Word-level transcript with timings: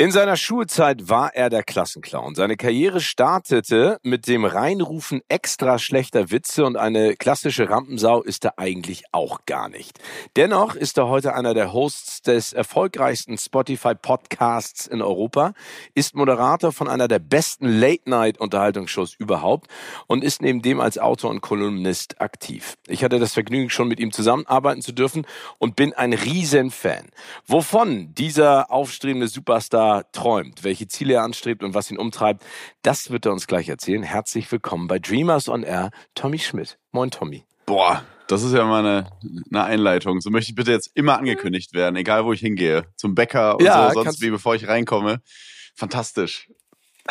In 0.00 0.12
seiner 0.12 0.38
Schulzeit 0.38 1.10
war 1.10 1.34
er 1.34 1.50
der 1.50 1.62
Klassenclown. 1.62 2.34
Seine 2.34 2.56
Karriere 2.56 3.02
startete 3.02 3.98
mit 4.02 4.28
dem 4.28 4.46
Reinrufen 4.46 5.20
extra 5.28 5.78
schlechter 5.78 6.30
Witze 6.30 6.64
und 6.64 6.78
eine 6.78 7.16
klassische 7.16 7.68
Rampensau 7.68 8.22
ist 8.22 8.46
er 8.46 8.58
eigentlich 8.58 9.04
auch 9.12 9.44
gar 9.44 9.68
nicht. 9.68 9.98
Dennoch 10.36 10.74
ist 10.74 10.96
er 10.96 11.08
heute 11.08 11.34
einer 11.34 11.52
der 11.52 11.74
Hosts 11.74 12.22
des 12.22 12.54
erfolgreichsten 12.54 13.36
Spotify 13.36 13.94
Podcasts 13.94 14.86
in 14.86 15.02
Europa, 15.02 15.52
ist 15.92 16.14
Moderator 16.14 16.72
von 16.72 16.88
einer 16.88 17.06
der 17.06 17.18
besten 17.18 17.68
Late-Night-Unterhaltungsshows 17.68 19.14
überhaupt 19.18 19.68
und 20.06 20.24
ist 20.24 20.40
neben 20.40 20.62
dem 20.62 20.80
als 20.80 20.96
Autor 20.96 21.28
und 21.28 21.42
Kolumnist 21.42 22.22
aktiv. 22.22 22.78
Ich 22.88 23.04
hatte 23.04 23.18
das 23.18 23.34
Vergnügen, 23.34 23.68
schon 23.68 23.88
mit 23.88 24.00
ihm 24.00 24.12
zusammenarbeiten 24.12 24.80
zu 24.80 24.92
dürfen 24.92 25.26
und 25.58 25.76
bin 25.76 25.92
ein 25.92 26.14
Riesenfan. 26.14 27.10
Wovon 27.46 28.14
dieser 28.14 28.70
aufstrebende 28.70 29.28
Superstar 29.28 29.89
träumt, 30.12 30.64
welche 30.64 30.88
Ziele 30.88 31.14
er 31.14 31.22
anstrebt 31.22 31.62
und 31.62 31.74
was 31.74 31.90
ihn 31.90 31.98
umtreibt, 31.98 32.44
das 32.82 33.10
wird 33.10 33.26
er 33.26 33.32
uns 33.32 33.46
gleich 33.46 33.68
erzählen. 33.68 34.02
Herzlich 34.02 34.50
willkommen 34.50 34.86
bei 34.86 34.98
Dreamers 34.98 35.48
on 35.48 35.62
Air, 35.62 35.90
Tommy 36.14 36.38
Schmidt. 36.38 36.78
Moin, 36.92 37.10
Tommy. 37.10 37.44
Boah, 37.66 38.04
das 38.28 38.42
ist 38.42 38.52
ja 38.52 38.64
mal 38.64 38.84
eine, 38.84 39.10
eine 39.52 39.64
Einleitung. 39.64 40.20
So 40.20 40.30
möchte 40.30 40.50
ich 40.50 40.54
bitte 40.54 40.72
jetzt 40.72 40.90
immer 40.94 41.18
angekündigt 41.18 41.74
werden, 41.74 41.96
egal 41.96 42.24
wo 42.24 42.32
ich 42.32 42.40
hingehe. 42.40 42.84
Zum 42.96 43.14
Bäcker 43.14 43.56
und 43.56 43.64
ja, 43.64 43.90
so, 43.92 44.02
sonst 44.02 44.22
wie, 44.22 44.30
bevor 44.30 44.54
ich 44.54 44.68
reinkomme. 44.68 45.20
Fantastisch 45.74 46.48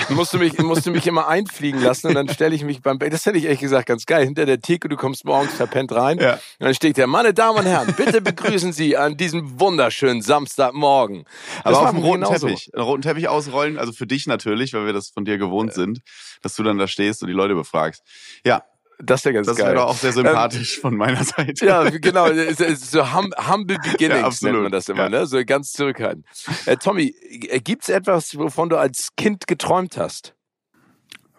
musst 0.09 0.33
du 0.33 0.37
mich, 0.37 0.57
musst 0.59 0.85
du 0.85 0.91
mich 0.91 1.05
immer 1.07 1.27
einfliegen 1.27 1.81
lassen 1.81 2.07
und 2.07 2.15
dann 2.15 2.29
stelle 2.29 2.55
ich 2.55 2.63
mich 2.63 2.81
beim, 2.81 2.99
das 2.99 3.25
hätte 3.25 3.37
ich 3.37 3.45
ehrlich 3.45 3.59
gesagt 3.59 3.87
ganz 3.87 4.05
geil, 4.05 4.25
hinter 4.25 4.45
der 4.45 4.59
Theke, 4.59 4.89
du 4.89 4.95
kommst 4.95 5.25
morgens 5.25 5.53
verpennt 5.53 5.91
rein 5.91 6.19
ja. 6.19 6.33
und 6.33 6.41
dann 6.59 6.73
steht 6.73 6.97
der, 6.97 7.07
meine 7.07 7.33
Damen 7.33 7.59
und 7.59 7.65
Herren, 7.65 7.93
bitte 7.95 8.21
begrüßen 8.21 8.73
Sie 8.73 8.97
an 8.97 9.17
diesem 9.17 9.59
wunderschönen 9.59 10.21
Samstagmorgen. 10.21 11.25
Das 11.63 11.75
Aber 11.75 11.81
auf 11.81 11.89
dem 11.91 11.99
roten 11.99 12.21
genauso. 12.21 12.47
Teppich, 12.47 12.69
einen 12.73 12.83
roten 12.83 13.01
Teppich 13.01 13.27
ausrollen, 13.27 13.77
also 13.77 13.91
für 13.91 14.07
dich 14.07 14.27
natürlich, 14.27 14.73
weil 14.73 14.85
wir 14.85 14.93
das 14.93 15.09
von 15.09 15.25
dir 15.25 15.37
gewohnt 15.37 15.73
sind, 15.73 15.99
dass 16.41 16.55
du 16.55 16.63
dann 16.63 16.77
da 16.77 16.87
stehst 16.87 17.21
und 17.21 17.27
die 17.27 17.33
Leute 17.33 17.55
befragst. 17.55 18.03
Ja, 18.45 18.63
das 19.01 19.23
wäre 19.23 19.33
ganz 19.33 19.47
das 19.47 19.57
geil. 19.57 19.67
Das 19.67 19.75
wäre 19.75 19.85
auch 19.87 19.95
sehr 19.95 20.11
sympathisch 20.11 20.77
ähm, 20.77 20.81
von 20.81 20.97
meiner 20.97 21.23
Seite. 21.23 21.65
Ja, 21.65 21.89
genau. 21.89 22.27
So 22.75 23.13
hum, 23.13 23.33
humble 23.49 23.77
beginnings 23.91 24.41
ja, 24.41 24.51
nennt 24.51 24.63
man 24.63 24.71
das 24.71 24.89
immer, 24.89 25.03
ja. 25.03 25.09
ne? 25.09 25.25
So 25.25 25.43
ganz 25.45 25.71
zurückhaltend. 25.71 26.25
Äh, 26.65 26.77
Tommy, 26.77 27.15
äh, 27.49 27.61
gibt's 27.61 27.89
etwas, 27.89 28.37
wovon 28.37 28.69
du 28.69 28.77
als 28.77 29.09
Kind 29.15 29.47
geträumt 29.47 29.97
hast? 29.97 30.35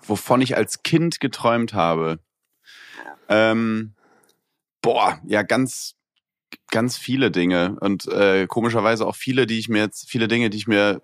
Wovon 0.03 0.41
ich 0.41 0.57
als 0.57 0.83
Kind 0.83 1.21
geträumt 1.21 1.75
habe? 1.75 2.19
Ähm, 3.29 3.95
boah, 4.81 5.21
ja, 5.27 5.43
ganz, 5.43 5.95
ganz 6.71 6.97
viele 6.97 7.31
Dinge 7.31 7.77
und 7.81 8.09
äh, 8.09 8.47
komischerweise 8.47 9.07
auch 9.07 9.17
viele, 9.17 9.47
die 9.47 9.59
ich 9.59 9.69
mir 9.69 9.83
jetzt, 9.83 10.09
viele 10.09 10.29
Dinge, 10.29 10.49
die 10.49 10.57
ich 10.57 10.67
mir 10.67 11.03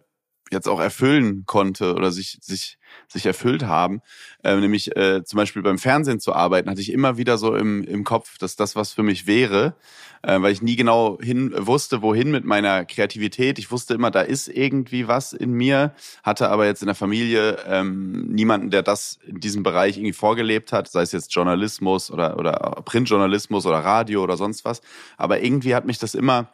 jetzt 0.50 0.68
auch 0.68 0.80
erfüllen 0.80 1.44
konnte 1.46 1.94
oder 1.94 2.12
sich, 2.12 2.38
sich, 2.40 2.78
sich 3.08 3.26
erfüllt 3.26 3.64
haben. 3.64 4.00
Äh, 4.44 4.56
nämlich 4.56 4.96
äh, 4.96 5.24
zum 5.24 5.38
Beispiel 5.38 5.62
beim 5.62 5.78
Fernsehen 5.78 6.20
zu 6.20 6.32
arbeiten, 6.32 6.70
hatte 6.70 6.80
ich 6.80 6.92
immer 6.92 7.16
wieder 7.16 7.36
so 7.36 7.56
im, 7.56 7.82
im 7.82 8.04
Kopf, 8.04 8.38
dass 8.38 8.54
das 8.54 8.76
was 8.76 8.92
für 8.92 9.02
mich 9.02 9.26
wäre, 9.26 9.74
äh, 10.22 10.40
weil 10.40 10.52
ich 10.52 10.62
nie 10.62 10.76
genau 10.76 11.18
hin 11.20 11.52
wusste, 11.56 12.00
wohin 12.00 12.30
mit 12.30 12.44
meiner 12.44 12.84
Kreativität. 12.84 13.58
Ich 13.58 13.72
wusste 13.72 13.94
immer, 13.94 14.12
da 14.12 14.20
ist 14.20 14.48
irgendwie 14.48 15.08
was 15.08 15.32
in 15.32 15.52
mir, 15.52 15.94
hatte 16.22 16.48
aber 16.48 16.66
jetzt 16.66 16.82
in 16.82 16.86
der 16.86 16.94
Familie 16.94 17.58
ähm, 17.66 18.28
niemanden, 18.28 18.70
der 18.70 18.82
das 18.82 19.18
in 19.26 19.40
diesem 19.40 19.64
Bereich 19.64 19.96
irgendwie 19.96 20.12
vorgelebt 20.12 20.72
hat, 20.72 20.88
sei 20.88 21.02
es 21.02 21.10
jetzt 21.10 21.34
Journalismus 21.34 22.10
oder, 22.10 22.38
oder 22.38 22.52
Printjournalismus 22.84 23.66
oder 23.66 23.78
Radio 23.78 24.22
oder 24.22 24.36
sonst 24.36 24.64
was. 24.64 24.80
Aber 25.16 25.42
irgendwie 25.42 25.74
hat 25.74 25.86
mich 25.86 25.98
das 25.98 26.14
immer 26.14 26.52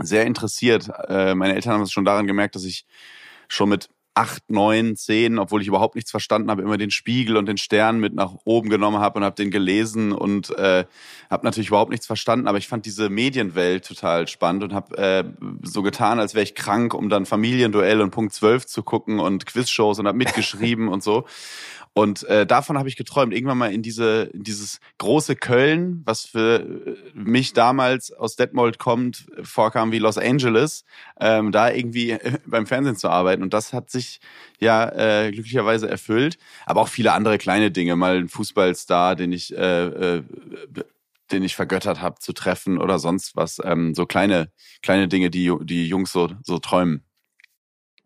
sehr 0.00 0.26
interessiert. 0.26 0.90
Äh, 1.08 1.34
meine 1.34 1.54
Eltern 1.54 1.74
haben 1.74 1.82
es 1.82 1.92
schon 1.92 2.04
daran 2.04 2.26
gemerkt, 2.26 2.54
dass 2.54 2.64
ich 2.64 2.86
schon 3.48 3.70
mit 3.70 3.88
acht, 4.18 4.50
neun, 4.50 4.96
zehn, 4.96 5.38
obwohl 5.38 5.62
ich 5.62 5.68
überhaupt 5.68 5.94
nichts 5.94 6.10
verstanden 6.10 6.50
habe, 6.50 6.62
immer 6.62 6.76
den 6.76 6.90
Spiegel 6.90 7.36
und 7.36 7.46
den 7.46 7.56
Stern 7.56 8.00
mit 8.00 8.14
nach 8.14 8.32
oben 8.44 8.68
genommen 8.68 8.98
habe 8.98 9.18
und 9.18 9.24
habe 9.24 9.36
den 9.36 9.52
gelesen 9.52 10.10
und 10.10 10.50
äh, 10.58 10.86
habe 11.30 11.46
natürlich 11.46 11.68
überhaupt 11.68 11.92
nichts 11.92 12.06
verstanden, 12.06 12.48
aber 12.48 12.58
ich 12.58 12.66
fand 12.66 12.84
diese 12.84 13.10
Medienwelt 13.10 13.86
total 13.86 14.26
spannend 14.26 14.64
und 14.64 14.74
habe 14.74 14.98
äh, 14.98 15.24
so 15.62 15.82
getan, 15.82 16.18
als 16.18 16.34
wäre 16.34 16.42
ich 16.42 16.56
krank, 16.56 16.94
um 16.94 17.08
dann 17.08 17.26
Familienduell 17.26 18.00
und 18.00 18.10
Punkt 18.10 18.32
12 18.34 18.66
zu 18.66 18.82
gucken 18.82 19.20
und 19.20 19.46
Quizshows 19.46 20.00
und 20.00 20.08
habe 20.08 20.18
mitgeschrieben 20.18 20.88
und 20.88 21.04
so. 21.04 21.24
Und 21.98 22.22
äh, 22.28 22.46
davon 22.46 22.78
habe 22.78 22.88
ich 22.88 22.94
geträumt, 22.94 23.34
irgendwann 23.34 23.58
mal 23.58 23.72
in 23.72 23.82
diese 23.82 24.30
in 24.32 24.44
dieses 24.44 24.78
große 24.98 25.34
Köln, 25.34 26.02
was 26.04 26.26
für 26.26 26.60
äh, 26.60 26.96
mich 27.12 27.54
damals 27.54 28.12
aus 28.12 28.36
Detmold 28.36 28.78
kommt, 28.78 29.26
vorkam 29.42 29.90
wie 29.90 29.98
Los 29.98 30.16
Angeles, 30.16 30.84
ähm, 31.18 31.50
da 31.50 31.72
irgendwie 31.72 32.12
äh, 32.12 32.38
beim 32.46 32.68
Fernsehen 32.68 32.94
zu 32.94 33.08
arbeiten. 33.08 33.42
Und 33.42 33.52
das 33.52 33.72
hat 33.72 33.90
sich 33.90 34.20
ja 34.60 34.88
äh, 34.90 35.32
glücklicherweise 35.32 35.90
erfüllt. 35.90 36.38
Aber 36.66 36.82
auch 36.82 36.88
viele 36.88 37.14
andere 37.14 37.36
kleine 37.36 37.72
Dinge, 37.72 37.96
mal 37.96 38.16
ein 38.16 38.28
Fußballstar, 38.28 39.16
den 39.16 39.32
ich 39.32 39.52
äh, 39.56 40.18
äh, 40.18 40.22
den 41.32 41.42
ich 41.42 41.56
vergöttert 41.56 42.00
habe, 42.00 42.20
zu 42.20 42.32
treffen 42.32 42.78
oder 42.78 43.00
sonst 43.00 43.34
was. 43.34 43.60
Ähm, 43.64 43.92
so 43.96 44.06
kleine 44.06 44.52
kleine 44.82 45.08
Dinge, 45.08 45.30
die 45.30 45.52
die 45.62 45.88
Jungs 45.88 46.12
so 46.12 46.30
so 46.44 46.60
träumen. 46.60 47.07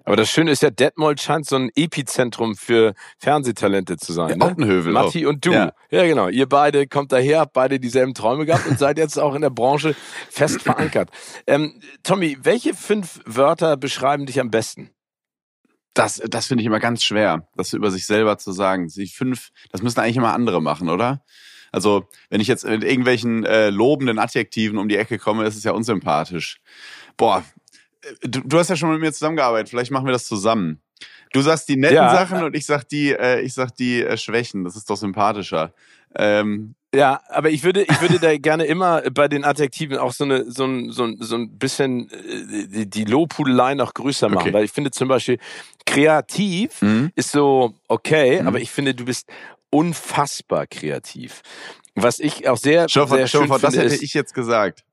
Aber 0.04 0.16
das 0.16 0.30
Schöne 0.30 0.50
ist 0.50 0.62
ja, 0.62 0.70
Detmold 0.70 1.20
scheint 1.20 1.46
so 1.46 1.56
ein 1.56 1.70
Epizentrum 1.74 2.56
für 2.56 2.94
Fernsehtalente 3.18 3.96
zu 3.96 4.12
sein. 4.12 4.40
Ja, 4.40 4.54
ne? 4.54 4.82
Matti 4.92 5.24
auch. 5.24 5.30
und 5.30 5.46
du. 5.46 5.52
Ja. 5.52 5.72
ja. 5.90 6.04
genau. 6.04 6.28
Ihr 6.28 6.48
beide 6.48 6.86
kommt 6.86 7.12
daher, 7.12 7.40
habt 7.40 7.52
beide 7.52 7.78
dieselben 7.78 8.14
Träume 8.14 8.46
gehabt 8.46 8.66
und 8.66 8.78
seid 8.78 8.98
jetzt 8.98 9.18
auch 9.18 9.34
in 9.34 9.42
der 9.42 9.50
Branche 9.50 9.94
fest 10.30 10.62
verankert. 10.62 11.10
Ähm, 11.46 11.80
Tommy, 12.02 12.38
welche 12.42 12.74
fünf 12.74 13.20
Wörter 13.26 13.76
beschreiben 13.76 14.26
dich 14.26 14.40
am 14.40 14.50
besten? 14.50 14.90
Das, 15.94 16.22
das 16.26 16.46
finde 16.46 16.62
ich 16.62 16.66
immer 16.66 16.80
ganz 16.80 17.04
schwer, 17.04 17.46
das 17.54 17.72
über 17.74 17.90
sich 17.90 18.06
selber 18.06 18.38
zu 18.38 18.52
sagen. 18.52 18.88
Die 18.88 19.06
fünf, 19.06 19.50
das 19.70 19.82
müssen 19.82 20.00
eigentlich 20.00 20.16
immer 20.16 20.32
andere 20.32 20.62
machen, 20.62 20.88
oder? 20.88 21.22
Also, 21.70 22.08
wenn 22.28 22.40
ich 22.40 22.48
jetzt 22.48 22.64
mit 22.64 22.84
irgendwelchen 22.84 23.44
äh, 23.44 23.70
lobenden 23.70 24.18
Adjektiven 24.18 24.78
um 24.78 24.88
die 24.88 24.96
Ecke 24.96 25.18
komme, 25.18 25.44
ist 25.44 25.56
es 25.56 25.64
ja 25.64 25.72
unsympathisch. 25.72 26.60
Boah, 27.16 27.44
du, 28.22 28.40
du 28.40 28.58
hast 28.58 28.68
ja 28.68 28.76
schon 28.76 28.90
mit 28.90 29.00
mir 29.00 29.12
zusammengearbeitet, 29.12 29.70
vielleicht 29.70 29.90
machen 29.90 30.06
wir 30.06 30.12
das 30.12 30.26
zusammen. 30.26 30.80
Du 31.32 31.40
sagst 31.40 31.68
die 31.68 31.76
netten 31.76 31.96
ja. 31.96 32.10
Sachen 32.10 32.44
und 32.44 32.54
ich 32.54 32.66
sag 32.66 32.88
die, 32.88 33.12
äh, 33.12 33.40
ich 33.40 33.54
sag 33.54 33.74
die 33.76 34.02
äh, 34.02 34.16
Schwächen. 34.16 34.64
Das 34.64 34.76
ist 34.76 34.88
doch 34.90 34.96
sympathischer. 34.96 35.72
Ähm, 36.14 36.74
ja, 36.94 37.22
aber 37.28 37.48
ich 37.48 37.64
würde, 37.64 37.82
ich 37.82 38.00
würde 38.02 38.18
da 38.18 38.36
gerne 38.36 38.64
immer 38.64 39.02
bei 39.10 39.28
den 39.28 39.44
Adjektiven 39.44 39.96
auch 39.96 40.12
so 40.12 40.24
eine, 40.24 40.50
so 40.50 40.64
ein, 40.64 40.90
so 40.90 41.04
ein, 41.04 41.16
so 41.20 41.36
ein 41.36 41.58
bisschen 41.58 42.10
äh, 42.10 42.66
die, 42.66 42.90
die 42.90 43.04
Lobhudelei 43.04 43.74
noch 43.74 43.94
größer 43.94 44.28
machen, 44.28 44.48
okay. 44.48 44.52
weil 44.52 44.64
ich 44.64 44.72
finde 44.72 44.90
zum 44.90 45.08
Beispiel 45.08 45.38
kreativ 45.86 46.82
mhm. 46.82 47.10
ist 47.14 47.32
so 47.32 47.74
okay, 47.88 48.42
mhm. 48.42 48.48
aber 48.48 48.60
ich 48.60 48.70
finde 48.70 48.94
du 48.94 49.06
bist 49.06 49.26
unfassbar 49.72 50.66
kreativ. 50.66 51.42
Was 51.94 52.20
ich 52.20 52.48
auch 52.48 52.56
sehr, 52.56 52.88
Schoffer, 52.88 53.16
sehr 53.16 53.26
schön 53.26 53.40
Schoffer, 53.42 53.60
finde, 53.60 53.76
das 53.76 53.84
hätte 53.84 53.94
ist, 53.94 54.02
ich 54.02 54.14
jetzt 54.14 54.32
gesagt. 54.32 54.84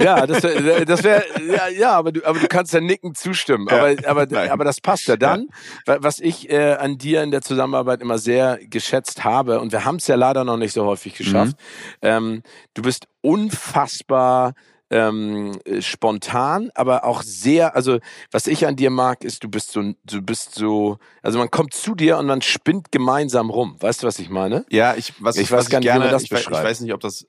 Ja, 0.00 0.26
das 0.26 0.42
wäre, 0.42 0.84
das 0.84 1.04
wäre, 1.04 1.24
ja, 1.46 1.68
ja, 1.68 1.92
aber 1.92 2.10
du, 2.10 2.24
aber 2.26 2.40
du 2.40 2.48
kannst 2.48 2.72
ja 2.72 2.80
nicken 2.80 3.14
zustimmen. 3.14 3.68
Ja, 3.70 3.76
aber, 3.76 4.24
aber, 4.24 4.52
aber 4.52 4.64
das 4.64 4.80
passt 4.80 5.06
ja 5.06 5.16
dann. 5.16 5.48
Ja. 5.86 6.02
Was 6.02 6.18
ich 6.18 6.50
äh, 6.50 6.74
an 6.74 6.98
dir 6.98 7.22
in 7.22 7.30
der 7.30 7.42
Zusammenarbeit 7.42 8.00
immer 8.00 8.18
sehr 8.18 8.58
geschätzt 8.62 9.22
habe, 9.22 9.60
und 9.60 9.70
wir 9.70 9.84
haben 9.84 9.96
es 9.96 10.08
ja 10.08 10.16
leider 10.16 10.42
noch 10.42 10.56
nicht 10.56 10.72
so 10.72 10.84
häufig 10.86 11.14
geschafft. 11.14 11.56
Mhm. 12.00 12.08
Ähm, 12.08 12.42
du 12.74 12.82
bist 12.82 13.06
unfassbar 13.20 14.54
ähm, 14.92 15.58
äh, 15.64 15.80
spontan, 15.80 16.70
aber 16.74 17.04
auch 17.04 17.22
sehr, 17.22 17.74
also 17.74 17.98
was 18.30 18.46
ich 18.46 18.66
an 18.66 18.76
dir 18.76 18.90
mag, 18.90 19.24
ist, 19.24 19.42
du 19.42 19.48
bist 19.48 19.72
so, 19.72 19.94
du 20.04 20.22
bist 20.22 20.54
so, 20.54 20.98
also 21.22 21.38
man 21.38 21.50
kommt 21.50 21.72
zu 21.72 21.94
dir 21.94 22.18
und 22.18 22.26
man 22.26 22.42
spinnt 22.42 22.92
gemeinsam 22.92 23.50
rum. 23.50 23.76
Weißt 23.80 24.02
du, 24.02 24.06
was 24.06 24.18
ich 24.18 24.28
meine? 24.28 24.66
Ja, 24.70 24.94
ich, 24.94 25.14
was 25.18 25.36
ich, 25.36 25.44
ich 25.44 25.50
weiß 25.50 25.60
was 25.60 25.70
gar 25.70 25.78
nicht, 25.78 25.86
gerne, 25.86 26.00
wie 26.00 26.04
man 26.04 26.12
das 26.12 26.24
ich, 26.24 26.30
beschreibt. 26.30 26.58
ich 26.58 26.62
weiß 26.64 26.80
nicht, 26.82 26.92
ob 26.92 27.00
das 27.00 27.26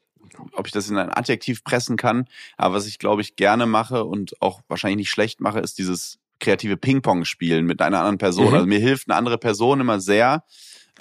ob 0.54 0.65
ich 0.65 0.74
das 0.74 0.89
in 0.89 0.98
ein 0.98 1.12
Adjektiv 1.12 1.63
pressen 1.63 1.95
kann, 1.95 2.25
aber 2.57 2.75
was 2.75 2.88
ich 2.88 2.98
glaube 2.98 3.21
ich 3.21 3.36
gerne 3.36 3.68
mache 3.68 4.04
und 4.04 4.42
auch 4.42 4.62
wahrscheinlich 4.68 4.98
nicht 4.98 5.10
schlecht 5.12 5.42
mache, 5.42 5.60
ist 5.60 5.77
dieses 5.77 6.18
kreative 6.39 6.75
Ping-Pong 6.75 7.24
spielen 7.24 7.65
mit 7.65 7.81
einer 7.81 8.00
anderen 8.00 8.18
Person. 8.18 8.48
Mhm. 8.48 8.54
Also 8.54 8.65
mir 8.65 8.80
hilft 8.80 9.10
eine 9.10 9.15
andere 9.15 9.38
Person 9.38 9.80
immer 9.80 10.00
sehr, 10.00 10.44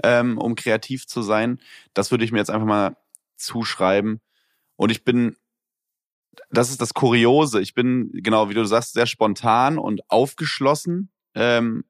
ähm, 0.04 0.38
um 0.38 0.54
kreativ 0.54 1.06
zu 1.06 1.22
sein. 1.22 1.60
Das 1.94 2.10
würde 2.10 2.24
ich 2.24 2.30
mir 2.30 2.38
jetzt 2.38 2.50
einfach 2.50 2.66
mal 2.66 2.96
zuschreiben. 3.36 4.20
Und 4.76 4.90
ich 4.90 5.02
bin 5.02 5.36
das 6.50 6.70
ist 6.70 6.80
das 6.80 6.94
Kuriose. 6.94 7.60
Ich 7.60 7.74
bin, 7.74 8.10
genau 8.12 8.48
wie 8.48 8.54
du 8.54 8.64
sagst, 8.64 8.94
sehr 8.94 9.06
spontan 9.06 9.78
und 9.78 10.08
aufgeschlossen. 10.10 11.10
Ähm, 11.34 11.84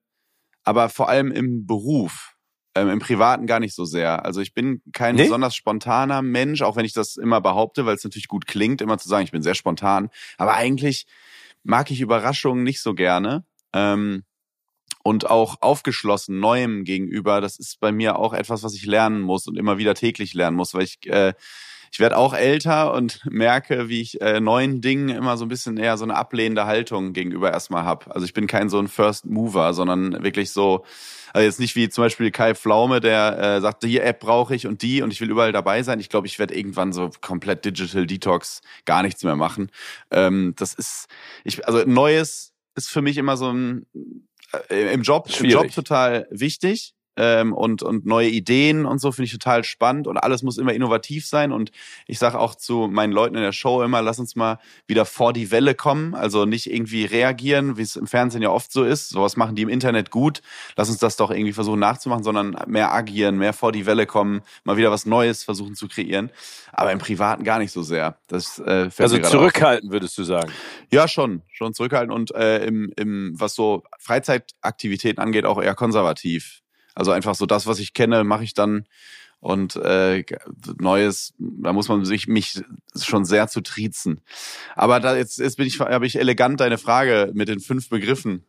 aber 0.64 0.88
vor 0.88 1.08
allem 1.08 1.30
im 1.32 1.66
Beruf. 1.66 2.36
Ähm, 2.74 2.88
Im 2.88 3.00
Privaten 3.00 3.46
gar 3.46 3.60
nicht 3.60 3.74
so 3.74 3.84
sehr. 3.84 4.24
Also 4.24 4.40
ich 4.40 4.54
bin 4.54 4.80
kein 4.94 5.16
nee? 5.16 5.24
besonders 5.24 5.54
spontaner 5.54 6.22
Mensch, 6.22 6.62
auch 6.62 6.74
wenn 6.74 6.86
ich 6.86 6.94
das 6.94 7.16
immer 7.18 7.42
behaupte, 7.42 7.84
weil 7.84 7.96
es 7.96 8.04
natürlich 8.04 8.28
gut 8.28 8.46
klingt, 8.46 8.80
immer 8.80 8.96
zu 8.96 9.10
sagen, 9.10 9.24
ich 9.24 9.30
bin 9.30 9.42
sehr 9.42 9.54
spontan. 9.54 10.08
Aber 10.38 10.54
eigentlich 10.54 11.06
mag 11.64 11.90
ich 11.90 12.00
Überraschungen 12.00 12.64
nicht 12.64 12.80
so 12.80 12.94
gerne. 12.94 13.44
Ähm, 13.74 14.24
und 15.02 15.28
auch 15.28 15.56
aufgeschlossen 15.60 16.38
Neuem 16.38 16.84
gegenüber. 16.84 17.40
Das 17.40 17.58
ist 17.58 17.80
bei 17.80 17.92
mir 17.92 18.18
auch 18.18 18.32
etwas, 18.32 18.62
was 18.62 18.74
ich 18.74 18.86
lernen 18.86 19.20
muss 19.20 19.46
und 19.46 19.58
immer 19.58 19.76
wieder 19.76 19.94
täglich 19.94 20.32
lernen 20.32 20.56
muss, 20.56 20.74
weil 20.74 20.84
ich 20.84 21.06
äh, 21.08 21.34
ich 21.92 22.00
werde 22.00 22.16
auch 22.16 22.32
älter 22.32 22.94
und 22.94 23.20
merke, 23.30 23.88
wie 23.88 24.00
ich 24.00 24.20
äh, 24.22 24.40
neuen 24.40 24.80
Dingen 24.80 25.10
immer 25.10 25.36
so 25.36 25.44
ein 25.44 25.48
bisschen 25.48 25.76
eher 25.76 25.98
so 25.98 26.04
eine 26.04 26.16
ablehnende 26.16 26.64
Haltung 26.64 27.12
gegenüber 27.12 27.52
erstmal 27.52 27.84
habe. 27.84 28.12
Also 28.14 28.24
ich 28.24 28.32
bin 28.32 28.46
kein 28.46 28.70
so 28.70 28.78
ein 28.78 28.88
First 28.88 29.26
Mover, 29.26 29.74
sondern 29.74 30.24
wirklich 30.24 30.52
so, 30.52 30.86
also 31.34 31.44
jetzt 31.44 31.60
nicht 31.60 31.76
wie 31.76 31.90
zum 31.90 32.04
Beispiel 32.04 32.30
Kai 32.30 32.54
Pflaume, 32.54 33.00
der 33.00 33.38
äh, 33.38 33.60
sagt, 33.60 33.82
die 33.82 34.00
App 34.00 34.20
brauche 34.20 34.54
ich 34.54 34.66
und 34.66 34.80
die 34.80 35.02
und 35.02 35.12
ich 35.12 35.20
will 35.20 35.30
überall 35.30 35.52
dabei 35.52 35.82
sein. 35.82 36.00
Ich 36.00 36.08
glaube, 36.08 36.26
ich 36.26 36.38
werde 36.38 36.56
irgendwann 36.56 36.94
so 36.94 37.10
komplett 37.20 37.66
Digital 37.66 38.06
Detox 38.06 38.62
gar 38.86 39.02
nichts 39.02 39.22
mehr 39.22 39.36
machen. 39.36 39.70
Ähm, 40.10 40.54
das 40.56 40.72
ist, 40.72 41.08
ich, 41.44 41.66
also 41.66 41.84
Neues 41.84 42.54
ist 42.74 42.88
für 42.88 43.02
mich 43.02 43.18
immer 43.18 43.36
so 43.36 43.52
ein 43.52 43.86
äh, 44.70 44.94
im 44.94 45.02
Job, 45.02 45.30
Schwierig. 45.30 45.56
im 45.56 45.62
Job 45.64 45.74
total 45.74 46.26
wichtig 46.30 46.94
ähm, 47.16 47.52
und, 47.52 47.82
und 47.82 48.06
neue 48.06 48.28
Ideen 48.28 48.86
und 48.86 49.00
so 49.00 49.12
finde 49.12 49.26
ich 49.26 49.32
total 49.32 49.64
spannend 49.64 50.06
und 50.06 50.16
alles 50.16 50.42
muss 50.42 50.58
immer 50.58 50.72
innovativ 50.72 51.26
sein 51.26 51.52
und 51.52 51.70
ich 52.06 52.18
sage 52.18 52.38
auch 52.38 52.54
zu 52.54 52.88
meinen 52.90 53.12
Leuten 53.12 53.34
in 53.34 53.42
der 53.42 53.52
Show 53.52 53.82
immer, 53.82 54.02
lass 54.02 54.18
uns 54.18 54.34
mal 54.36 54.58
wieder 54.86 55.04
vor 55.04 55.32
die 55.32 55.50
Welle 55.50 55.74
kommen, 55.74 56.14
also 56.14 56.46
nicht 56.46 56.72
irgendwie 56.72 57.04
reagieren, 57.04 57.76
wie 57.76 57.82
es 57.82 57.96
im 57.96 58.06
Fernsehen 58.06 58.42
ja 58.42 58.50
oft 58.50 58.72
so 58.72 58.84
ist, 58.84 59.10
sowas 59.10 59.36
machen 59.36 59.56
die 59.56 59.62
im 59.62 59.68
Internet 59.68 60.10
gut, 60.10 60.40
lass 60.76 60.88
uns 60.88 60.98
das 60.98 61.16
doch 61.16 61.30
irgendwie 61.30 61.52
versuchen 61.52 61.80
nachzumachen, 61.80 62.24
sondern 62.24 62.56
mehr 62.66 62.92
agieren, 62.92 63.36
mehr 63.36 63.52
vor 63.52 63.72
die 63.72 63.86
Welle 63.86 64.06
kommen, 64.06 64.40
mal 64.64 64.76
wieder 64.76 64.90
was 64.90 65.04
Neues 65.04 65.44
versuchen 65.44 65.74
zu 65.74 65.88
kreieren, 65.88 66.30
aber 66.72 66.92
im 66.92 66.98
Privaten 66.98 67.44
gar 67.44 67.58
nicht 67.58 67.72
so 67.72 67.82
sehr. 67.82 68.16
Das, 68.28 68.58
äh, 68.58 68.88
also 68.98 69.18
zurückhalten 69.18 69.90
auf. 69.90 69.92
würdest 69.92 70.16
du 70.16 70.24
sagen? 70.24 70.50
Ja, 70.90 71.08
schon, 71.08 71.42
schon 71.52 71.74
zurückhalten 71.74 72.10
und 72.10 72.34
äh, 72.34 72.64
im, 72.64 72.92
im, 72.96 73.34
was 73.36 73.54
so 73.54 73.82
Freizeitaktivitäten 73.98 75.22
angeht, 75.22 75.44
auch 75.44 75.60
eher 75.62 75.74
konservativ. 75.74 76.61
Also 76.94 77.10
einfach 77.10 77.34
so 77.34 77.46
das, 77.46 77.66
was 77.66 77.78
ich 77.78 77.94
kenne, 77.94 78.24
mache 78.24 78.44
ich 78.44 78.54
dann 78.54 78.86
und 79.42 79.74
äh, 79.74 80.24
Neues, 80.78 81.34
da 81.38 81.72
muss 81.72 81.88
man 81.88 82.04
sich 82.04 82.28
mich 82.28 82.62
schon 83.00 83.24
sehr 83.24 83.48
zu 83.48 83.60
triezen. 83.60 84.20
Aber 84.76 85.00
da 85.00 85.16
jetzt, 85.16 85.38
jetzt 85.38 85.56
bin 85.56 85.66
ich, 85.66 85.80
habe 85.80 86.06
ich 86.06 86.16
elegant 86.16 86.60
deine 86.60 86.78
Frage 86.78 87.32
mit 87.34 87.48
den 87.48 87.58
fünf 87.58 87.88
Begriffen 87.88 88.44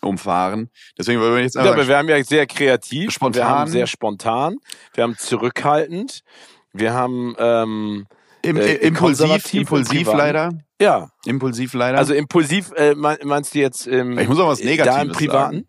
umfahren. 0.00 0.70
Deswegen 0.96 1.20
wollen 1.20 1.34
wir 1.34 1.42
jetzt 1.42 1.56
einfach. 1.56 1.70
Ja, 1.70 1.74
aber 1.74 1.88
wir 1.88 1.96
haben 1.96 2.08
ja 2.08 2.22
sehr 2.22 2.46
kreativ, 2.46 3.10
spontan. 3.10 3.42
wir 3.42 3.48
haben 3.48 3.70
sehr 3.70 3.88
spontan, 3.88 4.58
wir 4.94 5.02
haben 5.02 5.16
zurückhaltend, 5.18 6.22
wir 6.72 6.94
haben 6.94 7.34
ähm, 7.38 8.06
Im, 8.42 8.58
äh, 8.58 8.74
impulsiv, 8.74 9.52
impulsiv 9.54 10.06
leider. 10.06 10.52
Ja. 10.80 11.10
Impulsiv 11.24 11.74
leider. 11.74 11.98
Also 11.98 12.14
impulsiv 12.14 12.70
äh, 12.76 12.94
meinst 12.94 13.54
du 13.54 13.58
jetzt 13.58 13.88
im, 13.88 14.18
ich 14.18 14.28
muss 14.28 14.38
auch 14.38 14.48
was 14.48 14.60
Negatives 14.60 14.94
da 14.94 15.02
im 15.02 15.10
Privaten? 15.10 15.56
Sagen. 15.56 15.68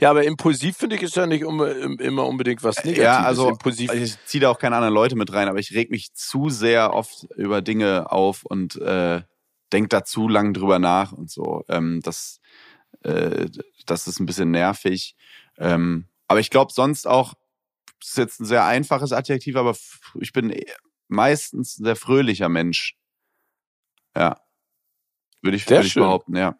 Ja, 0.00 0.10
aber 0.10 0.24
impulsiv 0.24 0.76
finde 0.76 0.96
ich 0.96 1.02
ist 1.02 1.16
ja 1.16 1.26
nicht 1.26 1.42
immer 1.42 2.26
unbedingt 2.26 2.62
was 2.62 2.76
Negatives. 2.76 3.04
Ja, 3.04 3.22
also 3.22 3.50
impulsiv. 3.50 3.92
ich 3.92 4.16
ziehe 4.24 4.40
da 4.40 4.50
auch 4.50 4.58
keine 4.58 4.76
anderen 4.76 4.94
Leute 4.94 5.16
mit 5.16 5.32
rein, 5.32 5.48
aber 5.48 5.58
ich 5.58 5.74
reg 5.74 5.90
mich 5.90 6.14
zu 6.14 6.48
sehr 6.48 6.94
oft 6.94 7.26
über 7.36 7.60
Dinge 7.60 8.10
auf 8.10 8.44
und 8.44 8.76
äh, 8.76 9.22
denk 9.72 9.90
da 9.90 10.04
zu 10.04 10.28
lang 10.28 10.54
drüber 10.54 10.78
nach 10.78 11.12
und 11.12 11.30
so. 11.30 11.64
Ähm, 11.68 12.00
das, 12.02 12.40
äh, 13.02 13.46
das 13.86 14.06
ist 14.06 14.20
ein 14.20 14.26
bisschen 14.26 14.50
nervig. 14.50 15.16
Ähm, 15.58 16.06
aber 16.28 16.40
ich 16.40 16.50
glaube 16.50 16.72
sonst 16.72 17.06
auch, 17.06 17.34
ist 18.02 18.16
jetzt 18.16 18.40
ein 18.40 18.46
sehr 18.46 18.64
einfaches 18.64 19.12
Adjektiv, 19.12 19.56
aber 19.56 19.76
ich 20.20 20.32
bin 20.32 20.54
meistens 21.08 21.78
ein 21.78 21.84
sehr 21.84 21.96
fröhlicher 21.96 22.48
Mensch. 22.48 22.96
Ja. 24.16 24.40
Würde 25.42 25.56
ich, 25.56 25.68
würd 25.68 25.84
ich 25.84 25.94
behaupten, 25.94 26.36
ja. 26.36 26.58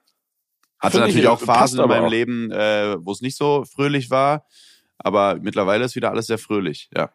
Hatte 0.81 0.99
natürlich 0.99 1.23
ich, 1.25 1.29
auch 1.29 1.41
Phasen 1.41 1.81
in 1.81 1.89
meinem 1.89 2.07
auch. 2.07 2.11
Leben, 2.11 2.51
äh, 2.51 2.97
wo 3.05 3.13
es 3.13 3.21
nicht 3.21 3.37
so 3.37 3.65
fröhlich 3.65 4.11
war, 4.11 4.47
aber 4.99 5.37
mittlerweile 5.41 5.85
ist 5.85 5.95
wieder 5.95 6.11
alles 6.11 6.27
sehr 6.27 6.39
fröhlich, 6.39 6.91
ja. 6.97 7.11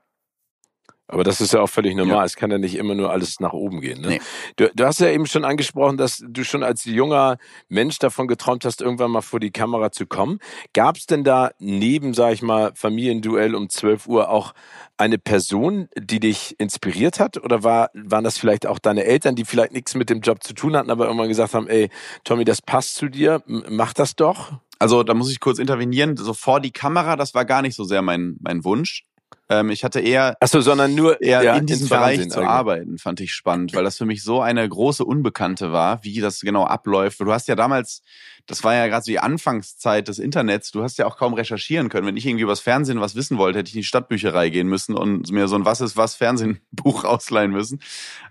Aber 1.07 1.23
das 1.23 1.39
ist 1.39 1.53
ja 1.53 1.61
auch 1.61 1.69
völlig 1.69 1.95
normal. 1.95 2.17
Ja. 2.17 2.23
Es 2.25 2.35
kann 2.35 2.49
ja 2.49 2.57
nicht 2.57 2.75
immer 2.75 2.95
nur 2.95 3.11
alles 3.11 3.39
nach 3.39 3.53
oben 3.53 3.79
gehen. 3.79 4.01
Ne? 4.01 4.07
Nee. 4.07 4.21
Du, 4.55 4.69
du 4.73 4.85
hast 4.85 4.99
ja 4.99 5.09
eben 5.09 5.27
schon 5.27 5.45
angesprochen, 5.45 5.97
dass 5.97 6.23
du 6.27 6.43
schon 6.43 6.63
als 6.63 6.85
junger 6.85 7.37
Mensch 7.69 7.99
davon 7.99 8.27
geträumt 8.27 8.65
hast, 8.65 8.81
irgendwann 8.81 9.11
mal 9.11 9.21
vor 9.21 9.39
die 9.39 9.51
Kamera 9.51 9.91
zu 9.91 10.07
kommen. 10.07 10.39
Gab 10.73 10.97
es 10.97 11.05
denn 11.05 11.23
da 11.23 11.51
neben, 11.59 12.15
sag 12.15 12.33
ich 12.33 12.41
mal, 12.41 12.71
Familienduell 12.73 13.53
um 13.53 13.69
12 13.69 14.07
Uhr 14.07 14.29
auch 14.29 14.53
eine 14.97 15.19
Person, 15.19 15.89
die 15.95 16.19
dich 16.19 16.59
inspiriert 16.59 17.19
hat? 17.19 17.37
Oder 17.37 17.63
war, 17.63 17.91
waren 17.93 18.23
das 18.23 18.39
vielleicht 18.39 18.65
auch 18.65 18.79
deine 18.79 19.03
Eltern, 19.03 19.35
die 19.35 19.45
vielleicht 19.45 19.73
nichts 19.73 19.93
mit 19.93 20.09
dem 20.09 20.21
Job 20.21 20.43
zu 20.43 20.53
tun 20.53 20.75
hatten, 20.75 20.89
aber 20.89 21.05
irgendwann 21.05 21.29
gesagt 21.29 21.53
haben, 21.53 21.67
ey, 21.67 21.89
Tommy, 22.23 22.45
das 22.45 22.63
passt 22.63 22.95
zu 22.95 23.09
dir, 23.09 23.43
mach 23.45 23.93
das 23.93 24.15
doch? 24.15 24.53
Also 24.79 25.03
da 25.03 25.13
muss 25.13 25.31
ich 25.31 25.39
kurz 25.39 25.59
intervenieren. 25.59 26.17
So 26.17 26.33
vor 26.33 26.59
die 26.59 26.71
Kamera, 26.71 27.15
das 27.15 27.33
war 27.35 27.45
gar 27.45 27.61
nicht 27.61 27.75
so 27.75 27.83
sehr 27.83 28.01
mein, 28.01 28.37
mein 28.41 28.63
Wunsch. 28.63 29.03
Ähm, 29.47 29.69
ich 29.69 29.83
hatte 29.83 29.99
eher, 29.99 30.35
Ach 30.39 30.47
so, 30.47 30.61
sondern 30.61 30.95
nur 30.95 31.21
eher 31.21 31.43
ja, 31.43 31.55
in 31.55 31.67
diesem 31.67 31.87
Bereich 31.87 32.29
zu 32.29 32.41
arbeiten, 32.41 32.97
fand 32.97 33.19
ich 33.19 33.33
spannend, 33.33 33.73
weil 33.73 33.83
das 33.83 33.97
für 33.97 34.05
mich 34.05 34.23
so 34.23 34.41
eine 34.41 34.67
große 34.67 35.05
Unbekannte 35.05 35.71
war, 35.71 36.03
wie 36.03 36.19
das 36.19 36.39
genau 36.39 36.65
abläuft. 36.65 37.19
Du 37.19 37.31
hast 37.31 37.47
ja 37.47 37.55
damals, 37.55 38.01
das 38.47 38.63
war 38.63 38.73
ja 38.73 38.87
gerade 38.87 39.03
so 39.03 39.11
die 39.11 39.19
Anfangszeit 39.19 40.07
des 40.07 40.17
Internets, 40.17 40.71
du 40.71 40.81
hast 40.81 40.97
ja 40.97 41.05
auch 41.05 41.17
kaum 41.17 41.35
recherchieren 41.35 41.89
können. 41.89 42.07
Wenn 42.07 42.17
ich 42.17 42.25
irgendwie 42.25 42.43
übers 42.43 42.59
Fernsehen 42.59 43.01
was 43.01 43.15
wissen 43.15 43.37
wollte, 43.37 43.59
hätte 43.59 43.69
ich 43.69 43.75
in 43.75 43.81
die 43.81 43.85
Stadtbücherei 43.87 44.49
gehen 44.49 44.67
müssen 44.67 44.95
und 44.95 45.31
mir 45.31 45.47
so 45.47 45.55
ein 45.55 45.65
Was 45.65 45.81
ist 45.81 45.95
was 45.95 46.15
Fernsehbuch 46.15 47.03
ausleihen 47.03 47.51
müssen. 47.51 47.81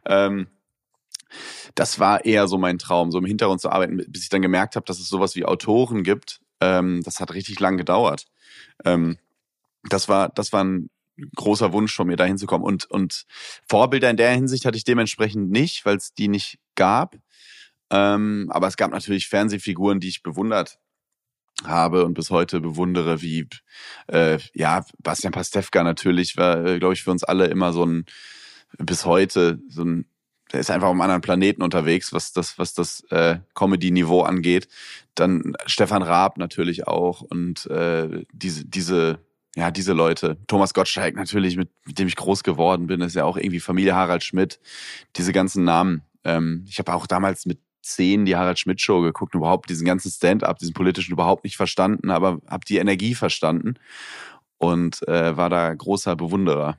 Ähm, 0.06 0.48
das 1.76 1.98
war 2.00 2.24
eher 2.24 2.48
so 2.48 2.58
mein 2.58 2.78
Traum, 2.78 3.12
so 3.12 3.18
im 3.18 3.24
Hintergrund 3.24 3.60
zu 3.60 3.70
arbeiten, 3.70 4.00
bis 4.08 4.22
ich 4.22 4.28
dann 4.28 4.42
gemerkt 4.42 4.74
habe, 4.76 4.86
dass 4.86 4.98
es 4.98 5.08
sowas 5.08 5.36
wie 5.36 5.44
Autoren 5.44 6.02
gibt. 6.02 6.40
Ähm, 6.60 7.02
das 7.04 7.20
hat 7.20 7.34
richtig 7.34 7.58
lang 7.60 7.76
gedauert. 7.76 8.26
Ähm, 8.84 9.18
das 9.88 10.08
war, 10.08 10.30
das 10.30 10.52
war 10.52 10.64
ein 10.64 10.90
großer 11.36 11.72
Wunsch 11.72 11.94
von 11.94 12.06
mir, 12.06 12.16
da 12.16 12.24
hinzukommen. 12.24 12.66
Und, 12.66 12.90
und 12.90 13.24
Vorbilder 13.68 14.10
in 14.10 14.16
der 14.16 14.32
Hinsicht 14.32 14.64
hatte 14.64 14.76
ich 14.76 14.84
dementsprechend 14.84 15.50
nicht, 15.50 15.84
weil 15.84 15.96
es 15.96 16.14
die 16.14 16.28
nicht 16.28 16.58
gab. 16.74 17.16
Ähm, 17.90 18.48
aber 18.50 18.66
es 18.66 18.76
gab 18.76 18.90
natürlich 18.90 19.28
Fernsehfiguren, 19.28 20.00
die 20.00 20.08
ich 20.08 20.22
bewundert 20.22 20.78
habe 21.64 22.04
und 22.04 22.14
bis 22.14 22.30
heute 22.30 22.60
bewundere, 22.60 23.22
wie 23.22 23.46
äh, 24.08 24.38
ja, 24.54 24.84
Bastian 24.98 25.32
Pastewka 25.32 25.84
natürlich 25.84 26.36
war, 26.36 26.64
äh, 26.64 26.78
glaube 26.78 26.94
ich, 26.94 27.04
für 27.04 27.12
uns 27.12 27.22
alle 27.22 27.46
immer 27.46 27.72
so 27.72 27.86
ein 27.86 28.06
bis 28.78 29.04
heute 29.04 29.60
so 29.68 29.84
ein 29.84 30.06
der 30.52 30.60
ist 30.60 30.70
einfach 30.70 30.86
auf 30.86 30.92
einem 30.92 31.00
anderen 31.00 31.20
Planeten 31.20 31.62
unterwegs, 31.62 32.12
was 32.12 32.32
das, 32.32 32.58
was 32.58 32.74
das 32.74 33.02
äh, 33.10 33.38
Comedy-Niveau 33.54 34.22
angeht. 34.22 34.68
Dann 35.16 35.54
Stefan 35.66 36.02
Raab 36.02 36.38
natürlich 36.38 36.86
auch 36.86 37.22
und 37.22 37.66
äh, 37.66 38.24
diese, 38.32 38.64
diese 38.64 39.18
ja, 39.56 39.70
diese 39.70 39.92
Leute. 39.92 40.36
Thomas 40.46 40.74
Gottschalk 40.74 41.14
natürlich, 41.14 41.56
mit, 41.56 41.70
mit 41.86 41.98
dem 41.98 42.08
ich 42.08 42.16
groß 42.16 42.42
geworden 42.42 42.86
bin, 42.86 43.00
ist 43.00 43.14
ja 43.14 43.24
auch 43.24 43.36
irgendwie 43.36 43.60
Familie 43.60 43.94
Harald 43.94 44.24
Schmidt. 44.24 44.58
Diese 45.16 45.32
ganzen 45.32 45.64
Namen. 45.64 46.02
Ähm, 46.24 46.64
ich 46.68 46.78
habe 46.78 46.92
auch 46.92 47.06
damals 47.06 47.46
mit 47.46 47.60
zehn 47.82 48.24
die 48.24 48.36
Harald 48.36 48.58
Schmidt 48.58 48.80
Show 48.80 49.02
geguckt 49.02 49.34
und 49.34 49.40
überhaupt 49.40 49.70
diesen 49.70 49.86
ganzen 49.86 50.10
Stand-up, 50.10 50.58
diesen 50.58 50.74
politischen 50.74 51.12
überhaupt 51.12 51.44
nicht 51.44 51.56
verstanden, 51.56 52.10
aber 52.10 52.40
habe 52.48 52.64
die 52.66 52.78
Energie 52.78 53.14
verstanden 53.14 53.74
und 54.58 55.06
äh, 55.06 55.36
war 55.36 55.50
da 55.50 55.72
großer 55.72 56.16
Bewunderer. 56.16 56.78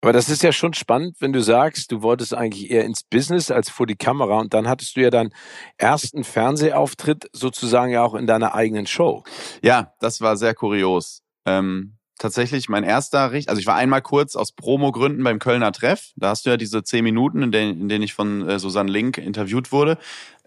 Aber 0.00 0.12
das 0.12 0.28
ist 0.28 0.42
ja 0.42 0.52
schon 0.52 0.74
spannend, 0.74 1.16
wenn 1.20 1.32
du 1.32 1.42
sagst, 1.42 1.90
du 1.90 2.02
wolltest 2.02 2.32
eigentlich 2.32 2.70
eher 2.70 2.84
ins 2.84 3.02
Business 3.02 3.50
als 3.50 3.68
vor 3.68 3.86
die 3.86 3.96
Kamera 3.96 4.38
und 4.38 4.54
dann 4.54 4.68
hattest 4.68 4.96
du 4.96 5.00
ja 5.00 5.10
deinen 5.10 5.32
ersten 5.76 6.22
Fernsehauftritt 6.22 7.28
sozusagen 7.32 7.90
ja 7.90 8.04
auch 8.04 8.14
in 8.14 8.26
deiner 8.26 8.54
eigenen 8.54 8.86
Show. 8.86 9.24
Ja, 9.62 9.94
das 9.98 10.20
war 10.20 10.36
sehr 10.36 10.54
kurios. 10.54 11.22
Ähm, 11.48 11.94
tatsächlich 12.18 12.68
mein 12.68 12.84
erster, 12.84 13.30
also 13.30 13.56
ich 13.56 13.66
war 13.66 13.76
einmal 13.76 14.02
kurz 14.02 14.36
aus 14.36 14.52
Promo-Gründen 14.52 15.22
beim 15.22 15.38
Kölner 15.38 15.72
Treff. 15.72 16.10
Da 16.16 16.30
hast 16.30 16.44
du 16.44 16.50
ja 16.50 16.56
diese 16.56 16.82
zehn 16.82 17.04
Minuten, 17.04 17.42
in 17.42 17.52
denen, 17.52 17.80
in 17.80 17.88
denen 17.88 18.02
ich 18.02 18.12
von 18.12 18.48
äh, 18.48 18.58
Susanne 18.58 18.90
Link 18.90 19.18
interviewt 19.18 19.72
wurde. 19.72 19.98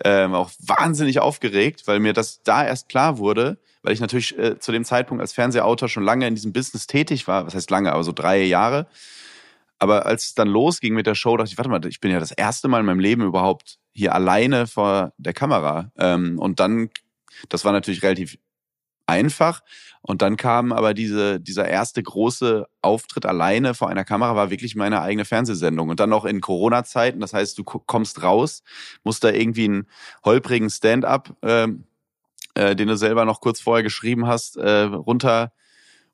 Ähm, 0.03 0.33
auch 0.33 0.51
wahnsinnig 0.59 1.19
aufgeregt, 1.19 1.83
weil 1.87 1.99
mir 1.99 2.13
das 2.13 2.43
da 2.43 2.65
erst 2.65 2.89
klar 2.89 3.17
wurde, 3.17 3.57
weil 3.83 3.93
ich 3.93 4.01
natürlich 4.01 4.37
äh, 4.37 4.59
zu 4.59 4.71
dem 4.71 4.83
Zeitpunkt 4.83 5.21
als 5.21 5.33
Fernsehautor 5.33 5.89
schon 5.89 6.03
lange 6.03 6.27
in 6.27 6.35
diesem 6.35 6.53
Business 6.53 6.87
tätig 6.87 7.27
war. 7.27 7.45
Was 7.45 7.55
heißt 7.55 7.71
lange, 7.71 7.93
aber 7.93 8.03
so 8.03 8.11
drei 8.11 8.43
Jahre. 8.43 8.87
Aber 9.79 10.05
als 10.05 10.25
es 10.25 10.35
dann 10.35 10.47
losging 10.47 10.93
mit 10.93 11.07
der 11.07 11.15
Show, 11.15 11.35
dachte 11.37 11.51
ich, 11.51 11.57
warte 11.57 11.69
mal, 11.69 11.83
ich 11.87 12.01
bin 12.01 12.11
ja 12.11 12.19
das 12.19 12.31
erste 12.31 12.67
Mal 12.67 12.81
in 12.81 12.85
meinem 12.85 12.99
Leben 12.99 13.23
überhaupt 13.23 13.79
hier 13.93 14.13
alleine 14.13 14.67
vor 14.67 15.13
der 15.17 15.33
Kamera. 15.33 15.91
Ähm, 15.97 16.37
und 16.37 16.59
dann, 16.59 16.89
das 17.49 17.65
war 17.65 17.71
natürlich 17.71 18.03
relativ 18.03 18.37
einfach. 19.05 19.61
Und 20.01 20.21
dann 20.21 20.37
kam 20.37 20.71
aber 20.71 20.93
diese, 20.93 21.39
dieser 21.39 21.67
erste 21.67 22.01
große 22.01 22.67
Auftritt 22.81 23.25
alleine 23.25 23.73
vor 23.73 23.89
einer 23.89 24.03
Kamera, 24.03 24.35
war 24.35 24.49
wirklich 24.49 24.75
meine 24.75 25.01
eigene 25.01 25.25
Fernsehsendung. 25.25 25.89
Und 25.89 25.99
dann 25.99 26.09
noch 26.09 26.25
in 26.25 26.41
Corona-Zeiten, 26.41 27.19
das 27.19 27.33
heißt, 27.33 27.57
du 27.57 27.63
kommst 27.63 28.23
raus, 28.23 28.63
musst 29.03 29.23
da 29.23 29.29
irgendwie 29.29 29.65
einen 29.65 29.87
holprigen 30.23 30.69
Stand-up 30.69 31.35
äh, 31.41 31.67
äh, 32.55 32.75
den 32.75 32.87
du 32.87 32.97
selber 32.97 33.25
noch 33.25 33.41
kurz 33.41 33.61
vorher 33.61 33.83
geschrieben 33.83 34.27
hast, 34.27 34.57
äh, 34.57 34.81
runter 34.81 35.51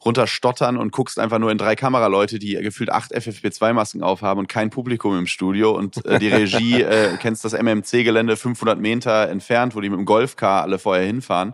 runterstottern 0.05 0.77
und 0.77 0.91
guckst 0.91 1.19
einfach 1.19 1.39
nur 1.39 1.51
in 1.51 1.57
drei 1.57 1.75
Kameraleute, 1.75 2.39
die 2.39 2.53
gefühlt 2.53 2.91
acht 2.91 3.15
FFP2-Masken 3.15 4.03
aufhaben 4.03 4.39
und 4.39 4.47
kein 4.47 4.69
Publikum 4.69 5.17
im 5.17 5.27
Studio 5.27 5.71
und 5.71 6.05
äh, 6.05 6.19
die 6.19 6.29
Regie, 6.29 6.81
äh, 6.81 7.17
kennst 7.19 7.43
das 7.43 7.53
MMC-Gelände 7.53 8.37
500 8.37 8.79
Meter 8.79 9.29
entfernt, 9.29 9.75
wo 9.75 9.81
die 9.81 9.89
mit 9.89 9.97
dem 9.97 10.05
Golfcar 10.05 10.61
alle 10.61 10.79
vorher 10.79 11.05
hinfahren. 11.05 11.53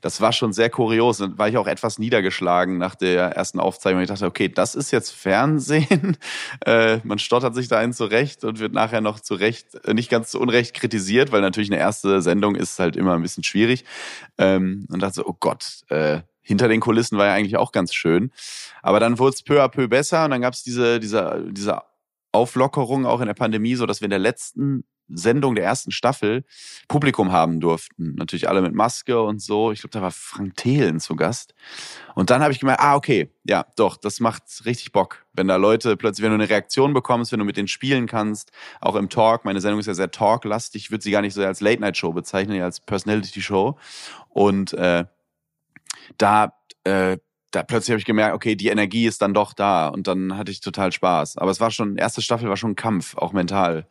Das 0.00 0.20
war 0.20 0.32
schon 0.32 0.52
sehr 0.52 0.70
kurios. 0.70 1.18
Dann 1.18 1.38
war 1.38 1.48
ich 1.48 1.56
auch 1.56 1.66
etwas 1.66 1.98
niedergeschlagen 1.98 2.78
nach 2.78 2.94
der 2.94 3.36
ersten 3.36 3.60
Aufzeichnung. 3.60 4.02
Ich 4.02 4.08
dachte, 4.08 4.26
okay, 4.26 4.48
das 4.48 4.74
ist 4.74 4.90
jetzt 4.90 5.10
Fernsehen. 5.10 6.16
Äh, 6.64 6.98
man 7.04 7.18
stottert 7.18 7.54
sich 7.54 7.68
da 7.68 7.78
einen 7.78 7.92
zurecht 7.92 8.44
und 8.44 8.58
wird 8.58 8.72
nachher 8.72 9.00
noch 9.00 9.20
zurecht, 9.20 9.74
äh, 9.84 9.94
nicht 9.94 10.10
ganz 10.10 10.30
zu 10.30 10.40
Unrecht 10.40 10.74
kritisiert, 10.74 11.32
weil 11.32 11.40
natürlich 11.40 11.70
eine 11.70 11.80
erste 11.80 12.22
Sendung 12.22 12.54
ist 12.54 12.78
halt 12.78 12.96
immer 12.96 13.14
ein 13.14 13.22
bisschen 13.22 13.42
schwierig. 13.42 13.84
Ähm, 14.38 14.86
und 14.90 15.02
dachte 15.02 15.14
so, 15.14 15.26
oh 15.26 15.36
Gott, 15.38 15.82
äh, 15.88 16.20
hinter 16.42 16.68
den 16.68 16.80
Kulissen 16.80 17.18
war 17.18 17.26
ja 17.26 17.34
eigentlich 17.34 17.56
auch 17.56 17.72
ganz 17.72 17.94
schön. 17.94 18.30
Aber 18.82 19.00
dann 19.00 19.18
wurde 19.18 19.34
es 19.34 19.42
peu 19.42 19.62
à 19.62 19.68
peu 19.68 19.88
besser 19.88 20.24
und 20.24 20.32
dann 20.32 20.42
gab 20.42 20.54
es 20.54 20.62
diese, 20.62 21.00
diese, 21.00 21.44
diese 21.50 21.82
Auflockerung 22.32 23.06
auch 23.06 23.20
in 23.20 23.26
der 23.26 23.34
Pandemie, 23.34 23.74
so 23.74 23.86
dass 23.86 24.00
wir 24.00 24.06
in 24.06 24.10
der 24.10 24.18
letzten 24.18 24.84
Sendung 25.08 25.54
der 25.54 25.64
ersten 25.64 25.90
Staffel 25.90 26.44
Publikum 26.88 27.32
haben 27.32 27.60
durften. 27.60 28.14
Natürlich 28.14 28.48
alle 28.48 28.62
mit 28.62 28.74
Maske 28.74 29.20
und 29.20 29.42
so. 29.42 29.72
Ich 29.72 29.80
glaube, 29.80 29.92
da 29.92 30.02
war 30.02 30.10
Frank 30.10 30.56
Thelen 30.56 31.00
zu 31.00 31.16
Gast. 31.16 31.54
Und 32.14 32.30
dann 32.30 32.42
habe 32.42 32.52
ich 32.52 32.60
gemerkt, 32.60 32.80
ah, 32.80 32.94
okay, 32.94 33.30
ja, 33.44 33.66
doch, 33.76 33.96
das 33.96 34.20
macht 34.20 34.42
richtig 34.64 34.92
Bock. 34.92 35.26
Wenn 35.32 35.48
da 35.48 35.56
Leute 35.56 35.96
plötzlich, 35.96 36.24
wenn 36.24 36.30
du 36.30 36.42
eine 36.42 36.48
Reaktion 36.48 36.94
bekommst, 36.94 37.32
wenn 37.32 37.38
du 37.38 37.44
mit 37.44 37.56
denen 37.56 37.68
spielen 37.68 38.06
kannst, 38.06 38.52
auch 38.80 38.96
im 38.96 39.08
Talk. 39.08 39.44
Meine 39.44 39.60
Sendung 39.60 39.80
ist 39.80 39.86
ja 39.86 39.94
sehr 39.94 40.10
talklastig. 40.10 40.84
Ich 40.84 40.90
würde 40.90 41.02
sie 41.02 41.10
gar 41.10 41.22
nicht 41.22 41.34
so 41.34 41.44
als 41.44 41.60
Late-Night-Show 41.60 42.12
bezeichnen, 42.12 42.56
ja 42.56 42.64
als 42.64 42.80
Personality-Show. 42.80 43.76
Und 44.30 44.72
äh, 44.74 45.04
da, 46.18 46.54
äh, 46.84 47.18
da 47.50 47.62
plötzlich 47.62 47.90
habe 47.90 48.00
ich 48.00 48.06
gemerkt, 48.06 48.34
okay, 48.34 48.56
die 48.56 48.68
Energie 48.68 49.06
ist 49.06 49.22
dann 49.22 49.34
doch 49.34 49.52
da 49.52 49.88
und 49.88 50.06
dann 50.06 50.36
hatte 50.36 50.50
ich 50.50 50.60
total 50.60 50.92
Spaß. 50.92 51.38
Aber 51.38 51.50
es 51.50 51.60
war 51.60 51.70
schon, 51.70 51.96
erste 51.96 52.22
Staffel 52.22 52.48
war 52.48 52.56
schon 52.56 52.72
ein 52.72 52.76
Kampf, 52.76 53.16
auch 53.16 53.32
mental. 53.32 53.86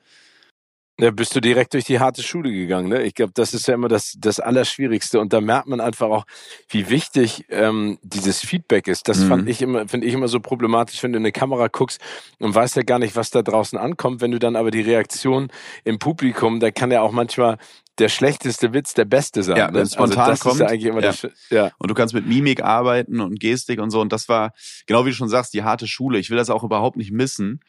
Ja, 0.99 1.09
bist 1.09 1.35
du 1.35 1.39
direkt 1.39 1.73
durch 1.73 1.85
die 1.85 1.99
harte 1.99 2.21
Schule 2.21 2.51
gegangen, 2.51 2.89
ne? 2.89 3.01
Ich 3.01 3.15
glaube, 3.15 3.31
das 3.33 3.53
ist 3.53 3.67
ja 3.67 3.73
immer 3.73 3.87
das, 3.87 4.17
das 4.19 4.39
Allerschwierigste. 4.39 5.19
Und 5.19 5.33
da 5.33 5.41
merkt 5.41 5.67
man 5.67 5.79
einfach 5.79 6.09
auch, 6.09 6.25
wie 6.69 6.89
wichtig 6.89 7.45
ähm, 7.49 7.97
dieses 8.03 8.41
Feedback 8.41 8.87
ist. 8.87 9.07
Das 9.07 9.19
mhm. 9.19 9.27
fand 9.27 9.49
ich 9.49 9.61
immer, 9.61 9.87
finde 9.87 10.05
ich 10.05 10.13
immer 10.13 10.27
so 10.27 10.39
problematisch, 10.39 11.01
wenn 11.01 11.13
du 11.13 11.17
in 11.17 11.23
eine 11.23 11.31
Kamera 11.31 11.69
guckst 11.69 11.99
und 12.39 12.53
weißt 12.53 12.75
ja 12.75 12.83
gar 12.83 12.99
nicht, 12.99 13.15
was 13.15 13.31
da 13.31 13.41
draußen 13.41 13.79
ankommt. 13.79 14.21
Wenn 14.21 14.31
du 14.31 14.37
dann 14.37 14.55
aber 14.55 14.69
die 14.69 14.81
Reaktion 14.81 15.47
im 15.85 15.97
Publikum, 15.97 16.59
da 16.59 16.69
kann 16.69 16.91
ja 16.91 17.01
auch 17.01 17.11
manchmal 17.11 17.57
der 17.97 18.09
schlechteste 18.09 18.73
Witz 18.73 18.93
der 18.93 19.05
beste 19.05 19.43
sein. 19.43 19.57
Ja, 19.57 19.67
wenn 19.67 19.73
ne? 19.73 19.81
es 19.81 19.93
spontan 19.93 20.19
also 20.19 20.31
das 20.31 20.39
kommt. 20.39 20.59
Ja 20.59 20.67
eigentlich 20.67 20.85
immer 20.85 21.01
ja. 21.01 21.13
Ja. 21.49 21.71
Und 21.77 21.89
du 21.89 21.95
kannst 21.95 22.13
mit 22.13 22.27
Mimik 22.27 22.63
arbeiten 22.63 23.21
und 23.21 23.39
Gestik 23.39 23.79
und 23.79 23.89
so. 23.89 24.01
Und 24.01 24.13
das 24.13 24.29
war, 24.29 24.53
genau 24.85 25.05
wie 25.05 25.09
du 25.09 25.15
schon 25.15 25.29
sagst, 25.29 25.53
die 25.53 25.63
harte 25.63 25.87
Schule. 25.87 26.19
Ich 26.19 26.29
will 26.29 26.37
das 26.37 26.49
auch 26.49 26.63
überhaupt 26.63 26.97
nicht 26.97 27.11
missen, 27.11 27.61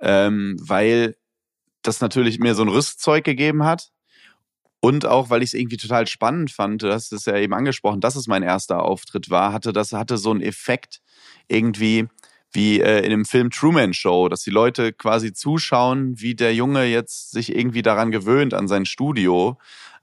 ähm, 0.00 0.56
weil 0.60 1.16
das 1.86 2.00
natürlich 2.00 2.38
mir 2.38 2.54
so 2.54 2.62
ein 2.62 2.68
Rüstzeug 2.68 3.24
gegeben 3.24 3.64
hat. 3.64 3.90
Und 4.80 5.06
auch, 5.06 5.30
weil 5.30 5.42
ich 5.42 5.50
es 5.50 5.54
irgendwie 5.54 5.78
total 5.78 6.06
spannend 6.06 6.50
fand, 6.50 6.82
du 6.82 6.92
hast 6.92 7.12
es 7.12 7.24
ja 7.24 7.36
eben 7.36 7.54
angesprochen, 7.54 8.00
dass 8.00 8.14
es 8.14 8.26
mein 8.26 8.42
erster 8.42 8.82
Auftritt 8.82 9.30
war, 9.30 9.52
hatte 9.52 9.72
das 9.72 9.92
hatte 9.92 10.18
so 10.18 10.30
einen 10.30 10.42
Effekt 10.42 11.00
irgendwie, 11.48 12.06
wie 12.52 12.80
äh, 12.80 13.00
in 13.00 13.10
dem 13.10 13.24
Film 13.24 13.50
Truman 13.50 13.94
Show, 13.94 14.28
dass 14.28 14.42
die 14.42 14.50
Leute 14.50 14.92
quasi 14.92 15.32
zuschauen, 15.32 16.20
wie 16.20 16.34
der 16.34 16.54
Junge 16.54 16.84
jetzt 16.84 17.30
sich 17.32 17.54
irgendwie 17.54 17.82
daran 17.82 18.10
gewöhnt 18.10 18.54
an 18.54 18.68
sein 18.68 18.86
Studio. 18.86 19.58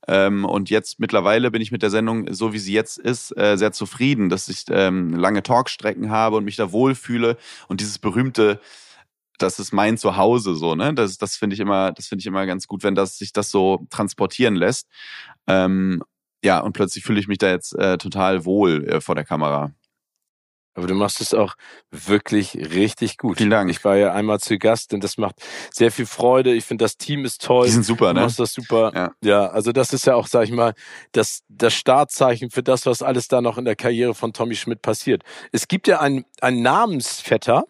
Ähm, 0.08 0.44
und 0.44 0.70
jetzt 0.70 1.00
mittlerweile 1.00 1.50
bin 1.50 1.62
ich 1.62 1.72
mit 1.72 1.82
der 1.82 1.90
Sendung, 1.90 2.34
so 2.34 2.52
wie 2.52 2.60
sie 2.60 2.74
jetzt 2.74 2.98
ist, 2.98 3.36
äh, 3.38 3.58
sehr 3.58 3.72
zufrieden, 3.72 4.30
dass 4.30 4.50
ich 4.50 4.66
ähm, 4.70 5.14
lange 5.14 5.44
Talkstrecken 5.44 6.10
habe 6.10 6.36
und 6.36 6.46
mich 6.46 6.58
da 6.58 6.72
wohlfühle. 6.72 7.38
Und 7.68 7.80
dieses 7.80 8.00
berühmte, 8.00 8.60
das 9.44 9.60
ist 9.60 9.74
mein 9.74 9.98
Zuhause, 9.98 10.56
so, 10.56 10.76
ne? 10.76 10.94
Das, 10.94 11.18
das 11.18 11.36
finde 11.36 11.54
ich 11.54 11.60
immer, 11.60 11.92
das 11.92 12.08
finde 12.08 12.22
ich 12.22 12.26
immer 12.26 12.46
ganz 12.46 12.68
gut, 12.68 12.84
wenn 12.84 12.96
das 12.96 13.18
sich 13.18 13.34
das 13.34 13.52
so 13.52 13.86
transportieren 13.90 14.56
lässt. 14.56 14.88
Ähm, 15.48 16.02
ja, 16.44 16.60
und 16.60 16.74
plötzlich 16.74 17.04
fühle 17.04 17.20
ich 17.20 17.28
mich 17.28 17.38
da 17.38 17.50
jetzt 17.50 17.74
äh, 17.76 17.98
total 17.98 18.46
wohl 18.46 18.88
äh, 18.88 19.02
vor 19.02 19.16
der 19.16 19.24
Kamera. 19.24 19.72
Aber 20.76 20.88
du 20.88 20.96
machst 20.96 21.22
es 21.22 21.34
auch 21.36 21.54
wirklich 21.92 22.56
richtig 22.56 23.18
gut. 23.18 23.38
Vielen 23.38 23.52
Dank. 23.52 23.70
Ich 23.70 23.84
war 23.84 23.96
ja 23.96 24.12
einmal 24.14 24.40
zu 24.40 24.58
Gast 24.58 24.94
und 24.94 25.04
das 25.04 25.18
macht 25.18 25.36
sehr 25.72 25.92
viel 25.92 26.08
Freude. 26.08 26.52
Ich 26.54 26.66
finde, 26.66 26.84
das 26.84 26.98
Team 26.98 27.26
ist 27.26 27.46
toll. 27.46 27.68
Die 27.68 27.72
sind 27.72 27.86
super, 27.86 28.08
ne? 28.08 28.22
Du 28.22 28.26
machst 28.26 28.40
das 28.40 28.54
super. 28.54 28.92
Ja. 28.96 29.12
ja, 29.24 29.48
also 29.48 29.72
das 29.72 29.94
ist 29.94 30.08
ja 30.08 30.16
auch, 30.16 30.26
sag 30.26 30.46
ich 30.46 30.52
mal, 30.52 30.74
das, 31.12 31.44
das 31.48 31.76
Startzeichen 31.76 32.50
für 32.50 32.64
das, 32.64 32.88
was 32.88 33.04
alles 33.04 33.28
da 33.28 33.42
noch 33.42 33.60
in 33.60 33.66
der 33.66 33.76
Karriere 33.76 34.16
von 34.16 34.34
Tommy 34.34 34.56
Schmidt 34.56 34.82
passiert. 34.82 35.24
Es 35.52 35.68
gibt 35.68 35.88
ja 35.88 36.00
einen, 36.00 36.26
einen 36.42 36.64
Namensvetter, 36.64 37.66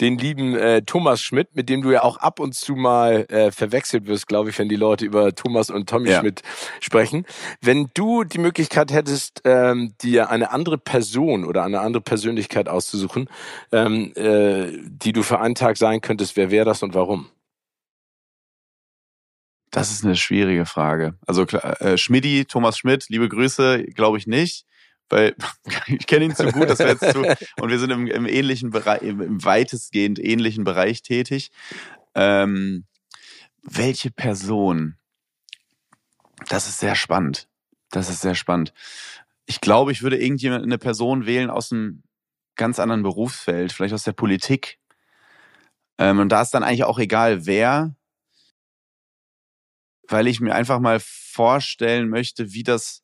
den 0.00 0.18
lieben 0.18 0.56
äh, 0.56 0.82
Thomas 0.82 1.20
Schmidt, 1.20 1.54
mit 1.54 1.68
dem 1.68 1.82
du 1.82 1.90
ja 1.90 2.02
auch 2.02 2.16
ab 2.16 2.40
und 2.40 2.54
zu 2.54 2.74
mal 2.74 3.26
äh, 3.28 3.50
verwechselt 3.50 4.06
wirst, 4.06 4.26
glaube 4.26 4.50
ich, 4.50 4.58
wenn 4.58 4.68
die 4.68 4.76
Leute 4.76 5.04
über 5.04 5.34
Thomas 5.34 5.70
und 5.70 5.88
Tommy 5.88 6.10
ja. 6.10 6.20
Schmidt 6.20 6.42
sprechen. 6.80 7.26
Wenn 7.60 7.90
du 7.94 8.24
die 8.24 8.38
Möglichkeit 8.38 8.92
hättest, 8.92 9.42
ähm, 9.44 9.94
dir 10.02 10.30
eine 10.30 10.50
andere 10.50 10.78
Person 10.78 11.44
oder 11.44 11.64
eine 11.64 11.80
andere 11.80 12.02
Persönlichkeit 12.02 12.68
auszusuchen, 12.68 13.28
ähm, 13.72 14.12
äh, 14.16 14.72
die 14.86 15.12
du 15.12 15.22
für 15.22 15.40
einen 15.40 15.54
Tag 15.54 15.76
sein 15.76 16.00
könntest, 16.00 16.36
wer 16.36 16.50
wäre 16.50 16.64
das 16.64 16.82
und 16.82 16.94
warum? 16.94 17.28
Das 19.70 19.90
ist 19.90 20.04
eine 20.04 20.14
schwierige 20.14 20.66
Frage. 20.66 21.14
Also 21.26 21.42
äh, 21.42 21.98
Schmidti, 21.98 22.44
Thomas 22.44 22.78
Schmidt, 22.78 23.06
liebe 23.08 23.28
Grüße, 23.28 23.84
glaube 23.94 24.18
ich 24.18 24.26
nicht 24.28 24.66
weil 25.08 25.34
ich 25.86 26.06
kenne 26.06 26.26
ihn 26.26 26.34
zu 26.34 26.46
gut, 26.46 26.68
das 26.68 26.78
wäre 26.78 26.98
zu, 26.98 27.22
und 27.60 27.70
wir 27.70 27.78
sind 27.78 27.90
im, 27.90 28.06
im 28.06 28.26
ähnlichen 28.26 28.70
Bereich, 28.70 29.02
im, 29.02 29.44
weitestgehend 29.44 30.18
ähnlichen 30.18 30.64
Bereich 30.64 31.02
tätig. 31.02 31.50
Ähm, 32.14 32.84
welche 33.62 34.10
Person? 34.10 34.96
Das 36.48 36.68
ist 36.68 36.78
sehr 36.78 36.94
spannend. 36.94 37.48
Das 37.90 38.10
ist 38.10 38.20
sehr 38.20 38.34
spannend. 38.34 38.72
Ich 39.46 39.60
glaube, 39.60 39.92
ich 39.92 40.02
würde 40.02 40.18
irgendjemand 40.18 40.64
eine 40.64 40.78
Person 40.78 41.26
wählen 41.26 41.50
aus 41.50 41.72
einem 41.72 42.02
ganz 42.56 42.78
anderen 42.78 43.02
Berufsfeld, 43.02 43.72
vielleicht 43.72 43.94
aus 43.94 44.04
der 44.04 44.12
Politik. 44.12 44.78
Ähm, 45.98 46.18
und 46.18 46.30
da 46.30 46.42
ist 46.42 46.50
dann 46.50 46.62
eigentlich 46.62 46.84
auch 46.84 46.98
egal, 46.98 47.46
wer, 47.46 47.94
weil 50.08 50.26
ich 50.26 50.40
mir 50.40 50.54
einfach 50.54 50.80
mal 50.80 51.00
vorstellen 51.00 52.08
möchte, 52.08 52.52
wie 52.52 52.62
das 52.62 53.03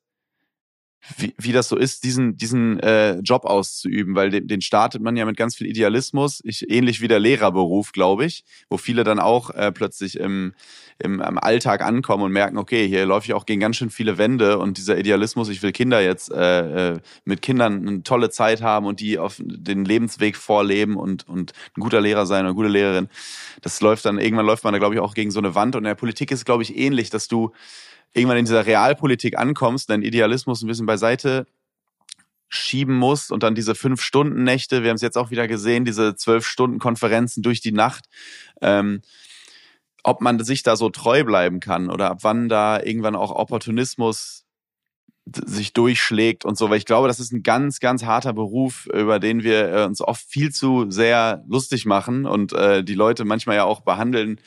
wie, 1.16 1.34
wie 1.38 1.52
das 1.52 1.68
so 1.68 1.76
ist, 1.76 2.04
diesen, 2.04 2.36
diesen 2.36 2.78
äh, 2.80 3.18
Job 3.20 3.44
auszuüben, 3.44 4.14
weil 4.14 4.30
den, 4.30 4.46
den 4.46 4.60
startet 4.60 5.02
man 5.02 5.16
ja 5.16 5.24
mit 5.24 5.36
ganz 5.36 5.56
viel 5.56 5.66
Idealismus, 5.66 6.40
ich, 6.44 6.70
ähnlich 6.70 7.00
wie 7.00 7.08
der 7.08 7.18
Lehrerberuf, 7.18 7.92
glaube 7.92 8.24
ich, 8.24 8.44
wo 8.68 8.76
viele 8.76 9.04
dann 9.04 9.18
auch 9.18 9.50
äh, 9.50 9.72
plötzlich 9.72 10.18
im, 10.18 10.52
im, 10.98 11.20
im 11.20 11.38
Alltag 11.38 11.82
ankommen 11.82 12.24
und 12.24 12.32
merken, 12.32 12.58
okay, 12.58 12.86
hier 12.86 13.06
läufe 13.06 13.26
ich 13.26 13.34
auch 13.34 13.46
gegen 13.46 13.60
ganz 13.60 13.76
schön 13.76 13.90
viele 13.90 14.18
Wände 14.18 14.58
und 14.58 14.76
dieser 14.76 14.98
Idealismus, 14.98 15.48
ich 15.48 15.62
will 15.62 15.72
Kinder 15.72 16.00
jetzt 16.00 16.30
äh, 16.30 16.92
äh, 16.92 16.98
mit 17.24 17.42
Kindern 17.42 17.86
eine 17.86 18.02
tolle 18.02 18.30
Zeit 18.30 18.62
haben 18.62 18.86
und 18.86 19.00
die 19.00 19.18
auf 19.18 19.40
den 19.42 19.84
Lebensweg 19.84 20.36
vorleben 20.36 20.96
und, 20.96 21.26
und 21.28 21.52
ein 21.76 21.80
guter 21.80 22.00
Lehrer 22.00 22.26
sein 22.26 22.44
oder 22.44 22.54
gute 22.54 22.68
Lehrerin. 22.68 23.08
Das 23.62 23.80
läuft 23.80 24.04
dann, 24.04 24.18
irgendwann 24.18 24.46
läuft 24.46 24.64
man 24.64 24.72
da, 24.72 24.78
glaube 24.78 24.94
ich, 24.94 25.00
auch 25.00 25.14
gegen 25.14 25.30
so 25.30 25.40
eine 25.40 25.54
Wand 25.54 25.76
und 25.76 25.80
in 25.80 25.88
der 25.88 25.94
Politik 25.94 26.30
ist, 26.30 26.44
glaube 26.44 26.62
ich, 26.62 26.76
ähnlich, 26.76 27.10
dass 27.10 27.28
du 27.28 27.52
irgendwann 28.12 28.38
in 28.38 28.44
dieser 28.44 28.66
Realpolitik 28.66 29.38
ankommst, 29.38 29.90
dein 29.90 30.02
Idealismus 30.02 30.62
ein 30.62 30.66
bisschen 30.66 30.86
beiseite 30.86 31.46
schieben 32.48 32.96
musst 32.96 33.30
und 33.30 33.44
dann 33.44 33.54
diese 33.54 33.76
fünf 33.76 34.02
Stunden 34.02 34.42
Nächte, 34.42 34.82
wir 34.82 34.90
haben 34.90 34.96
es 34.96 35.02
jetzt 35.02 35.16
auch 35.16 35.30
wieder 35.30 35.46
gesehen, 35.46 35.84
diese 35.84 36.16
zwölf 36.16 36.44
Stunden 36.44 36.80
Konferenzen 36.80 37.42
durch 37.42 37.60
die 37.60 37.72
Nacht, 37.72 38.06
ähm, 38.60 39.02
ob 40.02 40.20
man 40.20 40.42
sich 40.42 40.64
da 40.64 40.74
so 40.74 40.90
treu 40.90 41.22
bleiben 41.22 41.60
kann 41.60 41.90
oder 41.90 42.10
ab 42.10 42.18
wann 42.22 42.48
da 42.48 42.82
irgendwann 42.82 43.14
auch 43.14 43.30
Opportunismus 43.30 44.46
sich 45.32 45.72
durchschlägt 45.72 46.44
und 46.44 46.58
so, 46.58 46.70
weil 46.70 46.78
ich 46.78 46.86
glaube, 46.86 47.06
das 47.06 47.20
ist 47.20 47.32
ein 47.32 47.44
ganz, 47.44 47.78
ganz 47.78 48.04
harter 48.04 48.32
Beruf, 48.32 48.86
über 48.86 49.20
den 49.20 49.44
wir 49.44 49.72
äh, 49.72 49.84
uns 49.84 50.00
oft 50.00 50.24
viel 50.26 50.50
zu 50.50 50.90
sehr 50.90 51.44
lustig 51.46 51.86
machen 51.86 52.26
und 52.26 52.52
äh, 52.52 52.82
die 52.82 52.94
Leute 52.94 53.24
manchmal 53.24 53.56
ja 53.56 53.64
auch 53.64 53.82
behandeln, 53.82 54.40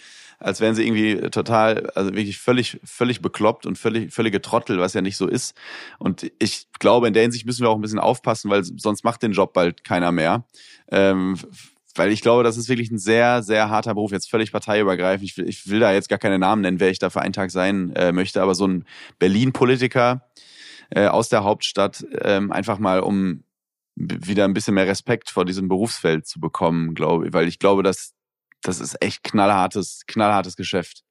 als 0.44 0.60
wären 0.60 0.76
sie 0.76 0.86
irgendwie 0.86 1.30
total, 1.30 1.90
also 1.96 2.12
wirklich 2.12 2.38
völlig, 2.38 2.80
völlig 2.84 3.22
bekloppt 3.22 3.66
und 3.66 3.78
völlig, 3.78 4.14
völlige 4.14 4.42
Trottel, 4.42 4.80
was 4.80 4.94
ja 4.94 5.02
nicht 5.02 5.18
so 5.18 5.28
ist. 5.28 5.56
Und 6.00 6.32
ich 6.40 6.68
glaube, 6.80 7.08
in 7.08 7.14
der 7.14 7.24
Hinsicht 7.24 7.46
müssen 7.46 7.64
wir 7.64 7.70
auch 7.70 7.76
ein 7.76 7.82
bisschen 7.82 8.00
aufpassen, 8.00 8.52
weil 8.52 8.64
sonst 8.64 9.04
macht 9.04 9.24
den 9.24 9.32
Job 9.32 9.54
bald 9.54 9.84
keiner 9.84 10.12
mehr. 10.12 10.46
Ähm, 10.92 11.38
weil 11.96 12.12
ich 12.12 12.22
glaube, 12.22 12.44
das 12.44 12.58
ist 12.58 12.70
wirklich 12.70 12.92
ein 12.92 12.98
sehr, 12.98 13.44
sehr 13.44 13.70
harter 13.70 13.94
Beruf, 13.94 14.12
jetzt 14.12 14.30
völlig 14.30 14.52
parteiübergreifend. 14.52 15.30
Ich 15.30 15.38
will, 15.38 15.48
ich 15.48 15.70
will 15.70 15.80
da 15.80 15.94
jetzt 15.94 16.10
gar 16.10 16.20
keine 16.20 16.40
Namen 16.40 16.62
nennen, 16.62 16.80
wer 16.80 16.90
ich 16.90 17.00
da 17.00 17.10
für 17.10 17.22
einen 17.22 17.34
Tag 17.34 17.52
sein 17.52 17.96
äh, 17.96 18.12
möchte, 18.12 18.42
aber 18.42 18.56
so 18.56 18.68
ein 18.68 18.86
Berlin-Politiker 19.20 20.28
äh, 20.90 21.08
aus 21.08 21.30
der 21.30 21.44
Hauptstadt, 21.44 22.06
ähm, 22.22 22.52
einfach 22.52 22.80
mal 22.80 23.00
um 23.00 23.44
wieder 23.96 24.46
ein 24.46 24.54
bisschen 24.54 24.74
mehr 24.74 24.88
Respekt 24.88 25.30
vor 25.30 25.46
diesem 25.46 25.68
Berufsfeld 25.68 26.26
zu 26.26 26.40
bekommen, 26.40 26.96
glaube 26.96 27.28
ich, 27.28 27.34
weil 27.34 27.48
ich 27.48 27.60
glaube, 27.60 27.84
dass 27.84 28.14
das 28.63 28.79
ist 28.79 29.01
echt 29.01 29.24
knallhartes, 29.24 30.01
knallhartes 30.08 30.55
Geschäft. 30.55 31.03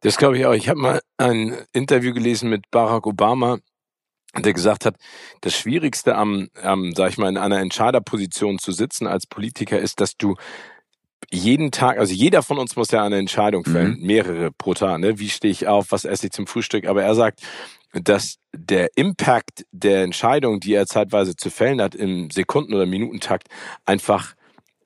Das 0.00 0.16
glaube 0.16 0.38
ich 0.38 0.46
auch. 0.46 0.54
Ich 0.54 0.68
habe 0.68 0.80
mal 0.80 1.00
ein 1.16 1.64
Interview 1.72 2.12
gelesen 2.12 2.50
mit 2.50 2.70
Barack 2.70 3.06
Obama 3.06 3.58
der 4.40 4.54
gesagt 4.54 4.86
hat, 4.86 4.96
das 5.42 5.54
Schwierigste 5.54 6.14
am, 6.14 6.48
am, 6.62 6.92
sag 6.94 7.10
ich 7.10 7.18
mal, 7.18 7.28
in 7.28 7.36
einer 7.36 7.60
Entscheiderposition 7.60 8.58
zu 8.58 8.72
sitzen 8.72 9.06
als 9.06 9.26
Politiker 9.26 9.78
ist, 9.78 10.00
dass 10.00 10.16
du 10.16 10.36
jeden 11.30 11.70
Tag, 11.70 11.98
also 11.98 12.14
jeder 12.14 12.42
von 12.42 12.58
uns 12.58 12.74
muss 12.74 12.90
ja 12.90 13.04
eine 13.04 13.18
Entscheidung 13.18 13.64
fällen, 13.64 13.98
mhm. 14.00 14.06
mehrere 14.06 14.50
pro 14.50 14.74
Tag, 14.74 14.98
ne? 15.00 15.18
Wie 15.18 15.28
stehe 15.28 15.52
ich 15.52 15.68
auf, 15.68 15.92
was 15.92 16.04
esse 16.04 16.26
ich 16.26 16.32
zum 16.32 16.46
Frühstück? 16.46 16.86
Aber 16.86 17.02
er 17.02 17.14
sagt, 17.14 17.42
dass 17.92 18.36
der 18.52 18.88
Impact 18.96 19.64
der 19.70 20.02
Entscheidung, 20.02 20.60
die 20.60 20.74
er 20.74 20.86
zeitweise 20.86 21.36
zu 21.36 21.50
fällen 21.50 21.80
hat, 21.80 21.94
im 21.94 22.30
Sekunden- 22.30 22.74
oder 22.74 22.86
Minutentakt 22.86 23.48
einfach 23.84 24.34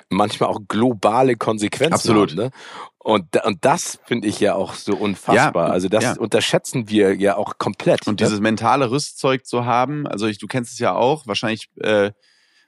manchmal 0.09 0.51
auch 0.51 0.61
globale 0.69 1.37
Konsequenzen 1.37 1.95
Absolut. 1.95 2.31
Haben, 2.31 2.37
ne? 2.37 2.51
Und, 2.99 3.45
und 3.45 3.65
das 3.65 4.01
finde 4.05 4.27
ich 4.27 4.41
ja 4.41 4.57
auch 4.57 4.75
so 4.75 4.97
unfassbar. 4.97 5.69
Ja, 5.69 5.73
also 5.73 5.89
das 5.89 6.03
ja. 6.03 6.17
unterschätzen 6.17 6.89
wir 6.89 7.15
ja 7.15 7.37
auch 7.37 7.57
komplett. 7.57 8.07
Und 8.09 8.21
ne? 8.21 8.27
dieses 8.27 8.41
mentale 8.41 8.91
Rüstzeug 8.91 9.47
zu 9.47 9.65
haben, 9.65 10.09
also 10.09 10.27
ich, 10.27 10.39
du 10.39 10.49
kennst 10.49 10.73
es 10.73 10.81
ja 10.81 10.93
auch, 10.93 11.25
wahrscheinlich, 11.27 11.69
äh, 11.81 12.11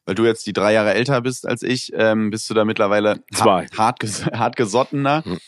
weil 0.06 0.14
du 0.14 0.24
jetzt 0.24 0.46
die 0.46 0.52
drei 0.52 0.72
Jahre 0.72 0.94
älter 0.94 1.20
bist 1.22 1.44
als 1.44 1.62
ich, 1.62 1.92
ähm, 1.92 2.30
bist 2.30 2.48
du 2.48 2.54
da 2.54 2.64
mittlerweile 2.64 3.20
Zwei. 3.34 3.66
hart, 3.76 4.00
hart, 4.32 4.54
gesottener. 4.54 5.24
Hm. 5.24 5.38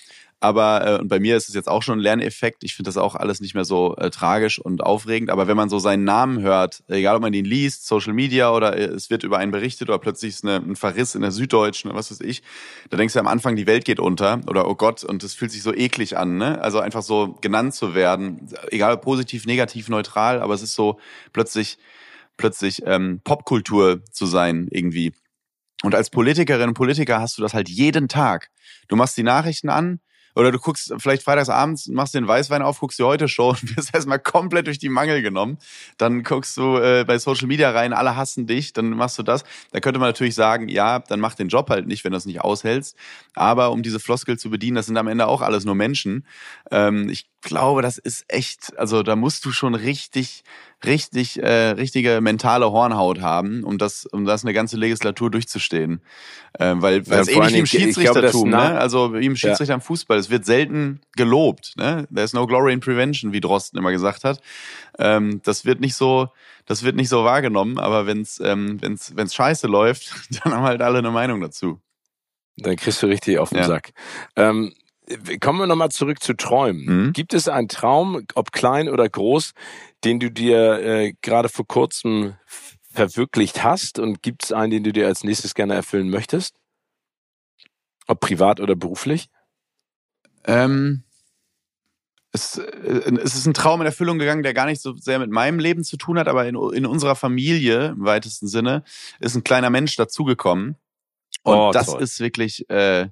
Aber 0.40 0.86
äh, 0.86 0.98
und 1.00 1.08
bei 1.08 1.20
mir 1.20 1.36
ist 1.36 1.50
es 1.50 1.54
jetzt 1.54 1.68
auch 1.68 1.82
schon 1.82 1.98
ein 1.98 2.02
Lerneffekt. 2.02 2.64
Ich 2.64 2.74
finde 2.74 2.88
das 2.88 2.96
auch 2.96 3.14
alles 3.14 3.40
nicht 3.40 3.54
mehr 3.54 3.66
so 3.66 3.94
äh, 3.96 4.08
tragisch 4.08 4.58
und 4.58 4.82
aufregend. 4.82 5.30
Aber 5.30 5.46
wenn 5.46 5.56
man 5.56 5.68
so 5.68 5.78
seinen 5.78 6.04
Namen 6.04 6.40
hört, 6.40 6.82
egal 6.88 7.16
ob 7.16 7.22
man 7.22 7.34
ihn 7.34 7.44
liest, 7.44 7.86
Social 7.86 8.14
Media 8.14 8.50
oder 8.50 8.76
äh, 8.76 8.84
es 8.84 9.10
wird 9.10 9.22
über 9.22 9.36
einen 9.36 9.52
berichtet 9.52 9.90
oder 9.90 9.98
plötzlich 9.98 10.30
ist 10.30 10.44
eine, 10.44 10.56
ein 10.56 10.76
Verriss 10.76 11.14
in 11.14 11.20
der 11.20 11.30
Süddeutschen 11.30 11.90
oder 11.90 11.98
was 11.98 12.10
weiß 12.10 12.20
ich, 12.22 12.42
da 12.88 12.96
denkst 12.96 13.12
du 13.12 13.20
am 13.20 13.26
Anfang, 13.26 13.54
die 13.54 13.66
Welt 13.66 13.84
geht 13.84 14.00
unter 14.00 14.40
oder 14.46 14.66
oh 14.66 14.74
Gott 14.74 15.04
und 15.04 15.22
es 15.22 15.34
fühlt 15.34 15.52
sich 15.52 15.62
so 15.62 15.74
eklig 15.74 16.16
an. 16.16 16.38
Ne? 16.38 16.60
Also 16.62 16.80
einfach 16.80 17.02
so 17.02 17.36
genannt 17.42 17.74
zu 17.74 17.94
werden, 17.94 18.48
egal 18.70 18.96
positiv, 18.96 19.44
negativ, 19.44 19.90
neutral, 19.90 20.40
aber 20.40 20.54
es 20.54 20.62
ist 20.62 20.74
so 20.74 20.98
plötzlich 21.34 21.78
plötzlich 22.38 22.82
ähm, 22.86 23.20
Popkultur 23.22 24.02
zu 24.10 24.24
sein 24.24 24.68
irgendwie. 24.70 25.12
Und 25.82 25.94
als 25.94 26.08
Politikerin 26.08 26.68
und 26.68 26.74
Politiker 26.74 27.20
hast 27.20 27.36
du 27.36 27.42
das 27.42 27.52
halt 27.52 27.68
jeden 27.68 28.08
Tag. 28.08 28.50
Du 28.88 28.96
machst 28.96 29.16
die 29.18 29.22
Nachrichten 29.22 29.68
an, 29.68 30.00
oder 30.34 30.52
du 30.52 30.58
guckst 30.58 30.92
vielleicht 30.98 31.22
freitagsabends, 31.22 31.88
machst 31.88 32.14
den 32.14 32.26
Weißwein 32.26 32.62
auf, 32.62 32.80
guckst 32.80 32.98
die 32.98 33.02
heute 33.02 33.28
Show 33.28 33.50
und 33.50 33.76
wirst 33.76 33.94
erstmal 33.94 34.18
komplett 34.18 34.66
durch 34.66 34.78
die 34.78 34.88
Mangel 34.88 35.22
genommen. 35.22 35.58
Dann 35.98 36.22
guckst 36.22 36.56
du 36.56 36.78
äh, 36.78 37.04
bei 37.06 37.18
Social 37.18 37.46
Media 37.46 37.70
rein, 37.70 37.92
alle 37.92 38.16
hassen 38.16 38.46
dich, 38.46 38.72
dann 38.72 38.90
machst 38.90 39.18
du 39.18 39.22
das. 39.22 39.44
Da 39.72 39.80
könnte 39.80 40.00
man 40.00 40.08
natürlich 40.08 40.34
sagen, 40.34 40.68
ja, 40.68 41.00
dann 41.00 41.20
mach 41.20 41.34
den 41.34 41.48
Job 41.48 41.70
halt 41.70 41.86
nicht, 41.86 42.04
wenn 42.04 42.12
du 42.12 42.18
es 42.18 42.26
nicht 42.26 42.40
aushältst. 42.40 42.96
Aber 43.34 43.70
um 43.72 43.82
diese 43.82 44.00
Floskel 44.00 44.38
zu 44.38 44.50
bedienen, 44.50 44.76
das 44.76 44.86
sind 44.86 44.96
am 44.96 45.08
Ende 45.08 45.26
auch 45.26 45.42
alles 45.42 45.64
nur 45.64 45.74
Menschen. 45.74 46.26
Ähm, 46.70 47.08
ich 47.08 47.28
glaube, 47.40 47.82
das 47.82 47.98
ist 47.98 48.24
echt, 48.28 48.78
also 48.78 49.02
da 49.02 49.16
musst 49.16 49.44
du 49.44 49.52
schon 49.52 49.74
richtig 49.74 50.44
richtig, 50.84 51.42
äh, 51.42 51.70
richtige 51.70 52.20
mentale 52.20 52.70
Hornhaut 52.70 53.20
haben, 53.20 53.64
um 53.64 53.78
das, 53.78 54.06
um 54.06 54.24
das 54.24 54.44
eine 54.44 54.52
ganze 54.52 54.76
Legislatur 54.76 55.30
durchzustehen. 55.30 56.00
Äh, 56.58 56.74
weil 56.76 57.06
weil 57.06 57.16
ja, 57.16 57.20
es 57.20 57.28
ähnlich 57.28 57.54
im 57.54 57.66
Schiedsrichtertum, 57.66 58.50
ne? 58.50 58.78
Also 58.78 59.14
wie 59.14 59.26
im 59.26 59.36
Schiedsrichter 59.36 59.72
ja. 59.72 59.74
im 59.74 59.80
Fußball, 59.80 60.18
es 60.18 60.30
wird 60.30 60.44
selten 60.44 61.00
gelobt. 61.16 61.74
Ne? 61.76 62.06
There's 62.14 62.32
no 62.32 62.46
glory 62.46 62.72
in 62.72 62.80
prevention, 62.80 63.32
wie 63.32 63.40
Drosten 63.40 63.78
immer 63.78 63.92
gesagt 63.92 64.24
hat. 64.24 64.40
Ähm, 64.98 65.40
das 65.44 65.64
wird 65.64 65.80
nicht 65.80 65.94
so, 65.94 66.28
das 66.66 66.82
wird 66.82 66.96
nicht 66.96 67.08
so 67.08 67.24
wahrgenommen, 67.24 67.78
aber 67.78 68.06
wenn's, 68.06 68.40
ähm, 68.42 68.78
wenn's, 68.80 69.12
wenn's 69.16 69.34
scheiße 69.34 69.66
läuft, 69.66 70.12
dann 70.42 70.54
haben 70.54 70.62
halt 70.62 70.82
alle 70.82 70.98
eine 70.98 71.10
Meinung 71.10 71.40
dazu. 71.40 71.80
Dann 72.56 72.76
kriegst 72.76 73.02
du 73.02 73.06
richtig 73.06 73.38
auf 73.38 73.50
den 73.50 73.58
ja. 73.58 73.66
Sack. 73.66 73.92
Ähm, 74.36 74.74
kommen 75.40 75.58
wir 75.58 75.66
nochmal 75.66 75.90
zurück 75.90 76.22
zu 76.22 76.34
Träumen. 76.34 77.06
Mhm. 77.06 77.12
Gibt 77.12 77.34
es 77.34 77.48
einen 77.48 77.68
Traum, 77.68 78.24
ob 78.34 78.52
klein 78.52 78.88
oder 78.88 79.08
groß, 79.08 79.52
den 80.04 80.20
du 80.20 80.30
dir 80.30 80.80
äh, 80.80 81.14
gerade 81.22 81.48
vor 81.48 81.66
kurzem 81.66 82.34
verwirklicht 82.92 83.62
hast? 83.62 83.98
Und 83.98 84.22
gibt 84.22 84.44
es 84.44 84.52
einen, 84.52 84.70
den 84.70 84.84
du 84.84 84.92
dir 84.92 85.06
als 85.06 85.24
nächstes 85.24 85.54
gerne 85.54 85.74
erfüllen 85.74 86.10
möchtest? 86.10 86.56
Ob 88.06 88.20
privat 88.20 88.60
oder 88.60 88.76
beruflich? 88.76 89.28
Ähm, 90.44 91.04
es, 92.32 92.58
äh, 92.58 93.12
es 93.22 93.34
ist 93.34 93.46
ein 93.46 93.54
Traum 93.54 93.80
in 93.80 93.86
Erfüllung 93.86 94.18
gegangen, 94.18 94.42
der 94.42 94.54
gar 94.54 94.66
nicht 94.66 94.80
so 94.80 94.94
sehr 94.96 95.18
mit 95.18 95.30
meinem 95.30 95.58
Leben 95.58 95.84
zu 95.84 95.96
tun 95.96 96.18
hat, 96.18 96.28
aber 96.28 96.46
in, 96.46 96.56
in 96.72 96.86
unserer 96.86 97.16
Familie 97.16 97.88
im 97.88 98.04
weitesten 98.04 98.48
Sinne 98.48 98.84
ist 99.18 99.34
ein 99.34 99.44
kleiner 99.44 99.70
Mensch 99.70 99.96
dazugekommen. 99.96 100.76
Und 101.42 101.56
oh, 101.56 101.70
das 101.72 101.86
toll. 101.86 102.02
ist 102.02 102.20
wirklich 102.20 102.68
äh, 102.68 103.08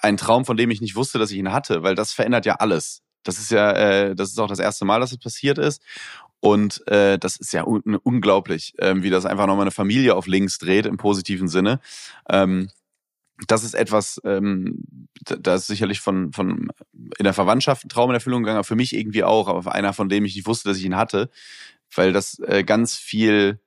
ein 0.00 0.16
Traum, 0.16 0.44
von 0.44 0.56
dem 0.56 0.70
ich 0.70 0.80
nicht 0.80 0.96
wusste, 0.96 1.18
dass 1.18 1.30
ich 1.30 1.38
ihn 1.38 1.52
hatte, 1.52 1.82
weil 1.82 1.94
das 1.94 2.12
verändert 2.12 2.46
ja 2.46 2.56
alles. 2.56 3.03
Das 3.24 3.38
ist 3.38 3.50
ja, 3.50 3.72
äh, 3.72 4.14
das 4.14 4.30
ist 4.30 4.38
auch 4.38 4.48
das 4.48 4.60
erste 4.60 4.84
Mal, 4.84 5.00
dass 5.00 5.12
es 5.12 5.18
passiert 5.18 5.58
ist. 5.58 5.82
Und 6.40 6.86
äh, 6.88 7.18
das 7.18 7.36
ist 7.36 7.52
ja 7.52 7.66
un 7.66 7.96
unglaublich, 7.96 8.74
ähm, 8.78 9.02
wie 9.02 9.10
das 9.10 9.24
einfach 9.24 9.46
nochmal 9.46 9.64
eine 9.64 9.70
Familie 9.70 10.14
auf 10.14 10.26
links 10.26 10.58
dreht 10.58 10.86
im 10.86 10.98
positiven 10.98 11.48
Sinne. 11.48 11.80
Ähm, 12.28 12.68
das 13.48 13.64
ist 13.64 13.74
etwas, 13.74 14.20
ähm, 14.24 14.84
da 15.24 15.54
ist 15.54 15.66
sicherlich 15.66 16.00
von, 16.00 16.32
von 16.32 16.68
in 16.92 17.24
der 17.24 17.32
Verwandtschaft 17.32 17.84
ein 17.84 17.88
Traum 17.88 18.10
in 18.10 18.14
Erfüllung 18.14 18.42
gegangen, 18.42 18.58
aber 18.58 18.64
für 18.64 18.76
mich 18.76 18.94
irgendwie 18.94 19.24
auch, 19.24 19.48
aber 19.48 19.72
einer, 19.72 19.92
von 19.92 20.08
dem 20.08 20.24
ich 20.24 20.36
nicht 20.36 20.46
wusste, 20.46 20.68
dass 20.68 20.78
ich 20.78 20.84
ihn 20.84 20.96
hatte, 20.96 21.30
weil 21.94 22.12
das 22.12 22.38
äh, 22.40 22.62
ganz 22.62 22.94
viel 22.96 23.58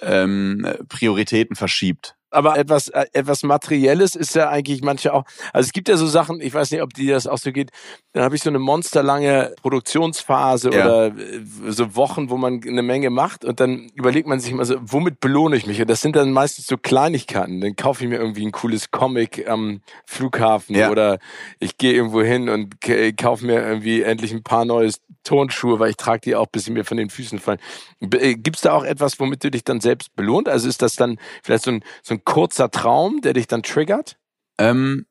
ähm, 0.00 0.66
Prioritäten 0.88 1.56
verschiebt 1.56 2.16
aber 2.30 2.58
etwas, 2.58 2.88
äh, 2.88 3.06
etwas 3.12 3.42
Materielles 3.42 4.14
ist 4.14 4.34
ja 4.34 4.48
eigentlich 4.48 4.82
manche 4.82 5.12
auch. 5.12 5.24
Also 5.52 5.66
es 5.66 5.72
gibt 5.72 5.88
ja 5.88 5.96
so 5.96 6.06
Sachen, 6.06 6.40
ich 6.40 6.54
weiß 6.54 6.70
nicht, 6.70 6.82
ob 6.82 6.94
die 6.94 7.08
das 7.08 7.26
auch 7.26 7.38
so 7.38 7.52
geht. 7.52 7.70
Dann 8.12 8.24
habe 8.24 8.36
ich 8.36 8.42
so 8.42 8.50
eine 8.50 8.58
monsterlange 8.58 9.54
Produktionsphase 9.60 10.70
ja. 10.70 10.84
oder 10.84 11.06
äh, 11.06 11.40
so 11.68 11.94
Wochen, 11.96 12.30
wo 12.30 12.36
man 12.36 12.60
eine 12.66 12.82
Menge 12.82 13.10
macht 13.10 13.44
und 13.44 13.60
dann 13.60 13.90
überlegt 13.94 14.28
man 14.28 14.40
sich 14.40 14.52
immer 14.52 14.64
so, 14.64 14.76
womit 14.80 15.20
belohne 15.20 15.56
ich 15.56 15.66
mich? 15.66 15.80
Und 15.80 15.90
das 15.90 16.00
sind 16.00 16.16
dann 16.16 16.32
meistens 16.32 16.66
so 16.66 16.76
Kleinigkeiten. 16.76 17.60
Dann 17.60 17.76
kaufe 17.76 18.04
ich 18.04 18.10
mir 18.10 18.18
irgendwie 18.18 18.46
ein 18.46 18.52
cooles 18.52 18.90
Comic 18.90 19.48
am 19.48 19.80
Flughafen 20.06 20.76
ja. 20.76 20.90
oder 20.90 21.18
ich 21.58 21.78
gehe 21.78 21.92
irgendwo 21.92 22.22
hin 22.22 22.48
und 22.48 22.80
kaufe 23.16 23.44
mir 23.44 23.66
irgendwie 23.66 24.02
endlich 24.02 24.32
ein 24.32 24.42
paar 24.42 24.64
neue 24.64 24.90
Turnschuhe, 25.24 25.78
weil 25.78 25.90
ich 25.90 25.96
trage 25.96 26.20
die 26.20 26.36
auch, 26.36 26.46
bis 26.46 26.64
sie 26.64 26.70
mir 26.70 26.84
von 26.84 26.96
den 26.96 27.10
Füßen 27.10 27.38
fallen. 27.38 27.58
Äh, 28.00 28.34
Gibt 28.34 28.56
es 28.56 28.62
da 28.62 28.72
auch 28.72 28.84
etwas, 28.84 29.20
womit 29.20 29.44
du 29.44 29.50
dich 29.50 29.64
dann 29.64 29.80
selbst 29.80 30.14
belohnt? 30.16 30.48
Also 30.48 30.68
ist 30.68 30.82
das 30.82 30.94
dann 30.94 31.18
vielleicht 31.42 31.64
so 31.64 31.72
ein, 31.72 31.84
so 32.02 32.14
ein 32.14 32.19
kurzer 32.20 32.70
Traum, 32.70 33.20
der 33.22 33.32
dich 33.32 33.46
dann 33.46 33.62
triggert? 33.62 34.18
Ähm, 34.58 35.06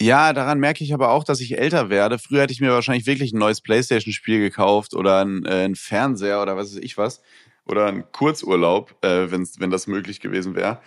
ja, 0.00 0.32
daran 0.32 0.60
merke 0.60 0.84
ich 0.84 0.92
aber 0.92 1.10
auch, 1.10 1.24
dass 1.24 1.40
ich 1.40 1.58
älter 1.58 1.88
werde. 1.88 2.18
Früher 2.18 2.42
hätte 2.42 2.52
ich 2.52 2.60
mir 2.60 2.70
wahrscheinlich 2.70 3.06
wirklich 3.06 3.32
ein 3.32 3.38
neues 3.38 3.62
Playstation-Spiel 3.62 4.40
gekauft 4.40 4.94
oder 4.94 5.24
ein, 5.24 5.44
äh, 5.46 5.64
ein 5.64 5.74
Fernseher 5.74 6.42
oder 6.42 6.56
was 6.56 6.74
weiß 6.74 6.82
ich 6.82 6.98
was. 6.98 7.22
Oder 7.66 7.86
ein 7.86 8.04
Kurzurlaub, 8.12 8.94
äh, 9.02 9.30
wenn's, 9.30 9.58
wenn 9.58 9.70
das 9.70 9.86
möglich 9.86 10.20
gewesen 10.20 10.54
wäre. 10.54 10.80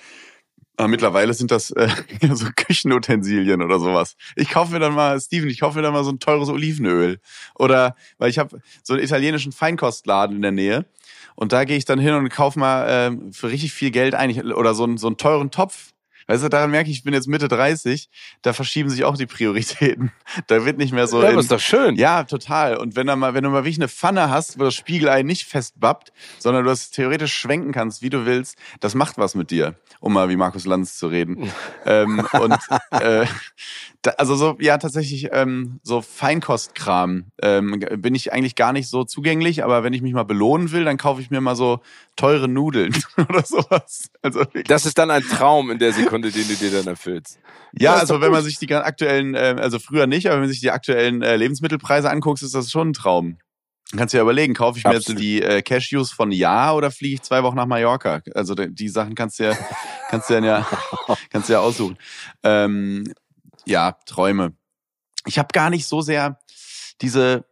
Aber 0.78 0.88
mittlerweile 0.88 1.34
sind 1.34 1.52
das 1.52 1.72
äh, 1.72 1.90
so 2.34 2.48
Küchenutensilien 2.56 3.62
oder 3.62 3.80
sowas. 3.80 4.16
Ich 4.36 4.50
kaufe 4.50 4.72
mir 4.72 4.80
dann 4.80 4.94
mal, 4.94 5.20
Steven, 5.20 5.50
ich 5.50 5.60
kaufe 5.60 5.78
mir 5.78 5.82
dann 5.82 5.92
mal 5.92 6.06
so 6.06 6.12
ein 6.12 6.20
teures 6.20 6.48
Olivenöl. 6.48 7.20
Oder, 7.56 7.96
weil 8.18 8.30
ich 8.30 8.40
habe 8.40 8.62
so 8.84 8.94
einen 8.94 9.04
italienischen 9.04 9.52
Feinkostladen 9.52 10.38
in 10.38 10.42
der 10.42 10.52
Nähe. 10.52 10.86
Und 11.40 11.54
da 11.54 11.64
gehe 11.64 11.78
ich 11.78 11.86
dann 11.86 12.00
hin 12.00 12.14
und 12.16 12.28
kaufe 12.28 12.60
mal 12.60 12.90
äh, 12.90 13.32
für 13.32 13.50
richtig 13.50 13.72
viel 13.72 13.92
Geld 13.92 14.14
ein. 14.14 14.52
Oder 14.52 14.74
so, 14.74 14.84
einen, 14.84 14.98
so 14.98 15.08
einen 15.08 15.16
teuren 15.16 15.52
Topf 15.52 15.94
Weißt 16.30 16.44
du, 16.44 16.50
daran 16.50 16.70
merke 16.70 16.92
ich, 16.92 16.98
ich 16.98 17.04
bin 17.04 17.16
jetzt 17.16 17.28
Mitte 17.28 17.48
30, 17.48 18.08
da 18.44 18.54
verschieben 18.54 18.92
sich 18.92 19.04
auch 19.04 19.18
die 19.18 19.26
Prioritäten. 19.26 20.12
Da 20.48 20.64
wird 20.64 20.78
nicht 20.78 20.94
mehr 20.94 21.08
so. 21.08 21.24
Ja, 21.24 21.30
aber 21.30 21.40
ist 21.40 21.52
doch 21.52 21.60
schön. 21.60 21.96
Ja, 21.96 22.24
total. 22.24 22.78
Und 22.78 22.96
wenn 22.96 23.08
du 23.08 23.16
mal, 23.16 23.34
wenn 23.34 23.44
du 23.44 23.50
mal 23.50 23.64
wirklich 23.64 23.80
eine 23.80 23.88
Pfanne 23.88 24.30
hast, 24.30 24.60
wo 24.60 24.64
das 24.64 24.76
Spiegelei 24.76 25.24
nicht 25.24 25.46
festbappt, 25.46 26.14
sondern 26.38 26.64
du 26.64 26.70
das 26.70 26.92
theoretisch 26.92 27.34
schwenken 27.34 27.72
kannst, 27.72 28.04
wie 28.04 28.12
du 28.12 28.26
willst, 28.26 28.58
das 28.80 28.94
macht 28.94 29.18
was 29.18 29.34
mit 29.34 29.50
dir, 29.50 29.76
um 30.00 30.14
mal 30.14 30.30
wie 30.30 30.36
Markus 30.36 30.66
Lanz 30.66 30.98
zu 30.98 31.08
reden. 31.08 31.52
ähm, 31.86 32.26
und 32.40 32.58
äh, 32.92 33.26
da, 34.02 34.12
also 34.12 34.36
so, 34.36 34.56
ja, 34.60 34.78
tatsächlich, 34.78 35.30
ähm, 35.32 35.80
so 35.84 36.02
Feinkostkram 36.02 37.26
ähm, 37.42 37.84
bin 37.98 38.16
ich 38.16 38.32
eigentlich 38.32 38.56
gar 38.56 38.72
nicht 38.72 38.88
so 38.88 39.04
zugänglich, 39.04 39.64
aber 39.64 39.84
wenn 39.84 39.94
ich 39.94 40.02
mich 40.02 40.14
mal 40.14 40.24
belohnen 40.24 40.72
will, 40.72 40.86
dann 40.86 40.98
kaufe 40.98 41.22
ich 41.22 41.32
mir 41.32 41.42
mal 41.42 41.56
so 41.56 41.82
teure 42.20 42.50
Nudeln 42.50 42.94
oder 43.18 43.44
sowas. 43.44 44.10
Also 44.22 44.44
das 44.66 44.86
ist 44.86 44.98
dann 44.98 45.10
ein 45.10 45.24
Traum 45.24 45.72
in 45.72 45.80
der 45.80 45.94
Sekunde, 45.94 46.32
den 46.32 46.48
du 46.48 46.56
dir 46.56 46.72
dann 46.72 46.88
erfüllst. 46.88 47.40
Ja, 47.72 47.96
also 47.96 48.20
wenn 48.20 48.32
man 48.32 48.44
sich 48.44 48.60
die 48.60 48.74
aktuellen, 48.74 49.36
äh, 49.36 49.56
also 49.60 49.80
früher 49.80 50.06
nicht, 50.06 50.28
aber 50.28 50.36
wenn 50.36 50.42
man 50.42 50.50
sich 50.50 50.60
die 50.60 50.72
aktuellen 50.72 51.22
äh, 51.22 51.38
Lebensmittelpreise 51.38 52.10
anguckt, 52.10 52.42
ist 52.42 52.54
das 52.54 52.72
schon 52.72 52.90
ein 52.90 52.94
Traum. 52.94 53.38
Kannst 53.96 54.14
du 54.14 54.18
ja 54.18 54.24
überlegen, 54.24 54.54
kaufe 54.54 54.78
ich 54.78 54.84
mir 54.84 54.92
Absolut. 54.92 55.20
jetzt 55.20 55.22
die 55.22 55.42
äh, 55.42 55.62
Cashews 55.62 56.12
von 56.12 56.32
Ja 56.32 56.74
oder 56.74 56.92
fliege 56.92 57.16
ich 57.16 57.22
zwei 57.22 57.42
Wochen 57.42 57.56
nach 57.56 57.66
Mallorca? 57.66 58.22
Also 58.36 58.54
die 58.54 58.90
Sachen 58.90 59.16
kannst 59.16 59.40
du 59.40 59.46
ja, 59.46 59.58
kannst 60.10 60.30
du 60.30 60.40
ja, 60.40 60.68
kannst 61.32 61.48
du 61.48 61.54
ja 61.54 61.60
aussuchen. 61.60 61.98
Ähm, 62.44 63.14
ja, 63.66 63.94
Träume. 64.06 64.54
Ich 65.26 65.40
habe 65.40 65.50
gar 65.54 65.70
nicht 65.70 65.88
so 65.88 66.02
sehr 66.02 66.38
diese 67.02 67.46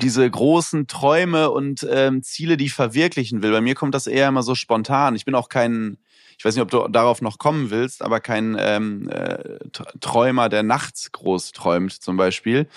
diese 0.00 0.28
großen 0.30 0.86
Träume 0.86 1.50
und 1.50 1.86
ähm, 1.90 2.22
Ziele, 2.22 2.56
die 2.56 2.66
ich 2.66 2.72
verwirklichen 2.72 3.42
will. 3.42 3.52
Bei 3.52 3.60
mir 3.60 3.74
kommt 3.74 3.94
das 3.94 4.06
eher 4.06 4.28
immer 4.28 4.42
so 4.42 4.54
spontan. 4.54 5.16
Ich 5.16 5.24
bin 5.24 5.34
auch 5.34 5.48
kein, 5.48 5.98
ich 6.38 6.44
weiß 6.44 6.54
nicht, 6.54 6.62
ob 6.62 6.70
du 6.70 6.86
darauf 6.88 7.20
noch 7.20 7.38
kommen 7.38 7.70
willst, 7.70 8.02
aber 8.02 8.20
kein 8.20 8.56
ähm, 8.58 9.08
äh, 9.10 9.58
Träumer, 10.00 10.48
der 10.48 10.62
nachts 10.62 11.10
groß 11.12 11.52
träumt 11.52 11.92
zum 11.92 12.16
Beispiel, 12.16 12.68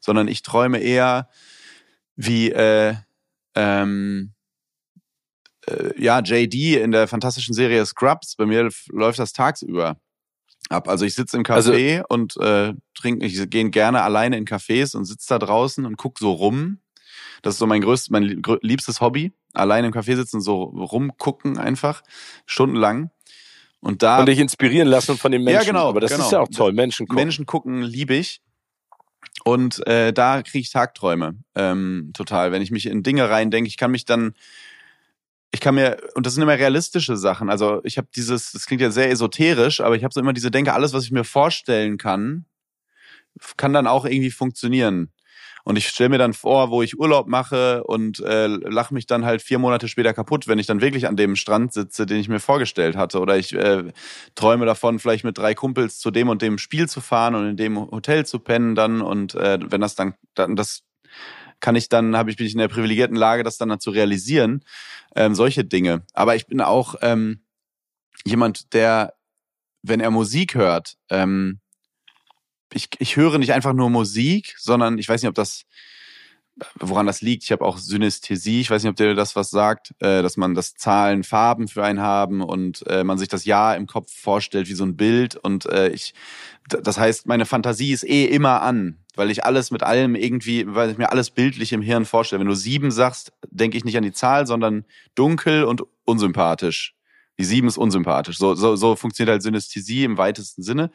sondern 0.00 0.26
ich 0.26 0.42
träume 0.42 0.78
eher 0.78 1.28
wie 2.16 2.50
äh, 2.50 2.94
ähm, 3.54 4.32
äh, 5.66 6.02
ja, 6.02 6.20
JD 6.20 6.76
in 6.76 6.92
der 6.92 7.08
fantastischen 7.08 7.54
Serie 7.54 7.84
Scrubs. 7.84 8.36
Bei 8.36 8.46
mir 8.46 8.70
läuft 8.88 9.18
das 9.18 9.32
tagsüber 9.32 9.98
ab. 10.70 10.88
Also 10.88 11.04
ich 11.04 11.14
sitze 11.14 11.36
im 11.36 11.42
Café 11.42 11.98
also, 11.98 12.04
und 12.08 12.36
äh, 12.38 12.74
trinke, 12.94 13.26
ich 13.26 13.50
gehe 13.50 13.70
gerne 13.70 14.02
alleine 14.02 14.36
in 14.36 14.46
Cafés 14.46 14.96
und 14.96 15.04
sitze 15.04 15.26
da 15.28 15.38
draußen 15.38 15.84
und 15.84 15.96
guck 15.96 16.18
so 16.18 16.32
rum. 16.32 16.78
Das 17.42 17.54
ist 17.54 17.58
so 17.58 17.66
mein 17.66 17.80
größtes, 17.80 18.10
mein 18.10 18.42
liebstes 18.62 19.00
Hobby. 19.00 19.32
Alleine 19.52 19.88
im 19.88 19.92
Café 19.92 20.16
sitzen, 20.16 20.40
so 20.40 20.62
rumgucken 20.62 21.58
einfach, 21.58 22.02
stundenlang. 22.46 23.10
Und 23.80 24.02
da. 24.02 24.20
Und 24.20 24.26
dich 24.26 24.38
inspirieren 24.38 24.88
lassen 24.88 25.16
von 25.16 25.32
den 25.32 25.42
Menschen. 25.42 25.60
Ja, 25.60 25.66
genau. 25.66 25.88
Aber 25.88 26.00
das 26.00 26.12
genau. 26.12 26.24
ist 26.24 26.32
ja 26.32 26.40
auch 26.40 26.48
toll. 26.48 26.72
Menschen 26.72 27.06
gucken. 27.06 27.22
Menschen 27.22 27.46
gucken 27.46 27.82
liebe 27.82 28.14
ich. 28.14 28.42
Und 29.42 29.86
äh, 29.86 30.12
da 30.12 30.42
kriege 30.42 30.60
ich 30.60 30.70
Tagträume. 30.70 31.36
Ähm, 31.54 32.10
total. 32.12 32.52
Wenn 32.52 32.60
ich 32.60 32.70
mich 32.70 32.86
in 32.86 33.02
Dinge 33.02 33.30
reindenke, 33.30 33.68
ich 33.68 33.78
kann 33.78 33.90
mich 33.90 34.04
dann 34.04 34.34
ich 35.52 35.60
kann 35.60 35.74
mir, 35.74 35.96
und 36.14 36.26
das 36.26 36.34
sind 36.34 36.42
immer 36.42 36.58
realistische 36.58 37.16
Sachen. 37.16 37.50
Also 37.50 37.80
ich 37.84 37.98
habe 37.98 38.08
dieses, 38.14 38.52
das 38.52 38.66
klingt 38.66 38.82
ja 38.82 38.90
sehr 38.90 39.10
esoterisch, 39.10 39.80
aber 39.80 39.96
ich 39.96 40.04
habe 40.04 40.14
so 40.14 40.20
immer 40.20 40.32
diese 40.32 40.50
Denke, 40.50 40.74
alles, 40.74 40.92
was 40.92 41.04
ich 41.04 41.10
mir 41.10 41.24
vorstellen 41.24 41.98
kann, 41.98 42.46
kann 43.56 43.72
dann 43.72 43.86
auch 43.86 44.04
irgendwie 44.04 44.30
funktionieren. 44.30 45.12
Und 45.64 45.76
ich 45.76 45.88
stelle 45.88 46.08
mir 46.08 46.18
dann 46.18 46.32
vor, 46.32 46.70
wo 46.70 46.82
ich 46.82 46.98
Urlaub 46.98 47.28
mache 47.28 47.84
und 47.84 48.20
äh, 48.20 48.46
lache 48.46 48.94
mich 48.94 49.06
dann 49.06 49.24
halt 49.24 49.42
vier 49.42 49.58
Monate 49.58 49.88
später 49.88 50.14
kaputt, 50.14 50.48
wenn 50.48 50.58
ich 50.58 50.66
dann 50.66 50.80
wirklich 50.80 51.06
an 51.06 51.16
dem 51.16 51.36
Strand 51.36 51.72
sitze, 51.72 52.06
den 52.06 52.18
ich 52.18 52.28
mir 52.28 52.40
vorgestellt 52.40 52.96
hatte. 52.96 53.20
Oder 53.20 53.36
ich 53.36 53.54
äh, 53.54 53.92
träume 54.34 54.64
davon, 54.64 54.98
vielleicht 54.98 55.24
mit 55.24 55.36
drei 55.36 55.54
Kumpels 55.54 55.98
zu 55.98 56.10
dem 56.10 56.28
und 56.28 56.40
dem 56.40 56.56
Spiel 56.56 56.88
zu 56.88 57.00
fahren 57.00 57.34
und 57.34 57.46
in 57.46 57.56
dem 57.56 57.78
Hotel 57.78 58.24
zu 58.24 58.38
pennen 58.38 58.74
dann. 58.74 59.02
Und 59.02 59.34
äh, 59.34 59.58
wenn 59.62 59.82
das 59.82 59.94
dann, 59.94 60.14
dann 60.34 60.56
das 60.56 60.82
kann 61.60 61.76
ich 61.76 61.88
dann, 61.88 62.16
habe 62.16 62.30
ich 62.30 62.36
bin 62.36 62.46
ich 62.46 62.52
in 62.52 62.58
der 62.58 62.68
privilegierten 62.68 63.16
Lage, 63.16 63.42
das 63.42 63.58
dann, 63.58 63.68
dann 63.68 63.80
zu 63.80 63.90
realisieren. 63.90 64.64
Ähm, 65.14 65.34
solche 65.34 65.64
Dinge. 65.64 66.02
Aber 66.12 66.36
ich 66.36 66.46
bin 66.46 66.60
auch 66.60 66.94
ähm, 67.02 67.40
jemand, 68.24 68.72
der, 68.72 69.14
wenn 69.82 70.00
er 70.00 70.10
Musik 70.10 70.54
hört, 70.54 70.96
ähm, 71.08 71.60
ich, 72.72 72.88
ich 72.98 73.16
höre 73.16 73.38
nicht 73.38 73.52
einfach 73.52 73.72
nur 73.72 73.90
Musik, 73.90 74.54
sondern 74.58 74.98
ich 74.98 75.08
weiß 75.08 75.22
nicht, 75.22 75.28
ob 75.28 75.34
das 75.34 75.64
woran 76.78 77.06
das 77.06 77.20
liegt. 77.20 77.44
Ich 77.44 77.52
habe 77.52 77.64
auch 77.64 77.78
Synästhesie. 77.78 78.60
Ich 78.60 78.70
weiß 78.70 78.82
nicht, 78.82 78.90
ob 78.90 78.96
dir 78.96 79.14
das 79.14 79.36
was 79.36 79.50
sagt, 79.50 79.94
äh, 80.00 80.22
dass 80.22 80.36
man 80.36 80.54
das 80.54 80.74
Zahlen, 80.74 81.24
Farben 81.24 81.68
für 81.68 81.84
einen 81.84 82.00
haben 82.00 82.42
und 82.42 82.86
äh, 82.86 83.04
man 83.04 83.18
sich 83.18 83.28
das 83.28 83.44
Jahr 83.44 83.76
im 83.76 83.86
Kopf 83.86 84.12
vorstellt 84.12 84.68
wie 84.68 84.74
so 84.74 84.84
ein 84.84 84.96
Bild. 84.96 85.36
Und 85.36 85.66
äh, 85.66 85.88
ich, 85.88 86.14
das 86.68 86.98
heißt, 86.98 87.26
meine 87.26 87.46
Fantasie 87.46 87.92
ist 87.92 88.04
eh 88.04 88.26
immer 88.26 88.62
an, 88.62 88.98
weil 89.16 89.30
ich 89.30 89.44
alles 89.44 89.70
mit 89.70 89.82
allem 89.82 90.14
irgendwie, 90.14 90.64
weil 90.72 90.90
ich 90.90 90.98
mir 90.98 91.10
alles 91.10 91.30
bildlich 91.30 91.72
im 91.72 91.82
Hirn 91.82 92.04
vorstelle. 92.04 92.40
Wenn 92.40 92.48
du 92.48 92.54
sieben 92.54 92.90
sagst, 92.90 93.32
denke 93.50 93.76
ich 93.76 93.84
nicht 93.84 93.96
an 93.96 94.02
die 94.02 94.12
Zahl, 94.12 94.46
sondern 94.46 94.84
dunkel 95.14 95.64
und 95.64 95.82
unsympathisch. 96.04 96.94
Die 97.38 97.44
sieben 97.44 97.68
ist 97.68 97.78
unsympathisch. 97.78 98.36
So, 98.38 98.54
so, 98.54 98.76
so 98.76 98.96
funktioniert 98.96 99.32
halt 99.32 99.42
Synästhesie 99.42 100.04
im 100.04 100.18
weitesten 100.18 100.62
Sinne. 100.62 100.90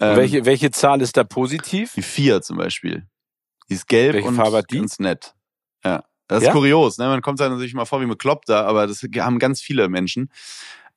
Ähm, 0.00 0.16
welche, 0.16 0.44
welche 0.44 0.70
Zahl 0.70 1.00
ist 1.00 1.16
da 1.16 1.24
positiv? 1.24 1.92
Die 1.94 2.02
vier 2.02 2.42
zum 2.42 2.58
Beispiel. 2.58 3.06
Die 3.70 3.74
ist 3.74 3.88
gelb 3.88 4.14
Welche 4.14 4.28
und 4.28 4.34
Farbe 4.36 4.58
hat 4.58 4.70
die? 4.70 4.78
ganz 4.78 4.98
nett. 4.98 5.34
Ja. 5.84 6.04
Das 6.26 6.42
ist 6.42 6.48
Ja? 6.48 6.52
kurios, 6.52 6.98
ne? 6.98 7.06
Man 7.06 7.22
kommt 7.22 7.40
da 7.40 7.48
natürlich 7.48 7.72
mal 7.72 7.86
vor 7.86 8.00
wie 8.00 8.04
ein 8.04 8.10
Bekloppter, 8.10 8.66
aber 8.66 8.86
das 8.86 9.02
haben 9.02 9.38
ganz 9.38 9.62
viele 9.62 9.88
Menschen. 9.88 10.30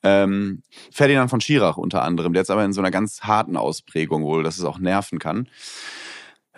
Ähm, 0.04 0.62
Ferdinand 0.92 1.30
von 1.30 1.40
Schirach 1.40 1.78
unter 1.78 2.02
anderem, 2.04 2.34
der 2.34 2.42
jetzt 2.42 2.50
aber 2.52 2.66
in 2.66 2.74
so 2.74 2.82
einer 2.82 2.92
ganz 2.92 3.22
harten 3.22 3.56
Ausprägung 3.56 4.24
wohl, 4.24 4.44
dass 4.44 4.58
es 4.58 4.66
auch 4.66 4.80
nerven 4.80 5.20
kann. 5.20 5.48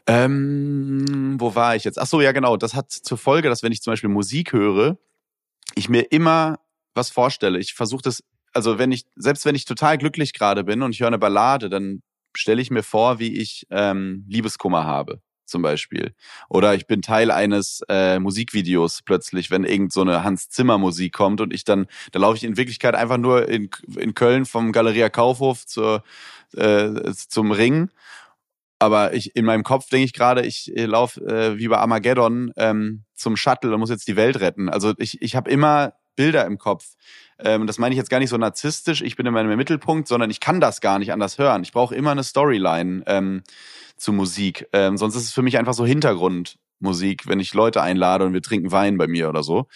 Ähm, 0.05 1.35
wo 1.39 1.55
war 1.55 1.75
ich 1.75 1.83
jetzt? 1.83 1.99
Ach 1.99 2.07
so, 2.07 2.21
ja 2.21 2.31
genau. 2.31 2.57
Das 2.57 2.73
hat 2.73 2.91
zur 2.91 3.17
Folge, 3.17 3.49
dass 3.49 3.63
wenn 3.63 3.71
ich 3.71 3.81
zum 3.81 3.93
Beispiel 3.93 4.09
Musik 4.09 4.53
höre, 4.53 4.97
ich 5.75 5.89
mir 5.89 6.11
immer 6.11 6.59
was 6.93 7.09
vorstelle. 7.09 7.59
Ich 7.59 7.73
versuche 7.73 8.03
das, 8.03 8.23
also 8.53 8.77
wenn 8.77 8.91
ich, 8.91 9.05
selbst 9.15 9.45
wenn 9.45 9.55
ich 9.55 9.65
total 9.65 9.97
glücklich 9.97 10.33
gerade 10.33 10.63
bin 10.63 10.81
und 10.81 10.91
ich 10.91 10.99
höre 10.99 11.07
eine 11.07 11.19
Ballade, 11.19 11.69
dann 11.69 12.01
stelle 12.35 12.61
ich 12.61 12.71
mir 12.71 12.83
vor, 12.83 13.19
wie 13.19 13.39
ich 13.39 13.65
ähm, 13.69 14.25
Liebeskummer 14.27 14.85
habe 14.85 15.21
zum 15.45 15.61
Beispiel. 15.61 16.13
Oder 16.49 16.73
ich 16.73 16.87
bin 16.87 17.01
Teil 17.01 17.29
eines 17.31 17.81
äh, 17.89 18.19
Musikvideos 18.19 19.01
plötzlich, 19.03 19.51
wenn 19.51 19.63
irgend 19.63 19.93
so 19.93 20.01
eine 20.01 20.23
Hans 20.23 20.49
Zimmer 20.49 20.77
Musik 20.77 21.13
kommt 21.13 21.41
und 21.41 21.53
ich 21.53 21.63
dann, 21.63 21.87
da 22.11 22.19
laufe 22.19 22.37
ich 22.37 22.43
in 22.43 22.57
Wirklichkeit 22.57 22.95
einfach 22.95 23.17
nur 23.17 23.47
in, 23.47 23.69
in 23.97 24.13
Köln 24.13 24.45
vom 24.45 24.71
Galeria 24.71 25.09
Kaufhof 25.09 25.65
zur, 25.65 26.03
äh, 26.55 27.11
zum 27.13 27.51
Ring. 27.51 27.89
Aber 28.83 29.13
ich 29.13 29.33
in 29.33 29.45
meinem 29.45 29.63
Kopf 29.63 29.87
denke 29.87 30.03
ich 30.03 30.11
gerade, 30.11 30.45
ich 30.45 30.75
äh, 30.75 30.85
laufe 30.85 31.21
äh, 31.21 31.57
wie 31.57 31.69
bei 31.69 31.77
Armageddon 31.77 32.51
ähm, 32.57 33.05
zum 33.15 33.37
Shuttle 33.37 33.73
und 33.73 33.79
muss 33.79 33.89
jetzt 33.89 34.09
die 34.09 34.17
Welt 34.17 34.41
retten. 34.41 34.67
Also 34.67 34.93
ich, 34.97 35.21
ich 35.21 35.37
habe 35.37 35.49
immer 35.49 35.93
Bilder 36.17 36.45
im 36.45 36.57
Kopf. 36.57 36.95
Ähm, 37.39 37.65
das 37.65 37.77
meine 37.77 37.93
ich 37.93 37.97
jetzt 37.97 38.09
gar 38.09 38.19
nicht 38.19 38.29
so 38.29 38.35
narzisstisch, 38.35 39.01
ich 39.01 39.15
bin 39.15 39.25
in 39.25 39.33
meinem 39.33 39.55
Mittelpunkt, 39.55 40.09
sondern 40.09 40.29
ich 40.29 40.41
kann 40.41 40.59
das 40.59 40.81
gar 40.81 40.99
nicht 40.99 41.13
anders 41.13 41.37
hören. 41.37 41.63
Ich 41.63 41.71
brauche 41.71 41.95
immer 41.95 42.11
eine 42.11 42.25
Storyline 42.25 43.03
ähm, 43.07 43.43
zu 43.95 44.11
Musik. 44.11 44.67
Ähm, 44.73 44.97
sonst 44.97 45.15
ist 45.15 45.23
es 45.23 45.33
für 45.33 45.43
mich 45.43 45.57
einfach 45.57 45.73
so 45.73 45.85
Hintergrundmusik, 45.85 47.25
wenn 47.25 47.39
ich 47.39 47.53
Leute 47.53 47.81
einlade 47.81 48.25
und 48.25 48.33
wir 48.33 48.41
trinken 48.41 48.73
Wein 48.73 48.97
bei 48.97 49.07
mir 49.07 49.29
oder 49.29 49.43
so. 49.43 49.67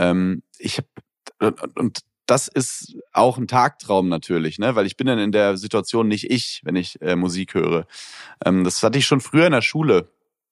Ähm, 0.00 0.42
ich 0.58 0.78
hab, 0.78 1.54
und 1.76 2.00
das 2.28 2.46
ist 2.46 2.96
auch 3.12 3.38
ein 3.38 3.48
Tagtraum 3.48 4.08
natürlich, 4.08 4.58
ne? 4.58 4.76
weil 4.76 4.86
ich 4.86 4.96
bin 4.96 5.06
dann 5.06 5.18
in 5.18 5.32
der 5.32 5.56
Situation 5.56 6.08
nicht 6.08 6.30
ich, 6.30 6.60
wenn 6.62 6.76
ich 6.76 7.00
äh, 7.00 7.16
Musik 7.16 7.54
höre. 7.54 7.86
Ähm, 8.44 8.64
das 8.64 8.82
hatte 8.82 8.98
ich 8.98 9.06
schon 9.06 9.20
früher 9.20 9.46
in 9.46 9.52
der 9.52 9.62
Schule. 9.62 10.10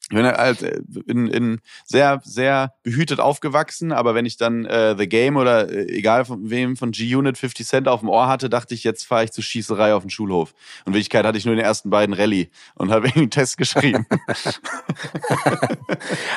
Ich 0.08 0.16
bin 0.16 0.24
halt 0.24 0.62
äh, 0.62 0.80
in, 1.06 1.26
in 1.26 1.60
sehr, 1.84 2.20
sehr 2.24 2.72
behütet 2.82 3.20
aufgewachsen, 3.20 3.92
aber 3.92 4.14
wenn 4.14 4.24
ich 4.24 4.38
dann 4.38 4.64
äh, 4.64 4.96
The 4.96 5.06
Game 5.06 5.36
oder 5.36 5.68
äh, 5.68 5.86
egal 5.88 6.24
von 6.24 6.48
wem 6.48 6.76
von 6.76 6.92
G-Unit 6.92 7.36
50 7.36 7.66
Cent 7.66 7.88
auf 7.88 8.00
dem 8.00 8.08
Ohr 8.08 8.26
hatte, 8.26 8.48
dachte 8.48 8.72
ich, 8.72 8.82
jetzt 8.82 9.04
fahre 9.04 9.24
ich 9.24 9.32
zur 9.32 9.44
Schießerei 9.44 9.94
auf 9.94 10.04
den 10.04 10.10
Schulhof. 10.10 10.54
Und 10.84 10.88
in 10.88 10.94
Wirklichkeit 10.94 11.26
hatte 11.26 11.36
ich 11.36 11.44
nur 11.44 11.56
den 11.56 11.64
ersten 11.64 11.90
beiden 11.90 12.14
Rallye 12.14 12.48
und 12.76 12.90
habe 12.90 13.06
irgendwie 13.08 13.22
einen 13.22 13.30
Test 13.30 13.58
geschrieben. 13.58 14.06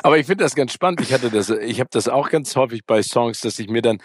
Aber 0.03 0.17
ich 0.17 0.25
finde 0.25 0.43
das 0.43 0.55
ganz 0.55 0.73
spannend. 0.73 0.99
Ich 0.99 1.13
hatte 1.13 1.29
das, 1.29 1.49
ich 1.49 1.79
habe 1.79 1.89
das 1.93 2.09
auch 2.09 2.29
ganz 2.29 2.57
häufig 2.57 2.85
bei 2.85 3.01
Songs, 3.03 3.39
dass 3.39 3.57
ich 3.59 3.69
mir 3.69 3.81
dann 3.81 4.01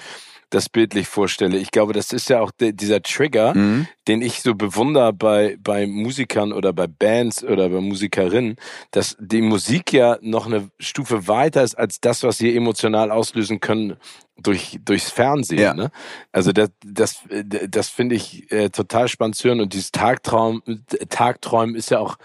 das 0.54 0.68
bildlich 0.68 1.08
vorstelle. 1.08 1.58
Ich 1.58 1.70
glaube, 1.70 1.92
das 1.92 2.12
ist 2.12 2.28
ja 2.28 2.40
auch 2.40 2.50
de, 2.50 2.72
dieser 2.72 3.02
Trigger, 3.02 3.54
Mhm. 3.54 3.86
den 4.08 4.22
ich 4.22 4.40
so 4.42 4.54
bewundere 4.54 5.12
bei, 5.12 5.56
bei 5.60 5.86
Musikern 5.86 6.52
oder 6.52 6.72
bei 6.72 6.86
Bands 6.86 7.42
oder 7.44 7.68
bei 7.68 7.80
Musikerinnen, 7.80 8.56
dass 8.92 9.16
die 9.18 9.42
Musik 9.42 9.92
ja 9.92 10.18
noch 10.20 10.46
eine 10.46 10.68
Stufe 10.78 11.26
weiter 11.28 11.62
ist 11.62 11.76
als 11.76 12.00
das, 12.00 12.22
was 12.22 12.38
sie 12.38 12.56
emotional 12.56 13.10
auslösen 13.10 13.60
können 13.60 13.96
durch, 14.36 14.78
durchs 14.84 15.10
Fernsehen. 15.10 15.60
Ja. 15.60 15.74
Ne? 15.74 15.90
Also 16.32 16.52
das, 16.52 16.70
das, 16.84 17.18
das 17.68 17.88
finde 17.88 18.14
ich 18.14 18.50
äh, 18.50 18.70
total 18.70 19.08
spannend 19.08 19.36
zu 19.36 19.48
hören. 19.48 19.60
Und 19.60 19.72
dieses 19.72 19.92
Tagtraum, 19.92 20.62
Tagträumen 21.08 21.74
ist 21.74 21.90
ja 21.90 21.98
auch, 21.98 22.16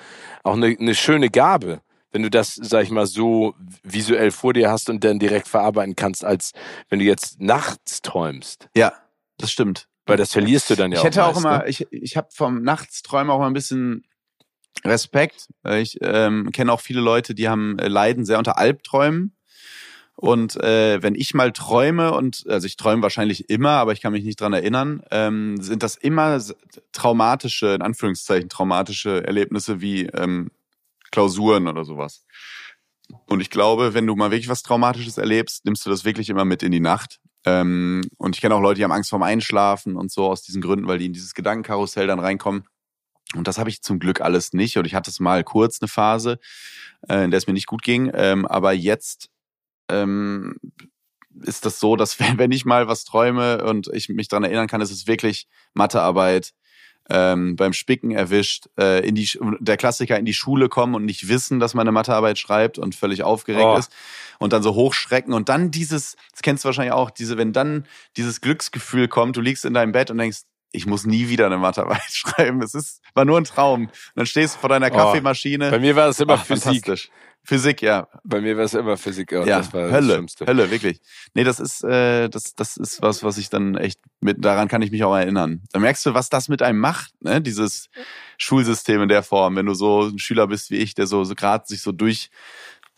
auch 0.44 0.54
eine, 0.54 0.76
eine 0.80 0.96
schöne 0.96 1.30
Gabe 1.30 1.82
wenn 2.12 2.24
du 2.24 2.30
das, 2.30 2.56
sag 2.56 2.84
ich 2.84 2.92
mal, 2.92 3.06
so 3.06 3.56
visuell 3.84 4.32
vor 4.32 4.54
dir 4.54 4.70
hast 4.70 4.90
und 4.90 5.04
dann 5.04 5.20
direkt 5.20 5.48
verarbeiten 5.48 5.96
kannst, 5.96 6.26
als 6.26 6.54
wenn 6.90 7.00
du 7.00 7.06
jetzt 7.06 7.40
nachts 7.40 8.02
träumst. 8.02 8.68
Ja, 8.76 8.94
das 9.38 9.52
stimmt. 9.52 9.88
Weil 10.06 10.18
das 10.18 10.32
verlierst 10.34 10.70
du 10.72 10.76
dann 10.76 10.92
ja 10.92 10.98
ich 10.98 11.02
auch. 11.02 11.06
hätte 11.06 11.24
auch 11.26 11.34
meist, 11.36 11.46
immer, 11.46 11.58
Ne? 11.60 11.70
ich, 11.70 11.88
ich 11.92 12.18
habe 12.18 12.30
vom 12.32 12.64
Nachtsträumen 12.64 13.30
auch 13.30 13.40
mal 13.40 13.48
ein 13.48 13.54
bisschen 13.54 14.04
Respekt. 14.84 15.48
Ich 15.68 15.98
ähm, 16.02 16.52
kenne 16.52 16.72
auch 16.72 16.82
viele 16.82 17.02
Leute, 17.02 17.36
die 17.36 17.48
haben 17.48 17.78
äh, 17.80 17.88
leiden 17.88 18.26
sehr 18.26 18.38
unter 18.40 18.58
Albträumen. 18.58 19.36
Und 20.16 20.62
äh, 20.62 21.02
wenn 21.02 21.16
ich 21.16 21.34
mal 21.34 21.54
träume 21.54 22.12
und 22.14 22.44
also 22.50 22.66
ich 22.66 22.76
träume 22.76 23.02
wahrscheinlich 23.02 23.50
immer, 23.50 23.72
aber 23.72 23.94
ich 23.94 24.02
kann 24.02 24.12
mich 24.12 24.26
nicht 24.26 24.42
dran 24.42 24.52
erinnern, 24.52 25.02
ähm, 25.12 25.62
sind 25.62 25.82
das 25.82 25.96
immer 25.96 26.42
traumatische, 26.92 27.68
in 27.68 27.82
Anführungszeichen 27.82 28.50
traumatische 28.50 29.26
Erlebnisse 29.26 29.80
wie 29.80 30.08
ähm, 30.08 30.52
Klausuren 31.12 31.68
oder 31.68 31.86
sowas. 31.86 32.26
Und 33.26 33.42
ich 33.42 33.50
glaube, 33.50 33.94
wenn 33.94 34.06
du 34.06 34.16
mal 34.16 34.32
wirklich 34.32 34.50
was 34.50 34.64
Traumatisches 34.64 35.18
erlebst, 35.18 35.66
nimmst 35.66 35.86
du 35.86 35.90
das 35.90 36.06
wirklich 36.06 36.30
immer 36.30 36.46
mit 36.46 36.64
in 36.64 36.72
die 36.72 36.80
Nacht. 36.80 37.20
Ähm, 37.46 38.02
und 38.18 38.36
ich 38.36 38.42
kenne 38.42 38.56
auch 38.56 38.62
Leute, 38.62 38.78
die 38.78 38.84
haben 38.84 38.92
Angst 38.92 39.10
vorm 39.10 39.24
Einschlafen 39.24 39.96
und 39.96 40.12
so 40.12 40.28
aus 40.28 40.44
diesen 40.44 40.62
Gründen, 40.62 40.88
weil 40.88 41.00
die 41.00 41.06
in 41.06 41.14
dieses 41.14 41.34
Gedankenkarussell 41.34 42.08
dann 42.08 42.20
reinkommen. 42.20 42.66
Und 43.36 43.48
das 43.48 43.58
habe 43.58 43.70
ich 43.70 43.82
zum 43.82 44.00
Glück 44.00 44.22
alles 44.22 44.54
nicht. 44.54 44.78
Und 44.78 44.86
ich 44.86 44.96
hatte 44.96 45.10
es 45.10 45.20
mal 45.20 45.44
kurz 45.44 45.82
eine 45.82 45.88
Phase, 45.88 46.40
äh, 47.08 47.24
in 47.24 47.32
der 47.32 47.38
es 47.38 47.48
mir 47.48 47.54
nicht 47.54 47.68
gut 47.68 47.84
ging. 47.84 48.12
Ähm, 48.14 48.46
aber 48.46 48.74
jetzt 48.74 49.30
ähm, 49.90 50.58
ist 51.42 51.66
das 51.66 51.80
so, 51.80 51.96
dass 51.96 52.20
wenn, 52.20 52.38
wenn 52.38 52.52
ich 52.52 52.66
mal 52.66 52.88
was 52.88 53.04
träume 53.04 53.64
und 53.64 53.88
ich 53.94 54.10
mich 54.10 54.28
daran 54.28 54.44
erinnern 54.44 54.68
kann, 54.68 54.82
ist 54.82 54.92
es 54.92 55.08
wirklich 55.08 55.48
Mathearbeit, 55.74 56.54
ähm, 57.10 57.56
beim 57.56 57.74
Spicken 57.74 58.12
erwischt, 58.12 58.68
äh, 58.80 59.06
in 59.08 59.16
die 59.16 59.30
der 59.60 59.78
Klassiker 59.78 60.18
in 60.18 60.26
die 60.26 60.34
Schule 60.34 60.70
kommen 60.70 60.96
und 60.96 61.06
nicht 61.06 61.28
wissen, 61.28 61.60
dass 61.60 61.74
man 61.74 61.82
eine 61.88 61.92
Mathearbeit 61.92 62.38
schreibt 62.40 62.78
und 62.78 62.96
völlig 62.96 63.24
aufgeregt 63.24 63.66
Oh. 63.66 63.78
ist 63.78 63.92
und 64.40 64.54
dann 64.54 64.64
so 64.64 64.76
hochschrecken 64.76 65.34
und 65.34 65.50
dann 65.50 65.72
dieses, 65.72 66.16
das 66.32 66.42
kennst 66.42 66.64
du 66.64 66.68
wahrscheinlich 66.68 66.94
auch, 66.94 67.10
diese, 67.10 67.38
wenn 67.38 67.52
dann 67.54 67.86
dieses 68.18 68.42
Glücksgefühl 68.42 69.08
kommt, 69.08 69.36
du 69.38 69.42
liegst 69.42 69.66
in 69.66 69.74
deinem 69.74 69.92
Bett 69.92 70.12
und 70.12 70.18
denkst, 70.18 70.40
ich 70.72 70.86
muss 70.86 71.06
nie 71.06 71.30
wieder 71.30 71.48
eine 71.48 71.58
Mathearbeit 71.58 72.02
schreiben. 72.12 72.62
Es 72.62 72.76
ist, 72.76 73.02
war 73.16 73.26
nur 73.26 73.40
ein 73.40 73.44
Traum. 73.44 73.86
Und 73.86 73.92
dann 74.16 74.28
stehst 74.28 74.56
du 74.56 74.60
vor 74.60 74.70
deiner 74.70 74.92
Oh. 74.92 74.96
Kaffeemaschine. 74.96 75.72
Bei 75.72 75.80
mir 75.80 75.96
war 75.96 76.06
das 76.08 76.20
immer 76.20 76.34
Ach, 76.36 76.46
Physik. 76.46 77.10
Physik, 77.50 77.82
ja. 77.82 78.08
Bei 78.24 78.42
mir 78.42 78.58
war 78.58 78.66
es 78.66 78.76
immer 78.76 78.96
Physik. 78.96 79.32
Ja, 79.32 79.44
das 79.44 79.74
war 79.74 79.90
Hölle, 79.90 80.24
das 80.24 80.48
Hölle, 80.48 80.70
wirklich. 80.70 81.02
Nee, 81.34 81.44
das 81.44 81.60
ist, 81.60 81.84
äh, 81.84 82.30
das, 82.30 82.54
das 82.54 82.78
ist 82.78 83.02
was, 83.02 83.24
was 83.24 83.40
ich 83.40 83.50
dann 83.50 83.76
echt 83.76 84.00
mit, 84.20 84.46
daran 84.46 84.68
kann 84.68 84.84
ich 84.84 84.92
mich 84.92 85.04
auch 85.04 85.16
erinnern. 85.16 85.64
Da 85.72 85.80
merkst 85.80 86.06
du, 86.06 86.14
was 86.14 86.30
das 86.30 86.48
mit 86.48 86.62
einem 86.62 86.78
macht, 86.78 87.12
ne? 87.24 87.42
Dieses 87.42 87.90
Schulsystem 88.38 89.02
in 89.02 89.10
der 89.10 89.24
Form, 89.24 89.56
wenn 89.56 89.66
du 89.66 89.74
so 89.74 90.04
ein 90.04 90.20
Schüler 90.20 90.46
bist 90.46 90.70
wie 90.70 90.76
ich, 90.76 90.94
der 90.94 91.08
so, 91.08 91.24
so 91.24 91.34
gerade 91.34 91.66
sich 91.66 91.82
so 91.82 91.92
durch, 91.92 92.30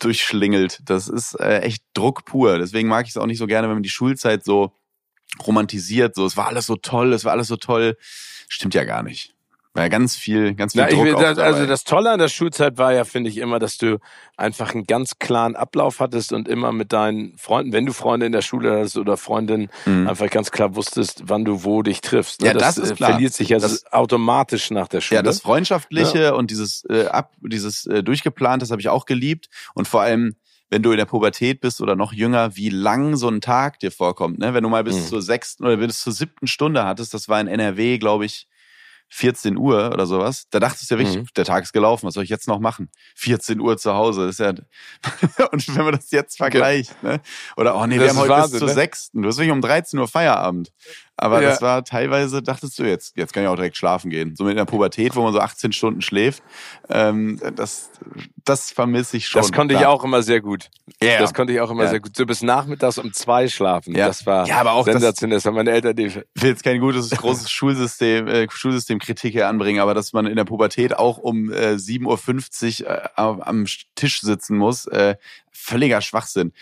durchschlingelt. 0.00 0.80
Das 0.84 1.08
ist 1.08 1.32
äh, 1.40 1.60
echt 1.60 1.82
Druck 1.94 2.26
pur. 2.26 2.58
Deswegen 2.58 2.90
mag 2.90 3.06
ich 3.06 3.12
es 3.12 3.16
auch 3.16 3.24
nicht 3.24 3.38
so 3.38 3.46
gerne, 3.46 3.68
wenn 3.68 3.76
man 3.76 3.82
die 3.82 3.88
Schulzeit 3.88 4.44
so 4.44 4.76
romantisiert. 5.46 6.14
So, 6.14 6.26
es 6.26 6.36
war 6.36 6.48
alles 6.48 6.66
so 6.66 6.76
toll, 6.76 7.14
es 7.14 7.24
war 7.24 7.32
alles 7.32 7.48
so 7.48 7.56
toll. 7.56 7.96
Stimmt 8.50 8.74
ja 8.74 8.84
gar 8.84 9.02
nicht. 9.02 9.34
War 9.74 9.84
ja 9.84 9.88
ganz 9.88 10.16
viel, 10.16 10.54
ganz 10.54 10.72
viel 10.74 10.82
Na, 10.82 10.88
Druck 10.88 11.06
ich, 11.06 11.14
das, 11.14 11.38
Also 11.38 11.64
das 11.64 11.84
Tolle 11.84 12.10
an 12.10 12.18
der 12.18 12.28
Schulzeit 12.28 12.76
war 12.76 12.92
ja, 12.92 13.04
finde 13.04 13.30
ich, 13.30 13.38
immer, 13.38 13.58
dass 13.58 13.78
du 13.78 13.98
einfach 14.36 14.74
einen 14.74 14.84
ganz 14.84 15.18
klaren 15.18 15.56
Ablauf 15.56 15.98
hattest 15.98 16.34
und 16.34 16.46
immer 16.46 16.72
mit 16.72 16.92
deinen 16.92 17.38
Freunden, 17.38 17.72
wenn 17.72 17.86
du 17.86 17.94
Freunde 17.94 18.26
in 18.26 18.32
der 18.32 18.42
Schule 18.42 18.70
hattest 18.78 18.98
oder 18.98 19.16
Freundinnen, 19.16 19.70
Mhm. 19.86 20.08
einfach 20.08 20.28
ganz 20.28 20.50
klar 20.50 20.74
wusstest, 20.76 21.22
wann 21.26 21.46
du 21.46 21.64
wo 21.64 21.82
dich 21.82 22.02
triffst. 22.02 22.42
ne? 22.42 22.48
Ja, 22.48 22.52
das 22.54 22.76
ist 22.76 22.90
äh, 22.90 22.94
klar. 22.96 23.10
verliert 23.12 23.32
sich 23.32 23.48
ja 23.48 23.58
Das- 23.58 23.90
automatisch 23.92 24.70
nach 24.70 24.88
der 24.88 25.00
Schule. 25.00 25.16
Ja, 25.16 25.22
das 25.22 25.40
Freundschaftliche 25.40 26.34
und 26.34 26.50
dieses 26.50 26.84
äh, 26.90 27.06
ab, 27.06 27.32
dieses 27.40 27.86
äh, 27.86 28.02
durchgeplant, 28.02 28.60
das 28.60 28.70
habe 28.70 28.80
ich 28.82 28.90
auch 28.90 29.06
geliebt. 29.06 29.48
Und 29.74 29.88
vor 29.88 30.02
allem, 30.02 30.36
wenn 30.68 30.82
du 30.82 30.90
in 30.90 30.98
der 30.98 31.06
Pubertät 31.06 31.62
bist 31.62 31.80
oder 31.80 31.96
noch 31.96 32.12
jünger, 32.12 32.56
wie 32.56 32.68
lang 32.68 33.16
so 33.16 33.28
ein 33.28 33.40
Tag 33.40 33.78
dir 33.78 33.90
vorkommt. 33.90 34.38
Ne? 34.38 34.52
Wenn 34.52 34.62
du 34.62 34.68
mal 34.68 34.84
bis 34.84 34.96
Mhm. 34.96 35.06
zur 35.06 35.22
sechsten 35.22 35.64
oder 35.64 35.78
bis 35.78 36.00
zur 36.02 36.12
siebten 36.12 36.46
Stunde 36.46 36.84
hattest, 36.84 37.14
das 37.14 37.28
war 37.30 37.40
in 37.40 37.46
NRW, 37.48 37.96
glaube 37.98 38.26
ich, 38.26 38.48
14 39.14 39.58
Uhr 39.58 39.90
oder 39.92 40.06
sowas. 40.06 40.44
Da 40.50 40.58
dachtest 40.58 40.90
du 40.90 40.94
ja 40.94 40.98
wirklich, 41.00 41.18
Mhm. 41.18 41.26
der 41.36 41.44
Tag 41.44 41.62
ist 41.64 41.72
gelaufen, 41.74 42.06
was 42.06 42.14
soll 42.14 42.24
ich 42.24 42.30
jetzt 42.30 42.48
noch 42.48 42.60
machen? 42.60 42.90
14 43.14 43.60
Uhr 43.60 43.76
zu 43.76 43.92
Hause, 43.92 44.26
ist 44.28 44.38
ja. 44.40 44.54
und 45.52 45.76
wenn 45.76 45.84
man 45.84 45.92
das 45.94 46.10
jetzt 46.12 46.38
vergleicht, 46.38 47.02
ne? 47.02 47.20
Oder 47.58 47.76
oh 47.76 47.86
nee, 47.86 47.98
Das 47.98 48.04
wir 48.04 48.10
haben 48.10 48.18
heute 48.20 48.30
Wahnsinn, 48.30 48.50
bis 48.52 48.58
zur 48.60 48.68
ne? 48.68 48.74
sechsten. 48.74 49.22
Du 49.22 49.28
hast 49.28 49.36
wirklich 49.36 49.52
um 49.52 49.60
13 49.60 49.98
Uhr 49.98 50.08
Feierabend. 50.08 50.72
Aber 51.16 51.42
Ja. 51.42 51.50
das 51.50 51.62
war 51.62 51.84
teilweise, 51.84 52.42
dachtest 52.42 52.78
du 52.78 52.84
jetzt, 52.84 53.16
jetzt 53.16 53.32
kann 53.32 53.42
ich 53.44 53.48
auch 53.48 53.54
direkt 53.54 53.76
schlafen 53.76 54.10
gehen. 54.10 54.34
So 54.34 54.44
mit 54.44 54.56
einer 54.56 54.64
Pubertät, 54.64 55.14
wo 55.14 55.22
man 55.22 55.32
so 55.32 55.40
18 55.40 55.72
Stunden 55.72 56.00
schläft. 56.02 56.42
Ähm, 56.88 57.38
das, 57.54 57.90
das 58.44 58.72
vermisse 58.72 59.18
ich 59.18 59.28
schon. 59.28 59.40
Das 59.42 59.52
konnte 59.52 59.74
ich 59.74 59.84
auch 59.86 60.02
immer 60.04 60.22
sehr 60.22 60.40
gut. 60.40 60.70
Ja. 61.02 61.18
Das 61.20 61.32
konnte 61.34 61.52
ich 61.52 61.60
auch 61.60 61.70
immer 61.70 61.84
Ja. 61.84 61.90
sehr 61.90 62.00
gut. 62.00 62.16
So 62.16 62.24
bis 62.26 62.42
nachmittags 62.42 62.98
um 62.98 63.12
zwei 63.12 63.46
schlafen. 63.48 63.94
Ja. 63.94 64.06
Das 64.08 64.24
war 64.26 64.46
Ja, 64.48 64.56
aber 64.58 64.72
auch 64.72 64.84
das- 64.86 64.94
sensationell. 64.94 65.36
Das 65.36 65.44
haben 65.44 65.54
meine 65.54 65.70
Eltern 65.70 65.94
die, 65.94 66.06
Ich 66.06 66.16
will 66.16 66.50
jetzt 66.50 66.64
kein 66.64 66.80
gutes, 66.80 67.10
großes 67.10 67.50
Schulsystem, 67.50 68.26
äh, 68.26 68.48
Schulsystemkritik 68.50 69.32
hier 69.32 69.48
anbringen, 69.48 69.80
aber 69.80 69.94
dass 69.94 70.12
man 70.12 70.26
in 70.26 70.36
der 70.36 70.44
Pubertät 70.44 70.96
auch 70.96 71.18
um 71.18 71.52
äh, 71.52 71.74
7.50 71.76 72.84
Uhr 72.84 72.90
äh, 72.90 73.08
am 73.16 73.40
am 73.42 73.66
Tisch 73.94 74.20
sitzen 74.22 74.56
muss, 74.56 74.86
äh, 74.86 75.16
völliger 75.52 76.00
Schwachsinn. 76.00 76.52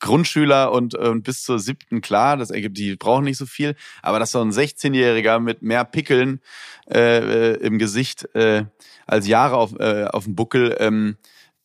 Grundschüler 0.00 0.72
und, 0.72 0.94
äh, 0.94 1.12
bis 1.14 1.42
zur 1.42 1.58
siebten, 1.58 2.00
klar, 2.00 2.36
das 2.36 2.50
ergibt, 2.50 2.78
die 2.78 2.96
brauchen 2.96 3.24
nicht 3.24 3.38
so 3.38 3.46
viel, 3.46 3.76
aber 4.02 4.18
dass 4.18 4.32
so 4.32 4.40
ein 4.40 4.50
16-Jähriger 4.50 5.38
mit 5.40 5.62
mehr 5.62 5.84
Pickeln 5.84 6.40
äh, 6.90 7.52
äh, 7.52 7.56
im 7.56 7.78
Gesicht 7.78 8.34
äh, 8.34 8.64
als 9.06 9.26
Jahre 9.26 9.56
auf, 9.56 9.78
äh, 9.78 10.04
auf 10.04 10.24
dem 10.24 10.34
Buckel 10.34 10.76
ähm, 10.78 11.16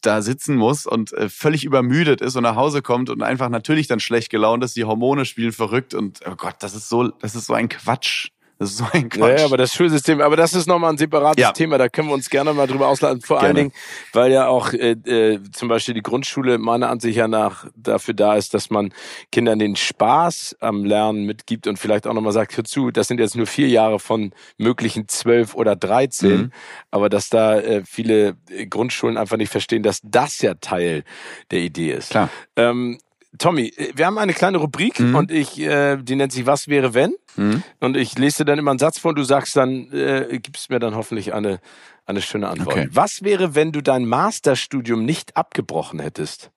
da 0.01 0.21
sitzen 0.21 0.55
muss 0.55 0.85
und 0.85 1.13
äh, 1.13 1.29
völlig 1.29 1.63
übermüdet 1.63 2.21
ist 2.21 2.35
und 2.35 2.43
nach 2.43 2.55
Hause 2.55 2.81
kommt 2.81 3.09
und 3.09 3.21
einfach 3.21 3.49
natürlich 3.49 3.87
dann 3.87 3.99
schlecht 3.99 4.29
gelaunt 4.29 4.63
ist, 4.63 4.75
die 4.75 4.83
Hormone 4.83 5.25
spielen 5.25 5.51
verrückt 5.51 5.93
und 5.93 6.19
oh 6.25 6.35
Gott, 6.35 6.55
das 6.59 6.75
ist 6.75 6.89
so, 6.89 7.09
das 7.09 7.35
ist 7.35 7.45
so 7.45 7.53
ein 7.53 7.69
Quatsch. 7.69 8.29
Das 8.61 8.69
ist 8.73 8.77
so 8.77 8.85
ein 8.93 9.01
ja, 9.01 9.07
Quatsch. 9.07 9.39
ja, 9.39 9.45
aber 9.45 9.57
das 9.57 9.73
Schulsystem, 9.73 10.21
aber 10.21 10.35
das 10.35 10.53
ist 10.53 10.67
nochmal 10.67 10.91
ein 10.91 10.97
separates 10.99 11.41
Ja. 11.41 11.51
Thema, 11.51 11.79
da 11.79 11.89
können 11.89 12.09
wir 12.09 12.13
uns 12.13 12.29
gerne 12.29 12.53
mal 12.53 12.67
drüber 12.67 12.89
ausladen. 12.89 13.19
Vor 13.19 13.39
allen 13.39 13.55
Gerne. 13.55 13.59
Dingen, 13.71 13.81
weil 14.13 14.31
ja 14.31 14.45
auch 14.45 14.71
äh, 14.73 14.91
äh, 14.91 15.39
zum 15.51 15.67
Beispiel 15.67 15.95
die 15.95 16.03
Grundschule 16.03 16.59
meiner 16.59 16.89
Ansicht 16.91 17.17
nach 17.27 17.65
dafür 17.75 18.13
da 18.13 18.35
ist, 18.35 18.53
dass 18.53 18.69
man 18.69 18.93
Kindern 19.31 19.57
den 19.57 19.75
Spaß 19.75 20.57
am 20.59 20.85
Lernen 20.85 21.25
mitgibt 21.25 21.65
und 21.65 21.79
vielleicht 21.79 22.05
auch 22.05 22.13
nochmal 22.13 22.33
sagt, 22.33 22.55
hör 22.55 22.63
zu, 22.63 22.91
das 22.91 23.07
sind 23.07 23.19
jetzt 23.19 23.35
nur 23.35 23.47
vier 23.47 23.67
Jahre 23.67 23.97
von 23.99 24.31
möglichen 24.59 25.07
zwölf 25.07 25.55
oder 25.55 25.75
dreizehn, 25.75 26.31
Mhm. 26.41 26.51
aber 26.91 27.09
dass 27.09 27.29
da 27.29 27.57
äh, 27.59 27.81
viele 27.83 28.35
Grundschulen 28.69 29.17
einfach 29.17 29.37
nicht 29.37 29.49
verstehen, 29.51 29.81
dass 29.81 30.01
das 30.03 30.39
ja 30.43 30.53
Teil 30.53 31.03
der 31.49 31.61
Idee 31.61 31.93
ist. 31.93 32.11
Klar. 32.11 32.29
Ähm, 32.55 32.99
Tommy, 33.37 33.67
äh, 33.75 33.93
wir 33.95 34.05
haben 34.05 34.17
eine 34.17 34.33
kleine 34.33 34.57
Rubrik 34.57 34.99
Mhm. 34.99 35.15
und 35.15 35.31
ich, 35.31 35.59
äh, 35.59 35.97
die 35.97 36.15
nennt 36.15 36.31
sich 36.31 36.45
Was 36.45 36.67
wäre 36.67 36.93
wenn? 36.93 37.13
Mhm. 37.35 37.63
Und 37.79 37.97
ich 37.97 38.17
lese 38.17 38.39
dir 38.39 38.51
dann 38.51 38.59
immer 38.59 38.71
einen 38.71 38.79
Satz 38.79 38.99
vor 38.99 39.09
und 39.09 39.17
du 39.17 39.23
sagst 39.23 39.55
dann, 39.55 39.91
äh, 39.91 40.39
gibst 40.41 40.69
mir 40.69 40.79
dann 40.79 40.95
hoffentlich 40.95 41.33
eine, 41.33 41.59
eine 42.05 42.21
schöne 42.21 42.49
Antwort. 42.49 42.75
Okay. 42.75 42.89
Was 42.91 43.23
wäre, 43.23 43.55
wenn 43.55 43.71
du 43.71 43.81
dein 43.81 44.05
Masterstudium 44.05 45.05
nicht 45.05 45.37
abgebrochen 45.37 45.99
hättest? 45.99 46.51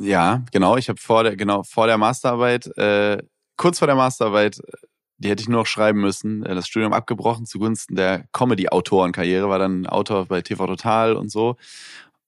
Ja, 0.00 0.44
genau. 0.52 0.76
Ich 0.76 0.88
habe 0.88 1.00
vor 1.00 1.24
der, 1.24 1.36
genau, 1.36 1.62
vor 1.64 1.86
der 1.86 1.98
Masterarbeit, 1.98 2.66
äh, 2.76 3.18
kurz 3.56 3.78
vor 3.80 3.86
der 3.86 3.96
Masterarbeit, 3.96 4.58
äh, 4.60 4.72
die 5.18 5.28
hätte 5.28 5.42
ich 5.42 5.48
nur 5.48 5.60
noch 5.62 5.66
schreiben 5.66 6.00
müssen, 6.00 6.44
äh, 6.46 6.54
das 6.54 6.68
Studium 6.68 6.92
abgebrochen 6.92 7.46
zugunsten 7.46 7.96
der 7.96 8.24
Comedy-Autorenkarriere, 8.32 9.48
war 9.48 9.58
dann 9.58 9.86
Autor 9.88 10.26
bei 10.26 10.40
TV 10.40 10.66
Total 10.66 11.16
und 11.16 11.30
so. 11.32 11.56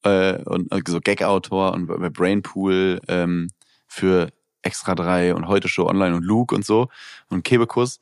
Äh, 0.02 0.42
und 0.44 0.72
äh, 0.72 0.80
so 0.86 1.00
Gag-Autor 1.00 1.72
und 1.72 1.86
bei 1.86 2.08
Brainpool 2.08 3.00
ähm, 3.08 3.48
für 3.86 4.30
Extra 4.62 4.94
3 4.94 5.34
und 5.34 5.48
Heute 5.48 5.68
Show 5.68 5.86
Online 5.86 6.16
und 6.16 6.24
Luke 6.24 6.54
und 6.54 6.64
so 6.64 6.88
und 7.28 7.44
Kebekus. 7.44 8.00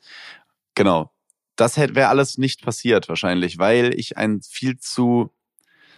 Genau. 0.75 1.11
Das 1.55 1.77
wäre 1.77 2.07
alles 2.07 2.37
nicht 2.37 2.63
passiert 2.63 3.09
wahrscheinlich, 3.09 3.59
weil 3.59 3.93
ich 3.93 4.17
ein 4.17 4.41
viel 4.41 4.77
zu 4.77 5.31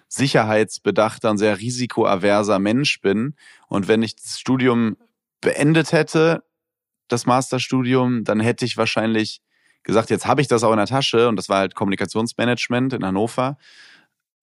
sicherheitsbedachter 0.08 1.30
und 1.30 1.38
sehr 1.38 1.60
risikoaverser 1.60 2.60
Mensch 2.60 3.00
bin. 3.02 3.36
Und 3.68 3.88
wenn 3.88 4.02
ich 4.02 4.16
das 4.16 4.40
Studium 4.40 4.98
beendet 5.40 5.92
hätte, 5.92 6.44
das 7.08 7.26
Masterstudium, 7.26 8.24
dann 8.24 8.40
hätte 8.40 8.66
ich 8.66 8.76
wahrscheinlich 8.76 9.42
gesagt, 9.84 10.10
jetzt 10.10 10.26
habe 10.26 10.42
ich 10.42 10.48
das 10.48 10.64
auch 10.64 10.72
in 10.72 10.78
der 10.78 10.86
Tasche 10.86 11.28
und 11.28 11.36
das 11.36 11.50
war 11.50 11.60
halt 11.60 11.76
Kommunikationsmanagement 11.76 12.94
in 12.94 13.06
Hannover. 13.06 13.58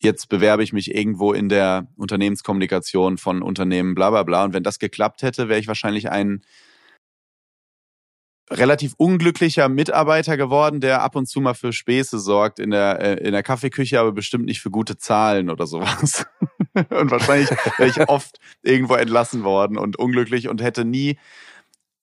Jetzt 0.00 0.28
bewerbe 0.28 0.62
ich 0.62 0.72
mich 0.72 0.94
irgendwo 0.94 1.32
in 1.32 1.48
der 1.48 1.88
Unternehmenskommunikation 1.96 3.18
von 3.18 3.42
Unternehmen, 3.42 3.94
bla 3.94 4.10
bla 4.10 4.22
bla. 4.22 4.44
Und 4.44 4.54
wenn 4.54 4.62
das 4.62 4.78
geklappt 4.78 5.22
hätte, 5.22 5.48
wäre 5.48 5.58
ich 5.58 5.66
wahrscheinlich 5.66 6.10
ein 6.10 6.42
relativ 8.50 8.94
unglücklicher 8.96 9.68
Mitarbeiter 9.68 10.36
geworden, 10.36 10.80
der 10.80 11.02
ab 11.02 11.16
und 11.16 11.26
zu 11.26 11.40
mal 11.40 11.54
für 11.54 11.72
Späße 11.72 12.18
sorgt 12.18 12.58
in 12.58 12.70
der, 12.70 13.00
äh, 13.00 13.14
in 13.26 13.32
der 13.32 13.42
Kaffeeküche, 13.42 14.00
aber 14.00 14.12
bestimmt 14.12 14.46
nicht 14.46 14.60
für 14.60 14.70
gute 14.70 14.96
Zahlen 14.96 15.50
oder 15.50 15.66
sowas. 15.66 16.26
und 16.74 17.10
wahrscheinlich 17.10 17.50
wäre 17.76 17.90
ich 17.90 18.08
oft 18.08 18.38
irgendwo 18.62 18.94
entlassen 18.94 19.44
worden 19.44 19.76
und 19.76 19.98
unglücklich 19.98 20.48
und 20.48 20.62
hätte 20.62 20.84
nie 20.84 21.18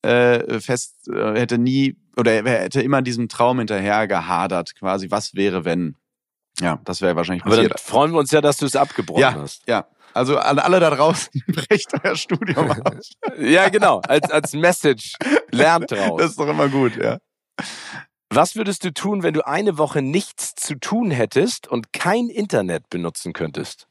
äh, 0.01 0.59
fest, 0.59 1.07
äh, 1.07 1.39
hätte 1.39 1.57
nie 1.57 1.97
oder 2.17 2.31
er 2.31 2.63
hätte 2.63 2.81
immer 2.81 3.01
diesem 3.01 3.27
Traum 3.27 3.57
hinterher 3.57 4.07
gehadert, 4.07 4.75
quasi, 4.75 5.11
was 5.11 5.35
wäre, 5.35 5.65
wenn. 5.65 5.95
Ja, 6.59 6.79
das 6.85 7.01
wäre 7.01 7.15
wahrscheinlich 7.15 7.43
Aber 7.45 7.55
dann 7.55 7.67
passiert. 7.69 7.79
freuen 7.87 8.11
wir 8.13 8.19
uns 8.19 8.31
ja, 8.31 8.41
dass 8.41 8.57
du 8.57 8.65
es 8.65 8.75
abgebrochen 8.75 9.21
Ja, 9.21 9.33
hast. 9.35 9.63
ja. 9.67 9.87
Also 10.13 10.37
an 10.37 10.59
alle 10.59 10.79
da 10.79 10.89
draußen, 10.91 11.29
brecht 11.47 11.91
euer 12.03 12.15
Studium 12.15 12.71
ab. 12.71 12.95
Ja, 13.37 13.67
genau. 13.69 13.99
Als, 14.07 14.29
als 14.31 14.53
Message. 14.53 15.13
Lernt 15.51 15.91
draus. 15.91 16.21
Das 16.21 16.31
ist 16.31 16.39
doch 16.39 16.47
immer 16.47 16.69
gut, 16.69 16.95
ja. 16.95 17.17
Was 18.29 18.55
würdest 18.55 18.83
du 18.85 18.93
tun, 18.93 19.23
wenn 19.23 19.33
du 19.33 19.45
eine 19.45 19.77
Woche 19.77 20.01
nichts 20.01 20.55
zu 20.55 20.75
tun 20.79 21.11
hättest 21.11 21.67
und 21.67 21.91
kein 21.93 22.27
Internet 22.29 22.89
benutzen 22.89 23.33
könntest? 23.33 23.87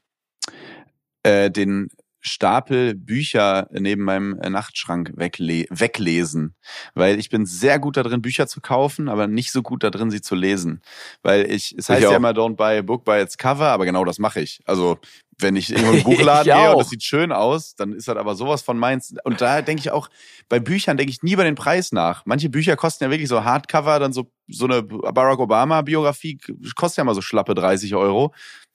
Äh, 1.23 1.49
den 1.51 1.89
Stapel 2.25 2.95
Bücher 2.95 3.67
neben 3.71 4.03
meinem 4.03 4.39
äh, 4.41 4.49
Nachtschrank 4.49 5.11
wegle 5.15 5.65
weglesen, 5.69 6.55
weil 6.95 7.19
ich 7.19 7.29
bin 7.29 7.45
sehr 7.45 7.77
gut 7.77 7.97
da 7.97 8.03
drin, 8.03 8.21
Bücher 8.21 8.47
zu 8.47 8.61
kaufen, 8.61 9.09
aber 9.09 9.27
nicht 9.27 9.51
so 9.51 9.61
gut 9.61 9.83
da 9.83 9.91
drin, 9.91 10.09
sie 10.09 10.21
zu 10.21 10.33
lesen, 10.33 10.81
weil 11.21 11.49
ich, 11.51 11.75
es 11.77 11.87
heißt 11.87 12.01
Ich 12.01 12.09
ja 12.09 12.15
immer 12.15 12.31
don't 12.31 12.55
buy 12.55 12.77
a 12.79 12.81
book 12.81 13.05
by 13.05 13.21
its 13.21 13.37
cover, 13.37 13.67
aber 13.67 13.85
genau 13.85 14.05
das 14.05 14.17
mache 14.17 14.41
ich. 14.41 14.59
Also 14.65 14.97
wenn 15.37 15.55
ich 15.55 15.71
in 15.71 15.77
einen 15.85 16.03
Buchladen 16.03 16.51
gehe 16.51 16.71
und 16.71 16.79
das 16.79 16.89
sieht 16.89 17.03
schön 17.03 17.31
aus, 17.31 17.75
dann 17.75 17.93
ist 17.93 18.07
das 18.07 18.17
aber 18.17 18.35
sowas 18.35 18.61
von 18.61 18.77
meins. 18.77 19.13
Und 19.23 19.41
da 19.41 19.61
denke 19.61 19.81
ich 19.81 19.91
auch, 19.91 20.09
bei 20.49 20.59
Büchern 20.59 20.97
denke 20.97 21.11
ich 21.11 21.23
nie 21.23 21.33
über 21.33 21.43
den 21.43 21.55
Preis 21.55 21.91
nach. 21.91 22.25
Manche 22.25 22.49
Bücher 22.49 22.75
kosten 22.75 23.03
ja 23.03 23.11
wirklich 23.11 23.29
so 23.29 23.43
Hardcover, 23.43 23.99
dann 23.99 24.13
so, 24.13 24.31
so 24.47 24.65
eine 24.65 24.81
Barack 24.81 25.39
Obama 25.39 25.81
Biografie 25.81 26.39
kostet 26.75 26.97
ja 26.99 27.03
mal 27.03 27.15
so 27.15 27.21
schlappe 27.21 27.53
30 27.53 27.93
Euro. 27.95 28.33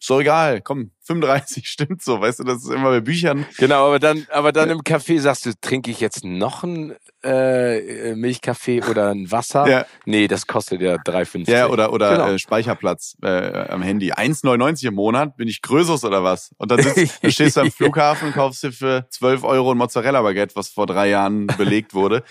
Doch 0.08 0.20
egal, 0.20 0.60
komm, 0.60 0.90
35 1.02 1.68
stimmt 1.68 2.02
so, 2.02 2.20
weißt 2.20 2.40
du, 2.40 2.44
das 2.44 2.64
ist 2.64 2.70
immer 2.70 2.90
bei 2.90 3.00
Büchern. 3.00 3.46
Genau, 3.58 3.86
aber 3.86 3.98
dann, 3.98 4.26
aber 4.30 4.50
dann 4.50 4.70
im 4.70 4.80
Café 4.80 5.20
sagst 5.20 5.46
du, 5.46 5.52
trinke 5.60 5.90
ich 5.90 6.00
jetzt 6.00 6.24
noch 6.24 6.64
einen 6.64 6.96
äh, 7.22 8.14
Milchkaffee 8.14 8.82
oder 8.82 9.10
ein 9.10 9.30
Wasser? 9.30 9.68
Ja. 9.68 9.86
Nee, 10.06 10.26
das 10.26 10.46
kostet 10.46 10.80
ja 10.80 10.94
3,50. 10.96 11.50
Ja, 11.50 11.68
oder, 11.68 11.92
oder 11.92 12.10
Genau. 12.12 12.28
äh, 12.30 12.38
Speicherplatz 12.38 13.16
äh, 13.22 13.68
am 13.68 13.82
Handy. 13.82 14.12
1,99 14.12 14.88
im 14.88 14.94
Monat, 14.94 15.36
bin 15.36 15.46
ich 15.48 15.62
Größus 15.62 16.04
oder 16.04 16.24
was? 16.24 16.50
Und 16.58 16.70
dann, 16.70 16.82
sitzt, 16.82 17.18
dann 17.22 17.30
stehst 17.30 17.56
du 17.56 17.60
am 17.60 17.70
Flughafen 17.70 18.32
kaufst 18.32 18.62
dir 18.64 18.72
für 18.72 19.06
12 19.10 19.44
Euro 19.44 19.72
ein 19.72 19.78
Mozzarella-Baguette, 19.78 20.56
was 20.56 20.68
vor 20.70 20.86
drei 20.86 21.08
Jahren 21.10 21.46
belegt 21.58 21.94
wurde. 21.94 22.24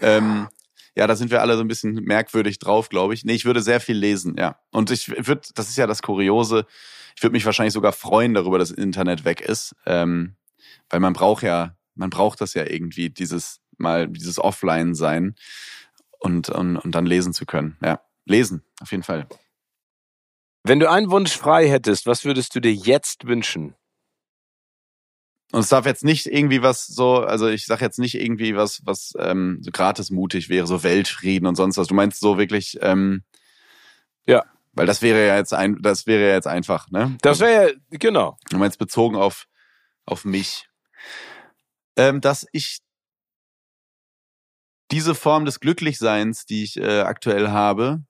ähm, 0.00 0.48
ja, 0.96 1.06
da 1.06 1.14
sind 1.14 1.30
wir 1.30 1.40
alle 1.40 1.54
so 1.56 1.60
ein 1.62 1.68
bisschen 1.68 1.94
merkwürdig 1.94 2.58
drauf, 2.58 2.88
glaube 2.88 3.14
ich. 3.14 3.24
Nee, 3.24 3.34
ich 3.34 3.44
würde 3.44 3.62
sehr 3.62 3.80
viel 3.80 3.96
lesen, 3.96 4.34
ja. 4.38 4.56
Und 4.72 4.90
ich 4.90 5.08
würde, 5.26 5.42
das 5.54 5.68
ist 5.68 5.76
ja 5.78 5.86
das 5.86 6.02
Kuriose, 6.02 6.66
Ich 7.16 7.22
würde 7.22 7.32
mich 7.32 7.44
wahrscheinlich 7.44 7.74
sogar 7.74 7.92
freuen 7.92 8.34
darüber, 8.34 8.58
dass 8.58 8.70
Internet 8.70 9.24
weg 9.24 9.40
ist, 9.40 9.74
ähm, 9.86 10.36
weil 10.88 11.00
man 11.00 11.12
braucht 11.12 11.42
ja, 11.42 11.76
man 11.94 12.10
braucht 12.10 12.40
das 12.40 12.54
ja 12.54 12.64
irgendwie, 12.66 13.10
dieses 13.10 13.60
mal 13.76 14.08
dieses 14.08 14.38
Offline 14.38 14.94
sein 14.94 15.34
und, 16.18 16.50
und, 16.50 16.76
und 16.76 16.94
dann 16.94 17.06
lesen 17.06 17.32
zu 17.32 17.46
können. 17.46 17.76
Ja, 17.82 18.00
lesen, 18.26 18.62
auf 18.80 18.90
jeden 18.90 19.02
Fall. 19.02 19.26
Wenn 20.62 20.78
du 20.78 20.90
einen 20.90 21.10
Wunsch 21.10 21.36
frei 21.36 21.68
hättest, 21.68 22.06
was 22.06 22.24
würdest 22.24 22.54
du 22.54 22.60
dir 22.60 22.72
jetzt 22.72 23.26
wünschen? 23.26 23.74
Und 25.52 25.60
es 25.60 25.68
darf 25.68 25.84
jetzt 25.84 26.04
nicht 26.04 26.26
irgendwie 26.26 26.62
was 26.62 26.86
so, 26.86 27.18
also 27.18 27.48
ich 27.48 27.66
sag 27.66 27.80
jetzt 27.80 27.98
nicht 27.98 28.14
irgendwie 28.14 28.54
was, 28.54 28.82
was 28.84 29.14
ähm, 29.18 29.58
so 29.62 29.72
gratis 29.72 30.10
mutig 30.10 30.48
wäre, 30.48 30.66
so 30.66 30.84
Weltfrieden 30.84 31.48
und 31.48 31.56
sonst 31.56 31.76
was. 31.76 31.88
Du 31.88 31.94
meinst 31.94 32.20
so 32.20 32.38
wirklich, 32.38 32.78
ähm, 32.82 33.24
ja. 34.26 34.44
Weil 34.80 34.86
das 34.86 35.02
wäre 35.02 35.26
ja 35.26 35.36
jetzt 35.36 35.52
ein, 35.52 35.76
das 35.82 36.06
wäre 36.06 36.26
ja 36.26 36.34
jetzt 36.34 36.46
einfach, 36.46 36.90
ne? 36.90 37.18
Das 37.20 37.38
wäre 37.38 37.68
ja, 37.68 37.74
genau. 37.90 38.38
Du 38.48 38.56
meinst 38.56 38.78
bezogen 38.78 39.14
auf, 39.14 39.44
auf 40.06 40.24
mich. 40.24 40.70
Ähm, 41.96 42.22
dass 42.22 42.46
ich 42.52 42.78
diese 44.90 45.14
Form 45.14 45.44
des 45.44 45.60
Glücklichseins, 45.60 46.46
die 46.46 46.64
ich 46.64 46.78
äh, 46.78 47.00
aktuell 47.00 47.48
habe, 47.50 48.04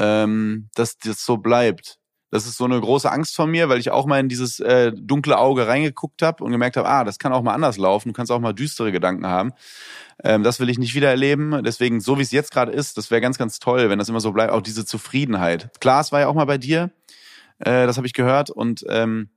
ähm, 0.00 0.68
dass 0.74 0.98
das 0.98 1.24
so 1.24 1.36
bleibt. 1.36 1.99
Das 2.30 2.46
ist 2.46 2.56
so 2.56 2.64
eine 2.64 2.80
große 2.80 3.10
Angst 3.10 3.34
von 3.34 3.50
mir, 3.50 3.68
weil 3.68 3.80
ich 3.80 3.90
auch 3.90 4.06
mal 4.06 4.20
in 4.20 4.28
dieses 4.28 4.60
äh, 4.60 4.92
dunkle 4.94 5.38
Auge 5.38 5.66
reingeguckt 5.66 6.22
habe 6.22 6.44
und 6.44 6.52
gemerkt 6.52 6.76
habe, 6.76 6.88
ah, 6.88 7.04
das 7.04 7.18
kann 7.18 7.32
auch 7.32 7.42
mal 7.42 7.54
anders 7.54 7.76
laufen, 7.76 8.10
du 8.10 8.12
kannst 8.12 8.30
auch 8.30 8.38
mal 8.38 8.52
düstere 8.52 8.92
Gedanken 8.92 9.26
haben. 9.26 9.52
Ähm, 10.22 10.42
das 10.42 10.60
will 10.60 10.68
ich 10.68 10.78
nicht 10.78 10.94
wieder 10.94 11.08
erleben. 11.08 11.62
Deswegen, 11.64 12.00
so 12.00 12.18
wie 12.18 12.22
es 12.22 12.30
jetzt 12.30 12.52
gerade 12.52 12.72
ist, 12.72 12.96
das 12.96 13.10
wäre 13.10 13.20
ganz, 13.20 13.38
ganz 13.38 13.58
toll, 13.58 13.90
wenn 13.90 13.98
das 13.98 14.08
immer 14.08 14.20
so 14.20 14.32
bleibt, 14.32 14.52
auch 14.52 14.62
diese 14.62 14.84
Zufriedenheit. 14.84 15.70
Klar, 15.80 16.00
es 16.00 16.12
war 16.12 16.20
ja 16.20 16.28
auch 16.28 16.34
mal 16.34 16.44
bei 16.44 16.58
dir, 16.58 16.90
äh, 17.58 17.86
das 17.86 17.96
habe 17.96 18.06
ich 18.06 18.12
gehört 18.12 18.50
und 18.50 18.84
ähm, 18.88 19.30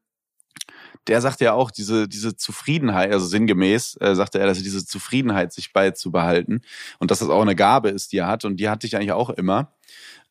der 1.07 1.19
sagte 1.19 1.43
ja 1.45 1.53
auch, 1.53 1.71
diese, 1.71 2.07
diese 2.07 2.35
Zufriedenheit, 2.35 3.11
also 3.11 3.25
sinngemäß, 3.25 3.97
äh, 3.99 4.15
sagte 4.15 4.39
er, 4.39 4.45
dass 4.45 4.59
er 4.59 4.63
diese 4.63 4.85
Zufriedenheit 4.85 5.51
sich 5.51 5.73
beizubehalten 5.73 6.61
und 6.99 7.11
dass 7.11 7.19
das 7.19 7.29
auch 7.29 7.41
eine 7.41 7.55
Gabe 7.55 7.89
ist, 7.89 8.13
die 8.13 8.19
er 8.19 8.27
hat 8.27 8.45
und 8.45 8.57
die 8.57 8.69
hatte 8.69 8.87
ich 8.87 8.95
eigentlich 8.95 9.11
auch 9.11 9.29
immer 9.29 9.73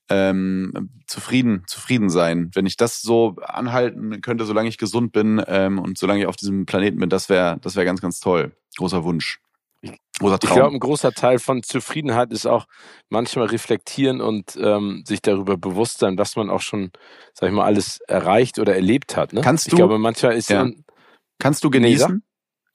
ähm, 0.08 0.90
zufrieden, 1.06 1.64
zufrieden 1.66 2.10
sein. 2.10 2.50
Wenn 2.54 2.66
ich 2.66 2.76
das 2.76 3.00
so 3.00 3.36
anhalten 3.42 4.20
könnte, 4.20 4.44
solange 4.44 4.68
ich 4.68 4.78
gesund 4.78 5.12
bin 5.12 5.42
ähm, 5.46 5.78
und 5.78 5.98
solange 5.98 6.20
ich 6.20 6.26
auf 6.26 6.36
diesem 6.36 6.66
Planeten 6.66 6.98
bin, 6.98 7.08
das 7.08 7.28
wäre 7.28 7.58
das 7.60 7.76
wäre 7.76 7.86
ganz, 7.86 8.00
ganz 8.00 8.20
toll. 8.20 8.52
Großer 8.76 9.04
Wunsch. 9.04 9.40
Großer 10.18 10.38
Traum. 10.38 10.50
Ich 10.50 10.54
glaube, 10.54 10.76
ein 10.76 10.80
großer 10.80 11.12
Teil 11.12 11.38
von 11.38 11.62
Zufriedenheit 11.62 12.32
ist 12.32 12.46
auch 12.46 12.66
manchmal 13.08 13.46
reflektieren 13.46 14.20
und 14.20 14.56
ähm, 14.60 15.02
sich 15.06 15.20
darüber 15.22 15.56
bewusst 15.56 15.98
sein, 15.98 16.16
was 16.18 16.36
man 16.36 16.50
auch 16.50 16.60
schon, 16.60 16.92
sag 17.34 17.48
ich 17.48 17.54
mal, 17.54 17.64
alles 17.64 18.00
erreicht 18.06 18.58
oder 18.58 18.74
erlebt 18.74 19.16
hat. 19.16 19.32
Ne? 19.32 19.40
Kannst 19.40 19.66
du? 19.66 19.70
Ich 19.70 19.76
glaube, 19.76 19.98
manchmal 19.98 20.34
ist 20.34 20.50
ja. 20.50 20.70
Kannst 21.38 21.64
du 21.64 21.70
genießen? 21.70 22.22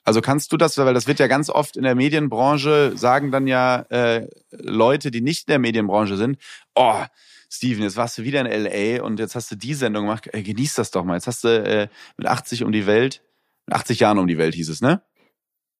Also 0.08 0.22
kannst 0.22 0.54
du 0.54 0.58
das, 0.58 0.78
weil 0.78 0.94
das 0.94 1.06
wird 1.06 1.20
ja 1.20 1.28
ganz 1.28 1.50
oft 1.50 1.76
in 1.76 1.84
der 1.84 1.94
Medienbranche, 1.94 2.94
sagen 2.96 3.30
dann 3.30 3.46
ja 3.46 3.82
äh, 3.90 4.30
Leute, 4.52 5.12
die 5.12 5.20
nicht 5.20 5.50
in 5.50 5.52
der 5.52 5.60
Medienbranche 5.60 6.16
sind, 6.16 6.38
oh, 6.76 7.04
Steven, 7.52 7.84
jetzt 7.84 7.98
warst 7.98 8.18
du 8.18 8.24
wieder 8.24 8.40
in 8.40 8.48
LA 8.48 9.04
und 9.04 9.20
jetzt 9.20 9.36
hast 9.36 9.52
du 9.52 9.58
die 9.58 9.74
Sendung 9.74 10.06
gemacht, 10.06 10.30
äh, 10.32 10.44
genieß 10.44 10.76
das 10.76 10.92
doch 10.92 11.04
mal. 11.04 11.16
Jetzt 11.16 11.28
hast 11.28 11.44
du 11.44 11.50
äh, 11.50 11.90
mit 12.16 12.26
80 12.26 12.64
um 12.64 12.72
die 12.72 12.88
Welt, 12.88 13.22
mit 13.66 13.76
80 13.76 14.00
Jahren 14.00 14.18
um 14.18 14.28
die 14.28 14.38
Welt 14.38 14.56
hieß 14.56 14.70
es, 14.70 14.80
ne? 14.80 15.02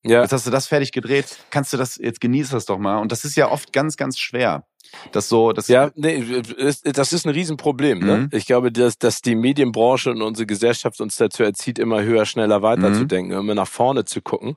Ja. 0.04 0.24
Jetzt 0.24 0.34
hast 0.34 0.46
du 0.46 0.52
das 0.52 0.68
fertig 0.68 0.92
gedreht, 0.92 1.38
kannst 1.50 1.72
du 1.72 1.78
das, 1.78 1.96
jetzt 1.96 2.20
genieß 2.20 2.50
das 2.50 2.66
doch 2.66 2.80
mal. 2.80 2.98
Und 2.98 3.14
das 3.14 3.24
ist 3.24 3.38
ja 3.38 3.50
oft 3.50 3.72
ganz, 3.72 3.96
ganz 3.96 4.20
schwer. 4.20 4.68
Das 5.12 5.30
so, 5.30 5.54
das 5.54 5.68
ja, 5.68 5.92
nee, 5.96 6.42
das 6.84 7.14
ist 7.14 7.26
ein 7.26 7.32
Riesenproblem. 7.32 8.00
Ne? 8.00 8.18
Mhm. 8.18 8.30
Ich 8.32 8.46
glaube, 8.46 8.72
dass, 8.72 8.98
dass 8.98 9.22
die 9.22 9.36
Medienbranche 9.36 10.12
und 10.12 10.22
unsere 10.22 10.46
Gesellschaft 10.46 11.02
uns 11.02 11.18
dazu 11.18 11.44
erzieht, 11.44 11.80
immer 11.80 12.04
höher, 12.04 12.26
schneller 12.26 12.62
weiterzudenken, 12.62 13.34
mhm. 13.34 13.42
immer 13.42 13.56
nach 13.56 13.68
vorne 13.68 14.06
zu 14.06 14.22
gucken, 14.22 14.56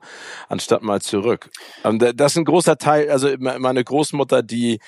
anstatt 0.49 0.83
mal 0.83 1.01
zurück. 1.01 1.49
Und 1.83 2.01
das 2.01 2.33
ist 2.33 2.37
ein 2.37 2.45
großer 2.45 2.77
Teil. 2.77 3.09
Also 3.09 3.29
meine 3.37 3.83
Großmutter, 3.83 4.43
die 4.43 4.79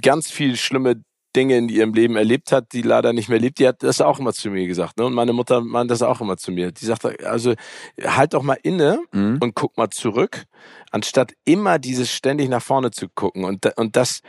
ganz 0.00 0.30
viel 0.30 0.56
schlimme 0.56 1.02
Dinge 1.36 1.56
in 1.56 1.68
ihrem 1.68 1.92
Leben 1.92 2.16
erlebt 2.16 2.52
hat, 2.52 2.72
die 2.72 2.82
leider 2.82 3.12
nicht 3.12 3.28
mehr 3.28 3.38
lebt, 3.38 3.58
die 3.58 3.68
hat 3.68 3.82
das 3.82 4.00
auch 4.00 4.18
immer 4.18 4.32
zu 4.32 4.50
mir 4.50 4.66
gesagt. 4.66 4.98
Ne? 4.98 5.04
Und 5.04 5.14
meine 5.14 5.32
Mutter 5.32 5.60
meint 5.60 5.90
das 5.90 6.02
auch 6.02 6.20
immer 6.20 6.36
zu 6.36 6.50
mir. 6.50 6.72
Die 6.72 6.84
sagt, 6.84 7.04
also 7.24 7.54
halt 8.02 8.34
doch 8.34 8.42
mal 8.42 8.58
inne 8.62 8.98
mhm. 9.12 9.38
und 9.40 9.54
guck 9.54 9.76
mal 9.76 9.90
zurück, 9.90 10.44
anstatt 10.90 11.34
immer 11.44 11.78
dieses 11.78 12.10
ständig 12.10 12.48
nach 12.48 12.62
vorne 12.62 12.90
zu 12.90 13.08
gucken. 13.08 13.44
Und, 13.44 13.66
und 13.76 13.94
das 13.96 14.20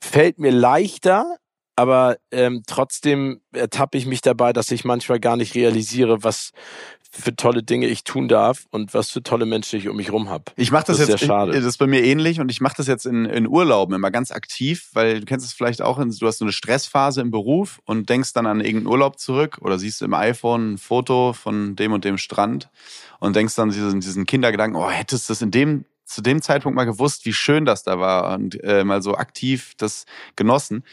fällt 0.00 0.38
mir 0.38 0.52
leichter, 0.52 1.36
aber 1.76 2.16
ähm, 2.30 2.62
trotzdem 2.66 3.40
ertappe 3.52 3.98
ich 3.98 4.06
mich 4.06 4.22
dabei, 4.22 4.52
dass 4.52 4.70
ich 4.70 4.84
manchmal 4.84 5.20
gar 5.20 5.36
nicht 5.36 5.54
realisiere, 5.54 6.24
was 6.24 6.52
für 7.10 7.34
tolle 7.34 7.62
Dinge 7.62 7.86
ich 7.86 8.04
tun 8.04 8.28
darf 8.28 8.66
und 8.70 8.94
was 8.94 9.10
für 9.10 9.22
tolle 9.22 9.46
Menschen 9.46 9.78
ich 9.78 9.88
um 9.88 9.96
mich 9.96 10.12
rum 10.12 10.28
habe. 10.28 10.44
Ich 10.56 10.70
mache 10.70 10.86
das, 10.86 10.98
das 10.98 11.08
jetzt, 11.08 11.24
schade. 11.24 11.52
das 11.52 11.64
ist 11.64 11.78
bei 11.78 11.86
mir 11.86 12.02
ähnlich 12.02 12.40
und 12.40 12.50
ich 12.50 12.60
mache 12.60 12.74
das 12.76 12.86
jetzt 12.86 13.06
in, 13.06 13.24
in 13.24 13.46
Urlauben 13.46 13.94
immer 13.94 14.10
ganz 14.10 14.30
aktiv, 14.30 14.90
weil 14.92 15.20
du 15.20 15.26
kennst 15.26 15.46
es 15.46 15.52
vielleicht 15.52 15.82
auch, 15.82 15.98
du 15.98 16.26
hast 16.26 16.38
so 16.38 16.44
eine 16.44 16.52
Stressphase 16.52 17.20
im 17.20 17.30
Beruf 17.30 17.80
und 17.84 18.08
denkst 18.08 18.32
dann 18.32 18.46
an 18.46 18.60
irgendeinen 18.60 18.88
Urlaub 18.88 19.18
zurück 19.18 19.58
oder 19.60 19.78
siehst 19.78 20.02
im 20.02 20.14
iPhone 20.14 20.74
ein 20.74 20.78
Foto 20.78 21.32
von 21.32 21.76
dem 21.76 21.92
und 21.92 22.04
dem 22.04 22.18
Strand 22.18 22.70
und 23.18 23.36
denkst 23.36 23.54
dann 23.54 23.70
diesen, 23.70 24.00
diesen 24.00 24.26
Kindergedanken, 24.26 24.80
oh, 24.80 24.90
hättest 24.90 25.28
du 25.28 25.32
das 25.32 25.42
in 25.42 25.50
dem 25.50 25.84
zu 26.06 26.22
dem 26.22 26.40
Zeitpunkt 26.40 26.76
mal 26.76 26.84
gewusst, 26.84 27.26
wie 27.26 27.32
schön 27.32 27.64
das 27.64 27.82
da 27.82 27.98
war 27.98 28.34
und 28.34 28.62
äh, 28.62 28.84
mal 28.84 29.02
so 29.02 29.16
aktiv 29.16 29.74
das 29.76 30.06
genossen. 30.36 30.84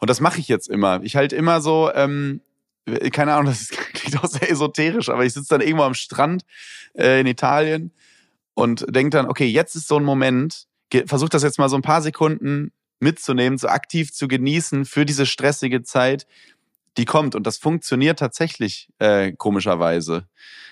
Und 0.00 0.10
das 0.10 0.20
mache 0.20 0.40
ich 0.40 0.48
jetzt 0.48 0.68
immer. 0.68 1.00
Ich 1.02 1.16
halt 1.16 1.32
immer 1.32 1.60
so, 1.60 1.92
ähm, 1.94 2.40
keine 3.12 3.34
Ahnung, 3.34 3.46
das 3.52 3.68
klingt 3.68 4.22
auch 4.22 4.28
sehr 4.28 4.50
esoterisch, 4.50 5.10
aber 5.10 5.24
ich 5.24 5.34
sitze 5.34 5.50
dann 5.50 5.60
irgendwo 5.60 5.84
am 5.84 5.94
Strand 5.94 6.44
äh, 6.94 7.20
in 7.20 7.26
Italien 7.26 7.92
und 8.54 8.86
denke 8.88 9.10
dann, 9.10 9.26
okay, 9.26 9.46
jetzt 9.46 9.76
ist 9.76 9.86
so 9.86 9.96
ein 9.96 10.04
Moment, 10.04 10.66
versuch 11.06 11.28
das 11.28 11.42
jetzt 11.42 11.58
mal 11.58 11.68
so 11.68 11.76
ein 11.76 11.82
paar 11.82 12.02
Sekunden 12.02 12.72
mitzunehmen, 13.00 13.58
so 13.58 13.68
aktiv 13.68 14.12
zu 14.12 14.28
genießen 14.28 14.84
für 14.84 15.04
diese 15.04 15.26
stressige 15.26 15.82
Zeit, 15.82 16.26
die 16.96 17.04
kommt. 17.04 17.34
Und 17.34 17.46
das 17.46 17.58
funktioniert 17.58 18.18
tatsächlich 18.18 18.88
äh, 18.98 19.32
komischerweise. 19.32 20.26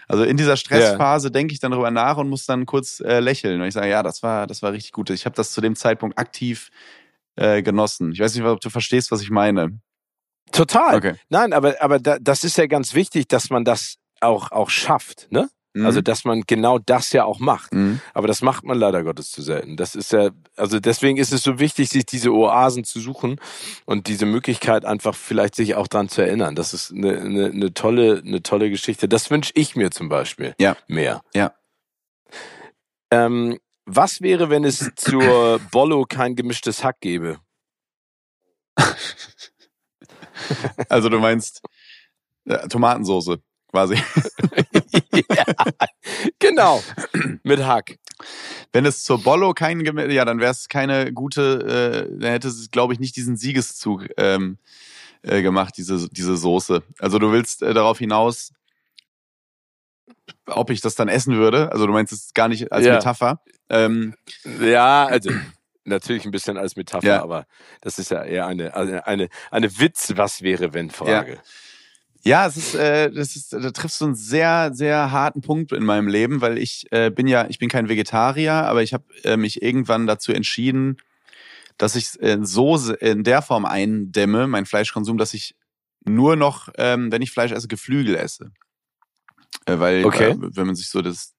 Also 0.08 0.24
in 0.24 0.36
dieser 0.36 0.56
Stressphase 0.56 1.28
ja. 1.28 1.32
denke 1.32 1.54
ich 1.54 1.60
dann 1.60 1.70
darüber 1.70 1.90
nach 1.90 2.16
und 2.16 2.28
muss 2.28 2.46
dann 2.46 2.66
kurz 2.66 3.00
äh, 3.00 3.20
lächeln. 3.20 3.60
Und 3.60 3.66
ich 3.66 3.74
sage, 3.74 3.88
ja, 3.88 4.02
das 4.02 4.22
war, 4.22 4.46
das 4.46 4.62
war 4.62 4.72
richtig 4.72 4.92
gut. 4.92 5.10
Ich 5.10 5.24
habe 5.24 5.36
das 5.36 5.52
zu 5.52 5.60
dem 5.60 5.76
Zeitpunkt 5.76 6.18
aktiv 6.18 6.70
äh, 7.36 7.62
genossen. 7.62 8.12
Ich 8.12 8.20
weiß 8.20 8.34
nicht, 8.34 8.44
ob 8.44 8.60
du 8.60 8.70
verstehst, 8.70 9.10
was 9.10 9.22
ich 9.22 9.30
meine. 9.30 9.80
Total. 10.50 10.96
Okay. 10.96 11.14
Nein, 11.28 11.52
aber, 11.52 11.80
aber 11.80 11.98
da, 11.98 12.18
das 12.20 12.44
ist 12.44 12.58
ja 12.58 12.66
ganz 12.66 12.94
wichtig, 12.94 13.28
dass 13.28 13.48
man 13.50 13.64
das 13.64 13.96
auch, 14.20 14.52
auch 14.52 14.70
schafft, 14.70 15.28
ne? 15.30 15.48
Mhm. 15.74 15.86
Also, 15.86 16.00
dass 16.02 16.24
man 16.24 16.42
genau 16.46 16.78
das 16.78 17.12
ja 17.12 17.24
auch 17.24 17.38
macht. 17.38 17.72
Mhm. 17.72 18.00
Aber 18.12 18.28
das 18.28 18.42
macht 18.42 18.64
man 18.64 18.78
leider 18.78 19.02
Gottes 19.04 19.30
zu 19.30 19.40
selten. 19.40 19.76
Das 19.76 19.94
ist 19.94 20.12
ja, 20.12 20.30
also 20.56 20.80
deswegen 20.80 21.18
ist 21.18 21.32
es 21.32 21.42
so 21.42 21.58
wichtig, 21.58 21.88
sich 21.88 22.04
diese 22.04 22.32
Oasen 22.32 22.84
zu 22.84 23.00
suchen 23.00 23.40
und 23.86 24.06
diese 24.06 24.26
Möglichkeit 24.26 24.84
einfach 24.84 25.14
vielleicht 25.14 25.54
sich 25.54 25.74
auch 25.74 25.88
dran 25.88 26.08
zu 26.08 26.20
erinnern. 26.20 26.54
Das 26.54 26.74
ist 26.74 26.92
eine, 26.92 27.18
eine, 27.18 27.46
eine 27.46 27.72
tolle, 27.72 28.22
eine 28.24 28.42
tolle 28.42 28.68
Geschichte. 28.68 29.08
Das 29.08 29.30
wünsche 29.30 29.52
ich 29.54 29.74
mir 29.74 29.90
zum 29.90 30.08
Beispiel. 30.08 30.54
Ja. 30.60 30.76
Mehr. 30.88 31.22
Ja. 31.34 31.54
Ähm, 33.10 33.58
was 33.86 34.20
wäre, 34.20 34.50
wenn 34.50 34.64
es 34.64 34.90
zur 34.96 35.58
Bollo 35.70 36.04
kein 36.08 36.36
gemischtes 36.36 36.84
Hack 36.84 37.00
gäbe? 37.00 37.38
also 40.88 41.08
du 41.08 41.18
meinst 41.18 41.62
äh, 42.44 42.68
Tomatensoße 42.68 43.40
quasi. 43.72 43.94
ja, 45.14 45.44
genau, 46.38 46.82
mit 47.42 47.64
Hack. 47.64 47.98
Wenn 48.72 48.86
es 48.86 49.02
zur 49.02 49.22
Bollo 49.22 49.54
kein, 49.54 49.80
ja, 50.10 50.24
dann 50.24 50.38
wäre 50.38 50.52
es 50.52 50.68
keine 50.68 51.12
gute, 51.12 52.06
äh, 52.08 52.18
dann 52.20 52.30
hätte 52.30 52.48
es, 52.48 52.70
glaube 52.70 52.92
ich, 52.92 53.00
nicht 53.00 53.16
diesen 53.16 53.36
Siegeszug 53.36 54.08
ähm, 54.18 54.58
äh, 55.22 55.42
gemacht, 55.42 55.74
diese, 55.76 56.08
diese 56.10 56.36
Soße. 56.36 56.82
Also 56.98 57.18
du 57.18 57.32
willst 57.32 57.62
äh, 57.62 57.74
darauf 57.74 57.98
hinaus, 57.98 58.52
ob 60.46 60.70
ich 60.70 60.80
das 60.80 60.94
dann 60.94 61.08
essen 61.08 61.36
würde. 61.36 61.72
Also 61.72 61.86
du 61.86 61.92
meinst 61.92 62.12
es 62.12 62.34
gar 62.34 62.48
nicht 62.48 62.70
als 62.72 62.86
ja. 62.86 62.94
Metapher. 62.94 63.40
Ähm, 63.70 64.14
ja, 64.60 65.06
also 65.06 65.30
natürlich 65.84 66.26
ein 66.26 66.30
bisschen 66.30 66.58
als 66.58 66.76
Metapher, 66.76 67.06
ja. 67.06 67.22
aber 67.22 67.46
das 67.80 67.98
ist 67.98 68.10
ja 68.10 68.22
eher 68.22 68.46
eine, 68.46 68.76
eine, 68.76 69.06
eine, 69.06 69.28
eine 69.50 69.78
Witz, 69.78 70.12
was 70.16 70.42
wäre, 70.42 70.74
wenn 70.74 70.90
Frage. 70.90 71.34
Ja. 71.34 71.40
Ja, 72.24 72.46
es 72.46 72.56
ist, 72.56 72.74
äh, 72.74 73.10
das 73.10 73.34
ist, 73.34 73.52
da 73.52 73.70
triffst 73.72 74.00
du 74.00 74.06
einen 74.06 74.14
sehr, 74.14 74.70
sehr 74.74 75.10
harten 75.10 75.40
Punkt 75.40 75.72
in 75.72 75.84
meinem 75.84 76.06
Leben, 76.06 76.40
weil 76.40 76.56
ich 76.56 76.86
äh, 76.92 77.10
bin 77.10 77.26
ja, 77.26 77.46
ich 77.48 77.58
bin 77.58 77.68
kein 77.68 77.88
Vegetarier, 77.88 78.52
aber 78.52 78.82
ich 78.82 78.94
habe 78.94 79.04
äh, 79.24 79.36
mich 79.36 79.60
irgendwann 79.60 80.06
dazu 80.06 80.32
entschieden, 80.32 80.98
dass 81.78 81.96
ich 81.96 82.20
äh, 82.22 82.38
so 82.42 82.76
in 82.76 83.24
der 83.24 83.42
Form 83.42 83.64
eindämme, 83.64 84.46
mein 84.46 84.66
Fleischkonsum, 84.66 85.18
dass 85.18 85.34
ich 85.34 85.56
nur 86.04 86.36
noch, 86.36 86.68
ähm, 86.76 87.10
wenn 87.10 87.22
ich 87.22 87.32
Fleisch 87.32 87.50
esse, 87.50 87.66
Geflügel 87.66 88.14
esse. 88.14 88.52
Äh, 89.66 89.78
weil, 89.80 90.04
okay. 90.04 90.30
äh, 90.30 90.36
wenn 90.38 90.66
man 90.66 90.76
sich 90.76 90.90
so 90.90 91.02
das, 91.02 91.34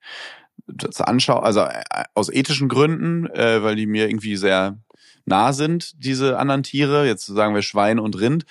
das 0.67 0.99
anschaut, 0.99 1.43
also 1.43 1.61
äh, 1.61 2.03
aus 2.13 2.29
ethischen 2.29 2.67
Gründen, 2.67 3.27
äh, 3.27 3.63
weil 3.63 3.77
die 3.77 3.85
mir 3.85 4.09
irgendwie 4.09 4.35
sehr 4.35 4.77
nah 5.25 5.53
sind, 5.53 5.93
diese 6.03 6.37
anderen 6.37 6.63
Tiere, 6.63 7.07
jetzt 7.07 7.25
sagen 7.25 7.55
wir 7.55 7.61
Schwein 7.61 7.99
und 7.99 8.19
Rind 8.19 8.45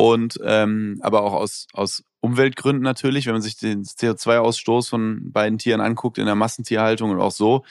und 0.00 0.40
ähm, 0.42 0.98
aber 1.02 1.22
auch 1.22 1.34
aus, 1.34 1.66
aus 1.74 2.02
Umweltgründen 2.20 2.82
natürlich, 2.82 3.26
wenn 3.26 3.34
man 3.34 3.42
sich 3.42 3.58
den 3.58 3.84
CO2-Ausstoß 3.84 4.88
von 4.88 5.30
beiden 5.30 5.58
Tieren 5.58 5.82
anguckt 5.82 6.16
in 6.16 6.24
der 6.24 6.34
Massentierhaltung 6.34 7.10
und 7.10 7.20
auch 7.20 7.30
so. 7.30 7.66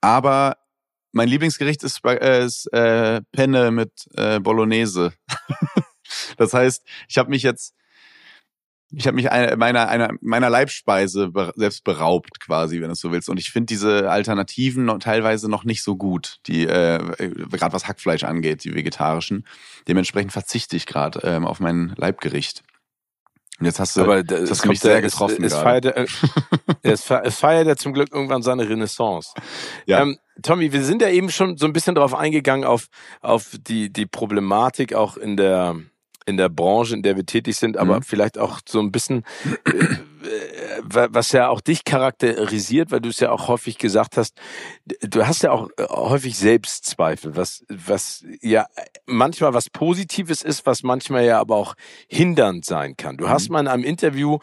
Aber 0.00 0.56
mein 1.12 1.28
Lieblingsgericht 1.28 1.84
ist, 1.84 2.02
äh, 2.06 2.46
ist 2.46 2.72
äh, 2.72 3.20
Penne 3.30 3.70
mit 3.70 3.92
äh, 4.14 4.40
Bolognese. 4.40 5.12
das 6.38 6.54
heißt, 6.54 6.82
ich 7.10 7.18
habe 7.18 7.28
mich 7.28 7.42
jetzt 7.42 7.74
ich 8.90 9.06
habe 9.06 9.16
mich 9.16 9.30
einer, 9.30 9.56
meiner, 9.56 9.88
einer, 9.88 10.10
meiner 10.20 10.48
Leibspeise 10.48 11.30
selbst 11.56 11.84
beraubt, 11.84 12.40
quasi, 12.40 12.80
wenn 12.80 12.88
du 12.88 12.94
so 12.94 13.12
willst. 13.12 13.28
Und 13.28 13.38
ich 13.38 13.50
finde 13.50 13.66
diese 13.66 14.10
Alternativen 14.10 14.86
noch, 14.86 14.98
teilweise 14.98 15.50
noch 15.50 15.64
nicht 15.64 15.82
so 15.82 15.96
gut, 15.96 16.38
die 16.46 16.64
äh, 16.64 16.98
gerade 17.50 17.72
was 17.72 17.86
Hackfleisch 17.86 18.24
angeht, 18.24 18.64
die 18.64 18.74
vegetarischen. 18.74 19.46
Dementsprechend 19.88 20.32
verzichte 20.32 20.76
ich 20.76 20.86
gerade 20.86 21.20
ähm, 21.22 21.46
auf 21.46 21.60
mein 21.60 21.92
Leibgericht. 21.96 22.62
Und 23.58 23.66
jetzt 23.66 23.80
hast 23.80 23.96
du, 23.96 24.02
Aber 24.02 24.22
das 24.22 24.50
hast 24.50 24.66
mich 24.66 24.80
sehr 24.80 25.02
getroffen. 25.02 25.44
Es, 25.44 25.52
es, 25.52 25.58
feiert, 25.60 25.84
äh, 25.84 26.06
es, 26.82 27.38
feiert 27.38 27.66
ja 27.66 27.76
zum 27.76 27.92
Glück 27.92 28.10
irgendwann 28.12 28.42
seine 28.42 28.68
Renaissance. 28.68 29.34
Ja. 29.84 30.00
Ähm, 30.00 30.18
Tommy, 30.42 30.72
wir 30.72 30.84
sind 30.84 31.02
ja 31.02 31.08
eben 31.08 31.30
schon 31.30 31.56
so 31.58 31.66
ein 31.66 31.72
bisschen 31.72 31.96
darauf 31.96 32.14
eingegangen, 32.14 32.64
auf, 32.64 32.86
auf 33.20 33.56
die, 33.66 33.92
die 33.92 34.06
Problematik 34.06 34.94
auch 34.94 35.16
in 35.16 35.36
der, 35.36 35.76
in 36.28 36.36
der 36.36 36.50
Branche, 36.50 36.94
in 36.94 37.02
der 37.02 37.16
wir 37.16 37.24
tätig 37.24 37.56
sind, 37.56 37.78
aber 37.78 37.96
mhm. 37.96 38.02
vielleicht 38.02 38.36
auch 38.36 38.60
so 38.68 38.80
ein 38.80 38.92
bisschen 38.92 39.24
äh, 39.64 39.96
was 40.82 41.32
ja 41.32 41.48
auch 41.48 41.60
dich 41.60 41.84
charakterisiert, 41.84 42.90
weil 42.90 43.00
du 43.00 43.08
es 43.08 43.20
ja 43.20 43.30
auch 43.30 43.48
häufig 43.48 43.78
gesagt 43.78 44.16
hast, 44.16 44.36
du 45.00 45.26
hast 45.26 45.42
ja 45.42 45.52
auch 45.52 45.68
äh, 45.76 45.84
häufig 45.88 46.38
Selbstzweifel, 46.38 47.36
was, 47.36 47.64
was 47.68 48.24
ja 48.40 48.66
manchmal 49.06 49.54
was 49.54 49.70
Positives 49.70 50.42
ist, 50.42 50.66
was 50.66 50.82
manchmal 50.82 51.24
ja 51.24 51.40
aber 51.40 51.56
auch 51.56 51.74
hindernd 52.08 52.64
sein 52.64 52.96
kann. 52.96 53.16
Du 53.16 53.26
mhm. 53.26 53.30
hast 53.30 53.50
mal 53.50 53.60
in 53.60 53.68
einem 53.68 53.84
Interview 53.84 54.38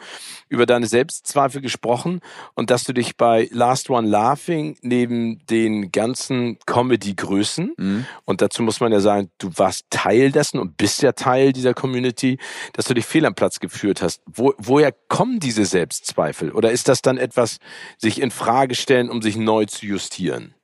über 0.48 0.66
deine 0.66 0.86
Selbstzweifel 0.86 1.60
gesprochen 1.60 2.20
und 2.54 2.70
dass 2.70 2.84
du 2.84 2.92
dich 2.92 3.16
bei 3.16 3.48
Last 3.52 3.90
One 3.90 4.08
Laughing 4.08 4.76
neben 4.82 5.44
den 5.46 5.92
ganzen 5.92 6.58
Comedy-Größen 6.66 7.74
mhm. 7.76 8.06
und 8.24 8.42
dazu 8.42 8.62
muss 8.62 8.80
man 8.80 8.92
ja 8.92 9.00
sagen, 9.00 9.30
du 9.38 9.50
warst 9.56 9.86
Teil 9.90 10.32
dessen 10.32 10.58
und 10.58 10.76
bist 10.76 11.02
ja 11.02 11.12
Teil 11.12 11.52
dieser 11.52 11.74
Community, 11.74 12.38
dass 12.72 12.86
du 12.86 12.94
dich 12.94 13.06
fehl 13.06 13.26
am 13.26 13.34
Platz 13.34 13.60
geführt 13.60 14.02
hast. 14.02 14.22
Wo, 14.26 14.54
woher 14.58 14.92
kommen 15.08 15.40
diese 15.40 15.64
Selbstzweifel? 15.64 16.25
Oder 16.52 16.72
ist 16.72 16.88
das 16.88 17.02
dann 17.02 17.18
etwas, 17.18 17.58
sich 17.98 18.20
in 18.20 18.30
Frage 18.30 18.74
stellen, 18.74 19.10
um 19.10 19.22
sich 19.22 19.36
neu 19.36 19.66
zu 19.66 19.86
justieren? 19.86 20.54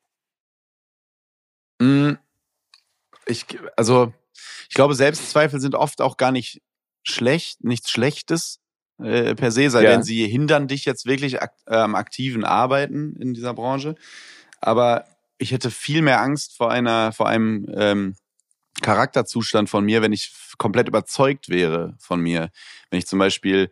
Mm, 1.81 2.13
ich, 3.27 3.47
also, 3.77 4.13
ich 4.69 4.75
glaube, 4.75 4.95
Selbstzweifel 4.95 5.61
sind 5.61 5.75
oft 5.75 6.01
auch 6.01 6.17
gar 6.17 6.33
nicht 6.33 6.63
schlecht, 7.03 7.65
nichts 7.65 7.91
Schlechtes 7.91 8.61
äh, 9.03 9.35
per 9.35 9.51
se, 9.51 9.71
sei 9.71 9.85
ja. 9.85 9.91
denn 9.91 10.03
sie 10.03 10.27
hindern 10.27 10.69
dich 10.69 10.85
jetzt 10.85 11.07
wirklich 11.07 11.43
ak 11.43 11.53
am 11.67 11.95
aktiven 11.95 12.45
Arbeiten 12.45 13.17
in 13.17 13.35
dieser 13.35 13.55
Branche. 13.55 13.95
Aber 14.61 15.07
ich 15.39 15.51
hätte 15.51 15.71
viel 15.71 16.03
mehr 16.03 16.21
Angst 16.21 16.57
vor 16.57 16.71
einer, 16.71 17.13
vor 17.13 17.29
einem 17.29 17.67
ähm, 17.75 18.17
Charakterzustand 18.81 19.69
von 19.69 19.85
mir, 19.85 20.03
wenn 20.03 20.13
ich 20.13 20.33
komplett 20.59 20.89
überzeugt 20.89 21.49
wäre 21.49 21.97
von 21.99 22.21
mir. 22.21 22.51
Wenn 22.91 22.99
ich 22.99 23.07
zum 23.07 23.19
Beispiel 23.19 23.71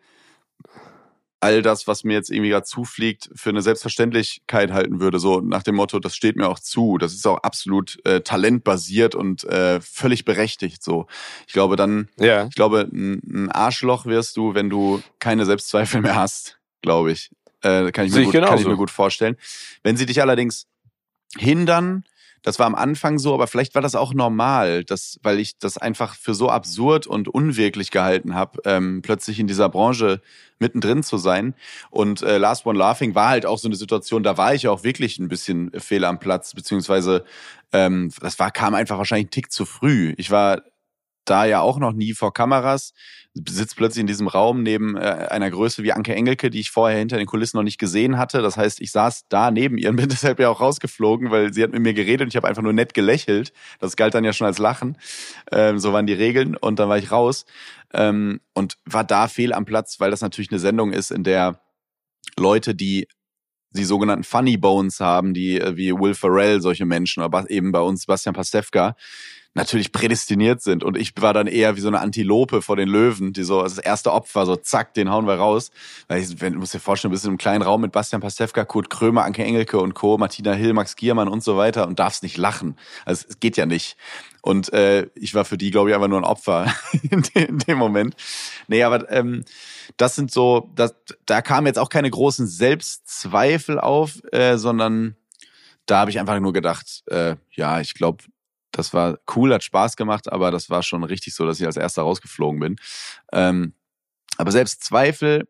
all 1.40 1.62
das, 1.62 1.86
was 1.86 2.04
mir 2.04 2.12
jetzt 2.12 2.30
irgendwie 2.30 2.50
gerade 2.50 2.66
zufliegt, 2.66 3.30
für 3.34 3.48
eine 3.48 3.62
Selbstverständlichkeit 3.62 4.72
halten 4.72 5.00
würde. 5.00 5.18
So 5.18 5.40
nach 5.40 5.62
dem 5.62 5.74
Motto, 5.74 5.98
das 5.98 6.14
steht 6.14 6.36
mir 6.36 6.48
auch 6.48 6.58
zu. 6.58 6.98
Das 6.98 7.14
ist 7.14 7.26
auch 7.26 7.38
absolut 7.38 7.98
äh, 8.04 8.20
talentbasiert 8.20 9.14
und 9.14 9.44
äh, 9.44 9.80
völlig 9.80 10.24
berechtigt. 10.24 10.82
So, 10.82 11.06
ich 11.46 11.54
glaube 11.54 11.76
dann, 11.76 12.08
ja. 12.18 12.46
ich 12.46 12.54
glaube, 12.54 12.88
ein, 12.92 13.50
Arschloch 13.50 14.06
wirst 14.06 14.36
du, 14.36 14.54
wenn 14.54 14.70
du 14.70 15.02
keine 15.18 15.46
Selbstzweifel 15.46 16.02
mehr 16.02 16.14
hast. 16.14 16.58
Glaube 16.82 17.12
ich. 17.12 17.30
Äh, 17.62 17.92
kann 17.92 18.06
ich, 18.06 18.12
mir 18.12 18.24
gut, 18.24 18.32
kann 18.32 18.58
ich 18.58 18.66
mir 18.66 18.76
gut 18.76 18.90
vorstellen. 18.90 19.36
Wenn 19.82 19.96
sie 19.96 20.06
dich 20.06 20.22
allerdings 20.22 20.66
hindern, 21.36 22.04
das 22.42 22.58
war 22.58 22.66
am 22.66 22.74
Anfang 22.74 23.18
so, 23.18 23.34
aber 23.34 23.46
vielleicht 23.46 23.74
war 23.74 23.82
das 23.82 23.94
auch 23.94 24.14
normal, 24.14 24.84
dass, 24.84 25.18
weil 25.22 25.38
ich 25.38 25.58
das 25.58 25.78
einfach 25.78 26.14
für 26.14 26.34
so 26.34 26.48
absurd 26.48 27.06
und 27.06 27.28
unwirklich 27.28 27.90
gehalten 27.90 28.34
habe, 28.34 28.60
ähm, 28.64 29.02
plötzlich 29.02 29.38
in 29.38 29.46
dieser 29.46 29.68
Branche 29.68 30.20
mittendrin 30.58 31.02
zu 31.02 31.18
sein. 31.18 31.54
Und 31.90 32.22
äh, 32.22 32.38
Last 32.38 32.66
One 32.66 32.78
Laughing 32.78 33.14
war 33.14 33.28
halt 33.28 33.46
auch 33.46 33.58
so 33.58 33.68
eine 33.68 33.76
Situation, 33.76 34.22
da 34.22 34.36
war 34.36 34.54
ich 34.54 34.68
auch 34.68 34.84
wirklich 34.84 35.18
ein 35.18 35.28
bisschen 35.28 35.70
fehl 35.78 36.04
am 36.04 36.18
Platz, 36.18 36.54
beziehungsweise 36.54 37.24
ähm, 37.72 38.10
das 38.20 38.38
war, 38.38 38.50
kam 38.50 38.74
einfach 38.74 38.98
wahrscheinlich 38.98 39.28
ein 39.28 39.30
Tick 39.30 39.52
zu 39.52 39.64
früh. 39.64 40.14
Ich 40.16 40.30
war 40.30 40.62
da 41.30 41.44
ja 41.44 41.60
auch 41.60 41.78
noch 41.78 41.92
nie 41.92 42.12
vor 42.12 42.32
Kameras, 42.32 42.92
sitzt 43.34 43.76
plötzlich 43.76 44.00
in 44.00 44.06
diesem 44.08 44.26
Raum 44.26 44.62
neben 44.62 44.96
äh, 44.96 45.28
einer 45.30 45.50
Größe 45.50 45.84
wie 45.84 45.92
Anke 45.92 46.14
Engelke, 46.14 46.50
die 46.50 46.60
ich 46.60 46.70
vorher 46.70 46.98
hinter 46.98 47.16
den 47.16 47.26
Kulissen 47.26 47.56
noch 47.56 47.62
nicht 47.62 47.78
gesehen 47.78 48.18
hatte. 48.18 48.42
Das 48.42 48.56
heißt, 48.56 48.80
ich 48.80 48.90
saß 48.90 49.26
da 49.28 49.50
neben 49.50 49.78
ihr 49.78 49.90
und 49.90 49.96
bin 49.96 50.08
deshalb 50.10 50.40
ja 50.40 50.48
auch 50.48 50.60
rausgeflogen, 50.60 51.30
weil 51.30 51.52
sie 51.52 51.62
hat 51.62 51.70
mit 51.70 51.80
mir 51.80 51.94
geredet 51.94 52.22
und 52.22 52.28
ich 52.28 52.36
habe 52.36 52.48
einfach 52.48 52.62
nur 52.62 52.72
nett 52.72 52.92
gelächelt. 52.92 53.52
Das 53.78 53.96
galt 53.96 54.14
dann 54.14 54.24
ja 54.24 54.32
schon 54.32 54.46
als 54.46 54.58
Lachen. 54.58 54.98
Ähm, 55.52 55.78
so 55.78 55.92
waren 55.92 56.06
die 56.06 56.12
Regeln 56.12 56.56
und 56.56 56.78
dann 56.80 56.88
war 56.88 56.98
ich 56.98 57.12
raus 57.12 57.46
ähm, 57.92 58.40
und 58.54 58.78
war 58.84 59.04
da 59.04 59.28
fehl 59.28 59.52
am 59.52 59.64
Platz, 59.64 60.00
weil 60.00 60.10
das 60.10 60.22
natürlich 60.22 60.50
eine 60.50 60.60
Sendung 60.60 60.92
ist, 60.92 61.12
in 61.12 61.22
der 61.22 61.60
Leute, 62.36 62.74
die 62.74 63.06
die 63.72 63.84
sogenannten 63.84 64.24
Funny 64.24 64.56
Bones 64.56 64.98
haben, 64.98 65.34
die 65.34 65.60
äh, 65.60 65.76
wie 65.76 65.92
Will 65.92 66.14
Ferrell, 66.14 66.60
solche 66.60 66.86
Menschen, 66.86 67.22
aber 67.22 67.48
eben 67.50 67.70
bei 67.70 67.80
uns 67.80 68.06
Bastian 68.06 68.34
Pastewka, 68.34 68.96
natürlich 69.54 69.90
prädestiniert 69.90 70.62
sind. 70.62 70.84
Und 70.84 70.96
ich 70.96 71.12
war 71.16 71.34
dann 71.34 71.48
eher 71.48 71.76
wie 71.76 71.80
so 71.80 71.88
eine 71.88 72.00
Antilope 72.00 72.62
vor 72.62 72.76
den 72.76 72.88
Löwen, 72.88 73.32
die 73.32 73.42
so 73.42 73.62
das 73.62 73.78
erste 73.78 74.12
Opfer, 74.12 74.46
so 74.46 74.56
zack, 74.56 74.94
den 74.94 75.10
hauen 75.10 75.26
wir 75.26 75.34
raus. 75.34 75.70
Weil 76.06 76.22
ich, 76.22 76.40
wenn, 76.40 76.54
du 76.54 76.60
dir 76.60 76.78
vorstellen, 76.78 77.10
du 77.10 77.14
bist 77.14 77.24
in 77.24 77.30
einem 77.30 77.38
kleinen 77.38 77.62
Raum 77.62 77.80
mit 77.80 77.90
Bastian 77.90 78.20
Pastewka, 78.20 78.64
Kurt 78.64 78.90
Krömer, 78.90 79.24
Anke 79.24 79.42
Engelke 79.42 79.78
und 79.78 79.94
Co., 79.94 80.18
Martina 80.18 80.52
Hill, 80.52 80.72
Max 80.72 80.94
Giermann 80.94 81.28
und 81.28 81.42
so 81.42 81.56
weiter 81.56 81.88
und 81.88 81.98
darfst 81.98 82.22
nicht 82.22 82.36
lachen. 82.36 82.76
Also 83.04 83.26
es 83.28 83.40
geht 83.40 83.56
ja 83.56 83.66
nicht. 83.66 83.96
Und 84.42 84.72
äh, 84.72 85.08
ich 85.14 85.34
war 85.34 85.44
für 85.44 85.58
die, 85.58 85.70
glaube 85.70 85.90
ich, 85.90 85.96
einfach 85.96 86.08
nur 86.08 86.18
ein 86.18 86.24
Opfer 86.24 86.72
in, 87.10 87.22
de 87.22 87.44
in 87.46 87.58
dem 87.58 87.76
Moment. 87.76 88.14
Nee, 88.68 88.84
aber 88.84 89.10
ähm, 89.10 89.44
das 89.96 90.14
sind 90.14 90.30
so, 90.30 90.70
das, 90.76 90.94
da 91.26 91.42
kamen 91.42 91.66
jetzt 91.66 91.78
auch 91.78 91.88
keine 91.88 92.08
großen 92.08 92.46
Selbstzweifel 92.46 93.80
auf, 93.80 94.20
äh, 94.32 94.56
sondern 94.56 95.16
da 95.86 95.98
habe 95.98 96.10
ich 96.10 96.20
einfach 96.20 96.38
nur 96.38 96.52
gedacht, 96.52 97.02
äh, 97.08 97.34
ja, 97.50 97.80
ich 97.80 97.94
glaube, 97.94 98.22
das 98.72 98.94
war 98.94 99.18
cool, 99.34 99.52
hat 99.52 99.64
Spaß 99.64 99.96
gemacht, 99.96 100.30
aber 100.30 100.50
das 100.50 100.70
war 100.70 100.82
schon 100.82 101.04
richtig 101.04 101.34
so, 101.34 101.46
dass 101.46 101.60
ich 101.60 101.66
als 101.66 101.76
erster 101.76 102.02
rausgeflogen 102.02 102.60
bin. 102.60 102.76
Ähm, 103.32 103.74
aber 104.36 104.52
selbst 104.52 104.84
Zweifel 104.84 105.48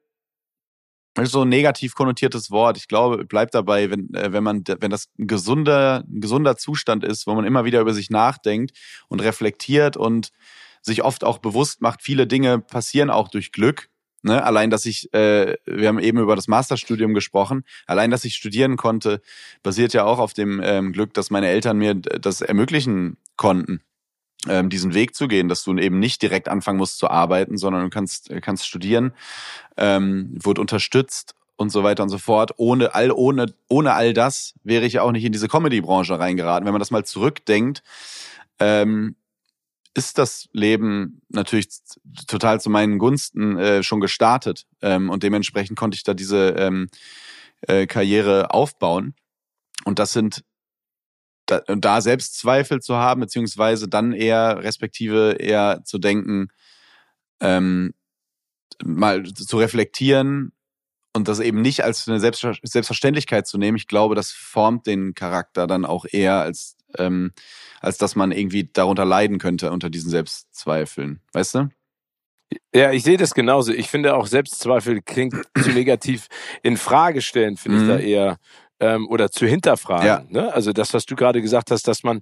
ist 1.18 1.33
so 1.33 1.43
ein 1.43 1.49
negativ 1.49 1.95
konnotiertes 1.95 2.51
Wort. 2.51 2.77
Ich 2.77 2.89
glaube, 2.89 3.25
bleibt 3.25 3.55
dabei, 3.55 3.91
wenn, 3.91 4.12
äh, 4.14 4.33
wenn 4.33 4.45
man, 4.45 4.62
wenn 4.66 4.91
das 4.91 5.09
ein 5.18 5.27
gesunder, 5.27 6.05
ein 6.09 6.21
gesunder 6.21 6.57
Zustand 6.57 7.05
ist, 7.05 7.27
wo 7.27 7.35
man 7.35 7.45
immer 7.45 7.64
wieder 7.64 7.81
über 7.81 7.95
sich 7.95 8.11
nachdenkt 8.11 8.77
und 9.09 9.21
reflektiert 9.21 9.97
und 9.97 10.31
sich 10.83 11.03
oft 11.03 11.25
auch 11.25 11.39
bewusst 11.39 11.83
macht, 11.83 12.03
viele 12.03 12.27
Dinge 12.27 12.59
passieren 12.59 13.11
auch 13.11 13.29
durch 13.29 13.53
Glück. 13.53 13.91
Ne, 14.23 14.43
allein, 14.45 14.68
dass 14.68 14.85
ich, 14.85 15.12
äh, 15.14 15.57
wir 15.64 15.89
haben 15.89 15.99
eben 15.99 16.18
über 16.18 16.37
das 16.37 16.47
Masterstudium 16.47 17.14
gesprochen, 17.14 17.64
allein, 17.87 18.11
dass 18.11 18.27
ich 18.27 18.35
studieren 18.35 18.77
konnte, 18.77 19.23
basiert 19.62 19.95
ja 19.95 20.05
auch 20.05 20.18
auf 20.18 20.35
dem 20.35 20.61
ähm, 20.62 20.93
Glück, 20.93 21.14
dass 21.14 21.31
meine 21.31 21.49
Eltern 21.49 21.79
mir 21.79 21.95
das 21.95 22.43
ermöglichen 22.43 23.16
konnten, 23.37 23.81
ähm, 24.47 24.68
diesen 24.68 24.93
Weg 24.93 25.14
zu 25.14 25.27
gehen, 25.27 25.49
dass 25.49 25.64
du 25.64 25.75
eben 25.79 25.99
nicht 25.99 26.21
direkt 26.21 26.51
anfangen 26.51 26.77
musst 26.77 26.99
zu 26.99 27.09
arbeiten, 27.09 27.57
sondern 27.57 27.85
du 27.85 27.89
kannst, 27.89 28.31
kannst 28.43 28.66
studieren, 28.66 29.14
ähm, 29.79 30.37
wurde 30.39 30.61
unterstützt 30.61 31.35
und 31.57 31.71
so 31.71 31.83
weiter 31.83 32.03
und 32.03 32.11
so 32.11 32.18
fort. 32.18 32.53
Ohne 32.59 32.95
all, 32.95 33.12
ohne, 33.12 33.47
ohne 33.68 33.95
all 33.95 34.12
das 34.12 34.53
wäre 34.64 34.85
ich 34.85 34.99
auch 35.01 35.12
nicht 35.12 35.25
in 35.25 35.33
diese 35.33 35.49
Comedy-Branche 35.49 36.18
reingeraten. 36.18 36.66
Wenn 36.66 36.73
man 36.73 36.81
das 36.81 36.91
mal 36.91 37.07
zurückdenkt, 37.07 37.83
ähm, 38.59 39.16
ist 39.95 40.18
das 40.18 40.49
Leben 40.53 41.22
natürlich 41.28 41.68
total 42.26 42.61
zu 42.61 42.70
meinen 42.70 42.99
Gunsten 42.99 43.57
äh, 43.59 43.82
schon 43.82 44.01
gestartet. 44.01 44.66
Ähm, 44.82 45.11
und 45.11 45.22
dementsprechend 45.22 45.76
konnte 45.76 45.97
ich 45.97 46.05
da 46.05 46.14
diese 46.14 46.51
ähm, 46.51 46.88
äh, 47.62 47.86
Karriere 47.86 48.53
aufbauen. 48.53 49.14
Und 49.84 49.99
das 49.99 50.12
sind 50.12 50.45
da, 51.47 51.61
da 51.66 52.01
Selbstzweifel 52.01 52.80
zu 52.80 52.97
haben, 52.97 53.20
beziehungsweise 53.20 53.88
dann 53.88 54.12
eher 54.12 54.62
respektive 54.62 55.36
eher 55.41 55.82
zu 55.84 55.99
denken, 55.99 56.49
ähm, 57.41 57.93
mal 58.84 59.24
zu 59.24 59.59
reflektieren 59.59 60.53
und 61.12 61.28
das 61.28 61.41
eben 61.41 61.61
nicht 61.61 61.82
als 61.82 62.09
eine 62.09 62.20
Selbstverständlichkeit 62.20 63.47
zu 63.47 63.59
nehmen. 63.59 63.76
Ich 63.76 63.88
glaube, 63.88 64.14
das 64.14 64.30
formt 64.30 64.86
den 64.86 65.14
Charakter 65.14 65.66
dann 65.66 65.84
auch 65.84 66.07
eher 66.09 66.41
als 66.41 66.76
ähm, 66.99 67.32
als 67.80 67.99
dass 67.99 68.16
man 68.16 68.32
irgendwie 68.32 68.70
darunter 68.72 69.05
leiden 69.05 69.38
könnte 69.38 69.70
unter 69.70 69.91
diesen 69.91 70.11
Selbstzweifeln. 70.11 71.20
Weißt 71.32 71.55
du? 71.55 71.68
Ja, 72.74 72.93
ich 72.93 73.05
sehe 73.05 73.16
das 73.16 73.34
genauso. 73.34 73.72
Ich 73.72 73.88
finde 73.88 74.14
auch 74.14 74.26
Selbstzweifel 74.26 75.03
klingt 75.03 75.34
zu 75.62 75.70
negativ. 75.74 76.26
In 76.62 76.76
Frage 76.76 77.22
stellen 77.22 77.57
finde 77.57 77.82
ich 77.82 77.88
da 77.88 77.95
mhm. 77.95 78.01
eher 78.01 78.38
ähm, 78.80 79.09
oder 79.09 79.30
zu 79.30 79.47
hinterfragen. 79.47 80.07
Ja. 80.07 80.24
Ne? 80.28 80.53
Also 80.53 80.72
das, 80.72 80.93
was 80.95 81.07
du 81.07 81.14
gerade 81.14 81.43
gesagt 81.43 81.70
hast, 81.70 81.86
dass 81.86 82.03
man 82.03 82.20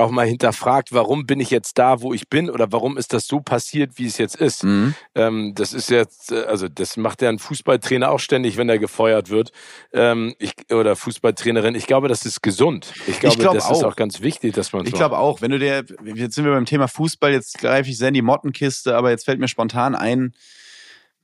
auch 0.00 0.10
mal 0.10 0.26
hinterfragt, 0.26 0.92
warum 0.92 1.26
bin 1.26 1.40
ich 1.40 1.50
jetzt 1.50 1.78
da, 1.78 2.00
wo 2.00 2.12
ich 2.12 2.28
bin 2.28 2.50
oder 2.50 2.72
warum 2.72 2.96
ist 2.96 3.12
das 3.12 3.26
so 3.26 3.40
passiert, 3.40 3.92
wie 3.96 4.06
es 4.06 4.18
jetzt 4.18 4.36
ist. 4.36 4.64
Mhm. 4.64 4.94
Ähm, 5.14 5.54
das 5.54 5.72
ist 5.72 5.90
jetzt, 5.90 6.32
äh, 6.32 6.44
also 6.44 6.68
das 6.68 6.96
macht 6.96 7.22
ja 7.22 7.28
ein 7.28 7.38
Fußballtrainer 7.38 8.10
auch 8.10 8.20
ständig, 8.20 8.56
wenn 8.56 8.68
er 8.68 8.78
gefeuert 8.78 9.30
wird 9.30 9.52
ähm, 9.92 10.34
ich, 10.38 10.54
oder 10.72 10.96
Fußballtrainerin. 10.96 11.74
Ich 11.74 11.86
glaube, 11.86 12.08
das 12.08 12.26
ist 12.26 12.42
gesund. 12.42 12.92
Ich 13.06 13.20
glaube, 13.20 13.34
ich 13.34 13.40
glaub 13.40 13.54
das 13.54 13.66
auch. 13.66 13.72
ist 13.72 13.84
auch 13.84 13.96
ganz 13.96 14.20
wichtig, 14.20 14.54
dass 14.54 14.72
man 14.72 14.86
Ich 14.86 14.92
glaube 14.92 15.18
auch, 15.18 15.40
wenn 15.40 15.50
du 15.50 15.58
der, 15.58 15.84
jetzt 16.04 16.34
sind 16.34 16.44
wir 16.44 16.52
beim 16.52 16.66
Thema 16.66 16.88
Fußball, 16.88 17.32
jetzt 17.32 17.58
greife 17.58 17.90
ich 17.90 17.98
sehr 17.98 18.08
in 18.08 18.14
die 18.14 18.22
Mottenkiste, 18.22 18.96
aber 18.96 19.10
jetzt 19.10 19.24
fällt 19.24 19.40
mir 19.40 19.48
spontan 19.48 19.94
ein, 19.94 20.32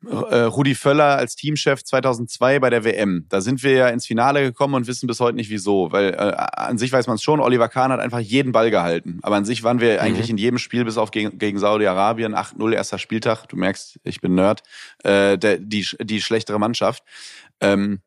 Rudi 0.05 0.74
Völler 0.74 1.16
als 1.16 1.36
Teamchef 1.36 1.82
2002 1.82 2.59
bei 2.61 2.70
der 2.70 2.84
WM. 2.84 3.26
Da 3.28 3.40
sind 3.40 3.62
wir 3.62 3.72
ja 3.72 3.88
ins 3.88 4.07
Finale 4.07 4.42
gekommen 4.42 4.74
und 4.74 4.86
wissen 4.86 5.07
bis 5.07 5.20
heute 5.20 5.36
nicht 5.36 5.51
wieso, 5.51 5.90
weil 5.90 6.11
äh, 6.11 6.16
an 6.16 6.78
sich 6.78 6.92
weiß 6.92 7.07
man 7.07 7.16
es 7.16 7.22
schon, 7.22 7.40
Oliver 7.40 7.68
Kahn 7.68 7.90
hat 7.90 8.01
einfach 8.01 8.20
jeden 8.20 8.53
Ball 8.53 8.70
gehalten. 8.70 9.18
Aber 9.22 9.36
an 9.36 9.44
sich 9.44 9.62
waren 9.64 9.80
wir 9.80 9.94
mhm. 9.94 10.01
eigentlich 10.01 10.30
in 10.30 10.36
jedem 10.36 10.59
Spiel, 10.59 10.84
bis 10.84 10.99
auf 10.99 11.11
gegen, 11.11 11.38
gegen 11.38 11.59
Saudi-Arabien, 11.59 12.34
8-0, 12.34 12.72
erster 12.72 12.99
Spieltag, 12.99 13.47
du 13.49 13.57
merkst, 13.57 13.99
ich 14.05 14.20
bin 14.20 14.34
Nerd, 14.34 14.62
äh, 15.03 15.38
der, 15.38 15.59
die, 15.59 15.86
die 16.01 16.20
schlechtere 16.20 16.59
Mannschaft. 16.59 17.03
Ähm, 17.61 18.01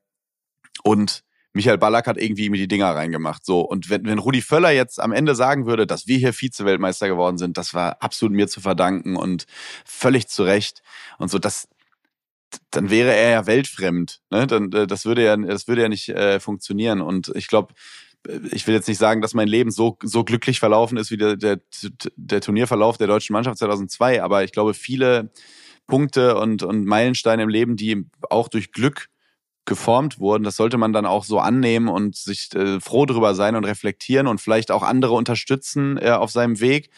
und 0.83 1.23
Michael 1.53 1.79
Ballack 1.79 2.05
hat 2.05 2.17
irgendwie 2.17 2.49
mir 2.49 2.57
die 2.57 2.67
Dinger 2.67 2.91
reingemacht. 2.91 3.43
So. 3.45 3.61
Und 3.61 3.89
wenn, 3.89 4.05
wenn 4.05 4.19
Rudi 4.19 4.41
Völler 4.41 4.69
jetzt 4.69 4.99
am 4.99 5.11
Ende 5.11 5.33
sagen 5.33 5.65
würde, 5.65 5.87
dass 5.87 6.07
wir 6.07 6.17
hier 6.17 6.33
Vize-Weltmeister 6.33 7.07
geworden 7.07 7.37
sind, 7.37 7.57
das 7.57 7.73
war 7.73 7.97
absolut 8.01 8.35
mir 8.35 8.47
zu 8.47 8.61
verdanken 8.61 9.15
und 9.15 9.45
völlig 9.83 10.27
zu 10.27 10.43
Recht. 10.43 10.83
Und 11.17 11.31
so, 11.31 11.39
das, 11.39 11.67
dann 12.71 12.89
wäre 12.89 13.13
er 13.13 13.31
ja 13.31 13.45
weltfremd. 13.47 14.21
Ne? 14.29 14.47
Dann, 14.47 14.71
äh, 14.71 14.87
das 14.87 15.05
würde 15.05 15.23
ja, 15.23 15.35
das 15.37 15.67
würde 15.67 15.83
ja 15.83 15.89
nicht 15.89 16.09
äh, 16.09 16.39
funktionieren. 16.39 17.01
Und 17.01 17.31
ich 17.35 17.47
glaube, 17.47 17.73
äh, 18.27 18.39
ich 18.51 18.67
will 18.67 18.73
jetzt 18.75 18.87
nicht 18.87 18.97
sagen, 18.97 19.21
dass 19.21 19.33
mein 19.33 19.47
Leben 19.47 19.71
so, 19.71 19.97
so 20.03 20.23
glücklich 20.23 20.59
verlaufen 20.59 20.97
ist 20.97 21.11
wie 21.11 21.17
der, 21.17 21.35
der, 21.35 21.59
der 22.15 22.41
Turnierverlauf 22.41 22.97
der 22.97 23.07
deutschen 23.07 23.33
Mannschaft 23.33 23.57
2002, 23.59 24.23
aber 24.23 24.43
ich 24.43 24.51
glaube, 24.51 24.73
viele 24.73 25.31
Punkte 25.87 26.37
und, 26.37 26.63
und 26.63 26.85
Meilensteine 26.85 27.43
im 27.43 27.49
Leben, 27.49 27.75
die 27.75 28.05
auch 28.29 28.47
durch 28.47 28.71
Glück 28.71 29.09
geformt 29.65 30.19
wurden, 30.19 30.43
das 30.43 30.55
sollte 30.55 30.77
man 30.77 30.93
dann 30.93 31.05
auch 31.05 31.23
so 31.23 31.39
annehmen 31.39 31.89
und 31.89 32.15
sich 32.15 32.53
äh, 32.55 32.79
froh 32.79 33.05
drüber 33.05 33.35
sein 33.35 33.55
und 33.55 33.65
reflektieren 33.65 34.25
und 34.25 34.41
vielleicht 34.41 34.71
auch 34.71 34.81
andere 34.81 35.13
unterstützen 35.13 35.97
äh, 35.97 36.09
auf 36.09 36.31
seinem 36.31 36.59
Weg, 36.59 36.89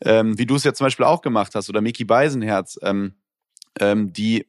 ähm, 0.00 0.38
wie 0.38 0.46
du 0.46 0.54
es 0.54 0.64
ja 0.64 0.72
zum 0.72 0.86
Beispiel 0.86 1.04
auch 1.04 1.20
gemacht 1.20 1.54
hast 1.54 1.68
oder 1.68 1.82
Miki 1.82 2.04
Beisenherz, 2.04 2.78
ähm, 2.82 3.14
ähm, 3.78 4.12
die 4.12 4.46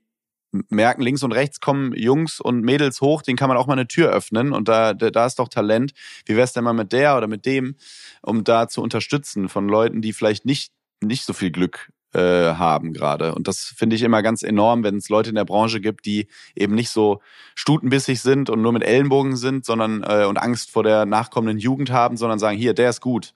merken, 0.70 1.02
links 1.02 1.24
und 1.24 1.32
rechts 1.32 1.60
kommen 1.60 1.94
Jungs 1.94 2.40
und 2.40 2.62
Mädels 2.62 3.02
hoch, 3.02 3.22
den 3.22 3.36
kann 3.36 3.50
man 3.50 3.58
auch 3.58 3.68
mal 3.68 3.74
eine 3.74 3.88
Tür 3.88 4.10
öffnen 4.10 4.54
und 4.54 4.68
da, 4.68 4.94
da 4.94 5.26
ist 5.26 5.40
doch 5.40 5.50
Talent. 5.50 5.94
Wie 6.26 6.36
wär's 6.36 6.54
denn 6.54 6.64
mal 6.64 6.74
mit 6.74 6.92
der 6.92 7.18
oder 7.18 7.28
mit 7.28 7.46
dem, 7.46 7.76
um 8.22 8.44
da 8.44 8.68
zu 8.68 8.82
unterstützen 8.82 9.50
von 9.50 9.68
Leuten, 9.68 10.02
die 10.02 10.14
vielleicht 10.14 10.46
nicht, 10.46 10.72
nicht 11.02 11.26
so 11.26 11.34
viel 11.34 11.52
Glück 11.52 11.92
äh, 12.14 12.54
haben 12.56 12.94
gerade. 12.94 13.36
Und 13.36 13.48
das 13.48 13.74
finde 13.76 13.96
ich 13.96 14.02
immer 14.02 14.22
ganz 14.22 14.42
enorm, 14.42 14.84
wenn 14.84 14.96
es 14.96 15.10
Leute 15.10 15.30
in 15.30 15.36
der 15.36 15.46
Branche 15.46 15.82
gibt, 15.82 16.06
die 16.06 16.28
eben 16.56 16.74
nicht 16.74 16.90
so 16.90 17.22
stutenbissig 17.56 18.22
sind 18.22 18.50
und 18.50 18.62
nur 18.62 18.72
mit 18.72 18.84
Ellenbogen 18.84 19.36
sind, 19.36 19.66
sondern 19.66 20.04
äh, 20.04 20.26
und 20.26 20.38
Angst 20.38 20.72
vor 20.72 20.84
der 20.84 21.06
nachkommenden 21.06 21.60
Jugend 21.60 21.92
haben, 21.92 22.18
sondern 22.18 22.40
sagen, 22.40 22.58
hier, 22.58 22.74
der 22.74 22.90
ist 22.90 23.02
gut 23.02 23.34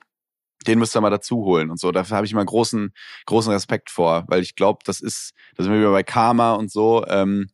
den 0.68 0.80
müsst 0.80 0.96
ihr 0.96 1.02
mal 1.02 1.10
dazu 1.10 1.38
holen 1.46 1.70
und 1.70 1.80
so. 1.80 1.92
Dafür 1.92 2.18
habe 2.18 2.26
ich 2.26 2.34
immer 2.34 2.46
großen, 2.46 2.94
großen 3.26 3.52
Respekt 3.52 3.90
vor, 3.90 4.26
weil 4.28 4.42
ich 4.42 4.56
glaube, 4.56 4.80
das 4.86 5.02
ist, 5.02 5.34
da 5.56 5.64
sind 5.64 5.74
wir 5.74 5.80
wieder 5.80 5.92
bei 5.92 6.04
Karma 6.04 6.54
und 6.54 6.72
so, 6.72 7.06
ähm, 7.08 7.50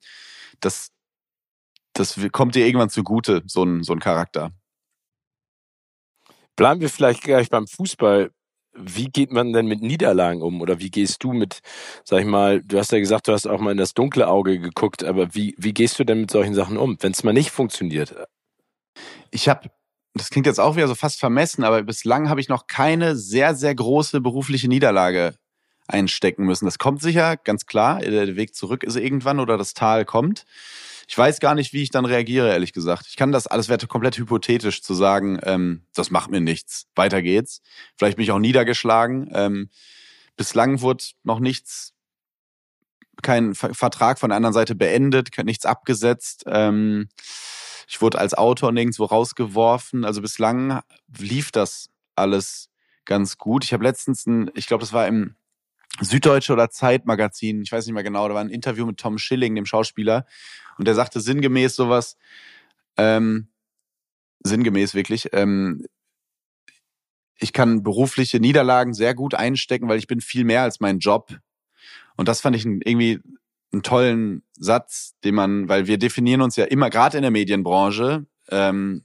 das, 0.59 0.89
das 1.93 2.19
kommt 2.31 2.55
dir 2.55 2.65
irgendwann 2.65 2.89
zugute, 2.89 3.43
so 3.45 3.63
ein, 3.63 3.83
so 3.83 3.93
ein 3.93 3.99
Charakter. 3.99 4.51
Bleiben 6.55 6.81
wir 6.81 6.89
vielleicht 6.89 7.21
gleich 7.23 7.49
beim 7.49 7.67
Fußball. 7.67 8.31
Wie 8.77 9.05
geht 9.05 9.31
man 9.31 9.53
denn 9.53 9.67
mit 9.67 9.81
Niederlagen 9.81 10.41
um? 10.41 10.61
Oder 10.61 10.79
wie 10.79 10.89
gehst 10.89 11.23
du 11.23 11.31
mit, 11.31 11.59
sag 12.03 12.19
ich 12.19 12.25
mal, 12.25 12.61
du 12.61 12.77
hast 12.77 12.91
ja 12.91 12.99
gesagt, 12.99 13.27
du 13.27 13.33
hast 13.33 13.47
auch 13.47 13.59
mal 13.59 13.71
in 13.71 13.77
das 13.77 13.93
dunkle 13.93 14.27
Auge 14.27 14.59
geguckt, 14.59 15.03
aber 15.03 15.33
wie, 15.33 15.55
wie 15.57 15.73
gehst 15.73 15.97
du 15.99 16.03
denn 16.03 16.21
mit 16.21 16.31
solchen 16.31 16.53
Sachen 16.53 16.77
um, 16.77 16.97
wenn 16.99 17.11
es 17.11 17.23
mal 17.23 17.33
nicht 17.33 17.51
funktioniert? 17.51 18.15
Ich 19.31 19.47
habe 19.47 19.69
das 20.15 20.29
klingt 20.29 20.47
jetzt 20.47 20.59
auch 20.59 20.77
wieder 20.77 20.87
so 20.87 20.95
fast 20.95 21.19
vermessen, 21.19 21.63
aber 21.63 21.83
bislang 21.83 22.29
habe 22.29 22.39
ich 22.39 22.47
noch 22.47 22.67
keine 22.67 23.15
sehr, 23.15 23.53
sehr 23.53 23.75
große 23.75 24.21
berufliche 24.21 24.69
Niederlage 24.69 25.35
einstecken 25.87 26.45
müssen. 26.45 26.65
Das 26.65 26.79
kommt 26.79 27.01
sicher, 27.01 27.37
ganz 27.37 27.65
klar. 27.65 27.99
Der 27.99 28.35
Weg 28.35 28.55
zurück 28.55 28.83
ist 28.83 28.95
irgendwann 28.95 29.39
oder 29.39 29.57
das 29.57 29.73
Tal 29.73 30.05
kommt. 30.05 30.45
Ich 31.07 31.17
weiß 31.17 31.39
gar 31.39 31.53
nicht, 31.53 31.73
wie 31.73 31.83
ich 31.83 31.91
dann 31.91 32.05
reagiere, 32.05 32.49
ehrlich 32.49 32.73
gesagt. 32.73 33.05
Ich 33.09 33.15
kann 33.15 33.31
das, 33.31 33.45
alles 33.45 33.69
wäre 33.69 33.85
komplett 33.87 34.17
hypothetisch 34.17 34.81
zu 34.81 34.93
sagen, 34.93 35.39
ähm, 35.43 35.83
das 35.93 36.09
macht 36.09 36.31
mir 36.31 36.41
nichts. 36.41 36.87
Weiter 36.95 37.21
geht's. 37.21 37.61
Vielleicht 37.95 38.15
bin 38.15 38.23
ich 38.23 38.31
auch 38.31 38.39
niedergeschlagen. 38.39 39.29
Ähm, 39.33 39.69
bislang 40.37 40.81
wurde 40.81 41.03
noch 41.23 41.39
nichts, 41.39 41.93
kein 43.21 43.53
Vertrag 43.53 44.17
von 44.19 44.29
der 44.29 44.37
anderen 44.37 44.53
Seite 44.53 44.75
beendet, 44.75 45.29
nichts 45.43 45.65
abgesetzt. 45.65 46.43
Ähm, 46.47 47.09
ich 47.87 48.01
wurde 48.01 48.19
als 48.19 48.33
Autor 48.33 48.71
nirgendwo 48.71 49.05
rausgeworfen. 49.05 50.05
Also 50.05 50.21
bislang 50.21 50.81
lief 51.17 51.51
das 51.51 51.89
alles 52.15 52.69
ganz 53.05 53.37
gut. 53.37 53.63
Ich 53.63 53.73
habe 53.73 53.83
letztens 53.83 54.25
ein, 54.25 54.51
ich 54.55 54.67
glaube, 54.67 54.81
das 54.81 54.93
war 54.93 55.07
im 55.07 55.35
Süddeutsche 56.01 56.53
oder 56.53 56.69
Zeitmagazin, 56.69 57.61
ich 57.61 57.71
weiß 57.71 57.85
nicht 57.85 57.93
mehr 57.93 58.03
genau, 58.03 58.27
da 58.27 58.33
war 58.33 58.41
ein 58.41 58.49
Interview 58.49 58.85
mit 58.85 58.97
Tom 58.97 59.17
Schilling, 59.17 59.55
dem 59.55 59.65
Schauspieler, 59.65 60.25
und 60.77 60.87
der 60.87 60.95
sagte 60.95 61.21
sinngemäß 61.21 61.75
sowas, 61.75 62.17
ähm, 62.97 63.47
sinngemäß 64.43 64.93
wirklich, 64.93 65.29
ähm, 65.31 65.85
ich 67.37 67.53
kann 67.53 67.83
berufliche 67.83 68.39
Niederlagen 68.39 68.93
sehr 68.93 69.13
gut 69.13 69.35
einstecken, 69.35 69.87
weil 69.87 69.99
ich 69.99 70.07
bin 70.07 70.21
viel 70.21 70.43
mehr 70.43 70.63
als 70.63 70.79
mein 70.79 70.99
Job. 70.99 71.37
Und 72.15 72.27
das 72.29 72.41
fand 72.41 72.55
ich 72.55 72.65
irgendwie 72.65 73.19
einen 73.75 73.83
tollen 73.83 74.43
Satz, 74.57 75.15
den 75.23 75.35
man, 75.35 75.69
weil 75.69 75.87
wir 75.87 75.97
definieren 75.97 76.41
uns 76.41 76.55
ja 76.55 76.65
immer, 76.65 76.89
gerade 76.89 77.17
in 77.17 77.21
der 77.21 77.31
Medienbranche, 77.31 78.25
ähm, 78.49 79.03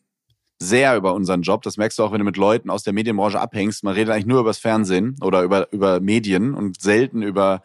sehr 0.58 0.96
über 0.96 1.14
unseren 1.14 1.42
Job. 1.42 1.62
Das 1.62 1.76
merkst 1.76 1.98
du 1.98 2.04
auch, 2.04 2.12
wenn 2.12 2.18
du 2.18 2.24
mit 2.24 2.36
Leuten 2.36 2.70
aus 2.70 2.82
der 2.82 2.92
Medienbranche 2.92 3.40
abhängst. 3.40 3.82
Man 3.82 3.94
redet 3.94 4.12
eigentlich 4.12 4.26
nur 4.26 4.40
über 4.40 4.50
das 4.50 4.58
Fernsehen 4.58 5.16
oder 5.22 5.42
über, 5.42 5.72
über 5.72 6.00
Medien 6.00 6.54
und 6.54 6.80
selten 6.80 7.22
über 7.22 7.62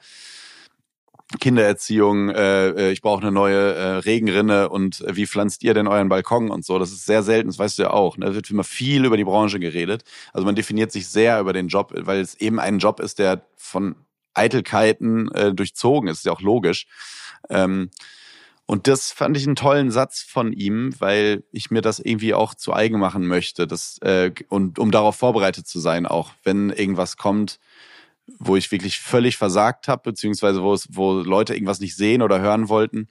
Kindererziehung, 1.40 2.30
äh, 2.30 2.70
äh 2.70 2.92
ich 2.92 3.02
brauche 3.02 3.22
eine 3.22 3.32
neue 3.32 3.74
äh, 3.74 3.98
Regenrinne 3.98 4.70
und 4.70 5.02
äh, 5.02 5.16
wie 5.16 5.26
pflanzt 5.26 5.64
ihr 5.64 5.74
denn 5.74 5.88
euren 5.88 6.08
Balkon 6.08 6.52
und 6.52 6.64
so. 6.64 6.80
Das 6.80 6.92
ist 6.92 7.06
sehr 7.06 7.24
selten, 7.24 7.50
das 7.50 7.60
weißt 7.60 7.78
du 7.80 7.84
ja 7.84 7.90
auch. 7.92 8.18
Ne? 8.18 8.28
Da 8.28 8.36
wird 8.36 8.50
immer 8.50 8.64
viel 8.64 9.06
über 9.06 9.18
die 9.18 9.24
Branche 9.24 9.60
geredet. 9.60 10.04
Also 10.32 10.46
man 10.46 10.56
definiert 10.56 10.92
sich 10.92 11.08
sehr 11.08 11.40
über 11.40 11.52
den 11.52 11.68
Job, 11.68 11.94
weil 11.96 12.22
es 12.22 12.36
eben 12.36 12.60
ein 12.60 12.80
Job 12.80 13.00
ist, 13.00 13.20
der 13.20 13.46
von 13.58 13.96
Eitelkeiten 14.36 15.32
äh, 15.32 15.54
durchzogen 15.54 16.10
ist, 16.10 16.26
ja 16.26 16.32
auch 16.32 16.42
logisch. 16.42 16.88
Ähm, 17.50 17.90
und 18.68 18.88
das 18.88 19.12
fand 19.12 19.38
ich 19.38 19.46
einen 19.46 19.56
tollen 19.56 19.92
Satz 19.92 20.22
von 20.22 20.52
ihm, 20.52 20.94
weil 21.00 21.44
ich 21.52 21.70
mir 21.70 21.82
das 21.82 22.00
irgendwie 22.00 22.34
auch 22.34 22.56
zu 22.56 22.74
eigen 22.74 23.00
machen 23.00 23.28
möchte. 23.28 23.68
Das, 23.68 24.00
äh, 24.02 24.32
und 24.50 24.80
um 24.80 24.90
darauf 24.92 25.16
vorbereitet 25.16 25.68
zu 25.68 25.80
sein, 25.80 26.06
auch 26.08 26.32
wenn 26.44 26.72
irgendwas 26.72 27.18
kommt, 27.18 27.60
wo 28.40 28.56
ich 28.56 28.72
wirklich 28.72 29.00
völlig 29.00 29.38
versagt 29.38 29.88
habe, 29.88 30.02
beziehungsweise 30.04 30.64
wo, 30.64 30.74
es, 30.74 30.88
wo 30.90 31.14
Leute 31.14 31.54
irgendwas 31.54 31.80
nicht 31.80 31.96
sehen 31.96 32.24
oder 32.24 32.40
hören 32.40 32.70
wollten 32.70 33.08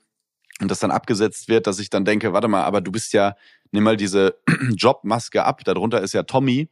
und 0.61 0.71
das 0.71 0.81
dann 0.81 0.91
abgesetzt 0.91 1.49
wird, 1.49 1.69
dass 1.69 1.79
ich 1.79 1.89
dann 1.89 2.05
denke, 2.05 2.33
warte 2.33 2.49
mal, 2.49 2.65
aber 2.65 2.81
du 2.81 2.91
bist 2.91 3.13
ja, 3.13 3.37
nimm 3.71 3.85
mal 3.85 3.97
diese 3.97 4.37
Jobmaske 4.77 5.45
ab, 5.45 5.65
darunter 5.65 6.01
ist 6.01 6.15
ja 6.15 6.25
Tommy. 6.25 6.69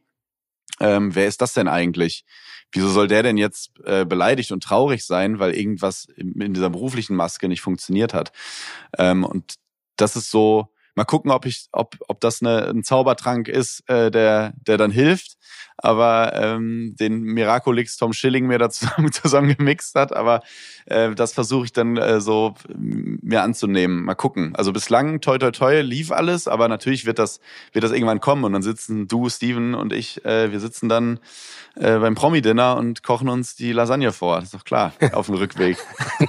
Ähm, 0.79 1.15
wer 1.15 1.27
ist 1.27 1.41
das 1.41 1.53
denn 1.53 1.67
eigentlich? 1.67 2.25
wieso 2.73 2.89
soll 2.89 3.07
der 3.07 3.23
denn 3.23 3.37
jetzt 3.37 3.71
äh, 3.85 4.05
beleidigt 4.05 4.51
und 4.51 4.63
traurig 4.63 5.05
sein, 5.05 5.39
weil 5.39 5.53
irgendwas 5.53 6.05
in 6.15 6.53
dieser 6.53 6.69
beruflichen 6.69 7.15
Maske 7.15 7.47
nicht 7.47 7.61
funktioniert 7.61 8.13
hat? 8.13 8.31
Ähm, 8.97 9.23
und 9.23 9.55
das 9.95 10.15
ist 10.15 10.31
so, 10.31 10.72
mal 10.95 11.05
gucken, 11.05 11.31
ob 11.31 11.45
ich, 11.45 11.67
ob, 11.71 11.95
ob 12.07 12.19
das 12.19 12.41
eine, 12.41 12.67
ein 12.67 12.83
Zaubertrank 12.83 13.47
ist, 13.47 13.87
äh, 13.89 14.11
der, 14.11 14.53
der 14.67 14.77
dann 14.77 14.91
hilft 14.91 15.37
aber 15.77 16.33
ähm, 16.35 16.95
den 16.99 17.21
Miraculix 17.21 17.97
Tom 17.97 18.13
Schilling 18.13 18.47
mir 18.47 18.57
da 18.57 18.69
zusammen, 18.69 19.11
zusammen 19.11 19.55
gemixt 19.55 19.95
hat. 19.95 20.15
Aber 20.15 20.41
äh, 20.85 21.13
das 21.13 21.33
versuche 21.33 21.65
ich 21.65 21.73
dann 21.73 21.97
äh, 21.97 22.21
so 22.21 22.55
mir 22.77 23.43
anzunehmen. 23.43 24.03
Mal 24.05 24.15
gucken. 24.15 24.55
Also 24.55 24.71
bislang 24.71 25.21
toi 25.21 25.37
toi 25.37 25.51
toi 25.51 25.81
lief 25.81 26.11
alles, 26.11 26.47
aber 26.47 26.67
natürlich 26.67 27.05
wird 27.05 27.19
das 27.19 27.39
wird 27.73 27.83
das 27.83 27.91
irgendwann 27.91 28.19
kommen 28.19 28.43
und 28.43 28.53
dann 28.53 28.63
sitzen 28.63 29.07
du, 29.07 29.29
Steven 29.29 29.75
und 29.75 29.93
ich, 29.93 30.23
äh, 30.25 30.51
wir 30.51 30.59
sitzen 30.59 30.89
dann 30.89 31.19
äh, 31.75 31.97
beim 31.97 32.15
Promi-Dinner 32.15 32.77
und 32.77 33.03
kochen 33.03 33.29
uns 33.29 33.55
die 33.55 33.71
Lasagne 33.71 34.11
vor. 34.11 34.35
Das 34.35 34.45
ist 34.45 34.53
doch 34.53 34.63
klar, 34.63 34.93
auf 35.13 35.25
dem 35.25 35.35
Rückweg. 35.35 35.77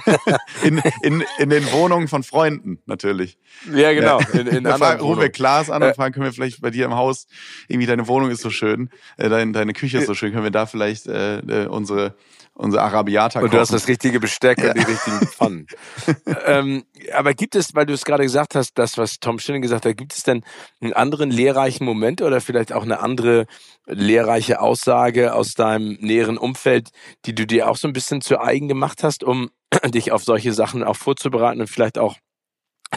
in, 0.63 0.81
in, 1.01 1.23
in 1.37 1.49
den 1.49 1.71
Wohnungen 1.71 2.07
von 2.07 2.23
Freunden, 2.23 2.79
natürlich. 2.87 3.37
Ja, 3.73 3.93
genau. 3.93 4.19
In, 4.33 4.47
in 4.57 4.63
da 4.63 4.75
rufen 4.95 5.21
wir 5.21 5.29
Klaas 5.29 5.69
an 5.69 5.83
und 5.83 5.95
fragen, 5.95 6.13
können 6.13 6.25
wir 6.25 6.33
vielleicht 6.33 6.61
bei 6.61 6.71
dir 6.71 6.85
im 6.85 6.95
Haus, 6.95 7.27
irgendwie 7.67 7.87
deine 7.87 8.07
Wohnung 8.07 8.31
ist 8.31 8.41
so 8.41 8.49
schön, 8.49 8.89
äh, 9.17 9.29
dein, 9.29 9.53
deine 9.53 9.73
Küche 9.73 9.99
ist 9.99 10.07
so 10.07 10.13
schön, 10.13 10.31
können 10.31 10.43
wir 10.43 10.51
da 10.51 10.65
vielleicht 10.65 11.07
äh, 11.07 11.39
äh, 11.39 11.67
unsere 11.67 12.15
unsere 12.55 12.83
Arabiata 12.83 13.41
Und 13.41 13.53
du 13.53 13.59
hast 13.59 13.73
das 13.73 13.87
richtige 13.87 14.19
Besteck 14.19 14.59
ja. 14.59 14.69
und 14.69 14.77
die 14.77 14.83
richtigen 14.83 15.27
Pfannen. 15.27 15.67
ähm, 16.45 16.85
aber 17.13 17.33
gibt 17.33 17.55
es, 17.55 17.75
weil 17.75 17.85
du 17.85 17.93
es 17.93 18.05
gerade 18.05 18.23
gesagt 18.23 18.55
hast, 18.55 18.77
das, 18.77 18.97
was 18.97 19.19
Tom 19.19 19.39
Schilling 19.39 19.61
gesagt 19.61 19.85
hat, 19.85 19.97
gibt 19.97 20.13
es 20.13 20.23
denn 20.23 20.41
einen 20.79 20.93
anderen 20.93 21.29
lehrreichen 21.29 21.85
Moment 21.85 22.21
oder 22.21 22.39
vielleicht 22.39 22.71
auch 22.71 22.83
eine 22.83 23.01
andere 23.01 23.45
lehrreiche 23.85 24.61
Aussage 24.61 25.33
aus 25.33 25.53
deinem 25.53 25.97
näheren 25.99 26.37
Umfeld, 26.37 26.89
die 27.25 27.35
du 27.35 27.45
dir 27.45 27.69
auch 27.69 27.75
so 27.75 27.89
ein 27.89 27.93
bisschen 27.93 28.21
zu 28.21 28.39
eigen 28.39 28.69
gemacht 28.69 29.03
hast, 29.03 29.23
um 29.23 29.51
dich 29.87 30.13
auf 30.13 30.23
solche 30.23 30.53
Sachen 30.53 30.83
auch 30.83 30.95
vorzubereiten 30.95 31.59
und 31.59 31.67
vielleicht 31.67 31.97
auch 31.97 32.15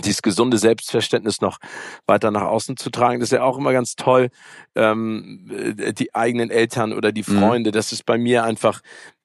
dieses 0.05 0.23
gesunde 0.23 0.59
Selbstverständnis 0.59 1.41
noch 1.41 1.59
weiter 2.07 2.31
nach 2.31 2.43
außen 2.43 2.77
zu 2.77 2.91
tragen. 2.91 3.21
Das 3.21 3.29
ist 3.29 3.37
ja 3.37 3.43
auch 3.43 3.59
immer 3.59 3.73
ganz 3.73 3.97
toll, 3.97 4.31
ähm, 4.75 5.51
äh, 5.51 5.93
die 5.93 6.15
eigenen 6.15 6.51
Eltern 6.51 6.93
oder 6.93 7.13
die 7.13 7.25
mhm. 7.27 7.39
Freunde. 7.39 7.71
Mhm. 7.71 7.73
Das 7.73 7.93
ist 7.93 8.05
bei 8.05 8.19
mir 8.19 8.45
einfach 8.45 8.81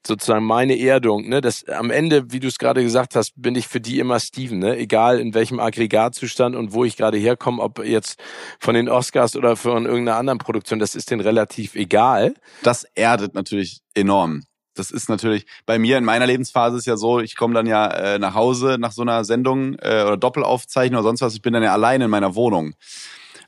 sozusagen 0.06 0.46
meine 0.46 0.78
Erdung. 0.78 1.30
Ne? 1.30 1.42
Das, 1.42 1.64
am 1.66 1.90
Ende, 1.90 2.32
wie 2.32 2.40
du 2.40 2.48
es 2.48 2.58
gerade 2.58 2.84
gesagt 2.84 3.16
hast, 3.16 3.34
bin 3.36 3.56
ich 3.56 3.68
für 3.68 3.80
die 3.80 4.00
immer 4.00 4.20
Steven. 4.20 4.60
Ne? 4.60 4.78
Egal 4.78 5.20
in 5.20 5.34
welchem 5.34 5.60
Aggregatzustand 5.60 6.56
und 6.56 6.74
wo 6.74 6.84
ich 6.84 6.98
gerade 6.98 7.18
herkomme, 7.18 7.62
ob 7.62 7.84
jetzt 7.84 8.22
von 8.60 8.76
den 8.76 8.90
Oscars 8.90 9.36
oder 9.36 9.56
von 9.56 9.86
irgendeiner 9.86 10.18
anderen 10.18 10.40
Produktion, 10.40 10.80
das 10.80 10.96
ist 10.96 11.12
denen 11.12 11.22
relativ 11.22 11.76
egal. 11.76 12.34
Das 12.64 12.86
erdet 12.96 13.34
natürlich 13.34 13.82
enorm 13.94 14.44
das 14.74 14.92
ist 14.92 15.10
natürlich 15.10 15.46
bei 15.66 15.80
mir 15.80 15.98
in 15.98 16.04
meiner 16.04 16.26
Lebensphase 16.26 16.78
ist 16.78 16.86
ja 16.86 16.98
so, 16.98 17.20
ich 17.20 17.36
komme 17.36 17.54
dann 17.54 17.68
ja 17.68 17.88
äh, 17.88 18.20
nach 18.20 18.34
Hause 18.34 18.78
nach 18.80 18.92
so 18.92 19.02
einer 19.02 19.24
Sendung 19.24 19.76
äh, 19.76 20.04
oder 20.06 20.18
Doppelaufzeichnung 20.18 21.00
oder 21.00 21.08
sonst 21.08 21.22
was, 21.22 21.36
ich 21.36 21.42
bin 21.42 21.54
dann 21.54 21.64
ja 21.64 21.74
alleine 21.74 22.06
in 22.06 22.12
meiner 22.12 22.36
Wohnung. 22.36 22.76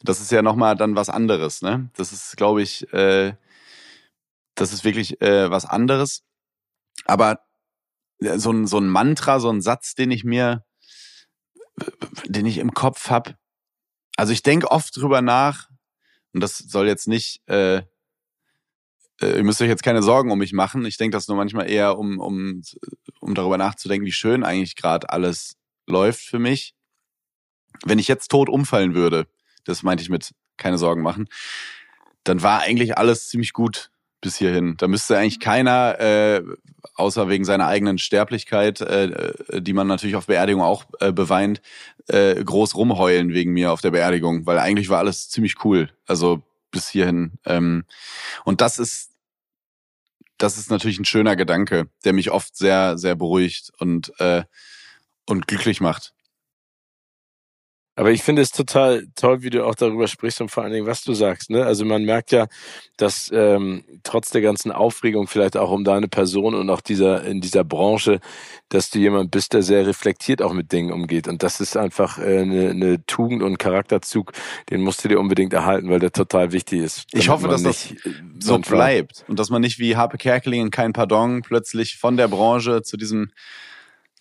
Das 0.03 0.21
ist 0.21 0.31
ja 0.31 0.41
nochmal 0.41 0.75
dann 0.75 0.95
was 0.95 1.09
anderes, 1.09 1.61
ne? 1.61 1.89
Das 1.95 2.11
ist, 2.11 2.37
glaube 2.37 2.61
ich, 2.61 2.91
äh, 2.93 3.33
das 4.53 4.71
ist 4.71 4.83
wirklich 4.83 5.21
äh, 5.21 5.49
was 5.49 5.65
anderes. 5.65 6.23
Aber 7.05 7.39
so 8.19 8.51
ein, 8.51 8.67
so 8.67 8.77
ein 8.77 8.87
Mantra, 8.87 9.39
so 9.39 9.49
ein 9.49 9.61
Satz, 9.61 9.95
den 9.95 10.11
ich 10.11 10.23
mir, 10.23 10.63
den 12.25 12.45
ich 12.45 12.59
im 12.59 12.73
Kopf 12.73 13.09
hab. 13.09 13.35
Also 14.15 14.31
ich 14.31 14.43
denke 14.43 14.71
oft 14.71 14.95
drüber 14.95 15.21
nach, 15.21 15.69
und 16.33 16.41
das 16.41 16.57
soll 16.57 16.87
jetzt 16.87 17.07
nicht 17.07 17.47
äh, 17.47 17.83
äh, 19.21 19.37
ihr 19.37 19.43
müsst 19.43 19.61
euch 19.61 19.69
jetzt 19.69 19.83
keine 19.83 20.03
Sorgen 20.03 20.31
um 20.31 20.39
mich 20.39 20.53
machen. 20.53 20.85
Ich 20.85 20.97
denke 20.97 21.15
das 21.15 21.27
nur 21.27 21.37
manchmal 21.37 21.69
eher, 21.69 21.97
um, 21.97 22.19
um, 22.19 22.61
um 23.19 23.33
darüber 23.33 23.57
nachzudenken, 23.57 24.05
wie 24.05 24.11
schön 24.11 24.43
eigentlich 24.43 24.75
gerade 24.75 25.09
alles 25.09 25.55
läuft 25.87 26.21
für 26.21 26.39
mich. 26.39 26.73
Wenn 27.83 27.99
ich 27.99 28.07
jetzt 28.07 28.29
tot 28.29 28.49
umfallen 28.49 28.95
würde, 28.95 29.27
das 29.65 29.83
meinte 29.83 30.01
ich 30.03 30.09
mit 30.09 30.31
keine 30.57 30.77
Sorgen 30.77 31.01
machen, 31.01 31.27
dann 32.23 32.41
war 32.41 32.61
eigentlich 32.61 32.97
alles 32.97 33.29
ziemlich 33.29 33.53
gut 33.53 33.91
bis 34.21 34.37
hierhin. 34.37 34.75
Da 34.77 34.87
müsste 34.87 35.17
eigentlich 35.17 35.39
keiner, 35.39 35.99
äh, 35.99 36.41
außer 36.95 37.29
wegen 37.29 37.45
seiner 37.45 37.67
eigenen 37.67 37.97
Sterblichkeit, 37.97 38.81
äh, 38.81 39.05
äh 39.05 39.61
die 39.61 39.73
man 39.73 39.87
natürlich 39.87 40.15
auf 40.15 40.27
Beerdigung 40.27 40.63
auch 40.63 40.85
äh, 40.99 41.11
beweint, 41.11 41.61
äh, 42.07 42.43
groß 42.43 42.75
rumheulen 42.75 43.33
wegen 43.33 43.51
mir 43.51 43.71
auf 43.71 43.81
der 43.81 43.91
Beerdigung, 43.91 44.45
weil 44.45 44.57
eigentlich 44.57 44.89
war 44.89 44.99
alles 44.99 45.29
ziemlich 45.29 45.63
cool. 45.63 45.89
Also 46.07 46.41
bis 46.75 46.89
hierhin. 46.89 47.39
Ähm, 47.45 47.85
und 48.43 48.61
das 48.61 48.79
ist, 48.79 49.11
das 50.37 50.57
ist 50.57 50.69
natürlich 50.69 50.99
ein 50.99 51.05
schöner 51.05 51.37
Gedanke, 51.37 51.89
der 52.03 52.11
mich 52.13 52.31
oft 52.31 52.55
sehr, 52.57 52.97
sehr 52.97 53.15
beruhigt 53.15 53.71
und, 53.79 54.11
äh, 54.19 54.43
und 55.25 55.47
glücklich 55.47 55.79
macht. 55.79 56.13
Aber 57.97 58.11
ich 58.11 58.23
finde 58.23 58.41
es 58.41 58.51
total 58.51 59.07
toll, 59.15 59.41
wie 59.41 59.49
du 59.49 59.65
auch 59.65 59.75
darüber 59.75 60.07
sprichst 60.07 60.41
und 60.41 60.49
vor 60.49 60.63
allen 60.63 60.73
Dingen, 60.73 60.85
was 60.85 61.03
du 61.03 61.13
sagst. 61.13 61.49
Ne? 61.49 61.65
Also 61.65 61.85
man 61.85 62.03
merkt 62.03 62.31
ja, 62.31 62.47
dass 62.97 63.31
ähm, 63.33 63.85
trotz 64.03 64.31
der 64.31 64.41
ganzen 64.41 64.71
Aufregung 64.71 65.27
vielleicht 65.27 65.55
auch 65.55 65.71
um 65.71 65.85
deine 65.85 66.09
Person 66.09 66.55
und 66.55 66.69
auch 66.69 66.81
dieser 66.81 67.23
in 67.23 67.39
dieser 67.39 67.63
Branche, 67.63 68.19
dass 68.67 68.89
du 68.89 68.99
jemand 68.99 69.31
bist, 69.31 69.53
der 69.53 69.63
sehr 69.63 69.87
reflektiert 69.87 70.41
auch 70.41 70.51
mit 70.51 70.73
Dingen 70.73 70.91
umgeht. 70.91 71.29
Und 71.29 71.41
das 71.41 71.61
ist 71.61 71.77
einfach 71.77 72.17
äh, 72.17 72.39
eine, 72.39 72.69
eine 72.71 73.05
Tugend 73.05 73.41
und 73.41 73.59
Charakterzug, 73.59 74.33
den 74.69 74.81
musst 74.81 75.03
du 75.03 75.07
dir 75.07 75.19
unbedingt 75.19 75.53
erhalten, 75.53 75.89
weil 75.89 75.99
der 75.99 76.11
total 76.11 76.51
wichtig 76.51 76.81
ist. 76.81 77.05
Ich 77.13 77.29
hoffe, 77.29 77.47
dass 77.47 77.63
das 77.63 77.93
so 78.39 78.59
bleibt 78.59 79.23
und 79.29 79.39
dass 79.39 79.49
man 79.49 79.61
nicht 79.61 79.79
wie 79.79 79.95
Harpe 79.95 80.17
Kerkeling 80.17 80.63
in 80.63 80.71
kein 80.71 80.91
Pardon 80.91 81.41
plötzlich 81.43 81.97
von 81.97 82.17
der 82.17 82.27
Branche 82.27 82.81
zu 82.81 82.97
diesem 82.97 83.31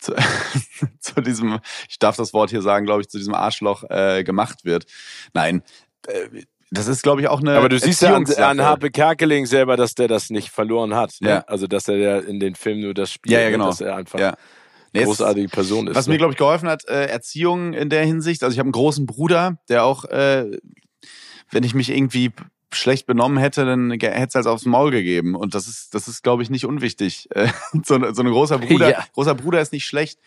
zu, 0.05 0.15
zu 0.99 1.21
diesem, 1.21 1.59
ich 1.89 1.99
darf 1.99 2.15
das 2.15 2.33
Wort 2.33 2.49
hier 2.49 2.61
sagen, 2.61 2.85
glaube 2.85 3.01
ich, 3.01 3.09
zu 3.09 3.17
diesem 3.17 3.33
Arschloch 3.33 3.83
äh, 3.89 4.23
gemacht 4.23 4.65
wird. 4.65 4.85
Nein, 5.33 5.63
äh, 6.07 6.43
das 6.71 6.87
ist, 6.87 7.03
glaube 7.03 7.21
ich, 7.21 7.27
auch 7.27 7.41
eine. 7.41 7.57
Aber 7.57 7.69
du 7.69 7.79
siehst 7.79 8.01
ja 8.01 8.15
an, 8.15 8.25
an 8.25 8.61
Harpe 8.61 8.89
Kerkeling 8.89 9.45
selber, 9.45 9.77
dass 9.77 9.95
der 9.95 10.07
das 10.07 10.29
nicht 10.29 10.49
verloren 10.49 10.95
hat. 10.95 11.15
Ne? 11.19 11.29
Ja. 11.29 11.39
Also, 11.47 11.67
dass 11.67 11.87
er 11.87 11.97
ja 11.97 12.19
in 12.19 12.39
den 12.39 12.55
Filmen 12.55 12.81
nur 12.81 12.93
das 12.93 13.11
spielt, 13.11 13.33
ja, 13.33 13.41
ja, 13.41 13.49
genau. 13.49 13.67
dass 13.67 13.81
er 13.81 13.95
einfach 13.95 14.19
ja. 14.19 14.35
großartige 14.93 15.47
Person 15.47 15.87
ist. 15.87 15.95
Was 15.95 16.07
ne? 16.07 16.13
mir, 16.13 16.17
glaube 16.17 16.33
ich, 16.33 16.37
geholfen 16.37 16.67
hat, 16.67 16.87
äh, 16.87 17.05
Erziehung 17.05 17.73
in 17.73 17.89
der 17.89 18.03
Hinsicht. 18.03 18.43
Also, 18.43 18.53
ich 18.53 18.59
habe 18.59 18.67
einen 18.67 18.73
großen 18.73 19.05
Bruder, 19.05 19.57
der 19.69 19.85
auch, 19.85 20.05
äh, 20.05 20.57
wenn 21.51 21.63
ich 21.63 21.75
mich 21.75 21.91
irgendwie 21.91 22.31
schlecht 22.73 23.05
benommen 23.05 23.37
hätte, 23.37 23.65
dann 23.65 23.91
hätte 23.91 24.27
es 24.27 24.35
halt 24.35 24.47
aufs 24.47 24.65
Maul 24.65 24.91
gegeben. 24.91 25.35
Und 25.35 25.55
das 25.55 25.67
ist, 25.67 25.93
das 25.93 26.07
ist, 26.07 26.23
glaube 26.23 26.43
ich, 26.43 26.49
nicht 26.49 26.65
unwichtig. 26.65 27.29
Äh, 27.35 27.49
so, 27.83 27.99
so 28.13 28.21
ein 28.21 28.29
großer 28.29 28.59
Bruder, 28.59 28.91
ja. 28.91 29.05
großer 29.13 29.35
Bruder 29.35 29.61
ist 29.61 29.73
nicht 29.73 29.85
schlecht. 29.85 30.19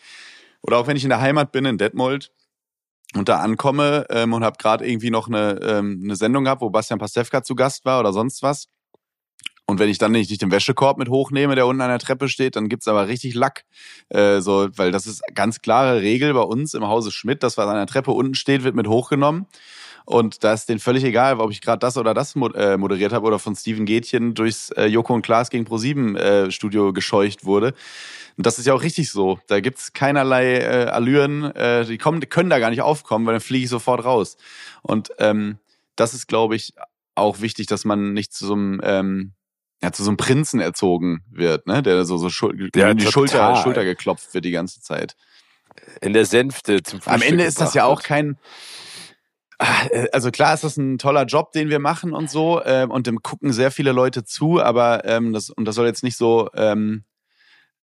Oder 0.61 0.77
auch 0.77 0.87
wenn 0.87 0.97
ich 0.97 1.03
in 1.03 1.09
der 1.09 1.21
Heimat 1.21 1.51
bin, 1.51 1.65
in 1.65 1.77
Detmold, 1.77 2.31
und 3.15 3.27
da 3.27 3.39
ankomme 3.39 4.05
ähm, 4.09 4.33
und 4.33 4.43
habe 4.43 4.57
gerade 4.57 4.87
irgendwie 4.87 5.09
noch 5.09 5.27
eine, 5.27 5.59
ähm, 5.63 6.01
eine 6.03 6.15
Sendung 6.15 6.43
gehabt, 6.43 6.61
wo 6.61 6.69
Bastian 6.69 6.99
Pastewka 6.99 7.41
zu 7.41 7.55
Gast 7.55 7.85
war 7.85 7.99
oder 7.99 8.13
sonst 8.13 8.43
was. 8.43 8.67
Und 9.65 9.77
wenn 9.77 9.89
ich 9.89 9.99
dann 9.99 10.11
nicht, 10.11 10.29
nicht 10.31 10.41
den 10.41 10.51
Wäschekorb 10.51 10.97
mit 10.97 11.09
hochnehme, 11.09 11.53
der 11.53 11.67
unten 11.67 11.81
an 11.81 11.89
der 11.89 11.99
Treppe 11.99 12.27
steht, 12.27 12.55
dann 12.55 12.69
gibt's 12.69 12.87
aber 12.87 13.07
richtig 13.07 13.35
Lack. 13.35 13.65
Äh, 14.09 14.41
so, 14.41 14.67
weil 14.75 14.91
das 14.91 15.05
ist 15.05 15.21
ganz 15.35 15.61
klare 15.61 16.01
Regel 16.01 16.33
bei 16.33 16.41
uns 16.41 16.73
im 16.73 16.87
Hause 16.87 17.11
Schmidt, 17.11 17.43
das, 17.43 17.57
was 17.57 17.67
an 17.67 17.75
der 17.75 17.85
Treppe 17.85 18.11
unten 18.11 18.33
steht, 18.33 18.63
wird 18.63 18.75
mit 18.75 18.87
hochgenommen. 18.87 19.45
Und 20.09 20.43
da 20.43 20.53
ist 20.53 20.67
denen 20.67 20.79
völlig 20.79 21.03
egal, 21.03 21.39
ob 21.39 21.51
ich 21.51 21.61
gerade 21.61 21.77
das 21.77 21.95
oder 21.95 22.15
das 22.15 22.35
äh, 22.35 22.77
moderiert 22.77 23.13
habe 23.13 23.27
oder 23.27 23.37
von 23.37 23.55
Steven 23.55 23.85
Gätchen 23.85 24.33
durchs 24.33 24.71
äh, 24.71 24.87
Joko 24.87 25.13
und 25.13 25.21
Klaas 25.21 25.51
gegen 25.51 25.67
Pro7 25.67 26.17
äh, 26.17 26.51
Studio 26.51 26.93
gescheucht 26.93 27.45
wurde. 27.45 27.75
Und 28.35 28.47
das 28.47 28.57
ist 28.57 28.65
ja 28.65 28.73
auch 28.73 28.81
richtig 28.81 29.11
so. 29.11 29.37
Da 29.45 29.59
gibt's 29.59 29.93
keinerlei 29.93 30.61
äh, 30.61 30.85
Allüren, 30.85 31.53
äh, 31.53 31.85
die 31.85 31.99
kommen, 31.99 32.27
können 32.27 32.49
da 32.49 32.57
gar 32.57 32.71
nicht 32.71 32.81
aufkommen, 32.81 33.27
weil 33.27 33.35
dann 33.35 33.41
fliege 33.41 33.65
ich 33.65 33.69
sofort 33.69 34.03
raus. 34.03 34.37
Und 34.81 35.11
ähm, 35.19 35.59
das 35.95 36.15
ist, 36.15 36.25
glaube 36.27 36.55
ich, 36.55 36.73
auch 37.13 37.41
wichtig, 37.41 37.67
dass 37.67 37.85
man 37.85 38.13
nicht 38.13 38.33
zu 38.33 38.47
so 38.47 38.53
einem 38.53 38.81
ähm, 38.83 39.33
ja, 39.83 39.91
zu 39.91 40.03
so 40.03 40.09
einem 40.09 40.17
Prinzen 40.17 40.59
erzogen 40.59 41.21
wird, 41.29 41.67
ne? 41.67 41.83
Der 41.83 42.03
so, 42.05 42.17
so 42.17 42.31
Schul 42.31 42.71
ja, 42.75 42.89
in 42.89 42.97
die 42.97 43.05
Schulter, 43.05 43.57
Schulter 43.57 43.85
geklopft 43.85 44.33
wird 44.33 44.43
die 44.43 44.51
ganze 44.51 44.81
Zeit. 44.81 45.15
In 46.01 46.13
der 46.13 46.25
Sänfte 46.25 46.81
zum 46.81 46.99
Frühstück 46.99 47.13
Am 47.13 47.21
Ende 47.21 47.43
ist 47.43 47.61
das 47.61 47.75
ja 47.75 47.85
auch 47.85 48.01
kein, 48.01 48.37
also 50.11 50.31
klar 50.31 50.53
ist 50.53 50.63
das 50.63 50.77
ein 50.77 50.97
toller 50.97 51.25
Job, 51.25 51.51
den 51.51 51.69
wir 51.69 51.79
machen 51.79 52.13
und 52.13 52.29
so, 52.29 52.63
ähm, 52.63 52.91
und 52.91 53.07
dem 53.07 53.21
gucken 53.21 53.51
sehr 53.51 53.71
viele 53.71 53.91
Leute 53.91 54.23
zu, 54.23 54.61
aber 54.61 55.05
ähm, 55.05 55.33
das, 55.33 55.49
und 55.49 55.65
das 55.65 55.75
soll 55.75 55.85
jetzt 55.85 56.03
nicht 56.03 56.17
so 56.17 56.49
ähm, 56.55 57.03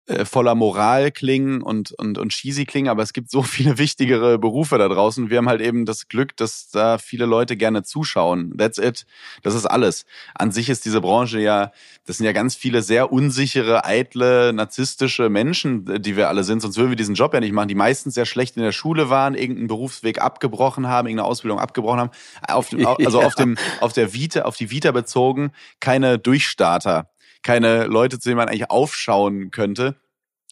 äh, 0.06 0.24
voller 0.24 0.54
Moral 0.54 1.10
klingen 1.10 1.62
und, 1.62 1.90
und, 1.92 2.18
und 2.18 2.30
cheesy 2.30 2.64
klingen, 2.64 2.88
aber 2.88 3.02
es 3.02 3.12
gibt 3.12 3.28
so 3.30 3.42
viele 3.42 3.78
wichtigere 3.78 4.38
Berufe 4.38 4.78
da 4.78 4.88
draußen. 4.88 5.30
Wir 5.30 5.38
haben 5.38 5.48
halt 5.48 5.60
eben 5.60 5.84
das 5.84 6.08
Glück, 6.08 6.36
dass 6.36 6.70
da 6.70 6.98
viele 6.98 7.26
Leute 7.26 7.56
gerne 7.56 7.82
zuschauen. 7.82 8.56
That's 8.56 8.78
it. 8.78 9.04
Das 9.42 9.54
ist 9.54 9.66
alles. 9.66 10.06
An 10.34 10.52
sich 10.52 10.68
ist 10.68 10.84
diese 10.84 11.00
Branche 11.00 11.40
ja, 11.40 11.72
das 12.04 12.18
sind 12.18 12.26
ja 12.26 12.32
ganz 12.32 12.54
viele 12.54 12.82
sehr 12.82 13.10
unsichere, 13.10 13.84
eitle, 13.84 14.52
narzisstische 14.52 15.28
Menschen, 15.28 16.00
die 16.02 16.16
wir 16.16 16.28
alle 16.28 16.44
sind, 16.44 16.60
sonst 16.60 16.76
würden 16.76 16.90
wir 16.90 16.96
diesen 16.96 17.16
Job 17.16 17.34
ja 17.34 17.40
nicht 17.40 17.52
machen, 17.52 17.68
die 17.68 17.74
meistens 17.74 18.14
sehr 18.14 18.26
schlecht 18.26 18.56
in 18.56 18.62
der 18.62 18.72
Schule 18.72 19.10
waren, 19.10 19.34
irgendeinen 19.34 19.66
Berufsweg 19.66 20.20
abgebrochen 20.20 20.86
haben, 20.86 21.08
irgendeine 21.08 21.28
Ausbildung 21.28 21.58
abgebrochen 21.58 21.98
haben, 21.98 22.10
auf 22.46 22.68
dem, 22.70 22.86
also 22.86 23.20
ja. 23.20 23.26
auf 23.26 23.34
dem, 23.34 23.56
auf 23.80 23.92
der 23.92 24.12
Vita, 24.14 24.42
auf 24.42 24.56
die 24.56 24.70
Vita 24.70 24.92
bezogen, 24.92 25.50
keine 25.80 26.18
Durchstarter 26.18 27.10
keine 27.46 27.86
Leute, 27.86 28.18
zu 28.18 28.28
denen 28.28 28.38
man 28.38 28.48
eigentlich 28.48 28.70
aufschauen 28.70 29.52
könnte. 29.52 29.94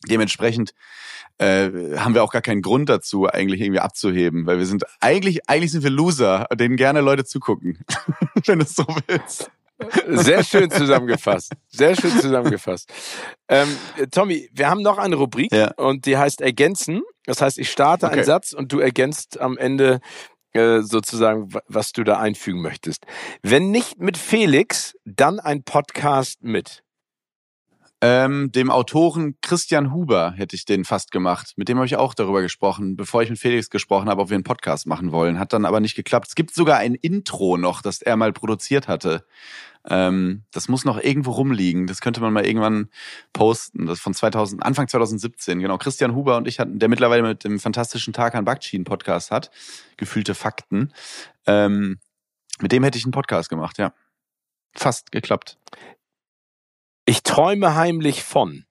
Dementsprechend 0.08 0.74
äh, 1.38 1.96
haben 1.96 2.14
wir 2.14 2.22
auch 2.22 2.30
gar 2.30 2.40
keinen 2.40 2.62
Grund 2.62 2.88
dazu, 2.88 3.26
eigentlich 3.26 3.60
irgendwie 3.60 3.80
abzuheben, 3.80 4.46
weil 4.46 4.58
wir 4.58 4.66
sind 4.66 4.84
eigentlich, 5.00 5.48
eigentlich 5.48 5.72
sind 5.72 5.82
wir 5.82 5.90
Loser, 5.90 6.46
denen 6.54 6.76
gerne 6.76 7.00
Leute 7.00 7.24
zugucken, 7.24 7.84
wenn 8.46 8.60
du 8.60 8.64
es 8.64 8.76
so 8.76 8.86
willst. 9.08 9.50
Sehr 10.06 10.44
schön 10.44 10.70
zusammengefasst. 10.70 11.52
Sehr 11.68 11.96
schön 11.96 12.12
zusammengefasst. 12.20 12.88
Ähm, 13.48 13.68
Tommy, 14.12 14.48
wir 14.52 14.70
haben 14.70 14.82
noch 14.82 14.98
eine 14.98 15.16
Rubrik 15.16 15.52
ja. 15.52 15.72
und 15.72 16.06
die 16.06 16.16
heißt 16.16 16.40
Ergänzen. 16.40 17.02
Das 17.26 17.42
heißt, 17.42 17.58
ich 17.58 17.72
starte 17.72 18.06
okay. 18.06 18.14
einen 18.14 18.24
Satz 18.24 18.52
und 18.52 18.72
du 18.72 18.78
ergänzt 18.78 19.40
am 19.40 19.58
Ende 19.58 20.00
äh, 20.52 20.82
sozusagen, 20.82 21.52
was 21.66 21.90
du 21.90 22.04
da 22.04 22.20
einfügen 22.20 22.62
möchtest. 22.62 23.04
Wenn 23.42 23.72
nicht 23.72 23.98
mit 23.98 24.16
Felix, 24.16 24.94
dann 25.04 25.40
ein 25.40 25.64
Podcast 25.64 26.44
mit. 26.44 26.83
Ähm, 28.00 28.52
dem 28.52 28.70
Autoren 28.70 29.38
Christian 29.40 29.92
Huber 29.92 30.32
hätte 30.32 30.56
ich 30.56 30.64
den 30.64 30.84
fast 30.84 31.10
gemacht. 31.10 31.54
Mit 31.56 31.68
dem 31.68 31.78
habe 31.78 31.86
ich 31.86 31.96
auch 31.96 32.12
darüber 32.12 32.42
gesprochen, 32.42 32.96
bevor 32.96 33.22
ich 33.22 33.30
mit 33.30 33.38
Felix 33.38 33.70
gesprochen 33.70 34.08
habe, 34.08 34.20
ob 34.20 34.30
wir 34.30 34.34
einen 34.34 34.44
Podcast 34.44 34.86
machen 34.86 35.12
wollen. 35.12 35.38
Hat 35.38 35.52
dann 35.52 35.64
aber 35.64 35.80
nicht 35.80 35.94
geklappt. 35.94 36.28
Es 36.28 36.34
gibt 36.34 36.54
sogar 36.54 36.78
ein 36.78 36.94
Intro 36.94 37.56
noch, 37.56 37.80
das 37.80 38.02
er 38.02 38.16
mal 38.16 38.32
produziert 38.32 38.88
hatte. 38.88 39.24
Ähm, 39.86 40.44
das 40.50 40.68
muss 40.68 40.84
noch 40.84 40.98
irgendwo 40.98 41.32
rumliegen. 41.32 41.86
Das 41.86 42.00
könnte 42.00 42.20
man 42.20 42.32
mal 42.32 42.46
irgendwann 42.46 42.88
posten. 43.32 43.86
Das 43.86 43.98
ist 43.98 44.02
von 44.02 44.14
2000, 44.14 44.62
Anfang 44.62 44.88
2017. 44.88 45.60
Genau. 45.60 45.78
Christian 45.78 46.14
Huber 46.14 46.36
und 46.36 46.48
ich 46.48 46.58
hatten, 46.58 46.78
der 46.78 46.88
mittlerweile 46.88 47.22
mit 47.22 47.44
dem 47.44 47.60
fantastischen 47.60 48.12
Tarkan 48.12 48.44
Bakci 48.44 48.76
einen 48.76 48.84
Podcast 48.84 49.30
hat. 49.30 49.50
Gefühlte 49.96 50.34
Fakten. 50.34 50.92
Ähm, 51.46 51.98
mit 52.60 52.72
dem 52.72 52.84
hätte 52.84 52.98
ich 52.98 53.04
einen 53.04 53.12
Podcast 53.12 53.50
gemacht, 53.50 53.78
ja. 53.78 53.92
Fast 54.74 55.12
geklappt. 55.12 55.58
Ich 57.06 57.22
träume 57.22 57.74
heimlich 57.74 58.24
von. 58.24 58.64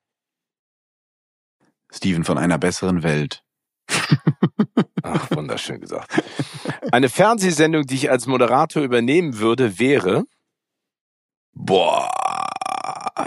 Steven 1.91 2.23
von 2.23 2.37
einer 2.37 2.57
besseren 2.57 3.03
Welt. 3.03 3.43
Ach, 5.03 5.29
wunderschön 5.31 5.79
gesagt. 5.79 6.11
Eine 6.91 7.09
Fernsehsendung, 7.09 7.83
die 7.83 7.95
ich 7.95 8.09
als 8.09 8.25
Moderator 8.25 8.81
übernehmen 8.81 9.37
würde, 9.37 9.77
wäre. 9.77 10.23
Boah, 11.51 12.09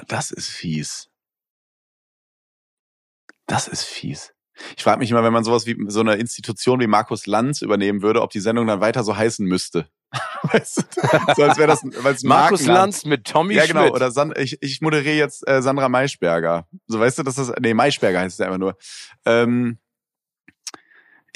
das 0.09 0.33
ist 0.33 0.49
fies. 0.49 1.09
Das 3.47 3.69
ist 3.69 3.85
fies. 3.85 4.35
Ich 4.77 4.83
frage 4.83 4.99
mich 4.99 5.11
immer, 5.11 5.23
wenn 5.23 5.33
man 5.33 5.45
sowas 5.45 5.67
wie 5.67 5.77
so 5.89 6.01
eine 6.01 6.17
Institution 6.17 6.81
wie 6.81 6.87
Markus 6.87 7.27
Lanz 7.27 7.63
übernehmen 7.63 8.03
würde, 8.03 8.23
ob 8.23 8.31
die 8.31 8.41
Sendung 8.41 8.67
dann 8.67 8.81
weiter 8.81 9.05
so 9.05 9.17
heißen 9.17 9.47
müsste. 9.47 9.89
weißt 10.43 10.79
du? 10.79 11.35
So 11.35 11.43
als 11.43 11.59
wäre 11.59 11.69
das 11.69 11.83
als 12.05 12.23
Markus 12.23 12.67
Lanz 12.67 13.05
mit 13.05 13.25
Tommy 13.25 13.55
Ja, 13.55 13.67
genau. 13.67 13.83
Schmidt. 13.83 13.95
Oder 13.95 14.11
San 14.11 14.33
ich, 14.37 14.59
ich 14.63 14.81
moderiere 14.81 15.17
jetzt 15.17 15.47
äh, 15.49 15.63
Sandra 15.63 15.89
Maischberger. 15.89 16.67
So 16.87 17.01
weißt 17.01 17.19
du, 17.19 17.23
dass 17.23 17.35
das 17.37 17.53
nee 17.61 17.75
Maischberger 17.75 18.21
heißt 18.21 18.35
es 18.35 18.39
ja 18.39 18.47
einfach 18.47 18.59
nur. 18.59 18.77
Ähm, 19.25 19.79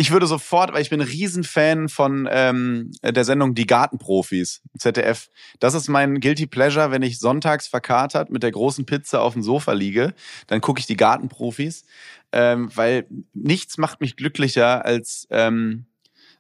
ich 0.00 0.12
würde 0.12 0.26
sofort, 0.26 0.72
weil 0.72 0.80
ich 0.80 0.88
bin 0.88 1.02
ein 1.02 1.06
Riesenfan 1.06 1.90
von 1.90 2.26
ähm, 2.32 2.90
der 3.02 3.22
Sendung 3.26 3.54
Die 3.54 3.66
Gartenprofis, 3.66 4.62
ZDF. 4.78 5.28
Das 5.58 5.74
ist 5.74 5.88
mein 5.88 6.20
Guilty 6.20 6.46
Pleasure, 6.46 6.90
wenn 6.90 7.02
ich 7.02 7.18
sonntags 7.18 7.68
verkatert 7.68 8.30
mit 8.30 8.42
der 8.42 8.50
großen 8.50 8.86
Pizza 8.86 9.20
auf 9.20 9.34
dem 9.34 9.42
Sofa 9.42 9.72
liege, 9.72 10.14
dann 10.46 10.62
gucke 10.62 10.80
ich 10.80 10.86
Die 10.86 10.96
Gartenprofis, 10.96 11.84
ähm, 12.32 12.70
weil 12.74 13.08
nichts 13.34 13.76
macht 13.76 14.00
mich 14.00 14.16
glücklicher 14.16 14.86
als 14.86 15.26
ähm, 15.28 15.84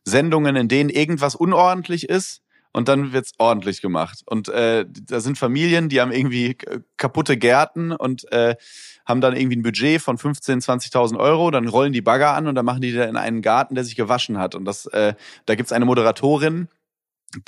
Sendungen, 0.04 0.56
in 0.56 0.68
denen 0.68 0.90
irgendwas 0.90 1.34
unordentlich 1.34 2.08
ist 2.08 2.42
und 2.72 2.88
dann 2.88 3.12
wird's 3.12 3.32
ordentlich 3.38 3.80
gemacht. 3.80 4.22
Und 4.26 4.48
äh, 4.48 4.86
da 4.88 5.20
sind 5.20 5.38
Familien, 5.38 5.88
die 5.88 6.00
haben 6.00 6.12
irgendwie 6.12 6.56
kaputte 6.96 7.36
Gärten 7.36 7.92
und 7.92 8.30
äh, 8.32 8.56
haben 9.04 9.20
dann 9.20 9.36
irgendwie 9.36 9.56
ein 9.56 9.62
Budget 9.62 10.00
von 10.00 10.16
15.000, 10.18 10.92
20.000 10.92 11.18
Euro, 11.18 11.50
dann 11.50 11.66
rollen 11.68 11.92
die 11.92 12.02
Bagger 12.02 12.34
an 12.34 12.46
und 12.46 12.54
dann 12.54 12.64
machen 12.64 12.80
die 12.80 12.92
da 12.92 13.04
in 13.04 13.16
einen 13.16 13.42
Garten, 13.42 13.74
der 13.74 13.84
sich 13.84 13.96
gewaschen 13.96 14.38
hat. 14.38 14.54
Und 14.54 14.64
das, 14.64 14.86
äh, 14.86 15.14
da 15.46 15.54
gibt's 15.54 15.72
eine 15.72 15.84
Moderatorin, 15.84 16.68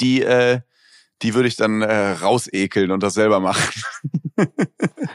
die, 0.00 0.22
äh, 0.22 0.60
die 1.22 1.34
würde 1.34 1.48
ich 1.48 1.56
dann 1.56 1.82
äh, 1.82 2.10
rausekeln 2.12 2.90
und 2.90 3.02
das 3.02 3.14
selber 3.14 3.40
machen. 3.40 3.82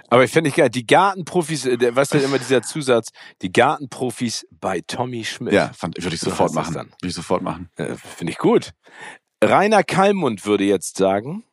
Aber 0.09 0.23
ich 0.23 0.31
finde 0.31 0.49
ich 0.49 0.55
geil. 0.55 0.69
Die 0.69 0.85
Gartenprofis, 0.85 1.65
äh, 1.65 1.77
der, 1.77 1.95
was 1.95 2.11
ist 2.11 2.23
immer 2.23 2.39
dieser 2.39 2.61
Zusatz? 2.61 3.09
Die 3.41 3.51
Gartenprofis 3.51 4.47
bei 4.51 4.81
Tommy 4.81 5.23
Schmidt. 5.23 5.53
Ja, 5.53 5.71
fand, 5.73 6.01
würde 6.01 6.15
ich 6.15 6.21
So 6.21 6.29
sofort 6.29 6.53
machen. 6.53 6.73
dann. 6.73 6.87
Würde 6.87 7.07
ich 7.07 7.13
sofort 7.13 7.41
machen. 7.41 7.69
Äh, 7.75 7.95
finde 7.95 8.31
ich 8.33 8.37
gut. 8.37 8.71
Rainer 9.43 9.83
Kallmund 9.83 10.45
würde 10.45 10.63
jetzt 10.63 10.97
sagen. 10.97 11.43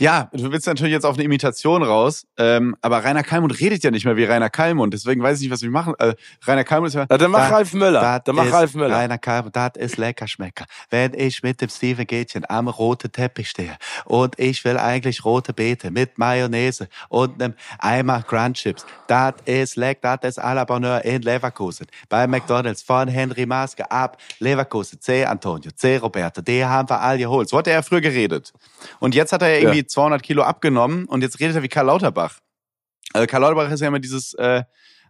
Ja, 0.00 0.28
du 0.32 0.50
willst 0.52 0.66
natürlich 0.66 0.92
jetzt 0.92 1.04
auf 1.04 1.14
eine 1.14 1.24
Imitation 1.24 1.82
raus, 1.82 2.26
ähm, 2.36 2.76
aber 2.82 3.04
Rainer 3.04 3.22
Kallmund 3.22 3.58
redet 3.60 3.82
ja 3.84 3.90
nicht 3.90 4.04
mehr 4.04 4.16
wie 4.16 4.24
Rainer 4.24 4.50
Kallmund, 4.50 4.94
deswegen 4.94 5.22
weiß 5.22 5.38
ich 5.38 5.42
nicht, 5.44 5.52
was 5.52 5.62
wir 5.62 5.70
machen. 5.70 5.94
Äh, 5.98 6.14
Rainer 6.46 6.64
Kallmund 6.64 6.88
ist 6.88 6.94
ja... 6.94 7.06
Na, 7.08 7.18
dann 7.18 7.30
mach 7.30 7.48
Da- 7.48 7.54
Ralf 7.56 7.72
Möller. 7.74 8.20
Dann 8.24 8.36
mach 8.36 8.52
Ralf 8.52 8.74
Möller. 8.74 8.96
Rainer 8.96 9.18
Kallmund, 9.18 9.54
das 9.56 9.72
ist 9.76 9.96
lecker 9.96 10.26
schmecker. 10.28 10.64
Wenn 10.90 11.14
ich 11.14 11.42
mit 11.42 11.60
dem 11.60 11.68
Steven 11.68 12.06
Gätchen 12.06 12.44
am 12.48 12.68
roten 12.68 13.12
Teppich 13.12 13.50
stehe 13.50 13.76
und 14.04 14.38
ich 14.38 14.64
will 14.64 14.78
eigentlich 14.78 15.24
rote 15.24 15.52
Beete 15.52 15.90
mit 15.90 16.18
Mayonnaise 16.18 16.88
und 17.08 17.42
einem 17.42 17.54
Eimer 17.78 18.22
Crunchips, 18.22 18.84
das 19.06 19.34
ist 19.44 19.76
lecker, 19.76 20.16
das 20.16 20.36
ist 20.36 20.44
à 20.44 20.54
la 20.54 20.64
Bonheur 20.64 21.04
in 21.04 21.22
Leverkusen. 21.22 21.86
Bei 22.08 22.26
McDonalds 22.26 22.82
von 22.82 23.08
Henry 23.08 23.46
Maske 23.46 23.90
ab 23.90 24.18
Leverkusen, 24.38 25.00
C. 25.00 25.24
Antonio, 25.24 25.70
C. 25.74 25.96
Roberto, 25.98 26.40
die 26.40 26.64
haben 26.64 26.88
wir 26.88 27.00
alle 27.00 27.18
geholt. 27.18 27.48
So 27.48 27.58
hat 27.58 27.66
er 27.66 27.74
ja 27.74 27.82
früher 27.82 28.00
geredet. 28.00 28.52
Und 29.00 29.14
jetzt 29.14 29.32
hat 29.32 29.42
er 29.42 29.58
ja 29.60 29.67
irgendwie 29.68 29.86
200 29.86 30.22
Kilo 30.22 30.42
abgenommen 30.42 31.04
und 31.06 31.22
jetzt 31.22 31.40
redet 31.40 31.56
er 31.56 31.62
wie 31.62 31.68
Karl 31.68 31.86
Lauterbach. 31.86 32.38
Also 33.12 33.26
Karl 33.26 33.42
Lauterbach 33.42 33.70
ist 33.70 33.80
ja 33.80 33.88
immer 33.88 34.00
dieses, 34.00 34.34
äh, 34.34 34.62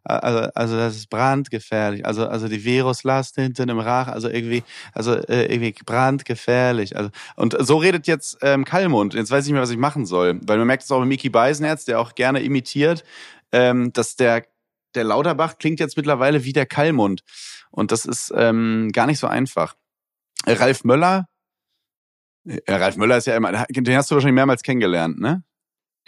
also, 0.05 0.51
also 0.55 0.77
das 0.77 0.97
ist 0.97 1.11
brandgefährlich. 1.11 2.07
Also, 2.07 2.27
also 2.27 2.49
die 2.49 2.65
Viruslast 2.65 3.35
hinten 3.35 3.69
im 3.69 3.79
Rach, 3.79 4.09
also 4.09 4.29
irgendwie, 4.29 4.63
also 4.93 5.15
äh, 5.15 5.53
irgendwie 5.53 5.75
brandgefährlich. 5.85 6.97
Also 6.97 7.11
und 7.37 7.57
so 7.59 7.77
redet 7.77 8.07
jetzt 8.07 8.39
ähm, 8.43 8.65
Kallmund. 8.65 9.15
Jetzt 9.15 9.31
weiß 9.31 9.45
ich 9.45 9.49
nicht 9.49 9.55
mehr, 9.55 9.63
was 9.63 9.71
ich 9.71 9.77
machen 9.77 10.07
soll, 10.07 10.39
weil 10.43 10.59
man 10.59 10.67
merkt 10.67 10.85
es 10.85 10.91
auch 10.91 11.01
bei 11.01 11.07
Mickey 11.07 11.29
Beisenherz, 11.29 11.85
der 11.85 12.01
auch 12.01 12.15
gerne 12.15 12.41
imitiert, 12.41 13.05
ähm, 13.53 13.93
dass 13.93 14.17
der 14.17 14.47
der 14.95 15.05
Lauterbach 15.05 15.59
klingt 15.59 15.81
jetzt 15.81 15.97
mittlerweile 15.97 16.45
wie 16.45 16.55
der 16.55 16.65
Kallmund 16.65 17.23
und 17.71 17.93
das 17.93 18.05
ist 18.05 18.33
ähm, 18.35 18.91
gar 18.93 19.07
nicht 19.07 19.19
so 19.19 19.27
einfach. 19.27 19.75
Ralf 20.47 20.85
Möller, 20.85 21.29
ja, 22.69 22.77
Ralf 22.77 22.97
Möller 22.97 23.19
ist 23.19 23.27
ja 23.27 23.37
immer, 23.37 23.53
den 23.71 23.97
hast 23.97 24.11
du 24.11 24.15
wahrscheinlich 24.15 24.35
mehrmals 24.35 24.63
kennengelernt, 24.63 25.19
ne? 25.21 25.43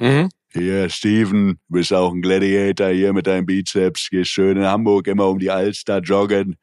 Mhm. 0.01 0.29
Hier, 0.53 0.89
Steven, 0.89 1.61
du 1.69 1.75
bist 1.77 1.93
auch 1.93 2.13
ein 2.13 2.23
Gladiator 2.23 2.89
hier 2.89 3.13
mit 3.13 3.29
deinem 3.29 3.47
Bizeps. 3.47 4.09
Gehst 4.11 4.31
schön 4.33 4.57
in 4.57 4.65
Hamburg 4.67 5.07
immer 5.07 5.29
um 5.29 5.39
die 5.39 5.51
Alster 5.51 5.99
joggen 6.01 6.57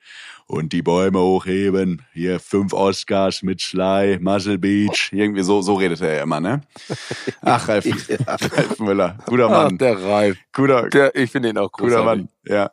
und 0.45 0.73
die 0.73 0.81
Bäume 0.81 1.19
hochheben. 1.21 2.01
Hier 2.11 2.41
fünf 2.41 2.73
Oscars 2.73 3.43
mit 3.43 3.61
Schlei, 3.61 4.17
Muscle 4.19 4.57
Beach. 4.57 5.09
Irgendwie 5.13 5.43
so, 5.43 5.61
so 5.61 5.75
redet 5.75 6.01
er 6.01 6.15
ja 6.15 6.23
immer, 6.23 6.41
ne? 6.41 6.61
Ach, 7.41 7.65
Ralf, 7.69 7.85
Ralf 8.27 8.79
Müller. 8.79 9.17
Guter 9.25 9.45
Ach, 9.45 9.63
Mann. 9.63 9.77
der 9.77 10.01
Ralf. 10.03 10.37
Guter, 10.51 10.89
Der, 10.89 11.15
ich 11.15 11.31
finde 11.31 11.49
ihn 11.49 11.57
auch 11.57 11.71
großartig. 11.71 11.95
guter 11.97 12.03
Mann. 12.03 12.29
Ja. 12.45 12.69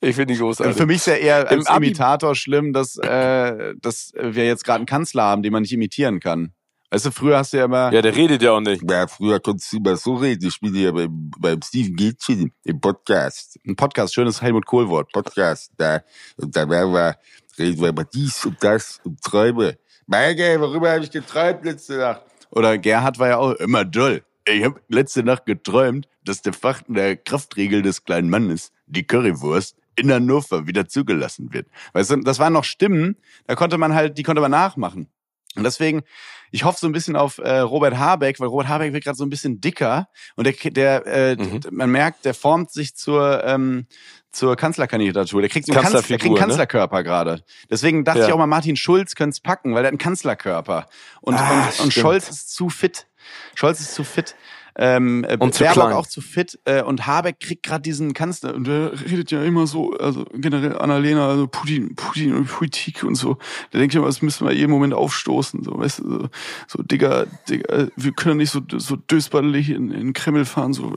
Ich 0.00 0.14
finde 0.14 0.34
ihn 0.34 0.40
großartig. 0.40 0.76
Für 0.76 0.86
mich 0.86 0.96
ist 0.98 1.06
ja 1.06 1.14
eher 1.14 1.50
Im 1.50 1.58
als 1.58 1.66
Abi- 1.66 1.86
Imitator 1.88 2.34
schlimm, 2.34 2.72
dass, 2.72 2.96
äh, 2.98 3.74
dass 3.80 4.12
wir 4.14 4.46
jetzt 4.46 4.64
gerade 4.64 4.76
einen 4.78 4.86
Kanzler 4.86 5.24
haben, 5.24 5.42
den 5.42 5.52
man 5.52 5.62
nicht 5.62 5.72
imitieren 5.72 6.20
kann. 6.20 6.52
Weißt 6.90 7.04
du, 7.04 7.10
früher 7.10 7.36
hast 7.36 7.52
du 7.52 7.58
ja 7.58 7.64
immer, 7.66 7.92
ja, 7.92 8.00
der 8.00 8.16
redet 8.16 8.40
ja 8.40 8.52
auch 8.52 8.60
nicht. 8.60 8.82
Ja, 8.88 9.06
früher 9.08 9.40
konntest 9.40 9.72
du 9.72 9.76
immer 9.76 9.96
so 9.96 10.14
reden. 10.14 10.46
Ich 10.48 10.58
bin 10.60 10.72
hier 10.72 10.92
beim, 10.92 11.30
beim 11.38 11.60
Steven 11.60 11.94
Gätchen 11.96 12.52
im 12.64 12.80
Podcast. 12.80 13.58
ein 13.66 13.76
Podcast, 13.76 14.14
schönes 14.14 14.40
Helmut 14.40 14.64
Kohl-Wort. 14.64 15.12
Podcast, 15.12 15.72
da. 15.76 16.00
Und 16.36 16.56
da 16.56 16.66
werden 16.70 16.94
wir, 16.94 17.16
reden 17.58 17.80
wir 17.82 17.88
über 17.88 18.04
dies 18.04 18.46
und 18.46 18.56
das 18.62 19.00
und 19.04 19.20
Träume. 19.20 19.76
Meine, 20.06 20.58
worüber 20.60 20.92
habe 20.92 21.04
ich 21.04 21.10
geträumt 21.10 21.62
letzte 21.64 21.98
Nacht? 21.98 22.22
Oder 22.50 22.78
Gerhard 22.78 23.18
war 23.18 23.28
ja 23.28 23.36
auch 23.36 23.52
immer 23.56 23.90
toll. 23.90 24.22
Ich 24.46 24.64
habe 24.64 24.80
letzte 24.88 25.22
Nacht 25.22 25.44
geträumt, 25.44 26.08
dass 26.24 26.40
der 26.40 26.54
Fach 26.54 26.80
der 26.88 27.16
Kraftriegel 27.16 27.82
des 27.82 28.02
kleinen 28.04 28.30
Mannes, 28.30 28.72
die 28.86 29.06
Currywurst, 29.06 29.76
in 29.98 30.10
Hannover 30.12 30.66
wieder 30.66 30.88
zugelassen 30.88 31.52
wird. 31.52 31.66
Weißt 31.92 32.10
du, 32.10 32.16
das 32.16 32.38
waren 32.38 32.52
noch 32.52 32.64
Stimmen, 32.64 33.16
da 33.46 33.54
konnte 33.54 33.78
man 33.78 33.94
halt, 33.94 34.18
die 34.18 34.22
konnte 34.22 34.40
man 34.40 34.50
nachmachen. 34.50 35.08
Und 35.56 35.64
deswegen, 35.64 36.02
ich 36.52 36.64
hoffe 36.64 36.78
so 36.78 36.86
ein 36.86 36.92
bisschen 36.92 37.16
auf 37.16 37.38
äh, 37.38 37.58
Robert 37.58 37.96
Habeck, 37.98 38.38
weil 38.38 38.46
Robert 38.48 38.68
Habeck 38.68 38.92
wird 38.92 39.02
gerade 39.04 39.16
so 39.16 39.24
ein 39.24 39.30
bisschen 39.30 39.60
dicker 39.60 40.08
und 40.36 40.46
der, 40.46 40.52
der 40.70 41.06
äh, 41.06 41.36
Mhm. 41.36 41.60
man 41.72 41.90
merkt, 41.90 42.24
der 42.24 42.34
formt 42.34 42.70
sich 42.70 42.94
zur 42.94 43.42
ähm, 43.44 43.86
zur 44.30 44.56
Kanzlerkandidatur. 44.56 45.40
Der 45.40 45.48
kriegt 45.50 45.66
so 45.66 45.72
einen, 45.72 45.82
Kanzler, 45.82 46.02
der 46.02 46.08
kriegt 46.18 46.24
einen 46.26 46.34
ne? 46.34 46.40
Kanzlerkörper 46.40 47.02
gerade. 47.02 47.42
Deswegen 47.70 48.04
dachte 48.04 48.20
Ja. 48.20 48.26
ich 48.26 48.32
auch 48.32 48.38
mal, 48.38 48.46
Martin 48.46 48.76
Schulz 48.76 49.14
könnte 49.14 49.30
es 49.34 49.40
packen, 49.40 49.70
weil 49.74 49.82
der 49.82 49.88
hat 49.88 49.92
einen 49.92 49.98
Kanzlerkörper. 49.98 50.86
Und, 51.22 51.34
Ah, 51.34 51.66
und, 51.78 51.80
und. 51.86 51.94
Scholz 51.94 52.28
ist 52.28 52.54
zu 52.54 52.68
fit. 52.68 53.06
Scholz 53.54 53.80
ist 53.80 53.94
zu 53.94 54.04
fit. 54.04 54.36
Ähm, 54.80 55.24
äh, 55.24 55.36
Und 55.38 55.54
zu 55.54 55.64
Baerbock 55.64 55.82
klein. 55.82 55.92
auch 55.96 56.06
zu 56.06 56.20
fit 56.20 56.58
äh, 56.64 56.82
und 56.82 57.06
Habeck 57.06 57.40
kriegt 57.40 57.64
gerade 57.64 57.82
diesen 57.82 58.14
Kanzler 58.14 58.54
und 58.54 58.66
der 58.68 58.92
redet 59.10 59.32
ja 59.32 59.42
immer 59.42 59.66
so, 59.66 59.92
also 59.94 60.24
generell 60.34 60.78
Annalena, 60.78 61.28
also 61.28 61.48
Putin, 61.48 61.96
Putin 61.96 62.32
und 62.34 62.46
Politik 62.46 63.02
und 63.02 63.16
so. 63.16 63.38
Da 63.72 63.78
denke 63.80 63.92
ich 63.92 63.96
immer, 63.96 64.06
das 64.06 64.22
müssen 64.22 64.46
wir 64.46 64.54
jeden 64.54 64.70
Moment 64.70 64.94
aufstoßen, 64.94 65.64
so, 65.64 65.76
weißt 65.78 65.98
du, 65.98 66.10
so, 66.10 66.28
so 66.68 66.82
Digga, 66.84 67.26
Digga, 67.48 67.88
wir 67.96 68.12
können 68.12 68.36
nicht 68.36 68.50
so 68.50 68.60
so 68.76 68.94
dösbaddelig 68.94 69.70
in, 69.70 69.90
in 69.90 70.00
den 70.00 70.12
Kreml 70.12 70.44
fahren, 70.44 70.72
so. 70.72 70.94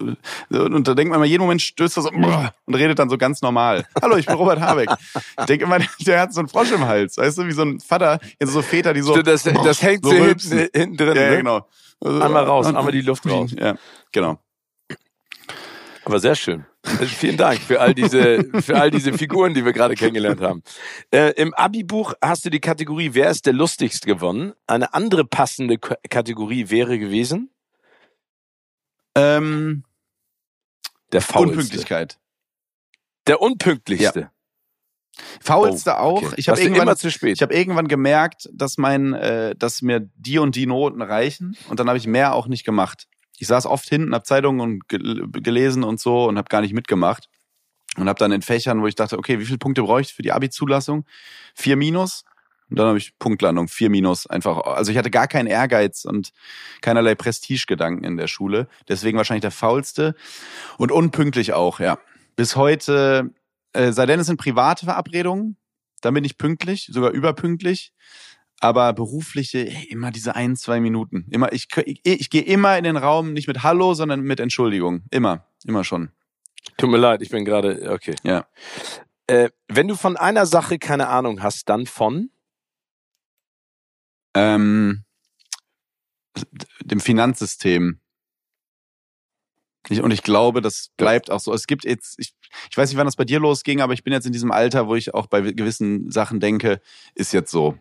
Und 0.49 0.88
da 0.88 0.93
denkt 0.93 1.09
man 1.09 1.17
immer, 1.17 1.25
jeden 1.25 1.41
Moment 1.41 1.63
stößt 1.63 1.97
er 1.97 2.03
so 2.03 2.11
und 2.11 2.75
redet 2.75 2.99
dann 2.99 3.09
so 3.09 3.17
ganz 3.17 3.41
normal. 3.41 3.88
Hallo, 3.99 4.15
ich 4.15 4.27
bin 4.27 4.36
Robert 4.36 4.59
Habeck. 4.59 4.91
Ich 5.39 5.45
denke 5.45 5.65
immer, 5.65 5.79
der 6.05 6.21
hat 6.21 6.34
so 6.34 6.39
einen 6.39 6.49
Frosch 6.49 6.71
im 6.71 6.86
Hals, 6.86 7.17
weißt 7.17 7.39
du, 7.39 7.47
wie 7.47 7.51
so 7.51 7.63
ein 7.63 7.79
Vater, 7.79 8.19
jetzt 8.39 8.53
so 8.53 8.61
Väter, 8.61 8.93
die 8.93 9.01
so. 9.01 9.13
Stimmt, 9.13 9.27
das, 9.27 9.43
das 9.43 9.82
hängt 9.82 10.05
so 10.05 10.11
hinten, 10.11 10.69
hinten 10.71 10.97
drin. 10.97 11.15
ja, 11.15 11.23
ja, 11.23 11.29
ne? 11.32 11.38
genau. 11.38 11.67
Also, 12.04 12.20
Einmal 12.22 12.43
raus, 12.45 12.68
und- 12.68 12.76
einmal 12.76 12.91
die 12.91 13.02
Luft 13.02 13.26
raus. 13.30 13.52
Ja, 13.58 13.76
genau. 14.12 14.39
Aber 16.04 16.20
sehr 16.20 16.34
schön. 16.36 16.66
Also 16.84 17.06
vielen 17.06 17.38
Dank 17.38 17.60
für 17.62 17.80
all 17.80 17.93
diese, 17.93 18.43
für 18.64 18.82
all 18.82 18.89
diese 18.89 19.14
Figuren, 19.14 19.54
die 19.54 19.64
wir 19.64 19.72
gerade 19.72 19.93
kennengelernt 19.93 20.41
haben. 20.41 20.64
Äh, 21.12 21.34
Im 21.39 21.54
Abi-Buch 21.54 22.16
hast 22.24 22.43
du 22.43 22.49
die 22.49 22.60
Kategorie 22.60 23.12
Wer 23.14 23.30
ist 23.30 23.45
der 23.45 23.54
lustigst 23.54 24.08
gewonnen? 24.08 24.54
Eine 24.66 24.95
andere 24.95 25.26
passende 25.26 25.78
K 25.78 25.95
Kategorie 26.10 26.72
wäre 26.72 26.97
gewesen. 26.97 27.52
Ähm, 29.16 29.84
Der 31.12 31.22
faulste. 31.22 31.49
Unpünktlichkeit. 31.52 32.18
Der 33.28 33.39
unpünktlichste. 33.41 34.32
Faulste 35.41 35.91
Oh, 35.91 35.99
auch. 35.99 36.24
okay. 36.24 36.36
Ich 36.38 36.49
habe 36.49 36.59
irgendwann 36.62 36.84
immer 36.84 36.95
zu 36.95 37.12
spät. 37.12 37.34
Ich 37.36 37.41
habe 37.41 37.53
irgendwann 37.53 37.88
gemerkt, 37.88 38.49
dass 38.53 38.78
mein, 38.78 39.14
äh, 39.14 39.55
dass 39.55 39.82
mir 39.82 40.09
die 40.16 40.39
und 40.39 40.55
die 40.55 40.66
Noten 40.66 41.01
reichen 41.01 41.57
und 41.70 41.80
dann 41.80 41.88
habe 41.88 41.97
ich 41.97 42.07
mehr 42.07 42.34
auch 42.34 42.47
nicht 42.47 42.64
gemacht. 42.64 43.07
Ich 43.38 43.47
saß 43.47 43.66
oft 43.66 43.88
hinten, 43.89 44.14
habe 44.14 44.24
Zeitungen 44.24 44.62
und 44.62 44.88
gel 44.88 45.28
gelesen 45.32 45.84
und 45.84 45.99
so 45.99 46.26
und 46.26 46.38
habe 46.38 46.49
gar 46.49 46.62
nicht 46.62 46.74
mitgemacht 46.74 47.28
und 47.97 48.07
habe 48.07 48.20
dann 48.20 48.32
in 48.32 48.41
Fächern, 48.41 48.82
wo 48.82 48.88
ich 48.88 48.95
dachte, 48.95 49.18
okay, 49.18 49.39
wie 49.39 49.45
viele 49.45 49.57
Punkte 49.57 49.84
brauche 49.84 50.01
ich 50.01 50.14
für 50.14 50.22
die 50.22 50.32
Abi-Zulassung? 50.32 51.05
Vier 51.55 51.76
Minus. 51.76 52.24
Und 52.70 52.80
dann 52.80 52.88
habe 52.88 52.97
ich 52.97 53.18
Punktlandung, 53.20 53.68
vier 53.68 53.89
Minus 53.89 54.28
einfach. 54.28 54.59
Also 54.59 54.93
ich 54.93 54.97
hatte 54.97 55.12
gar 55.12 55.28
keinen 55.28 55.47
Ehrgeiz 55.47 56.05
und 56.05 56.32
keinerlei 56.80 57.16
Prestigegedanken 57.16 58.05
in 58.05 58.16
der 58.16 58.28
Schule. 58.28 58.70
Deswegen 58.88 59.18
wahrscheinlich 59.18 59.41
der 59.41 59.51
faulste 59.51 60.16
und 60.78 60.89
unpünktlich 60.91 61.51
auch, 61.51 61.82
ja. 61.82 61.97
Bis 62.38 62.55
heute, 62.55 63.32
äh, 63.74 63.91
sei 63.91 64.05
denn 64.05 64.19
es 64.19 64.28
sind 64.28 64.38
private 64.38 64.86
Verabredungen, 64.86 65.57
dann 66.01 66.13
bin 66.13 66.24
ich 66.24 66.38
pünktlich, 66.38 66.89
sogar 66.91 67.11
überpünktlich. 67.11 67.93
Aber 68.63 68.93
berufliche, 68.93 69.67
ey, 69.67 69.86
immer 69.89 70.11
diese 70.11 70.36
ein, 70.36 70.55
zwei 70.55 70.80
Minuten. 70.80 71.26
Immer, 71.32 71.51
ich, 71.51 71.67
ich, 71.86 72.01
ich 72.03 72.30
gehe 72.30 72.43
immer 72.43 72.78
in 72.78 72.84
den 72.84 72.95
Raum, 72.95 73.34
nicht 73.34 73.47
mit 73.47 73.63
Hallo, 73.63 73.95
sondern 73.95 74.22
mit 74.22 74.39
Entschuldigung. 74.39 75.01
Immer, 75.09 75.47
immer 75.65 75.84
schon. 75.84 76.11
Tut 76.78 76.91
mir 76.91 76.97
leid, 76.97 77.24
ich 77.24 77.30
bin 77.30 77.43
gerade, 77.43 77.91
okay. 77.91 78.15
Ja. 78.24 78.45
Äh, 79.26 79.49
wenn 79.67 79.88
du 79.88 79.95
von 79.95 80.15
einer 80.15 80.45
Sache 80.45 80.78
keine 80.78 81.07
Ahnung 81.07 81.41
hast, 81.41 81.69
dann 81.69 81.88
von? 81.88 82.30
Ähm, 84.36 85.05
dem 86.82 86.99
Finanzsystem. 86.99 87.99
Ich, 89.89 90.01
und 90.01 90.11
ich 90.11 90.23
glaube, 90.23 90.61
das 90.61 90.89
bleibt 90.97 91.32
auch 91.32 91.39
so. 91.39 91.53
Es 91.53 91.67
gibt 91.67 91.86
jetzt, 91.86 92.19
ich, 92.19 92.34
ich 92.69 92.77
weiß 92.77 92.89
nicht, 92.89 92.97
wann 92.97 93.07
das 93.07 93.15
bei 93.15 93.25
dir 93.25 93.39
losging, 93.39 93.82
aber 93.82 93.93
ich 93.93 94.03
bin 94.03 94.13
jetzt 94.13 94.25
in 94.25 94.34
diesem 94.34 94.51
Alter, 94.51 94.88
wo 94.88 94.95
ich 94.95 95.13
auch 95.13 95.27
bei 95.27 95.41
gewissen 95.41 96.11
Sachen 96.11 96.39
denke, 96.39 96.82
ist 97.15 97.34
jetzt 97.34 97.51
so. 97.51 97.77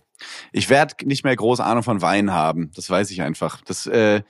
Ich 0.53 0.69
werde 0.69 0.95
nicht 1.07 1.25
mehr 1.25 1.35
große 1.35 1.65
Ahnung 1.65 1.83
von 1.83 2.03
Wein 2.03 2.33
haben. 2.33 2.71
Das 2.75 2.91
weiß 2.91 3.11
ich 3.11 3.23
einfach. 3.23 3.61
Das, 3.63 3.87
äh, 3.87 4.23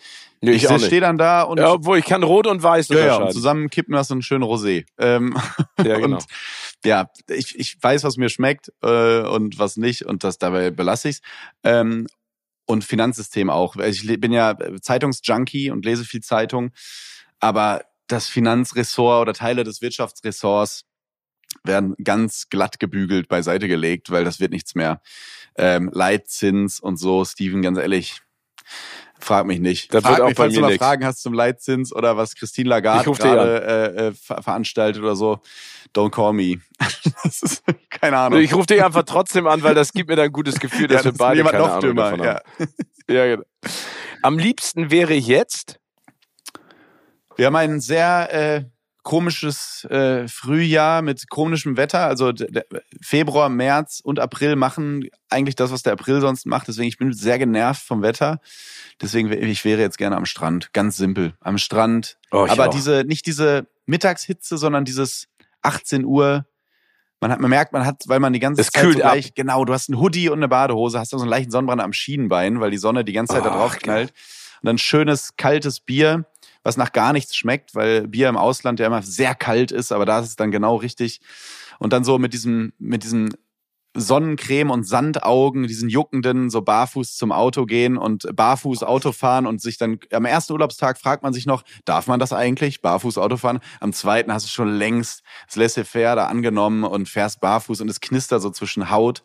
Nee, 0.43 0.53
ich 0.53 0.69
auch 0.69 0.73
nicht. 0.73 0.87
stehe 0.87 1.03
dann 1.03 1.19
da 1.19 1.43
und 1.43 1.59
Ja, 1.59 1.73
obwohl 1.73 1.99
ich 1.99 2.07
kann 2.07 2.23
Rot 2.23 2.47
und 2.47 2.63
Weiß 2.63 2.89
ja, 2.89 2.99
ja, 2.99 3.17
und 3.17 3.33
zusammen 3.33 3.69
kippen 3.69 3.95
wir 3.95 4.03
so 4.05 4.15
einen 4.15 4.23
schönen 4.23 4.45
Rosé. 4.45 4.87
Ähm, 4.99 5.37
Ja, 5.85 5.99
genau. 5.99 6.17
Und 6.17 6.25
ja, 6.83 7.11
ich, 7.29 7.59
ich 7.59 7.77
weiß, 7.79 8.05
was 8.05 8.17
mir 8.17 8.31
schmeckt 8.31 8.73
äh, 8.83 9.21
und 9.21 9.59
was 9.59 9.77
nicht 9.77 10.07
und 10.07 10.25
das 10.25 10.39
dabei 10.39 10.71
belasse 10.71 11.11
ich's. 11.11 11.21
Ähm, 11.63 12.07
und 12.65 12.85
Finanzsystem 12.85 13.51
auch. 13.51 13.77
Ich 13.77 14.07
bin 14.21 14.33
ja 14.33 14.57
Zeitungsjunkie 14.81 15.71
und 15.71 15.85
lese 15.85 16.05
viel 16.05 16.21
Zeitung, 16.21 16.71
aber 17.41 17.83
das 18.07 18.29
Finanzressort 18.29 19.23
oder 19.23 19.33
Teile 19.35 19.65
des 19.65 19.83
Wirtschaftsressorts 19.83 20.85
werden 21.65 21.95
ganz 22.03 22.49
glatt 22.49 22.79
gebügelt 22.79 23.29
beiseite 23.29 23.69
gelegt, 23.69 24.11
weil 24.11 24.25
das 24.25 24.41
wird 24.41 24.53
nichts 24.53 24.75
mehr. 24.75 25.01
Ähm, 25.57 25.91
Leitzins 25.93 26.81
und 26.81 26.97
so, 26.97 27.25
Steven, 27.25 27.63
ganz 27.63 27.79
ehrlich, 27.79 28.21
frag 29.19 29.47
mich 29.47 29.61
nicht. 29.61 29.93
Das 29.93 30.03
frag 30.03 30.13
wird 30.13 30.21
auch 30.23 30.29
mich, 30.29 30.37
falls 30.37 30.55
du 30.55 30.61
mal 30.61 30.69
nix. 30.69 30.79
Fragen 30.79 31.05
hast 31.05 31.23
zum 31.23 31.33
Leitzins 31.35 31.93
oder 31.93 32.17
was 32.17 32.35
Christine 32.35 32.69
Lagarde 32.69 33.11
gerade 33.11 33.63
äh, 33.65 34.07
äh, 34.07 34.13
ver 34.13 34.43
veranstaltet 34.43 35.03
oder 35.03 35.17
so. 35.17 35.41
Don't 35.95 36.11
call 36.11 36.33
me. 36.33 36.61
das 37.25 37.43
ist 37.43 37.65
keine 37.91 38.17
Ahnung. 38.17 38.41
Ich 38.41 38.55
rufe 38.55 38.67
dich 38.67 38.83
einfach 38.83 39.03
trotzdem 39.03 39.47
an, 39.47 39.63
weil 39.63 39.75
das 39.75 39.93
gibt 39.93 40.09
mir 40.09 40.17
dann 40.17 40.27
ein 40.27 40.33
gutes 40.33 40.61
Gefühl, 40.61 40.87
dass 40.87 41.01
ja, 41.01 41.05
wir 41.07 41.13
das 41.13 41.19
beide 41.19 41.33
ist 41.33 41.39
jemand 41.39 41.53
keine 41.53 41.65
noch 41.65 41.73
Ahnung 41.73 41.83
dümmer. 41.83 42.03
davon 42.11 42.25
Ja. 42.25 42.35
haben. 42.35 42.75
Ja, 43.09 43.27
genau. 43.27 43.43
Am 44.23 44.39
liebsten 44.39 44.93
wäre 44.93 45.15
jetzt, 45.15 45.80
Wir 47.41 47.47
haben 47.47 47.57
ein 47.57 47.81
sehr 47.81 48.35
äh, 48.35 48.65
komisches 49.03 49.87
äh, 49.87 50.29
Frühjahr 50.29 51.01
mit 51.01 51.31
komischem 51.31 51.79
Wetter. 51.79 52.01
Also 52.01 52.35
Februar, 53.01 53.49
März 53.49 54.01
und 54.05 54.21
April 54.21 54.57
machen 54.57 55.09
eigentlich 55.31 55.55
das, 55.55 55.73
was 55.73 55.83
der 55.83 55.95
April 55.95 56.21
sonst 56.21 56.45
macht. 56.45 56.69
Deswegen 56.69 56.89
ich 56.89 56.99
bin 56.99 57.15
sehr 57.15 57.39
genervt 57.39 57.83
vom 57.83 58.03
Wetter. 58.03 58.43
Deswegen 59.01 59.33
ich 59.33 59.65
wäre 59.65 59.81
jetzt 59.81 59.97
gerne 59.97 60.19
am 60.19 60.27
Strand, 60.27 60.75
ganz 60.75 60.99
simpel 60.99 61.33
am 61.41 61.57
Strand. 61.57 62.19
Oh, 62.31 62.47
Aber 62.47 62.69
auch. 62.69 62.75
diese 62.75 63.05
nicht 63.07 63.25
diese 63.25 63.67
Mittagshitze, 63.87 64.59
sondern 64.59 64.85
dieses 64.85 65.27
18 65.63 66.05
Uhr. 66.05 66.45
Man 67.23 67.33
hat, 67.33 67.41
man 67.41 67.49
merkt, 67.49 67.73
man 67.73 67.87
hat, 67.87 68.03
weil 68.07 68.21
man 68.21 68.35
die 68.35 68.41
ganze 68.41 68.61
Es 68.61 68.69
Zeit 68.69 68.83
kühlt 68.83 68.97
so 68.97 69.01
gleich, 69.01 69.33
genau, 69.33 69.65
du 69.65 69.73
hast 69.73 69.89
einen 69.89 69.99
Hoodie 69.99 70.29
und 70.29 70.41
eine 70.41 70.49
Badehose, 70.49 70.99
hast 70.99 71.15
da 71.15 71.17
so 71.17 71.23
einen 71.23 71.31
leichten 71.31 71.51
Sonnenbrand 71.51 71.81
am 71.81 71.95
Schienenbein, 71.95 72.61
weil 72.61 72.71
die 72.71 72.77
Sonne 72.77 73.03
die 73.03 73.15
ganze 73.15 73.33
Zeit 73.33 73.47
da 73.47 73.51
Ach, 73.51 73.57
drauf 73.57 73.79
knallt. 73.79 74.11
Und 74.61 74.67
dann 74.67 74.77
schönes, 74.77 75.37
kaltes 75.39 75.81
Bier, 75.81 76.27
was 76.63 76.77
nach 76.77 76.93
gar 76.93 77.13
nichts 77.13 77.37
schmeckt, 77.37 77.75
weil 77.75 78.09
Bier 78.09 78.29
im 78.29 78.37
Ausland 78.37 78.81
ja 78.81 78.87
immer 78.87 79.03
sehr 79.03 79.35
kalt 79.35 79.73
ist, 79.73 79.93
aber 79.93 80.05
da 80.05 80.21
ist 80.21 80.29
es 80.29 80.37
dann 80.37 80.51
genau 80.51 80.77
richtig. 80.77 81.21
Und 81.79 81.93
dann 81.93 82.05
so 82.05 82.19
mit 82.19 82.35
diesem, 82.35 82.73
mit 82.79 83.03
diesen 83.03 83.35
Sonnencreme 83.95 84.71
und 84.71 84.85
Sandaugen, 84.85 85.67
diesen 85.67 85.89
juckenden, 85.89 86.49
so 86.49 86.63
barfuß 86.63 87.17
zum 87.17 87.33
Auto 87.33 87.67
gehen 87.67 87.97
und 87.97 88.25
barfuß 88.37 88.85
Auto 88.85 89.11
fahren 89.11 89.47
und 89.47 89.61
sich 89.61 89.79
dann 89.79 89.99
am 90.13 90.27
ersten 90.27 90.53
Urlaubstag 90.53 90.97
fragt 90.97 91.25
man 91.25 91.33
sich 91.33 91.45
noch, 91.45 91.65
darf 91.85 92.07
man 92.07 92.21
das 92.21 92.33
eigentlich, 92.33 92.83
barfuß 92.83 93.19
Auto 93.19 93.37
fahren? 93.37 93.59
Am 93.81 93.93
zweiten 93.93 94.33
hast 94.33 94.47
du 94.47 94.51
schon 94.51 94.69
längst 94.69 95.23
das 95.47 95.57
Laissez-faire 95.57 96.15
da 96.15 96.27
angenommen 96.27 96.85
und 96.85 97.09
fährst 97.09 97.41
barfuß 97.41 97.81
und 97.81 97.89
es 97.89 98.01
knistert 98.01 98.43
so 98.43 98.51
zwischen 98.51 98.91
Haut, 98.91 99.25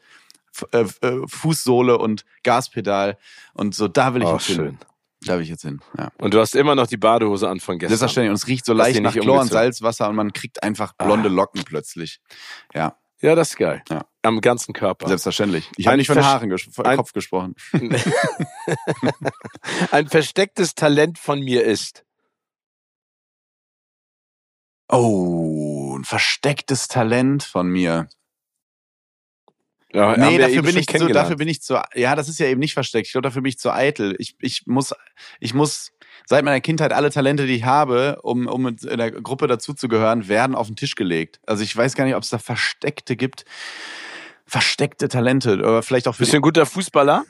äh, 0.72 0.86
äh, 1.02 1.22
Fußsohle 1.28 2.00
und 2.00 2.26
Gaspedal 2.44 3.18
und 3.54 3.76
so, 3.76 3.88
da 3.88 4.16
will 4.16 4.24
ich 4.24 4.28
oh, 4.28 4.40
hin. 4.40 4.56
schön. 4.56 4.78
Da 5.26 5.36
will 5.36 5.42
ich 5.44 5.50
jetzt 5.50 5.64
hin, 5.64 5.80
ja. 5.98 6.12
Und 6.18 6.34
du 6.34 6.40
hast 6.40 6.56
immer 6.56 6.76
noch 6.76 6.88
die 6.88 6.98
Badehose 6.98 7.50
an 7.50 7.60
von 7.60 7.78
gestern. 7.80 7.98
Selbstverständlich. 7.98 8.30
Und 8.30 8.36
es 8.36 8.48
riecht 8.48 8.66
so 8.66 8.74
leicht 8.74 9.02
nach 9.02 9.14
nicht 9.14 9.24
Chlor 9.24 9.42
und? 9.42 9.48
Salzwasser 9.48 10.10
und 10.10 10.16
man 10.16 10.34
kriegt 10.34 10.64
einfach 10.64 10.94
blonde 10.94 11.30
Ah. 11.30 11.32
Locken 11.32 11.64
plötzlich. 11.64 12.20
Ja, 12.74 12.98
Ja, 13.22 13.34
das 13.34 13.52
ist 13.52 13.58
geil. 13.58 13.82
Ja. 13.90 14.06
Am 14.24 14.42
ganzen 14.42 14.74
Körper. 14.74 15.08
selbstverständlich. 15.08 15.70
Ich 15.78 15.88
habe 15.88 15.98
nicht 15.98 16.08
von 16.08 16.24
Haaren 16.24 16.50
ges 16.50 16.64
von 16.72 16.86
ein- 16.86 16.98
Kopf 16.98 17.14
gesprochen. 17.14 17.56
Ein 19.92 20.08
verstecktes 20.10 20.76
Talent 20.76 21.18
von 21.18 21.40
mir 21.40 21.64
ist. 21.64 22.04
Oh, 24.90 25.98
ein 25.98 26.04
verstecktes 26.04 26.88
Talent 26.88 27.44
von 27.44 27.68
mir. 27.68 28.08
Ja, 29.96 30.18
Nee, 30.18 30.38
dafür 30.38 30.62
bin 30.62 30.78
ich 30.78 30.88
zu, 30.88 31.08
dafür 31.08 31.36
bin 31.38 31.48
ich 31.48 31.62
zu, 31.62 31.82
ja, 31.94 32.16
das 32.16 32.28
ist 32.28 32.40
ja 32.40 32.48
eben 32.48 32.60
nicht 32.60 32.74
versteckt. 32.74 33.08
Ich 33.08 33.14
glaube, 33.14 33.24
dafür 33.24 33.42
bin 33.42 33.50
ich 33.50 33.58
zu 33.58 33.72
eitel. 33.72 34.14
Ich, 34.20 34.36
ich 34.42 34.64
muss, 34.66 34.94
ich 35.40 35.54
muss 35.54 35.94
seit 36.26 36.44
meiner 36.44 36.60
Kindheit 36.60 36.92
alle 36.92 37.12
Talente, 37.12 37.48
die 37.48 37.56
ich 37.56 37.64
habe, 37.64 38.20
um, 38.22 38.46
um 38.48 38.68
in 38.68 38.98
der 38.98 39.12
Gruppe 39.12 39.48
dazuzugehören, 39.48 40.28
werden 40.28 40.54
auf 40.54 40.68
den 40.68 40.76
Tisch 40.76 40.96
gelegt. 40.96 41.40
Also 41.48 41.64
ich 41.64 41.76
weiß 41.76 41.96
gar 41.96 42.04
nicht, 42.04 42.16
ob 42.16 42.24
es 42.24 42.30
da 42.30 42.40
versteckte 42.40 43.16
gibt. 43.16 43.46
Versteckte 44.46 45.08
Talente. 45.08 45.54
Oder 45.54 45.82
vielleicht 45.82 46.10
auch 46.10 46.16
für 46.16 46.24
Bist 46.24 46.34
du 46.34 46.38
ein 46.38 46.42
guter 46.42 46.66
Fußballer? 46.66 47.24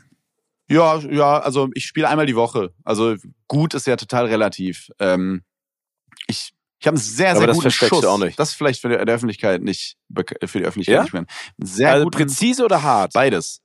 Ja, 0.67 0.97
ja, 0.97 1.37
also 1.37 1.69
ich 1.75 1.85
spiele 1.85 2.09
einmal 2.09 2.25
die 2.25 2.35
Woche. 2.35 2.73
Also 2.83 3.15
gut 3.47 3.75
ist 3.75 3.85
ja 3.85 3.95
total 3.95 4.25
relativ. 4.25 4.89
Ähm, 4.99 5.43
ich 6.25 6.55
ich 6.85 6.87
habe 6.87 6.97
einen 6.97 7.03
sehr, 7.03 7.29
sehr 7.29 7.35
Aber 7.37 7.47
das 7.47 7.55
guten 7.57 7.69
du 7.69 7.71
Schuss. 7.87 8.05
auch 8.05 8.19
nicht. 8.19 8.37
Das 8.37 8.49
ist 8.49 8.55
vielleicht 8.55 8.79
für 8.79 8.89
die, 8.89 8.95
Öffentlichkeit 8.95 9.63
nicht 9.63 9.97
für 10.13 10.59
die 10.59 10.65
Öffentlichkeit 10.65 10.93
Ja? 10.95 11.01
nicht 11.01 11.13
mehr. 11.13 11.25
Sehr 11.57 11.91
also 11.91 12.03
gut. 12.03 12.13
präzise 12.15 12.63
oder 12.63 12.83
hart? 12.83 13.11
Beides. 13.13 13.61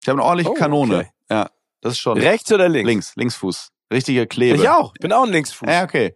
Ich 0.00 0.08
habe 0.08 0.20
eine 0.20 0.24
ordentliche 0.28 0.50
Oh, 0.50 0.54
Kanone. 0.54 0.98
okay. 0.98 1.08
Ja, 1.28 1.50
das 1.80 1.94
ist 1.94 1.98
schon 1.98 2.16
Rechts 2.16 2.52
oder 2.52 2.68
links? 2.68 2.86
links, 2.86 3.12
Linksfuß. 3.16 3.70
Richtige 3.92 4.28
Klebe. 4.28 4.56
Ich 4.56 4.68
auch. 4.68 4.92
Ich 4.94 5.00
bin 5.00 5.12
auch 5.12 5.24
ein 5.24 5.32
Linksfuß. 5.32 5.68
Ja, 5.68 5.82
okay. 5.82 6.14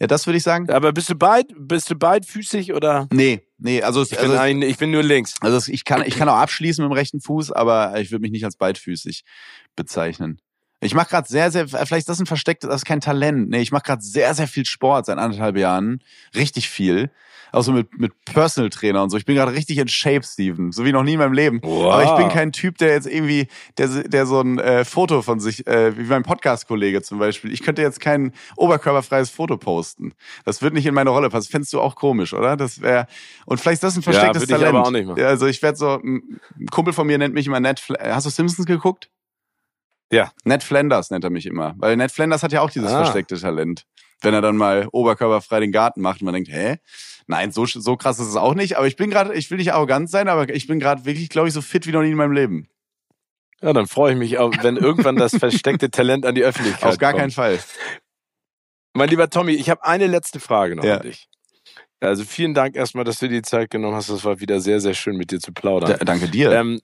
Ja, 0.00 0.08
das 0.08 0.26
würde 0.26 0.38
ich 0.38 0.42
sagen. 0.42 0.68
Aber 0.70 0.92
bist 0.92 1.08
du 1.08 1.14
beid, 1.14 1.46
bist 1.56 1.88
du 1.88 1.94
beidfüßig 1.94 2.72
oder? 2.74 3.06
Nee, 3.12 3.46
nee, 3.58 3.80
also, 3.80 4.02
Ich 4.02 4.10
bin 4.10 4.18
also, 4.18 4.38
ein, 4.38 4.62
ich 4.62 4.76
bin 4.76 4.90
nur 4.90 5.04
links. 5.04 5.34
also 5.40 5.70
ich 5.70 5.84
kann 5.84 6.02
ich 6.04 6.16
kann 6.16 6.28
auch 6.28 6.36
abschließen 6.38 6.82
mit 6.84 6.90
dem 6.90 6.96
rechten 6.96 7.20
Fuß, 7.20 7.52
aber 7.52 8.00
ich 8.00 8.10
würde 8.10 8.22
mich 8.22 8.32
nicht 8.32 8.44
als 8.44 8.56
beidfüßig 8.56 9.22
bezeichnen. 9.76 10.40
Ich 10.80 10.94
mache 10.94 11.10
gerade 11.10 11.28
sehr, 11.28 11.50
sehr, 11.50 11.68
vielleicht 11.68 11.92
ist 11.92 12.08
das 12.08 12.20
ein 12.20 12.26
verstecktes, 12.26 12.68
das 12.68 12.82
ist 12.82 12.86
kein 12.86 13.00
Talent. 13.00 13.50
Nee, 13.50 13.60
ich 13.60 13.72
mache 13.72 13.82
gerade 13.82 14.02
sehr, 14.02 14.34
sehr 14.34 14.48
viel 14.48 14.64
Sport 14.64 15.06
seit 15.06 15.18
anderthalb 15.18 15.56
Jahren. 15.56 16.02
Richtig 16.34 16.70
viel. 16.70 17.10
Auch 17.52 17.62
so 17.62 17.72
mit, 17.72 17.98
mit 17.98 18.12
Personal 18.24 18.70
Trainer 18.70 19.02
und 19.02 19.10
so. 19.10 19.16
Ich 19.16 19.24
bin 19.24 19.34
gerade 19.34 19.52
richtig 19.52 19.78
in 19.78 19.88
Shape, 19.88 20.22
Steven. 20.24 20.72
So 20.72 20.84
wie 20.84 20.92
noch 20.92 21.02
nie 21.02 21.14
in 21.14 21.18
meinem 21.18 21.32
Leben. 21.32 21.60
Wow. 21.62 21.92
Aber 21.92 22.04
ich 22.04 22.16
bin 22.16 22.28
kein 22.28 22.52
Typ, 22.52 22.78
der 22.78 22.90
jetzt 22.90 23.06
irgendwie, 23.06 23.48
der, 23.76 23.88
der 23.88 24.26
so 24.26 24.40
ein 24.40 24.58
äh, 24.58 24.84
Foto 24.84 25.22
von 25.22 25.40
sich, 25.40 25.66
äh, 25.66 25.96
wie 25.98 26.04
mein 26.04 26.22
Podcast-Kollege 26.22 27.02
zum 27.02 27.18
Beispiel. 27.18 27.52
Ich 27.52 27.62
könnte 27.62 27.82
jetzt 27.82 28.00
kein 28.00 28.32
oberkörperfreies 28.56 29.30
Foto 29.30 29.56
posten. 29.56 30.12
Das 30.44 30.62
wird 30.62 30.74
nicht 30.74 30.86
in 30.86 30.94
meine 30.94 31.10
Rolle 31.10 31.28
passen. 31.28 31.50
Fändest 31.50 31.72
du 31.72 31.80
auch 31.80 31.96
komisch, 31.96 32.34
oder? 32.34 32.56
Das 32.56 32.80
wäre, 32.80 33.06
und 33.46 33.60
vielleicht 33.60 33.76
ist 33.76 33.84
das 33.84 33.96
ein 33.96 34.02
verstecktes 34.02 34.44
ich 34.44 34.48
Talent. 34.48 34.68
aber 34.68 34.86
auch 34.86 34.90
nicht 34.92 35.06
machen. 35.06 35.20
Ja, 35.20 35.26
also 35.26 35.46
ich 35.46 35.60
werde 35.60 35.76
so, 35.76 36.00
ein 36.02 36.40
Kumpel 36.70 36.92
von 36.92 37.06
mir 37.06 37.18
nennt 37.18 37.34
mich 37.34 37.46
immer 37.46 37.60
Ned, 37.60 37.80
Fla 37.80 37.98
hast 38.14 38.26
du 38.26 38.30
Simpsons 38.30 38.66
geguckt? 38.66 39.10
Ja. 40.12 40.32
Ned 40.44 40.62
Flanders 40.62 41.10
nennt 41.10 41.24
er 41.24 41.30
mich 41.30 41.46
immer. 41.46 41.74
Weil 41.78 41.96
Ned 41.96 42.10
Flanders 42.12 42.42
hat 42.42 42.52
ja 42.52 42.60
auch 42.62 42.70
dieses 42.70 42.90
Ah. 42.90 43.04
versteckte 43.04 43.38
Talent. 43.40 43.84
Wenn 44.22 44.34
er 44.34 44.42
dann 44.42 44.56
mal 44.56 44.86
oberkörperfrei 44.92 45.60
den 45.60 45.72
Garten 45.72 46.00
macht 46.02 46.20
und 46.20 46.26
man 46.26 46.34
denkt, 46.34 46.50
hä? 46.50 46.76
Nein, 47.26 47.52
so, 47.52 47.64
so 47.64 47.96
krass 47.96 48.18
ist 48.18 48.26
es 48.28 48.36
auch 48.36 48.54
nicht. 48.54 48.76
Aber 48.76 48.86
ich 48.86 48.96
bin 48.96 49.08
gerade, 49.08 49.32
ich 49.34 49.50
will 49.50 49.58
nicht 49.58 49.72
arrogant 49.72 50.10
sein, 50.10 50.28
aber 50.28 50.48
ich 50.50 50.66
bin 50.66 50.78
gerade 50.80 51.04
wirklich, 51.06 51.28
glaube 51.30 51.48
ich, 51.48 51.54
so 51.54 51.62
fit 51.62 51.86
wie 51.86 51.92
noch 51.92 52.02
nie 52.02 52.10
in 52.10 52.16
meinem 52.16 52.32
Leben. 52.32 52.68
Ja, 53.62 53.72
dann 53.72 53.86
freue 53.86 54.12
ich 54.12 54.18
mich, 54.18 54.38
auch, 54.38 54.52
wenn 54.62 54.76
irgendwann 54.76 55.16
das 55.16 55.36
versteckte 55.36 55.90
Talent 55.90 56.26
an 56.26 56.34
die 56.34 56.42
Öffentlichkeit 56.42 56.92
Auf 56.92 56.98
gar 56.98 57.12
kommt. 57.12 57.20
keinen 57.20 57.30
Fall. 57.30 57.58
Mein 58.94 59.08
lieber 59.08 59.30
Tommy, 59.30 59.52
ich 59.52 59.70
habe 59.70 59.84
eine 59.84 60.06
letzte 60.06 60.40
Frage 60.40 60.76
noch 60.76 60.84
Ja. 60.84 60.96
an 60.96 61.02
dich. 61.02 61.28
Also 62.00 62.24
vielen 62.24 62.54
Dank 62.54 62.76
erstmal, 62.76 63.04
dass 63.04 63.18
du 63.18 63.28
dir 63.28 63.36
die 63.36 63.42
Zeit 63.42 63.70
genommen 63.70 63.94
hast. 63.94 64.08
Das 64.08 64.24
war 64.24 64.40
wieder 64.40 64.60
sehr, 64.60 64.80
sehr 64.80 64.94
schön 64.94 65.16
mit 65.16 65.30
dir 65.30 65.38
zu 65.38 65.52
plaudern. 65.52 65.96
Da, 65.98 66.04
danke 66.04 66.28
dir. 66.28 66.50
Ähm, 66.52 66.80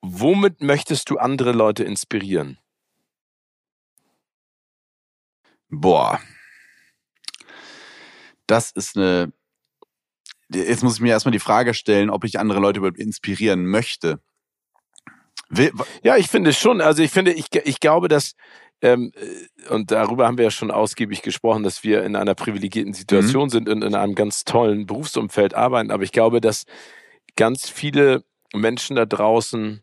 womit 0.00 0.62
möchtest 0.62 1.10
du 1.10 1.18
andere 1.18 1.52
Leute 1.52 1.84
inspirieren? 1.84 2.58
Boah. 5.70 6.20
Das 8.46 8.72
ist 8.72 8.96
eine. 8.96 9.32
Jetzt 10.52 10.82
muss 10.82 10.94
ich 10.94 11.00
mir 11.00 11.10
erstmal 11.10 11.32
die 11.32 11.38
Frage 11.38 11.74
stellen, 11.74 12.10
ob 12.10 12.24
ich 12.24 12.40
andere 12.40 12.58
Leute 12.58 12.78
überhaupt 12.78 12.98
inspirieren 12.98 13.66
möchte. 13.66 14.20
Ja, 16.02 16.16
ich 16.16 16.28
finde 16.28 16.52
schon. 16.52 16.80
Also 16.80 17.02
ich 17.02 17.12
finde, 17.12 17.32
ich, 17.32 17.46
ich 17.64 17.78
glaube, 17.78 18.08
dass, 18.08 18.34
ähm, 18.82 19.12
äh, 19.14 19.68
und 19.72 19.92
darüber 19.92 20.26
haben 20.26 20.38
wir 20.38 20.44
ja 20.44 20.50
schon 20.50 20.72
ausgiebig 20.72 21.22
gesprochen, 21.22 21.62
dass 21.62 21.84
wir 21.84 22.02
in 22.02 22.16
einer 22.16 22.34
privilegierten 22.34 22.94
Situation 22.94 23.50
sind 23.50 23.68
und 23.68 23.82
in 23.84 23.94
einem 23.94 24.16
ganz 24.16 24.44
tollen 24.44 24.86
Berufsumfeld 24.86 25.54
arbeiten. 25.54 25.92
Aber 25.92 26.02
ich 26.02 26.12
glaube, 26.12 26.40
dass 26.40 26.64
ganz 27.36 27.68
viele 27.68 28.24
Menschen 28.54 28.96
da 28.96 29.06
draußen 29.06 29.82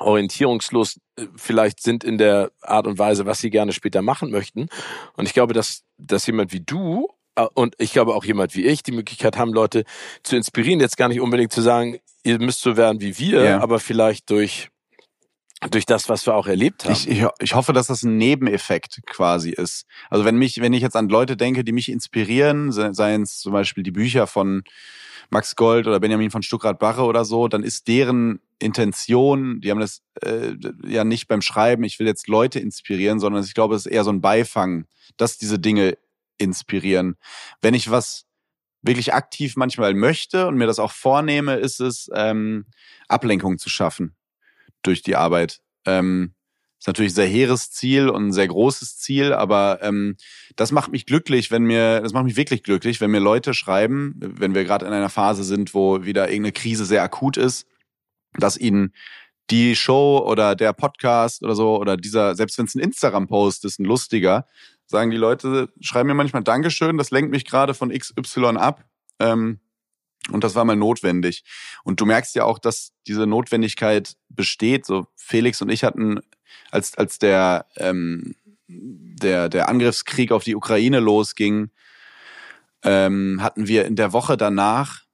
orientierungslos 0.00 0.98
äh, 1.16 1.26
vielleicht 1.36 1.80
sind 1.82 2.04
in 2.04 2.18
der 2.18 2.50
Art 2.62 2.86
und 2.86 2.98
Weise, 2.98 3.26
was 3.26 3.40
sie 3.40 3.50
gerne 3.50 3.72
später 3.72 4.02
machen 4.02 4.30
möchten. 4.30 4.68
Und 5.16 5.26
ich 5.26 5.34
glaube, 5.34 5.54
dass, 5.54 5.82
dass 5.98 6.26
jemand 6.26 6.52
wie 6.52 6.60
du 6.60 7.08
äh, 7.36 7.46
und 7.54 7.74
ich 7.78 7.92
glaube 7.92 8.14
auch 8.14 8.24
jemand 8.24 8.54
wie 8.56 8.64
ich 8.66 8.82
die 8.82 8.92
Möglichkeit 8.92 9.36
haben, 9.36 9.52
Leute 9.52 9.84
zu 10.22 10.36
inspirieren, 10.36 10.80
jetzt 10.80 10.96
gar 10.96 11.08
nicht 11.08 11.20
unbedingt 11.20 11.52
zu 11.52 11.60
sagen, 11.60 11.98
ihr 12.24 12.38
müsst 12.40 12.62
so 12.62 12.76
werden 12.76 13.00
wie 13.00 13.18
wir, 13.18 13.44
Ja. 13.44 13.60
aber 13.60 13.78
vielleicht 13.78 14.30
durch 14.30 14.68
durch 15.70 15.86
das, 15.86 16.08
was 16.08 16.26
wir 16.26 16.34
auch 16.34 16.46
erlebt 16.46 16.84
haben. 16.84 16.92
Ich, 16.92 17.08
ich, 17.08 17.26
ich 17.40 17.54
hoffe, 17.54 17.72
dass 17.72 17.86
das 17.86 18.02
ein 18.02 18.16
Nebeneffekt 18.16 19.00
quasi 19.06 19.50
ist. 19.50 19.86
Also 20.10 20.24
wenn 20.24 20.36
mich, 20.36 20.60
wenn 20.60 20.72
ich 20.72 20.82
jetzt 20.82 20.96
an 20.96 21.08
Leute 21.08 21.36
denke, 21.36 21.64
die 21.64 21.72
mich 21.72 21.88
inspirieren, 21.88 22.72
se- 22.72 22.94
seien 22.94 23.22
es 23.22 23.38
zum 23.38 23.52
Beispiel 23.52 23.82
die 23.82 23.90
Bücher 23.90 24.26
von 24.26 24.62
Max 25.30 25.56
Gold 25.56 25.86
oder 25.86 26.00
Benjamin 26.00 26.30
von 26.30 26.42
Stuckrad-Barre 26.42 27.02
oder 27.02 27.24
so, 27.24 27.48
dann 27.48 27.62
ist 27.62 27.88
deren 27.88 28.40
Intention, 28.58 29.60
die 29.60 29.70
haben 29.70 29.80
das 29.80 30.02
äh, 30.22 30.54
ja 30.86 31.04
nicht 31.04 31.28
beim 31.28 31.40
Schreiben, 31.40 31.84
ich 31.84 31.98
will 31.98 32.06
jetzt 32.06 32.28
Leute 32.28 32.60
inspirieren, 32.60 33.20
sondern 33.20 33.42
ich 33.42 33.54
glaube, 33.54 33.74
es 33.74 33.86
ist 33.86 33.92
eher 33.92 34.04
so 34.04 34.10
ein 34.10 34.20
Beifang, 34.20 34.86
dass 35.16 35.38
diese 35.38 35.58
Dinge 35.58 35.96
inspirieren. 36.38 37.16
Wenn 37.62 37.74
ich 37.74 37.90
was 37.90 38.26
wirklich 38.82 39.14
aktiv 39.14 39.56
manchmal 39.56 39.94
möchte 39.94 40.46
und 40.46 40.56
mir 40.56 40.66
das 40.66 40.78
auch 40.78 40.92
vornehme, 40.92 41.54
ist 41.54 41.80
es, 41.80 42.10
ähm, 42.14 42.66
Ablenkung 43.08 43.58
zu 43.58 43.70
schaffen 43.70 44.14
durch 44.84 45.02
die 45.02 45.16
Arbeit. 45.16 45.60
Ähm, 45.84 46.34
ist 46.84 46.86
natürlich 46.86 47.12
ein 47.12 47.14
sehr 47.14 47.26
hehres 47.26 47.70
Ziel 47.70 48.10
und 48.10 48.26
ein 48.26 48.32
sehr 48.32 48.46
großes 48.46 48.98
Ziel, 48.98 49.32
aber 49.32 49.78
ähm, 49.80 50.16
das 50.54 50.70
macht 50.70 50.92
mich 50.92 51.06
glücklich, 51.06 51.50
wenn 51.50 51.64
mir, 51.64 52.02
das 52.02 52.12
macht 52.12 52.24
mich 52.24 52.36
wirklich 52.36 52.62
glücklich, 52.62 53.00
wenn 53.00 53.10
mir 53.10 53.20
Leute 53.20 53.54
schreiben, 53.54 54.14
wenn 54.18 54.54
wir 54.54 54.64
gerade 54.64 54.84
in 54.84 54.92
einer 54.92 55.08
Phase 55.08 55.44
sind, 55.44 55.72
wo 55.72 56.04
wieder 56.04 56.28
irgendeine 56.28 56.52
Krise 56.52 56.84
sehr 56.84 57.02
akut 57.02 57.38
ist, 57.38 57.66
dass 58.34 58.58
ihnen 58.58 58.92
die 59.50 59.76
Show 59.76 60.22
oder 60.26 60.54
der 60.54 60.74
Podcast 60.74 61.42
oder 61.42 61.54
so 61.54 61.78
oder 61.78 61.96
dieser, 61.96 62.34
selbst 62.34 62.58
wenn 62.58 62.66
es 62.66 62.74
ein 62.74 62.80
Instagram-Post 62.80 63.64
ist, 63.64 63.78
ein 63.78 63.86
lustiger, 63.86 64.46
sagen 64.86 65.10
die 65.10 65.16
Leute, 65.16 65.72
schreiben 65.80 66.08
mir 66.08 66.14
manchmal 66.14 66.44
Dankeschön, 66.44 66.98
das 66.98 67.10
lenkt 67.10 67.30
mich 67.30 67.46
gerade 67.46 67.72
von 67.72 67.90
XY 67.90 68.58
ab. 68.58 68.84
Ähm, 69.20 69.60
und 70.30 70.44
das 70.44 70.54
war 70.54 70.64
mal 70.64 70.76
notwendig. 70.76 71.44
Und 71.82 72.00
du 72.00 72.06
merkst 72.06 72.34
ja 72.34 72.44
auch, 72.44 72.58
dass 72.58 72.92
diese 73.06 73.26
Notwendigkeit 73.26 74.16
besteht. 74.28 74.86
So 74.86 75.06
Felix 75.16 75.60
und 75.60 75.68
ich 75.70 75.84
hatten, 75.84 76.20
als, 76.70 76.96
als 76.96 77.18
der, 77.18 77.66
ähm, 77.76 78.34
der, 78.66 79.48
der 79.48 79.68
Angriffskrieg 79.68 80.32
auf 80.32 80.44
die 80.44 80.56
Ukraine 80.56 81.00
losging, 81.00 81.70
ähm, 82.82 83.42
hatten 83.42 83.68
wir 83.68 83.84
in 83.84 83.96
der 83.96 84.12
Woche 84.12 84.36
danach 84.36 85.04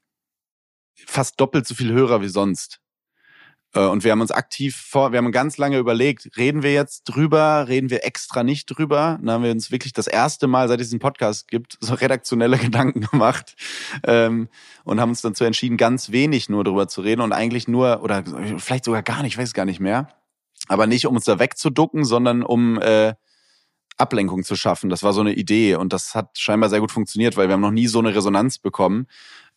fast 1.06 1.40
doppelt 1.40 1.66
so 1.66 1.74
viel 1.74 1.92
Hörer 1.92 2.20
wie 2.20 2.28
sonst. 2.28 2.80
Äh, 3.74 3.80
Und 3.80 4.04
wir 4.04 4.12
haben 4.12 4.20
uns 4.20 4.30
aktiv 4.30 4.76
vor, 4.76 5.12
wir 5.12 5.18
haben 5.18 5.32
ganz 5.32 5.58
lange 5.58 5.78
überlegt, 5.78 6.36
reden 6.36 6.62
wir 6.62 6.72
jetzt 6.72 7.04
drüber, 7.04 7.66
reden 7.68 7.90
wir 7.90 8.04
extra 8.04 8.42
nicht 8.42 8.66
drüber? 8.66 9.18
Dann 9.20 9.30
haben 9.30 9.44
wir 9.44 9.50
uns 9.50 9.70
wirklich 9.70 9.92
das 9.92 10.06
erste 10.06 10.46
Mal, 10.46 10.68
seit 10.68 10.80
es 10.80 10.88
diesen 10.88 10.98
Podcast 10.98 11.48
gibt, 11.48 11.78
so 11.80 11.94
redaktionelle 11.94 12.58
Gedanken 12.58 13.02
gemacht 13.02 13.54
ähm, 14.04 14.48
und 14.84 15.00
haben 15.00 15.10
uns 15.10 15.22
dazu 15.22 15.44
entschieden, 15.44 15.76
ganz 15.76 16.10
wenig 16.10 16.48
nur 16.48 16.64
drüber 16.64 16.88
zu 16.88 17.00
reden 17.00 17.20
und 17.20 17.32
eigentlich 17.32 17.68
nur, 17.68 18.02
oder 18.02 18.24
vielleicht 18.58 18.84
sogar 18.84 19.02
gar 19.02 19.22
nicht, 19.22 19.34
ich 19.34 19.38
weiß 19.38 19.54
gar 19.54 19.64
nicht 19.64 19.80
mehr, 19.80 20.08
aber 20.68 20.86
nicht 20.86 21.06
um 21.06 21.16
uns 21.16 21.24
da 21.24 21.38
wegzuducken, 21.38 22.04
sondern 22.04 22.42
um 22.42 22.80
äh, 22.80 23.14
Ablenkung 23.96 24.44
zu 24.44 24.56
schaffen. 24.56 24.90
Das 24.90 25.02
war 25.02 25.12
so 25.12 25.20
eine 25.20 25.34
Idee 25.34 25.76
und 25.76 25.92
das 25.92 26.14
hat 26.14 26.38
scheinbar 26.38 26.70
sehr 26.70 26.80
gut 26.80 26.90
funktioniert, 26.90 27.36
weil 27.36 27.48
wir 27.48 27.54
haben 27.54 27.60
noch 27.60 27.70
nie 27.70 27.86
so 27.86 27.98
eine 27.98 28.14
Resonanz 28.14 28.58
bekommen. 28.58 29.06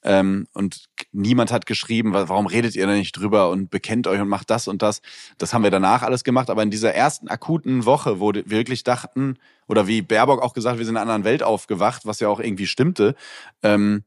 Ähm, 0.04 0.48
und 0.54 0.90
niemand 1.14 1.52
hat 1.52 1.66
geschrieben, 1.66 2.14
wa- 2.14 2.28
warum 2.28 2.48
redet 2.48 2.76
ihr 2.76 2.86
da 2.86 2.94
nicht 2.94 3.14
drüber 3.14 3.50
und 3.50 3.70
bekennt 3.70 4.08
euch 4.08 4.20
und 4.20 4.28
macht 4.28 4.50
das 4.50 4.68
und 4.68 4.82
das. 4.82 5.02
Das 5.38 5.54
haben 5.54 5.64
wir 5.64 5.72
danach 5.72 6.04
alles 6.04 6.24
gemacht, 6.24 6.50
aber 6.50 6.64
in 6.64 6.72
dieser 6.72 6.94
ersten 6.94 7.28
akuten 7.28 7.86
Woche, 7.86 8.20
wo 8.20 8.34
wir 8.34 8.50
wirklich 8.50 8.84
dachten, 8.84 9.38
oder 9.68 9.88
wie 9.88 10.02
Baerbock 10.02 10.42
auch 10.42 10.54
gesagt, 10.54 10.78
wir 10.78 10.86
sind 10.86 10.96
in 10.96 10.98
einer 10.98 11.12
anderen 11.14 11.24
Welt 11.24 11.44
aufgewacht, 11.44 12.06
was 12.06 12.20
ja 12.20 12.28
auch 12.28 12.40
irgendwie 12.40 12.68
stimmte, 12.68 13.16
ähm, 13.62 14.04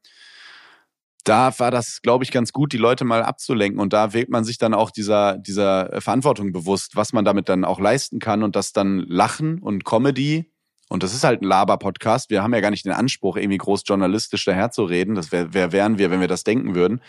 da 1.25 1.59
war 1.59 1.73
das, 1.73 2.03
glaube 2.03 2.23
ich, 2.23 2.31
ganz 2.31 2.53
gut, 2.53 2.73
die 2.73 2.77
Leute 2.77 3.05
mal 3.05 3.25
abzulenken. 3.25 3.81
Und 3.81 3.93
da 3.93 4.13
wird 4.13 4.29
man 4.29 4.45
sich 4.45 4.59
dann 4.59 4.75
auch 4.75 4.93
dieser, 4.93 5.39
dieser 5.39 6.01
Verantwortung 6.01 6.53
bewusst, 6.53 6.95
was 6.95 7.13
man 7.13 7.25
damit 7.25 7.49
dann 7.49 7.65
auch 7.65 7.81
leisten 7.81 8.21
kann 8.21 8.45
und 8.45 8.55
das 8.55 8.73
dann 8.73 9.01
Lachen 9.01 9.59
und 9.59 9.85
Comedy. 9.85 10.53
Und 10.89 11.03
das 11.03 11.15
ist 11.15 11.25
halt 11.25 11.43
ein 11.43 11.47
Laber-Podcast. 11.47 12.31
Wir 12.31 12.43
haben 12.43 12.55
ja 12.55 12.61
gar 12.61 12.71
nicht 12.71 12.85
den 12.85 12.93
Anspruch, 12.93 13.37
irgendwie 13.37 13.59
groß 13.59 13.83
journalistisch 13.87 14.45
daherzureden. 14.45 15.15
Das 15.15 15.33
wär, 15.33 15.53
wer 15.53 15.73
wären 15.73 15.99
wir, 15.99 16.11
wenn 16.11 16.21
wir 16.21 16.29
das 16.29 16.45
denken 16.45 16.75
würden. 16.75 17.03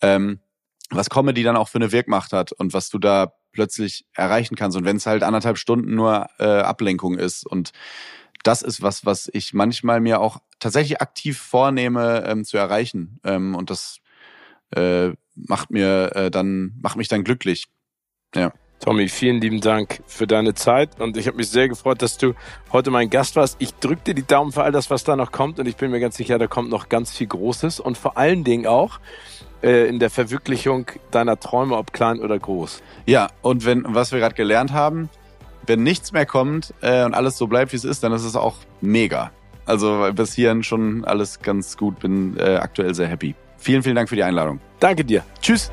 Ähm, 0.00 0.40
was 0.90 1.10
Comedy 1.10 1.42
dann 1.42 1.56
auch 1.56 1.68
für 1.68 1.78
eine 1.78 1.92
Wirkmacht 1.92 2.32
hat 2.32 2.52
und 2.52 2.72
was 2.72 2.88
du 2.88 2.98
da 2.98 3.34
plötzlich 3.52 4.06
erreichen 4.14 4.56
kannst. 4.56 4.76
Und 4.78 4.84
wenn 4.84 4.96
es 4.96 5.06
halt 5.06 5.22
anderthalb 5.22 5.58
Stunden 5.58 5.94
nur 5.94 6.26
äh, 6.38 6.44
Ablenkung 6.44 7.18
ist. 7.18 7.46
Und 7.46 7.72
das 8.44 8.62
ist 8.62 8.80
was, 8.82 9.04
was 9.04 9.28
ich 9.32 9.52
manchmal 9.52 10.00
mir 10.00 10.20
auch 10.20 10.38
tatsächlich 10.58 11.02
aktiv 11.02 11.38
vornehme 11.38 12.24
ähm, 12.26 12.44
zu 12.44 12.56
erreichen. 12.56 13.20
Ähm, 13.24 13.54
und 13.54 13.68
das 13.68 13.98
äh, 14.74 15.10
macht 15.34 15.70
mir 15.70 16.12
äh, 16.14 16.30
dann, 16.30 16.78
macht 16.80 16.96
mich 16.96 17.08
dann 17.08 17.24
glücklich. 17.24 17.66
Ja. 18.34 18.52
Tommy, 18.80 19.08
vielen 19.08 19.40
lieben 19.40 19.60
Dank 19.60 20.00
für 20.06 20.26
deine 20.26 20.54
Zeit 20.54 21.00
und 21.00 21.16
ich 21.16 21.26
habe 21.26 21.36
mich 21.36 21.48
sehr 21.48 21.68
gefreut, 21.68 22.00
dass 22.00 22.16
du 22.16 22.34
heute 22.72 22.90
mein 22.90 23.10
Gast 23.10 23.34
warst. 23.34 23.56
Ich 23.58 23.74
drücke 23.74 24.02
dir 24.06 24.14
die 24.14 24.26
Daumen 24.26 24.52
für 24.52 24.62
all 24.62 24.72
das, 24.72 24.88
was 24.88 25.02
da 25.04 25.16
noch 25.16 25.32
kommt 25.32 25.58
und 25.58 25.66
ich 25.66 25.76
bin 25.76 25.90
mir 25.90 26.00
ganz 26.00 26.16
sicher, 26.16 26.38
da 26.38 26.46
kommt 26.46 26.70
noch 26.70 26.88
ganz 26.88 27.10
viel 27.16 27.26
Großes 27.26 27.80
und 27.80 27.98
vor 27.98 28.16
allen 28.16 28.44
Dingen 28.44 28.66
auch 28.66 29.00
äh, 29.62 29.88
in 29.88 29.98
der 29.98 30.10
Verwirklichung 30.10 30.86
deiner 31.10 31.40
Träume, 31.40 31.76
ob 31.76 31.92
klein 31.92 32.20
oder 32.20 32.38
groß. 32.38 32.82
Ja, 33.06 33.28
und 33.42 33.66
wenn, 33.66 33.84
was 33.86 34.12
wir 34.12 34.20
gerade 34.20 34.36
gelernt 34.36 34.72
haben, 34.72 35.10
wenn 35.66 35.82
nichts 35.82 36.12
mehr 36.12 36.26
kommt 36.26 36.72
äh, 36.80 37.04
und 37.04 37.14
alles 37.14 37.36
so 37.36 37.48
bleibt, 37.48 37.72
wie 37.72 37.76
es 37.76 37.84
ist, 37.84 38.04
dann 38.04 38.12
ist 38.12 38.24
es 38.24 38.36
auch 38.36 38.54
mega. 38.80 39.32
Also 39.66 40.08
bis 40.14 40.34
hierhin 40.34 40.62
schon 40.62 41.04
alles 41.04 41.40
ganz 41.40 41.76
gut, 41.76 41.98
bin 41.98 42.36
äh, 42.38 42.56
aktuell 42.56 42.94
sehr 42.94 43.08
happy. 43.08 43.34
Vielen, 43.58 43.82
vielen 43.82 43.96
Dank 43.96 44.08
für 44.08 44.16
die 44.16 44.22
Einladung. 44.22 44.60
Danke 44.80 45.04
dir. 45.04 45.24
Tschüss. 45.42 45.70